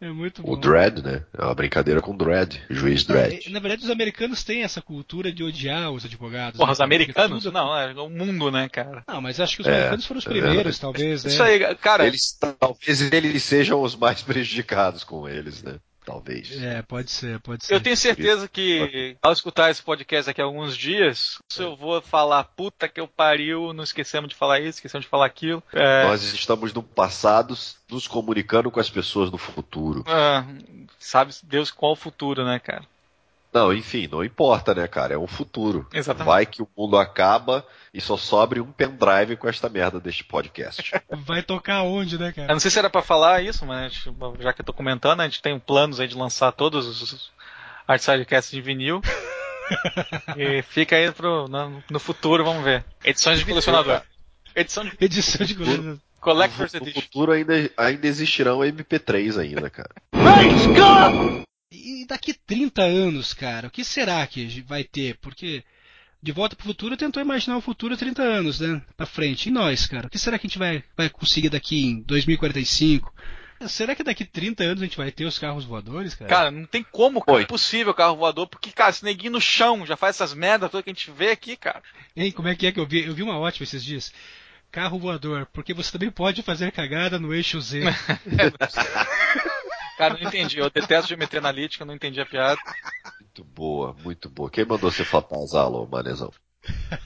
É 0.05 0.13
muito 0.13 0.43
bom. 0.43 0.53
O 0.53 0.57
Dredd, 0.57 1.03
né? 1.03 1.25
É 1.33 1.43
uma 1.45 1.55
brincadeira 1.55 2.01
com 2.03 2.13
o 2.13 2.17
Dredd. 2.17 2.61
Juiz 2.69 3.05
Dredd. 3.05 3.47
É, 3.47 3.51
Na 3.51 3.59
verdade, 3.59 3.85
os 3.85 3.91
americanos 3.91 4.45
têm 4.45 4.63
essa 4.63 4.83
cultura 4.83 5.33
de 5.33 5.43
odiar 5.43 5.91
os 5.91 6.05
advogados. 6.05 6.59
Porra, 6.59 6.69
né, 6.69 6.73
os 6.75 6.81
americanos? 6.81 7.43
tudo- 7.43 7.55
Não, 7.55 7.75
é 7.75 7.93
o 7.95 8.11
mundo, 8.11 8.51
né, 8.51 8.69
cara? 8.69 9.03
Não, 9.09 9.23
mas 9.23 9.41
acho 9.41 9.57
que 9.57 9.63
os 9.63 9.67
É, 9.69 9.73
americanos 9.73 10.05
foram 10.05 10.19
os 10.19 10.27
é 10.27 10.29
primeiros, 10.29 10.57
verdade. 10.57 10.81
talvez, 10.81 11.25
né? 11.25 11.31
Isso 11.31 11.43
aí, 11.43 11.75
cara. 11.77 12.07
Eles, 12.07 12.37
talvez 12.61 13.01
eles 13.13 13.43
sejam 13.43 13.81
os 13.81 13.97
mais 13.97 14.21
prejudicados 14.21 15.05
com 15.05 15.27
eles, 15.27 15.63
né? 15.63 15.77
Talvez. 16.05 16.51
É, 16.63 16.83
pode 16.83 17.11
ser, 17.11 17.41
pode 17.41 17.65
ser. 17.65 17.75
Eu 17.75 17.81
tenho 17.81 17.97
certeza 17.97 18.47
que 18.47 19.17
ao 19.23 19.33
escutar 19.33 19.71
esse 19.71 19.83
podcast 19.83 20.27
daqui 20.27 20.41
a 20.41 20.45
alguns 20.45 20.77
dias, 20.77 21.39
se 21.49 21.63
eu 21.63 21.75
vou 21.75 22.01
falar 22.03 22.45
puta 22.45 22.89
que 22.89 23.01
eu 23.01 23.09
pariu, 23.09 23.73
não 23.73 23.83
esquecemos 23.85 24.29
de 24.29 24.35
falar 24.35 24.61
isso, 24.61 24.79
esquecemos 24.79 25.05
de 25.05 25.11
falar 25.11 25.27
aquilo. 25.27 25.63
É, 25.73 26.05
Nós 26.05 26.23
estamos 26.23 26.73
no 26.75 26.83
passado 26.83 27.57
nos 27.91 28.07
comunicando 28.07 28.71
com 28.71 28.81
as 28.81 28.91
pessoas 28.91 29.31
no 29.31 29.39
futuro. 29.39 30.05
ah, 30.07 30.45
sabe 30.99 31.33
Deus 31.43 31.71
qual 31.71 31.93
o 31.93 31.97
futuro, 31.97 32.45
né, 32.45 32.59
cara? 32.59 32.85
Não, 33.55 33.73
enfim, 33.73 34.09
não 34.11 34.25
importa, 34.25 34.75
né, 34.75 34.89
cara? 34.89 35.15
É 35.15 35.19
um 35.19 35.29
futuro. 35.29 35.87
Exatamente. 35.95 36.27
Vai 36.27 36.45
que 36.45 36.61
o 36.61 36.69
mundo 36.77 36.97
acaba 36.99 37.65
e 37.93 38.01
só 38.01 38.17
sobre 38.17 38.61
um 38.61 38.67
pendrive 38.73 39.37
com 39.37 39.49
esta 39.49 39.69
merda 39.69 40.01
deste 40.01 40.25
podcast. 40.25 40.91
Vai 41.25 41.41
tocar 41.41 41.83
onde, 41.83 42.19
né, 42.19 42.31
Eu 42.31 42.35
cara? 42.35 42.53
não 42.53 42.59
sei 42.59 42.69
se 42.71 42.79
era 42.81 42.91
pra 42.91 43.01
falar 43.01 43.43
isso, 43.43 43.65
mas 43.65 43.93
gente- 43.93 44.13
já 44.41 44.53
que 44.53 44.61
eu 44.61 44.65
tô 44.65 44.73
comentando, 44.73 45.21
a 45.21 45.25
gente 45.25 45.41
tem 45.41 45.57
planos 45.57 46.01
aí 46.01 46.09
de 46.09 46.17
lançar 46.17 46.51
todos 46.51 47.01
os 47.01 47.31
Artsidecasts 47.87 48.51
de 48.51 48.61
vinil. 48.61 49.01
e 50.37 50.61
fica 50.63 50.97
aí 50.97 51.13
pro, 51.13 51.47
no, 51.49 51.83
no 51.89 52.01
futuro, 52.01 52.45
vamos 52.45 52.65
ver. 52.65 52.85
Edições 53.05 53.39
de 53.39 53.45
colecionador. 53.47 54.03
Edição 54.57 54.85
de 54.85 54.93
Edição 55.01 55.47
de 55.47 55.55
coluna. 55.55 55.99
Collector's 56.21 56.73
No 56.73 56.81
Edition. 56.81 57.03
futuro 57.03 57.33
ainda, 57.33 57.71
ainda 57.77 58.07
existirão 58.07 58.59
MP3 58.61 59.39
ainda, 59.41 59.71
cara. 59.71 59.91
E 61.75 62.07
daqui 62.07 62.33
30 62.33 62.83
anos, 62.83 63.35
cara, 63.35 63.69
o 63.69 63.71
que 63.71 63.85
será 63.85 64.27
que 64.27 64.63
vai 64.63 64.85
ter? 64.85 65.17
Porque 65.19 65.65
De 66.23 66.33
Volta 66.33 66.55
pro 66.55 66.67
Futuro 66.67 66.97
tentou 66.97 67.23
imaginar 67.23 67.57
o 67.57 67.61
futuro 67.61 67.97
30 67.97 68.23
anos, 68.23 68.61
né? 68.61 68.81
Pra 68.97 69.07
frente. 69.07 69.49
E 69.49 69.53
nós, 69.53 69.87
cara? 69.87 70.07
O 70.07 70.11
que 70.11 70.19
será 70.19 70.39
que 70.39 70.47
a 70.47 70.49
gente 70.49 70.59
vai, 70.59 70.85
vai 70.97 71.11
conseguir 71.11 71.49
daqui 71.49 71.85
em 71.85 72.01
2045? 72.03 73.13
Será 73.69 73.95
que 73.95 74.03
daqui 74.03 74.25
30 74.25 74.63
anos 74.65 74.83
a 74.83 74.85
gente 74.85 74.97
vai 74.97 75.11
ter 75.11 75.25
os 75.25 75.39
carros 75.39 75.65
voadores, 75.65 76.15
cara? 76.15 76.29
Cara, 76.29 76.51
não 76.51 76.67
tem 76.67 76.83
como, 76.83 77.23
cara. 77.23 77.39
É 77.39 77.43
impossível 77.43 77.95
carro 77.95 78.17
voador, 78.17 78.47
porque, 78.47 78.71
cara, 78.71 78.91
esse 78.91 79.05
neguinho 79.05 79.33
no 79.33 79.41
chão 79.41 79.87
já 79.87 79.97
faz 79.97 80.17
essas 80.17 80.35
merdas 80.35 80.71
todas 80.71 80.85
que 80.85 80.91
a 80.91 80.93
gente 80.93 81.11
vê 81.11 81.31
aqui, 81.31 81.57
cara. 81.57 81.83
Hein, 82.17 82.31
como 82.33 82.49
é 82.49 82.55
que 82.55 82.67
é 82.67 82.73
que 82.73 82.81
eu 82.81 82.87
vi? 82.87 83.05
Eu 83.05 83.15
vi 83.15 83.23
uma 83.23 83.39
ótima 83.39 83.65
esses 83.65 83.85
dias. 83.85 84.13
Carro 84.71 84.99
voador, 84.99 85.47
porque 85.53 85.73
você 85.73 85.93
também 85.93 86.11
pode 86.11 86.43
fazer 86.43 86.73
cagada 86.73 87.19
no 87.19 87.33
eixo 87.33 87.61
Z. 87.61 87.85
Cara, 89.97 90.15
não 90.15 90.23
entendi. 90.23 90.59
Eu 90.59 90.71
detesto 90.71 91.09
geometria 91.09 91.41
analítica, 91.41 91.85
não 91.85 91.95
entendi 91.95 92.21
a 92.21 92.27
piada. 92.27 92.61
Muito 93.21 93.45
boa, 93.45 93.93
muito 93.95 94.29
boa. 94.31 94.51
Quem 94.51 94.65
mandou 94.65 94.91
você 94.91 95.03
ô 95.03 95.87
Manezão? 95.87 96.31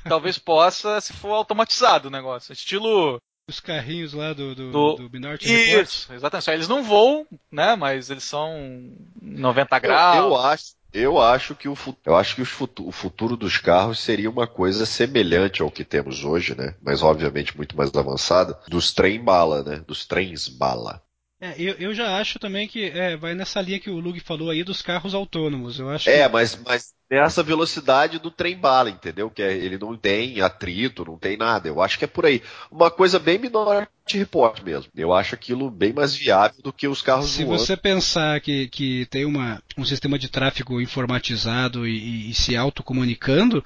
Talvez 0.07 0.39
possa 0.39 1.01
se 1.01 1.12
for 1.12 1.32
automatizado 1.32 2.09
o 2.09 2.11
negócio. 2.11 2.53
Estilo. 2.53 3.18
Os 3.49 3.61
carrinhos 3.61 4.12
lá 4.12 4.34
do, 4.34 4.55
do, 4.55 4.70
Do- 4.70 4.95
do 4.97 5.11
Minority 5.11 5.49
Report. 5.49 5.89
Isso, 5.89 6.12
exatamente. 6.12 6.51
Eles 6.51 6.68
não 6.68 6.82
voam, 6.82 7.26
né? 7.51 7.74
Mas 7.76 8.11
eles 8.11 8.24
são 8.24 8.93
90 9.22 9.78
Eu, 9.78 9.91
graus. 9.91 10.16
eu 10.18 10.36
acho, 10.36 10.64
eu 10.93 11.18
acho 11.18 11.55
que, 11.55 11.68
o, 11.68 11.74
eu 12.05 12.16
acho 12.16 12.34
que 12.36 12.43
os 12.43 12.49
futu- 12.51 12.86
o 12.86 12.93
futuro 12.93 13.36
dos 13.36 13.57
carros 13.59 13.99
seria 14.01 14.28
uma 14.30 14.47
coisa 14.47 14.84
semelhante 14.84 15.62
ao 15.62 15.70
que 15.70 15.84
temos 15.84 16.24
hoje, 16.24 16.55
né? 16.55 16.74
Mas 16.82 17.03
obviamente 17.03 17.57
muito 17.57 17.76
mais 17.76 17.95
avançada, 17.95 18.61
dos 18.68 18.93
trem 18.93 19.22
bala, 19.22 19.62
né? 19.62 19.76
Dos 19.86 20.05
trens 20.07 20.47
bala. 20.49 21.03
É, 21.41 21.55
eu, 21.57 21.74
eu 21.74 21.95
já 21.95 22.18
acho 22.18 22.39
também 22.41 22.66
que 22.66 22.86
é, 22.86 23.16
vai 23.16 23.32
nessa 23.32 23.61
linha 23.61 23.78
que 23.78 23.89
o 23.91 24.01
Lug 24.01 24.18
falou 24.18 24.51
aí 24.51 24.64
dos 24.64 24.82
carros 24.82 25.14
autônomos. 25.14 25.78
Eu 25.78 25.89
acho 25.89 26.11
É, 26.11 26.26
que 26.26 26.32
mas, 26.32 26.61
mas 26.66 26.93
nessa 27.09 27.45
velocidade 27.45 28.18
do 28.18 28.28
trem 28.30 28.57
bala, 28.59 28.91
entendeu? 28.91 29.30
Que 29.30 29.43
é- 29.43 29.57
ele 29.57 29.78
não 29.78 29.97
tem 29.97 30.41
atrito, 30.41 31.05
não 31.05 31.16
tem 31.16 31.36
nada. 31.36 31.68
Eu 31.68 31.80
acho 31.80 31.97
que 31.97 32.05
é 32.05 32.09
por 32.09 32.26
aí. 32.26 32.43
Uma 32.72 32.91
coisa 32.91 33.20
bem 33.20 33.39
Minority 33.39 34.18
Report 34.18 34.61
mesmo. 34.64 34.91
Eu 34.97 35.12
acho 35.14 35.34
aquilo 35.36 35.70
bem 35.70 35.93
mais 35.93 36.12
viável 36.14 36.61
do 36.61 36.72
que 36.72 36.89
os 36.89 37.03
carros 37.03 37.30
se 37.30 37.45
voando. 37.45 37.61
você 37.61 37.76
pensar 37.76 38.41
que, 38.41 38.66
que 38.68 39.07
tem 39.07 39.24
uma, 39.24 39.62
um 39.76 39.84
sistema 39.84 40.18
de 40.18 40.28
tráfego 40.28 40.80
informatizado 40.80 41.86
e, 41.86 41.97
e- 41.99 42.30
e 42.30 42.34
se 42.34 42.57
autocomunicando, 42.57 43.64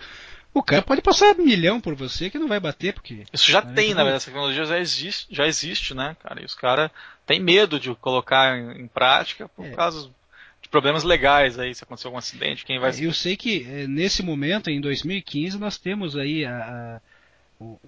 o 0.55 0.63
cara 0.63 0.83
pode 0.83 1.01
passar 1.03 1.35
milhão 1.37 1.81
por 1.81 1.95
você 1.95 2.29
que 2.31 2.39
não 2.39 2.49
vai 2.49 2.61
bater, 2.61 2.93
porque. 2.95 3.25
Isso 3.33 3.51
já 3.51 3.59
É, 3.61 3.63
tem, 3.63 3.91
na 3.91 4.03
verdade, 4.03 4.17
essa 4.17 4.27
tecnologia 4.27 4.65
já 4.65 4.79
existe, 4.79 5.27
já 5.31 5.47
existe, 5.47 5.95
né, 5.95 6.17
cara? 6.23 6.43
E 6.43 6.45
os 6.45 6.55
caras 6.55 6.91
têm 7.27 7.41
medo 7.41 7.79
de 7.81 7.95
colocar 7.97 8.57
em, 8.59 8.83
em 8.83 8.87
prática 8.89 9.49
por 9.49 9.65
É. 9.65 9.71
causa 9.71 10.11
de 10.61 10.69
problemas 10.69 11.03
legais 11.05 11.59
aí, 11.59 11.75
se 11.75 11.83
acontecer 11.85 12.07
algum 12.07 12.19
acidente, 12.19 12.65
quem 12.65 12.79
vai 12.79 12.93
Eu 13.01 13.13
sei 13.13 13.37
que 13.37 13.67
eh, 13.69 13.87
nesse 13.87 14.23
momento, 14.23 14.71
em 14.71 14.81
2015, 14.81 15.59
nós 15.59 15.77
temos 15.79 16.17
aí 16.17 16.45
a- 16.45 17.01
a- 17.01 17.01
um 17.61 17.79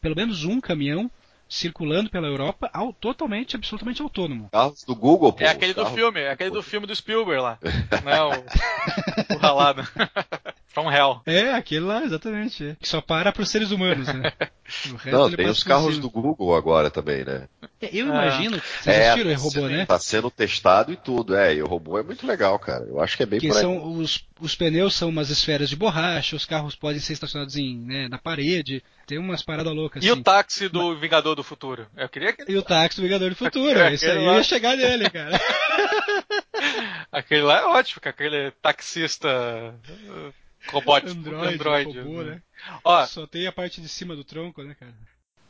pelo 0.00 0.16
menos 0.16 0.44
um 0.44 0.60
caminhão 0.60 1.10
circulando 1.48 2.08
pela 2.10 2.28
Europa 2.28 2.70
au- 2.72 2.92
totalmente, 2.92 3.56
absolutamente 3.56 4.00
autônomo. 4.00 4.48
Carros 4.52 4.84
do 4.84 4.94
Google, 4.94 5.32
pô. 5.32 5.42
É 5.42 5.48
aquele 5.48 5.74
do 5.74 5.84
filme, 5.86 6.20
é 6.20 6.30
aquele 6.30 6.50
do 6.50 6.62
filme 6.62 6.86
do 6.86 6.94
Spielberg 6.94 7.42
lá. 7.42 7.58
né, 8.04 8.20
o, 8.22 9.34
o 9.34 9.38
ralado. 9.38 9.82
From 10.72 10.90
Hell. 10.90 11.20
É, 11.26 11.52
aquele 11.52 11.80
lá, 11.84 12.04
exatamente. 12.04 12.64
é. 12.64 12.76
Que 12.80 12.88
só 12.88 13.00
para 13.00 13.32
para 13.32 13.42
os 13.42 13.50
seres 13.50 13.72
humanos, 13.72 14.06
né? 14.06 14.32
Não, 15.06 15.28
tem 15.28 15.48
os 15.48 15.64
carros 15.64 15.98
do 15.98 16.08
Google 16.08 16.54
agora 16.54 16.88
também, 16.90 17.24
né? 17.24 17.48
É, 17.82 17.88
Eu 17.92 18.06
Ah. 18.06 18.08
imagino. 18.08 18.62
Vocês 18.80 18.96
assistiram 19.00 19.30
o 19.30 19.34
tá 19.34 19.38
robô, 19.40 19.50
sendo, 19.50 19.68
né? 19.68 19.86
Tá 19.86 19.98
sendo 19.98 20.30
testado 20.30 20.92
e 20.92 20.96
tudo, 20.96 21.34
é. 21.34 21.56
E 21.56 21.62
o 21.62 21.66
robô 21.66 21.98
é 21.98 22.04
muito 22.04 22.24
legal, 22.24 22.56
cara. 22.56 22.84
Eu 22.84 23.00
acho 23.00 23.16
que 23.16 23.24
é 23.24 23.26
bem 23.26 23.40
Que 23.40 23.52
são 23.52 23.94
os, 23.98 24.24
os 24.40 24.54
pneus 24.54 24.94
são 24.94 25.08
umas 25.08 25.28
esferas 25.28 25.68
de 25.68 25.74
borracha, 25.74 26.36
os 26.36 26.46
carros 26.46 26.76
podem 26.76 27.00
ser 27.00 27.14
estacionados 27.14 27.56
em, 27.56 27.76
né, 27.76 28.06
na 28.08 28.18
parede, 28.18 28.80
tem 29.08 29.18
umas 29.18 29.42
paradas 29.42 29.74
loucas 29.74 30.04
E 30.04 30.08
assim. 30.08 30.20
o 30.20 30.22
táxi 30.22 30.68
do 30.68 30.96
Vingador 30.96 31.34
do 31.34 31.42
Futuro? 31.42 31.88
Eu 31.96 32.08
queria 32.08 32.30
aquele, 32.30 32.52
E 32.52 32.56
o 32.56 32.62
táxi 32.62 32.98
do 33.00 33.02
Vingador 33.02 33.28
do 33.30 33.34
Futuro, 33.36 33.88
isso 33.88 34.06
aí 34.06 34.24
lá. 34.24 34.36
ia 34.36 34.42
chegar 34.44 34.76
nele, 34.76 35.10
cara. 35.10 35.36
aquele 37.10 37.42
lá 37.42 37.58
é 37.60 37.64
ótimo, 37.64 38.00
que 38.00 38.08
aquele 38.08 38.52
taxista 38.62 39.74
Robot, 40.70 41.08
Android, 41.08 41.54
Android. 41.54 42.00
robô, 42.00 42.22
né? 42.22 42.42
Ó, 42.84 43.06
Só 43.06 43.26
tem 43.26 43.46
a 43.46 43.52
parte 43.52 43.80
de 43.80 43.88
cima 43.88 44.14
do 44.14 44.24
tronco, 44.24 44.62
né, 44.62 44.74
cara? 44.78 44.92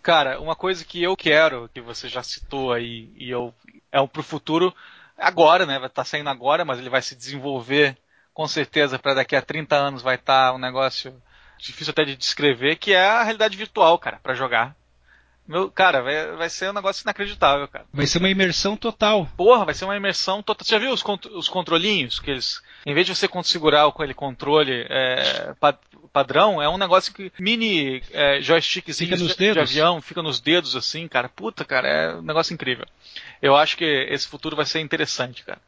Cara, 0.02 0.40
uma 0.40 0.56
coisa 0.56 0.84
que 0.84 1.02
eu 1.02 1.16
quero, 1.16 1.68
que 1.74 1.80
você 1.80 2.08
já 2.08 2.22
citou 2.22 2.72
aí, 2.72 3.12
e 3.16 3.28
eu 3.28 3.54
é 3.92 4.00
um 4.00 4.08
pro 4.08 4.22
futuro 4.22 4.74
agora, 5.16 5.66
né? 5.66 5.78
Vai 5.78 5.88
estar 5.88 6.04
saindo 6.04 6.30
agora, 6.30 6.64
mas 6.64 6.78
ele 6.78 6.88
vai 6.88 7.02
se 7.02 7.14
desenvolver 7.14 7.96
com 8.32 8.46
certeza 8.48 8.98
para 8.98 9.14
daqui 9.14 9.36
a 9.36 9.42
30 9.42 9.76
anos 9.76 10.02
vai 10.02 10.14
estar 10.14 10.54
um 10.54 10.58
negócio 10.58 11.20
difícil 11.58 11.90
até 11.90 12.04
de 12.04 12.16
descrever, 12.16 12.76
que 12.76 12.92
é 12.92 13.04
a 13.04 13.22
realidade 13.22 13.56
virtual, 13.56 13.98
cara, 13.98 14.18
para 14.22 14.34
jogar. 14.34 14.74
Meu, 15.51 15.68
cara, 15.68 16.01
vai, 16.01 16.36
vai 16.36 16.48
ser 16.48 16.70
um 16.70 16.72
negócio 16.72 17.03
inacreditável, 17.03 17.66
cara. 17.66 17.84
Vai 17.92 18.07
ser 18.07 18.18
uma 18.18 18.30
imersão 18.30 18.76
total. 18.76 19.28
Porra, 19.36 19.64
vai 19.64 19.74
ser 19.74 19.84
uma 19.84 19.96
imersão 19.96 20.40
total. 20.44 20.64
Você 20.64 20.70
já 20.70 20.78
viu 20.78 20.92
os, 20.92 21.03
cont 21.03 21.26
os 21.26 21.48
controlinhos? 21.48 22.20
Que 22.20 22.30
eles, 22.30 22.62
em 22.86 22.94
vez 22.94 23.05
de 23.05 23.16
você 23.16 23.26
configurar 23.26 23.90
com 23.90 24.01
aquele 24.01 24.14
controle 24.14 24.86
é, 24.88 25.53
pa 25.59 25.76
padrão, 26.12 26.62
é 26.62 26.68
um 26.68 26.78
negócio 26.78 27.12
que 27.12 27.32
mini 27.38 28.01
é, 28.12 28.40
joystickzinho 28.40 29.11
Fica 29.11 29.20
nos 29.20 29.32
de, 29.32 29.38
dedos? 29.38 29.55
de 29.55 29.80
avião, 29.80 30.01
fica 30.01 30.22
nos 30.22 30.38
dedos 30.38 30.76
assim, 30.76 31.09
cara. 31.09 31.28
Puta, 31.28 31.64
cara, 31.64 31.88
é 31.88 32.14
um 32.14 32.22
negócio 32.22 32.55
incrível. 32.55 32.86
Eu 33.42 33.57
acho 33.57 33.76
que 33.76 33.84
esse 33.84 34.28
futuro 34.28 34.55
vai 34.55 34.66
ser 34.66 34.78
interessante, 34.78 35.42
cara. 35.42 35.59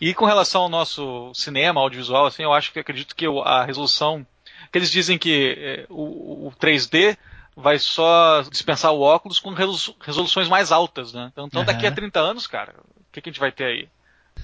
E 0.00 0.14
com 0.14 0.24
relação 0.24 0.62
ao 0.62 0.68
nosso 0.70 1.30
cinema, 1.34 1.82
audiovisual, 1.82 2.24
assim, 2.24 2.42
eu 2.42 2.54
acho 2.54 2.72
que 2.72 2.78
acredito 2.78 3.14
que 3.14 3.26
a 3.44 3.64
resolução. 3.64 4.26
Que 4.72 4.78
eles 4.78 4.90
dizem 4.90 5.18
que 5.18 5.56
é, 5.58 5.86
o, 5.90 6.48
o 6.48 6.52
3D 6.58 7.18
vai 7.56 7.78
só 7.78 8.42
dispensar 8.42 8.92
o 8.92 9.00
óculos 9.00 9.40
com 9.40 9.50
resolu- 9.50 9.96
resoluções 10.00 10.48
mais 10.48 10.70
altas, 10.70 11.12
né? 11.12 11.30
Então, 11.32 11.46
então 11.46 11.64
daqui 11.64 11.86
a 11.86 11.88
Aham. 11.88 11.96
30 11.96 12.20
anos, 12.20 12.46
cara, 12.46 12.74
o 12.96 13.04
que, 13.12 13.20
que 13.22 13.30
a 13.30 13.32
gente 13.32 13.40
vai 13.40 13.50
ter 13.50 13.64
aí? 13.64 13.88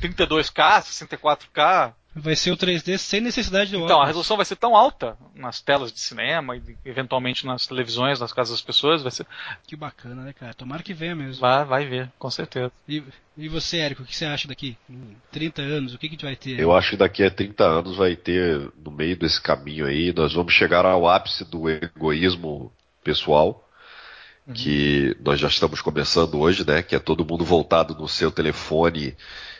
32K, 0.01 0.83
64K? 0.83 1.93
Vai 2.15 2.37
ser 2.37 2.51
o 2.51 2.57
3D 2.59 2.99
sem 2.99 3.23
necessidade 3.23 3.71
de 3.71 3.77
Então, 3.77 3.87
óculos. 3.87 4.03
a 4.05 4.07
resolução 4.07 4.37
vai 4.37 4.45
ser 4.45 4.57
tão 4.57 4.77
alta 4.77 5.17
nas 5.35 5.63
telas 5.63 5.91
de 5.91 5.99
cinema 5.99 6.55
e 6.55 6.63
eventualmente 6.85 7.47
nas 7.47 7.67
televisões, 7.67 8.21
nas 8.21 8.35
casas 8.35 8.53
das 8.57 8.61
pessoas, 8.61 9.03
vai 9.03 9.11
ser. 9.11 9.27
Que 9.67 9.75
bacana, 9.75 10.23
né, 10.23 10.33
cara? 10.35 10.53
Tomara 10.53 10.83
que 10.83 10.93
venha 10.93 11.15
mesmo. 11.17 11.41
Vai, 11.41 11.65
vai 11.65 11.87
ver, 11.87 12.11
com 12.19 12.31
certeza. 12.31 12.71
E, 12.87 13.03
e 13.35 13.49
você, 13.49 13.79
Érico, 13.79 14.03
o 14.03 14.05
que 14.05 14.15
você 14.15 14.27
acha 14.27 14.47
daqui? 14.47 14.77
Em 14.91 15.17
30 15.31 15.63
anos, 15.63 15.95
o 15.95 15.99
que, 15.99 16.07
que 16.07 16.15
a 16.15 16.17
gente 16.17 16.25
vai 16.27 16.37
ter? 16.37 16.61
Eu 16.61 16.75
acho 16.77 16.91
que 16.91 16.97
daqui 16.99 17.25
a 17.25 17.31
30 17.31 17.65
anos 17.65 17.97
vai 17.97 18.15
ter, 18.15 18.71
no 18.85 18.91
meio 18.91 19.17
desse 19.17 19.41
caminho 19.41 19.87
aí, 19.87 20.13
nós 20.15 20.35
vamos 20.35 20.53
chegar 20.53 20.85
ao 20.85 21.09
ápice 21.09 21.47
do 21.47 21.71
egoísmo 21.71 22.71
pessoal, 23.03 23.69
que 24.53 25.17
nós 25.21 25.39
já 25.39 25.49
estamos 25.49 25.81
começando 25.81 26.41
hoje, 26.41 26.67
né? 26.67 26.83
Que 26.83 26.97
é 26.97 26.99
todo 26.99 27.25
mundo 27.25 27.45
voltado 27.45 27.95
no 27.95 28.09
seu 28.09 28.31
telefone 28.31 29.17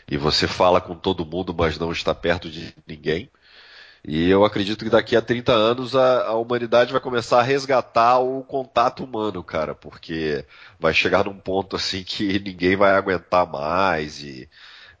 e 0.09 0.17
você 0.17 0.47
fala 0.47 0.81
com 0.81 0.95
todo 0.95 1.25
mundo, 1.25 1.53
mas 1.57 1.77
não 1.77 1.91
está 1.91 2.13
perto 2.13 2.49
de 2.49 2.73
ninguém. 2.85 3.29
E 4.05 4.29
eu 4.29 4.43
acredito 4.43 4.83
que 4.83 4.91
daqui 4.91 5.15
a 5.15 5.21
30 5.21 5.53
anos 5.53 5.95
a, 5.95 6.25
a 6.25 6.33
humanidade 6.33 6.91
vai 6.91 6.99
começar 6.99 7.39
a 7.39 7.43
resgatar 7.43 8.19
o 8.19 8.43
contato 8.43 9.01
humano, 9.03 9.41
cara, 9.41 9.73
porque 9.73 10.43
vai 10.77 10.93
chegar 10.93 11.23
num 11.23 11.37
ponto 11.37 11.77
assim 11.77 12.03
que 12.03 12.37
ninguém 12.39 12.75
vai 12.75 12.91
aguentar 12.91 13.49
mais 13.49 14.21
e 14.21 14.49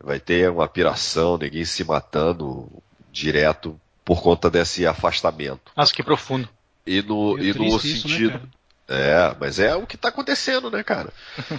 vai 0.01 0.21
ter 0.21 0.49
uma 0.49 0.69
piração, 0.69 1.37
ninguém 1.37 1.65
se 1.65 1.83
matando 1.83 2.69
direto 3.11 3.77
por 4.05 4.21
conta 4.21 4.49
desse 4.49 4.87
afastamento. 4.87 5.73
Nossa, 5.75 5.93
que 5.93 6.01
profundo. 6.01 6.47
E 6.85 7.01
no, 7.01 7.37
e 7.39 7.53
no 7.53 7.65
isso, 7.67 7.87
né, 7.87 8.13
sentido. 8.13 8.31
cara? 8.31 8.49
É, 8.85 9.35
mas 9.39 9.59
é 9.59 9.73
o 9.75 9.87
que 9.87 9.95
está 9.95 10.09
acontecendo, 10.09 10.69
né, 10.69 10.83
cara? 10.83 11.11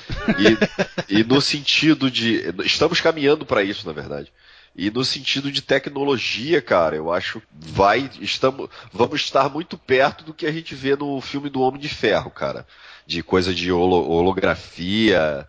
E, 1.09 1.20
e 1.20 1.24
no 1.24 1.40
sentido 1.40 2.10
de. 2.10 2.42
Estamos 2.64 3.01
caminhando 3.01 3.46
para 3.46 3.62
isso, 3.62 3.86
na 3.86 3.92
verdade. 3.92 4.32
E 4.76 4.90
no 4.90 5.05
sentido 5.05 5.52
de 5.52 5.62
tecnologia, 5.62 6.60
cara, 6.60 6.96
eu 6.96 7.12
acho 7.12 7.40
que 7.40 7.46
vai. 7.52 8.10
Estamos, 8.20 8.68
vamos 8.92 9.20
estar 9.20 9.48
muito 9.48 9.78
perto 9.78 10.24
do 10.24 10.34
que 10.34 10.46
a 10.46 10.52
gente 10.52 10.74
vê 10.74 10.96
no 10.96 11.20
filme 11.20 11.48
do 11.48 11.60
Homem 11.60 11.80
de 11.80 11.88
Ferro, 11.88 12.30
cara. 12.30 12.66
De 13.06 13.22
coisa 13.22 13.55
de 13.55 13.70
holo- 13.70 14.09
holografia, 14.09 15.46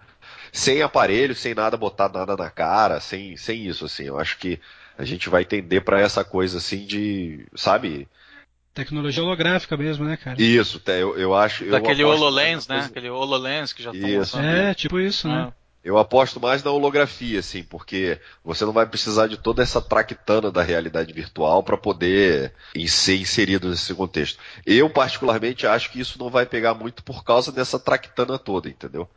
sem 0.52 0.82
aparelho, 0.82 1.36
sem 1.36 1.54
nada 1.54 1.76
botar 1.78 2.10
nada 2.10 2.36
na 2.38 2.50
cara, 2.50 3.00
sem, 3.00 3.36
sem 3.38 3.66
isso, 3.68 3.86
assim. 3.86 4.04
Eu 4.04 4.20
acho 4.20 4.38
que 4.38 4.60
a 4.98 5.04
gente 5.04 5.30
vai 5.30 5.44
tender 5.44 5.84
para 5.84 6.00
essa 6.00 6.24
coisa 6.24 6.58
assim 6.60 6.86
de. 6.86 7.46
Sabe? 7.56 8.08
Tecnologia 8.76 9.24
holográfica 9.24 9.76
mesmo, 9.78 10.04
né, 10.06 10.18
cara? 10.18 10.40
Isso, 10.40 10.82
eu, 10.86 11.18
eu 11.18 11.34
acho. 11.34 11.64
eu 11.64 11.72
Daquele 11.72 12.04
HoloLens, 12.04 12.68
né? 12.68 12.76
coisa- 12.76 12.90
Aquele 12.90 13.10
HoloLens 13.10 13.72
que 13.74 13.82
já 13.82 13.92
estão 13.92 14.10
Isso. 14.22 14.38
É, 14.38 14.74
tipo 14.74 15.00
isso, 15.00 15.28
né? 15.30 15.48
Ah. 15.50 15.54
Eu 15.82 15.98
aposto 16.00 16.40
mais 16.42 16.64
na 16.64 16.72
holografia, 16.72 17.40
assim, 17.40 17.64
porque 17.64 18.20
você 18.44 18.66
não 18.66 18.74
vai 18.74 18.86
precisar 18.88 19.28
de 19.28 19.38
toda 19.38 19.62
essa 19.64 19.80
traquitana 19.80 20.52
da 20.52 20.62
realidade 20.64 21.14
virtual 21.14 21.62
para 21.64 21.78
poder 21.78 22.54
em- 22.76 22.88
ser 22.88 23.16
inserido 23.18 23.70
nesse 23.70 23.94
contexto. 23.94 24.40
Eu, 24.66 24.90
particularmente, 24.90 25.66
acho 25.68 25.92
que 25.92 26.00
isso 26.00 26.18
não 26.20 26.30
vai 26.30 26.46
pegar 26.46 26.74
muito 26.74 27.02
por 27.04 27.24
causa 27.24 27.52
dessa 27.52 27.80
traquitana 27.80 28.38
toda, 28.40 28.68
entendeu? 28.68 29.08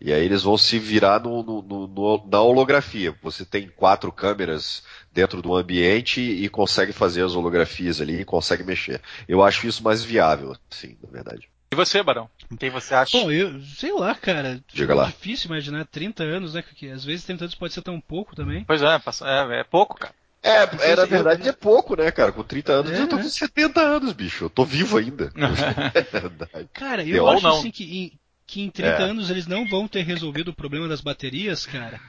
E 0.00 0.12
aí 0.12 0.24
eles 0.24 0.42
vão 0.42 0.58
se 0.58 0.78
virar 0.78 1.20
no, 1.20 1.42
no- 1.42 1.62
no- 1.62 1.86
no- 1.88 2.26
na 2.30 2.40
holografia. 2.40 3.14
Você 3.22 3.44
tem 3.44 3.68
quatro 3.68 4.10
câmeras 4.12 4.82
dentro 5.12 5.40
do 5.42 5.54
ambiente 5.54 6.20
e 6.20 6.48
consegue 6.48 6.92
fazer 6.92 7.24
as 7.24 7.34
holografias 7.34 8.00
ali 8.00 8.20
e 8.20 8.24
consegue 8.24 8.62
mexer. 8.64 9.00
Eu 9.28 9.42
acho 9.42 9.66
isso 9.66 9.82
mais 9.82 10.02
viável, 10.02 10.56
assim, 10.70 10.96
na 11.02 11.10
verdade. 11.10 11.48
E 11.70 11.76
você, 11.76 12.02
Barão? 12.02 12.30
Quem 12.58 12.70
você 12.70 12.94
acha? 12.94 13.18
Bom, 13.18 13.30
eu 13.30 13.60
sei 13.62 13.92
lá, 13.92 14.14
cara. 14.14 14.60
Diga 14.72 14.94
lá. 14.94 15.06
difícil 15.06 15.48
imaginar 15.48 15.84
30 15.86 16.22
anos, 16.24 16.54
né? 16.54 16.62
Porque 16.62 16.86
às 16.88 17.04
vezes 17.04 17.24
30 17.26 17.44
anos 17.44 17.54
pode 17.54 17.74
ser 17.74 17.82
tão 17.82 18.00
pouco 18.00 18.34
também. 18.34 18.64
Pois 18.64 18.80
é, 18.80 18.86
é, 18.86 19.60
é 19.60 19.64
pouco, 19.64 19.98
cara. 19.98 20.14
É, 20.42 20.62
é, 20.92 20.96
na 20.96 21.04
verdade 21.04 21.48
é 21.48 21.52
pouco, 21.52 21.96
né, 21.96 22.10
cara? 22.10 22.32
Com 22.32 22.42
30 22.44 22.72
anos, 22.72 22.92
É, 22.92 23.00
eu 23.02 23.08
tô 23.08 23.16
né? 23.16 23.22
com 23.22 23.28
70 23.28 23.80
anos, 23.80 24.12
bicho. 24.12 24.44
Eu 24.44 24.50
tô 24.50 24.64
vivo 24.64 24.96
ainda. 24.96 25.30
é 25.94 26.00
verdade. 26.00 26.68
Cara, 26.72 27.04
Eu 27.04 27.28
acho 27.28 27.42
não. 27.42 27.58
assim 27.58 27.70
que 27.70 27.84
em, 27.84 28.12
que 28.46 28.62
em 28.62 28.70
30 28.70 28.90
É. 28.90 29.02
anos 29.02 29.28
eles 29.30 29.46
não 29.46 29.66
vão 29.68 29.86
ter 29.86 30.02
resolvido 30.02 30.48
o 30.48 30.54
problema 30.54 30.88
das 30.88 31.00
baterias, 31.02 31.66
cara. 31.66 32.00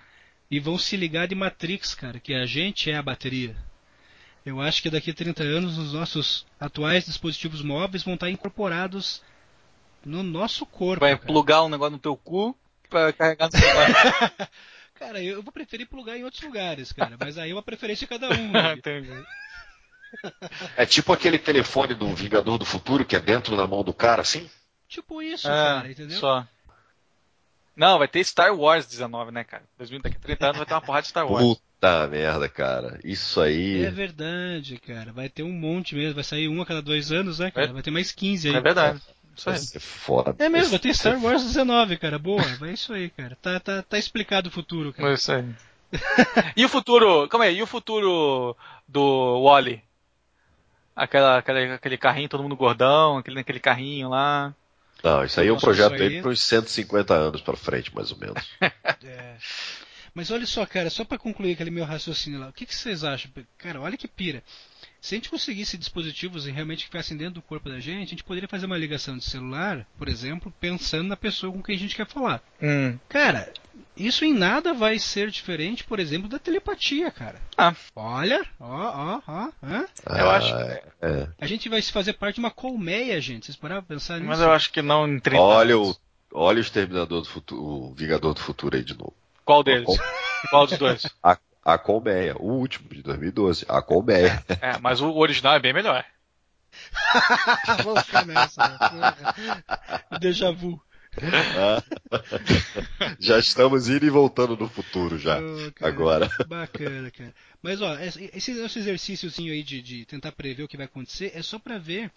E 0.52 0.60
vão 0.60 0.78
se 0.78 0.98
ligar 0.98 1.28
de 1.28 1.36
Matrix, 1.36 1.94
cara, 1.94 2.20
que 2.20 2.34
a 2.34 2.46
gente 2.46 2.90
é 2.90 2.96
a 2.96 3.02
bateria. 3.04 3.56
Eu 4.46 4.60
acho 4.62 4.82
que 4.82 4.90
daqui 4.90 5.12
a 5.12 5.14
30 5.14 5.44
anos 5.44 5.78
os 5.78 5.94
nossos 5.94 6.46
atuais 6.60 7.06
dispositivos 7.06 7.62
móveis 7.62 8.04
vão 8.04 8.16
estar 8.16 8.30
incorporados 8.30 9.22
no 10.04 10.24
nosso 10.24 10.66
corpo. 10.66 11.02
Vai 11.02 11.16
cara. 11.16 11.28
plugar 11.28 11.64
um 11.64 11.70
negócio 11.70 11.92
no 11.92 12.00
teu 12.00 12.16
cu 12.18 12.58
pra 12.90 13.14
carregar 13.14 13.50
no 13.52 13.58
celular. 13.58 14.50
Cara, 14.96 15.24
eu 15.24 15.42
vou 15.42 15.54
preferir 15.54 15.88
plugar 15.88 16.18
em 16.18 16.26
outros 16.26 16.44
lugares, 16.44 16.92
cara. 16.92 17.16
Mas 17.18 17.38
aí 17.38 17.52
é 17.52 17.54
uma 17.56 17.64
preferência 17.64 18.06
de 18.06 18.10
cada 18.10 18.30
um. 18.38 18.52
né? 18.52 18.76
É 20.76 20.86
tipo 20.86 21.14
aquele 21.14 21.38
telefone 21.38 21.94
do 21.94 22.14
Vingador 22.16 22.58
do 22.58 22.66
Futuro 22.66 23.06
que 23.06 23.16
é 23.16 23.20
dentro 23.20 23.56
da 23.56 23.68
mão 23.68 23.84
do 23.84 23.94
cara, 23.94 24.22
assim? 24.24 24.50
tipo 24.88 25.22
isso, 25.22 25.48
cara, 25.48 25.88
É, 25.88 25.92
entendeu? 25.92 26.20
só. 26.20 26.46
Não, 27.80 27.98
vai 27.98 28.10
ter 28.10 28.22
Star 28.26 28.54
Wars 28.54 28.86
19, 28.86 29.32
né, 29.32 29.46
cara? 29.46 29.64
2000, 29.78 30.02
daqui 30.02 30.18
a 30.18 30.20
30 30.20 30.46
anos 30.48 30.58
vai 30.58 30.66
ter 30.66 30.74
uma 30.74 30.82
porrada 30.82 31.04
de 31.04 31.08
Star 31.08 31.26
Wars. 31.26 31.42
Puta 31.42 32.08
merda, 32.08 32.50
cara. 32.50 33.00
Isso 33.06 33.40
aí. 33.40 33.86
É 33.86 33.90
verdade, 33.90 34.78
cara. 34.80 35.14
Vai 35.14 35.30
ter 35.30 35.44
um 35.44 35.54
monte 35.54 35.96
mesmo. 35.96 36.16
Vai 36.16 36.26
sair 36.26 36.50
um 36.50 36.62
a 36.62 36.66
cada 36.66 36.82
dois 36.82 37.10
anos, 37.10 37.40
né, 37.40 37.50
cara? 37.50 37.68
É. 37.68 37.72
Vai 37.72 37.82
ter 37.82 37.90
mais 37.90 38.12
15 38.12 38.50
aí. 38.50 38.56
É 38.58 38.60
verdade. 38.60 39.02
Isso 39.34 39.46
Vai 39.46 39.54
aí. 39.54 39.60
ser 39.62 39.80
foda. 39.80 40.36
É 40.40 40.50
mesmo, 40.50 40.72
vai 40.72 40.80
ter 40.80 40.94
Star 40.94 41.24
Wars 41.24 41.42
19, 41.42 41.96
cara. 41.96 42.20
Boa, 42.20 42.44
vai 42.60 42.74
isso 42.74 42.92
aí, 42.92 43.10
cara. 43.12 43.38
Tá, 43.42 43.58
tá, 43.62 43.82
tá 43.82 43.98
explicado 43.98 44.50
o 44.50 44.52
futuro, 44.52 44.92
cara. 44.92 45.12
É 45.12 45.14
isso 45.14 45.32
aí. 45.32 45.46
e 46.58 46.66
o 46.66 46.68
futuro. 46.68 47.30
Calma 47.30 47.46
aí, 47.46 47.60
e 47.60 47.64
o 47.64 47.68
futuro 47.68 48.58
do 48.86 49.42
Wally? 49.46 49.82
Aquela, 50.94 51.38
aquele, 51.38 51.72
aquele 51.72 51.98
carrinho, 51.98 52.28
todo 52.28 52.44
mundo 52.44 52.58
gordão, 52.58 53.20
aquele, 53.20 53.40
aquele 53.40 53.62
carrinho 53.62 54.10
lá. 54.10 54.54
Não, 55.04 55.24
isso 55.24 55.40
aí 55.40 55.48
é 55.48 55.52
um 55.52 55.54
Nossa, 55.54 55.66
projeto 55.66 55.94
aí- 55.94 56.16
aí 56.16 56.22
para 56.22 56.32
uns 56.32 56.42
150 56.44 57.14
anos 57.14 57.42
pra 57.42 57.56
frente, 57.56 57.94
mais 57.96 58.12
ou 58.12 58.18
menos. 58.18 58.44
É. 59.06 59.36
Mas 60.14 60.32
olha 60.32 60.46
só, 60.46 60.66
cara, 60.66 60.90
só 60.90 61.06
pra 61.06 61.18
concluir 61.18 61.54
aquele 61.54 61.70
meu 61.72 61.86
raciocínio 61.86 62.40
lá, 62.40 62.50
o 62.50 62.54
que, 62.54 62.66
que 62.66 62.76
vocês 62.76 63.04
acham? 63.04 63.32
Cara, 63.58 63.80
olha 63.80 63.96
que 63.96 64.08
pira. 64.08 64.44
Se 65.02 65.16
a 65.16 65.18
gente 65.18 65.30
conseguisse 65.30 65.78
dispositivos 65.78 66.46
e 66.46 66.52
realmente 66.52 66.80
que 66.80 66.86
ficassem 66.92 67.16
dentro 67.16 67.36
do 67.36 67.42
corpo 67.42 67.70
da 67.70 67.80
gente, 67.80 68.08
a 68.08 68.10
gente 68.10 68.24
poderia 68.24 68.50
fazer 68.50 68.66
uma 68.66 68.78
ligação 68.78 69.18
de 69.18 69.24
celular, 69.24 69.86
por 69.98 70.10
exemplo, 70.10 70.54
pensando 70.60 71.08
na 71.08 71.16
pessoa 71.16 71.54
com 71.54 71.64
quem 71.64 71.76
a 71.76 71.80
gente 71.80 71.96
quer 71.96 72.06
falar. 72.06 72.42
Hum. 72.62 72.98
Cara, 73.08 73.52
isso 73.96 74.26
em 74.26 74.34
nada 74.34 74.74
vai 74.74 75.00
ser 75.00 75.32
diferente, 75.32 75.86
por 75.86 76.00
exemplo, 76.02 76.28
da 76.28 76.38
telepatia, 76.38 77.10
cara. 77.12 77.40
Ah. 77.58 77.74
Olha, 77.96 78.46
ó, 78.60 78.66
ó, 78.68 79.22
ó. 79.26 79.50
hã? 79.64 79.86
Eu 80.06 80.30
Ah, 80.30 80.36
acho- 80.38 80.56
é. 81.02 81.30
A 81.40 81.46
gente 81.48 81.70
vai 81.70 81.82
se 81.82 81.92
fazer 81.94 82.14
parte 82.14 82.36
de 82.36 82.40
uma 82.42 82.52
colmeia, 82.52 83.22
gente. 83.22 83.46
Vocês 83.46 83.56
pararam 83.56 83.82
pra 83.84 83.96
pensar 83.96 84.16
nisso? 84.16 84.28
Mas 84.28 84.42
eu 84.42 84.52
acho 84.52 84.70
que 84.72 84.82
não 84.82 85.08
em 85.08 85.20
30 85.20 85.42
Olha 85.42 85.78
o, 85.78 85.84
anos. 85.84 86.02
olha 86.34 86.58
o 86.58 86.62
Exterminador 86.62 87.22
do 87.22 87.28
Futuro, 87.30 87.62
o 87.64 87.94
Vingador 87.94 88.34
do 88.34 88.42
Futuro 88.42 88.76
aí 88.76 88.84
de 88.84 88.98
novo. 88.98 89.14
Qual 89.46 89.64
deles? 89.64 89.88
Qual 90.50 90.68
dos 90.68 90.78
dois? 90.78 91.06
A, 91.24 91.38
a 91.74 91.78
Colmeia, 91.78 92.36
o 92.38 92.52
último 92.52 92.90
de 92.90 93.02
2012, 93.02 93.66
a 93.68 93.82
Colmeia. 93.82 94.44
É, 94.62 94.78
mas 94.80 95.02
o 95.02 95.12
original 95.16 95.56
é 95.56 95.60
bem 95.60 95.74
melhor. 95.74 96.06
Vamos 97.84 98.04
ficar 98.04 98.26
nessa. 98.26 98.68
né? 98.68 99.64
Déjà 100.20 100.52
vu. 100.52 100.82
Ah. 101.58 101.84
já 103.20 103.40
estamos 103.40 103.90
indo 103.90 104.06
e 104.06 104.10
voltando 104.10 104.56
no 104.56 104.70
futuro 104.70 105.18
já. 105.18 105.40
Oh, 105.40 105.72
cara, 105.74 105.92
agora. 105.92 106.30
Bacana, 106.48 107.12
cara. 107.12 107.34
Mas 107.62 107.82
ó, 107.82 107.98
esse, 108.00 108.30
esse 108.34 108.52
exercíciozinho 108.52 109.52
aí 109.52 109.64
de, 109.64 109.82
de 109.82 110.06
tentar 110.06 110.32
prever 110.32 110.64
o 110.64 110.68
que 110.68 110.78
vai 110.78 110.86
acontecer 110.86 111.32
é 111.36 111.42
só 111.42 111.58
para 111.58 111.78
ver 111.78 112.12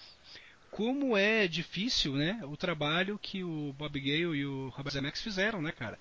como 0.70 1.16
é 1.16 1.46
difícil, 1.46 2.14
né, 2.14 2.40
o 2.44 2.56
trabalho 2.56 3.18
que 3.20 3.44
o 3.44 3.74
Bob 3.74 4.00
Gale 4.00 4.38
e 4.38 4.46
o 4.46 4.70
Robert 4.70 4.92
Zemeckis 4.92 5.20
fizeram, 5.20 5.60
né, 5.60 5.70
cara? 5.70 5.98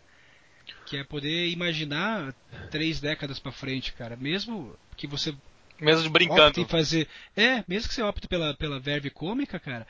Que 0.85 0.98
é 0.98 1.03
poder 1.03 1.49
imaginar 1.49 2.34
três 2.69 2.99
décadas 2.99 3.39
para 3.39 3.52
frente, 3.52 3.93
cara. 3.93 4.15
Mesmo 4.15 4.76
que 4.98 5.07
você 5.07 5.34
mesmo 5.80 6.10
brincando. 6.10 6.61
opte 6.61 6.65
fazer, 6.65 7.07
é, 7.35 7.64
mesmo 7.68 7.89
que 7.89 7.95
você 7.95 8.03
opte 8.03 8.27
pela 8.27 8.53
pela 8.53 8.80
verve 8.80 9.10
cômica, 9.10 9.60
cara, 9.60 9.88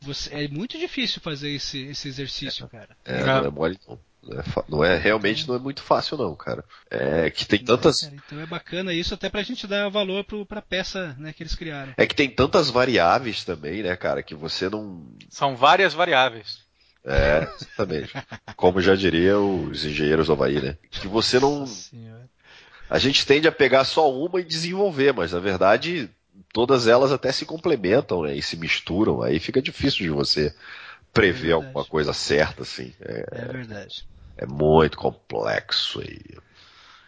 você, 0.00 0.34
é 0.34 0.48
muito 0.48 0.78
difícil 0.78 1.20
fazer 1.20 1.50
esse, 1.50 1.86
esse 1.86 2.08
exercício, 2.08 2.68
cara. 2.68 2.96
É, 3.04 3.24
não 3.24 3.44
é 3.44 3.50
mole 3.50 3.78
não. 3.88 3.98
Não 4.22 4.38
é, 4.38 4.44
não 4.68 4.84
é, 4.84 4.96
realmente 4.98 5.48
não 5.48 5.56
é 5.56 5.58
muito 5.58 5.82
fácil 5.82 6.16
não, 6.16 6.34
cara. 6.36 6.64
É 6.88 7.28
que 7.28 7.44
tem 7.44 7.58
tantas. 7.58 8.04
É, 8.04 8.12
então 8.14 8.40
é 8.40 8.46
bacana 8.46 8.92
isso 8.94 9.14
até 9.14 9.28
pra 9.28 9.42
gente 9.42 9.66
dar 9.66 9.88
valor 9.88 10.22
pro, 10.22 10.46
pra 10.46 10.62
peça 10.62 11.16
né, 11.18 11.32
que 11.32 11.42
eles 11.42 11.56
criaram. 11.56 11.92
É 11.96 12.06
que 12.06 12.14
tem 12.14 12.30
tantas 12.30 12.70
variáveis 12.70 13.44
também, 13.44 13.82
né, 13.82 13.96
cara, 13.96 14.22
que 14.22 14.34
você 14.34 14.68
não. 14.68 15.04
São 15.28 15.56
várias 15.56 15.92
variáveis. 15.92 16.60
É, 17.04 17.48
exatamente. 17.60 18.12
Como 18.56 18.80
já 18.80 18.94
diria 18.94 19.38
os 19.38 19.84
engenheiros 19.84 20.28
do 20.28 20.32
Havaí, 20.32 20.60
né? 20.60 20.76
Que 20.90 21.08
você 21.08 21.40
não. 21.40 21.64
A 22.88 22.98
gente 22.98 23.26
tende 23.26 23.48
a 23.48 23.52
pegar 23.52 23.84
só 23.84 24.12
uma 24.12 24.40
e 24.40 24.44
desenvolver, 24.44 25.12
mas 25.12 25.32
na 25.32 25.40
verdade 25.40 26.08
todas 26.52 26.86
elas 26.86 27.10
até 27.10 27.32
se 27.32 27.46
complementam 27.46 28.22
né, 28.22 28.34
e 28.34 28.42
se 28.42 28.56
misturam. 28.56 29.22
Aí 29.22 29.40
fica 29.40 29.60
difícil 29.60 30.00
de 30.00 30.10
você 30.10 30.54
prever 31.12 31.50
é 31.50 31.52
alguma 31.52 31.84
coisa 31.84 32.12
certa, 32.12 32.62
assim. 32.62 32.92
É, 33.00 33.26
é 33.32 33.44
verdade. 33.46 34.06
É 34.36 34.46
muito 34.46 34.96
complexo 34.96 36.00
aí. 36.00 36.20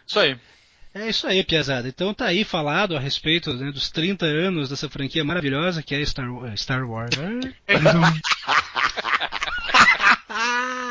Isso 0.05 0.19
aí. 0.19 0.37
É 0.93 1.09
isso 1.09 1.27
aí, 1.27 1.43
Piazada. 1.43 1.87
Então 1.87 2.13
tá 2.13 2.25
aí 2.25 2.43
falado 2.43 2.95
a 2.95 2.99
respeito 2.99 3.53
né, 3.53 3.71
dos 3.71 3.91
30 3.91 4.25
anos 4.25 4.69
dessa 4.69 4.89
franquia 4.89 5.25
maravilhosa 5.25 5.83
que 5.83 5.93
é 5.93 6.05
Star, 6.05 6.27
Star 6.55 6.89
Wars. 6.89 7.15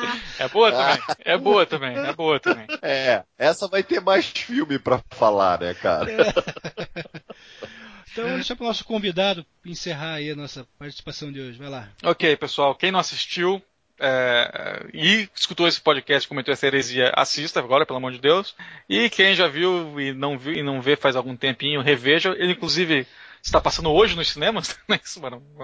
É 0.39 0.49
boa 0.49 0.73
também. 0.73 1.03
É 1.25 1.39
boa 1.39 1.67
também. 1.67 1.97
É 1.97 2.13
boa 2.13 2.41
também. 2.41 2.67
É, 2.83 3.23
essa 3.39 3.69
vai 3.69 3.83
ter 3.83 4.01
mais 4.01 4.27
filme 4.27 4.79
para 4.79 5.01
falar, 5.11 5.61
né, 5.61 5.75
cara? 5.75 6.11
É. 6.11 7.25
Então, 8.13 8.33
deixa 8.35 8.55
para 8.55 8.63
o 8.63 8.69
nosso 8.69 8.85
convidado 8.85 9.45
encerrar 9.67 10.15
aí 10.15 10.31
a 10.31 10.37
nossa 10.37 10.65
participação 10.79 11.33
de 11.33 11.41
hoje. 11.41 11.59
Vai 11.59 11.69
lá. 11.69 11.89
Ok, 12.01 12.37
pessoal. 12.37 12.73
Quem 12.73 12.93
não 12.93 13.01
assistiu 13.01 13.61
é, 13.99 14.87
e 14.93 15.29
escutou 15.35 15.69
esse 15.69 15.81
podcast 15.81 16.29
comentou 16.29 16.53
essa 16.53 16.67
heresia, 16.67 17.13
assista 17.15 17.61
agora, 17.61 17.87
pelo 17.87 17.97
amor 17.97 18.13
de 18.13 18.21
Deus. 18.21 18.55
E 18.89 19.09
quem 19.11 19.35
já 19.35 19.47
viu 19.47 20.01
e 20.01 20.13
não 20.13 20.39
viu 20.39 20.55
e 20.55 20.63
não 20.63 20.81
vê 20.81 20.97
faz 20.97 21.17
algum 21.17 21.37
tempinho, 21.37 21.81
reveja. 21.81 22.35
Ele, 22.39 22.53
inclusive, 22.53 23.07
está 23.43 23.61
passando 23.61 23.91
hoje 23.91 24.17
nos 24.17 24.31
cinemas. 24.31 24.79
Né? 24.89 25.01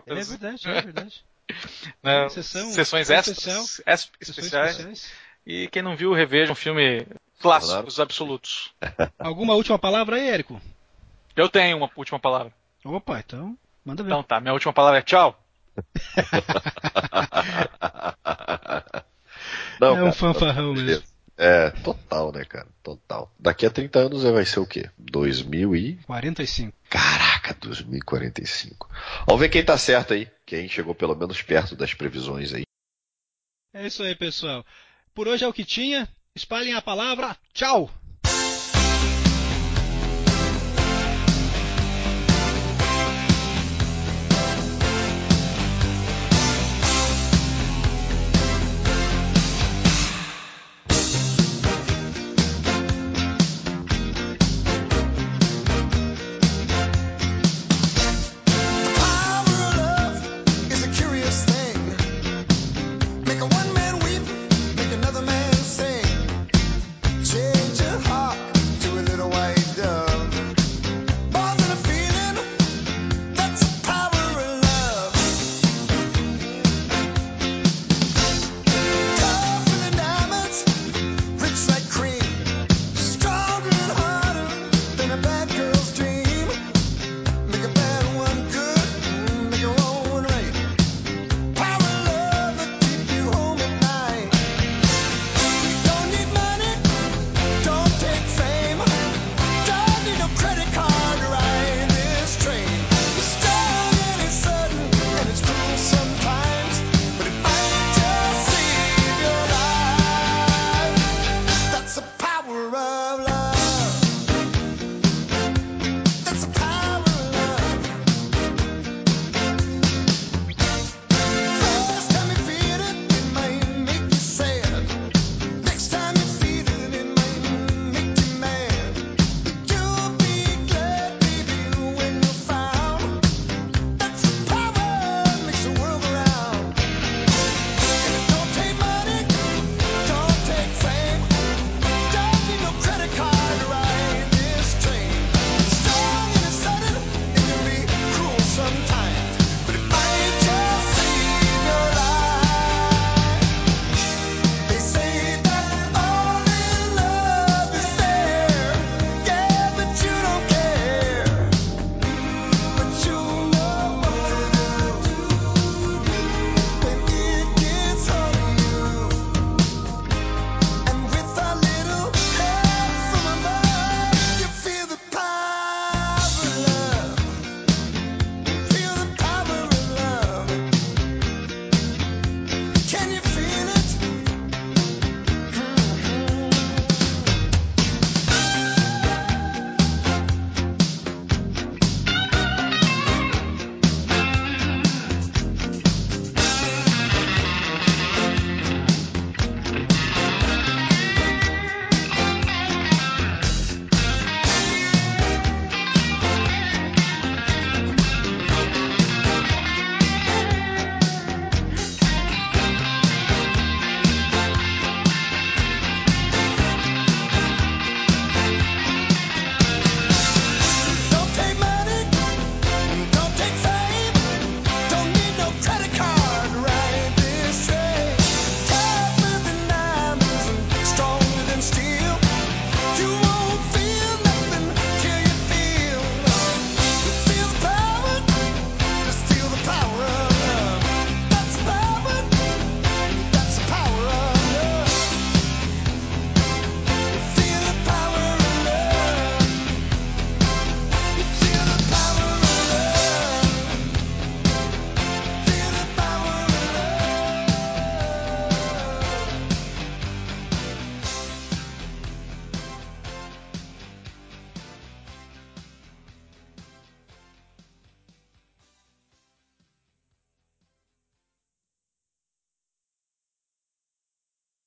é 0.07 0.15
verdade, 0.15 0.69
é 0.69 0.83
verdade. 0.83 1.25
Né? 2.03 2.29
Sessão, 2.29 2.71
Sessões 2.71 3.11
extras, 3.11 3.39
especiais. 3.39 4.11
especiais. 4.21 5.11
E 5.47 5.69
quem 5.69 5.83
não 5.83 5.97
viu, 5.97 6.13
reveja 6.13 6.53
um 6.53 6.57
filme 6.57 7.07
clássicos 7.41 8.01
absolutos. 8.01 8.73
Alguma 9.19 9.55
última 9.55 9.79
palavra 9.79 10.17
aí, 10.17 10.29
Érico? 10.29 10.61
Eu 11.35 11.49
tenho 11.49 11.77
uma 11.77 11.91
última 11.97 12.19
palavra. 12.19 12.53
Opa, 12.85 13.21
então, 13.21 13.57
manda 13.85 14.03
ver. 14.03 14.11
Então 14.11 14.23
tá, 14.23 14.41
minha 14.41 14.53
última 14.53 14.73
palavra 14.73 14.99
é 14.99 15.03
tchau. 15.03 15.43
Não, 19.81 19.97
é 19.97 20.05
um 20.05 20.13
fanfarrão 20.13 20.75
mesmo. 20.75 21.10
É, 21.43 21.71
total, 21.71 22.31
né, 22.33 22.45
cara? 22.45 22.69
Total. 22.83 23.35
Daqui 23.39 23.65
a 23.65 23.71
30 23.71 23.99
anos 23.99 24.23
vai 24.25 24.45
ser 24.45 24.61
o 24.61 24.67
quê? 24.67 24.91
2045. 24.99 26.77
Caraca, 26.91 27.57
2045. 27.59 28.91
Vamos 29.27 29.41
ver 29.41 29.49
quem 29.49 29.65
tá 29.65 29.79
certo 29.79 30.12
aí. 30.12 30.31
Quem 30.45 30.69
chegou 30.69 30.95
pelo 30.95 31.15
menos 31.15 31.41
perto 31.41 31.75
das 31.75 31.95
previsões 31.95 32.53
aí. 32.53 32.65
É 33.73 33.87
isso 33.87 34.03
aí, 34.03 34.15
pessoal. 34.15 34.62
Por 35.15 35.29
hoje 35.29 35.43
é 35.43 35.49
o 35.49 35.53
que 35.53 35.65
tinha. 35.65 36.07
Espalhem 36.35 36.75
a 36.75 36.83
palavra. 36.83 37.35
Tchau! 37.55 37.91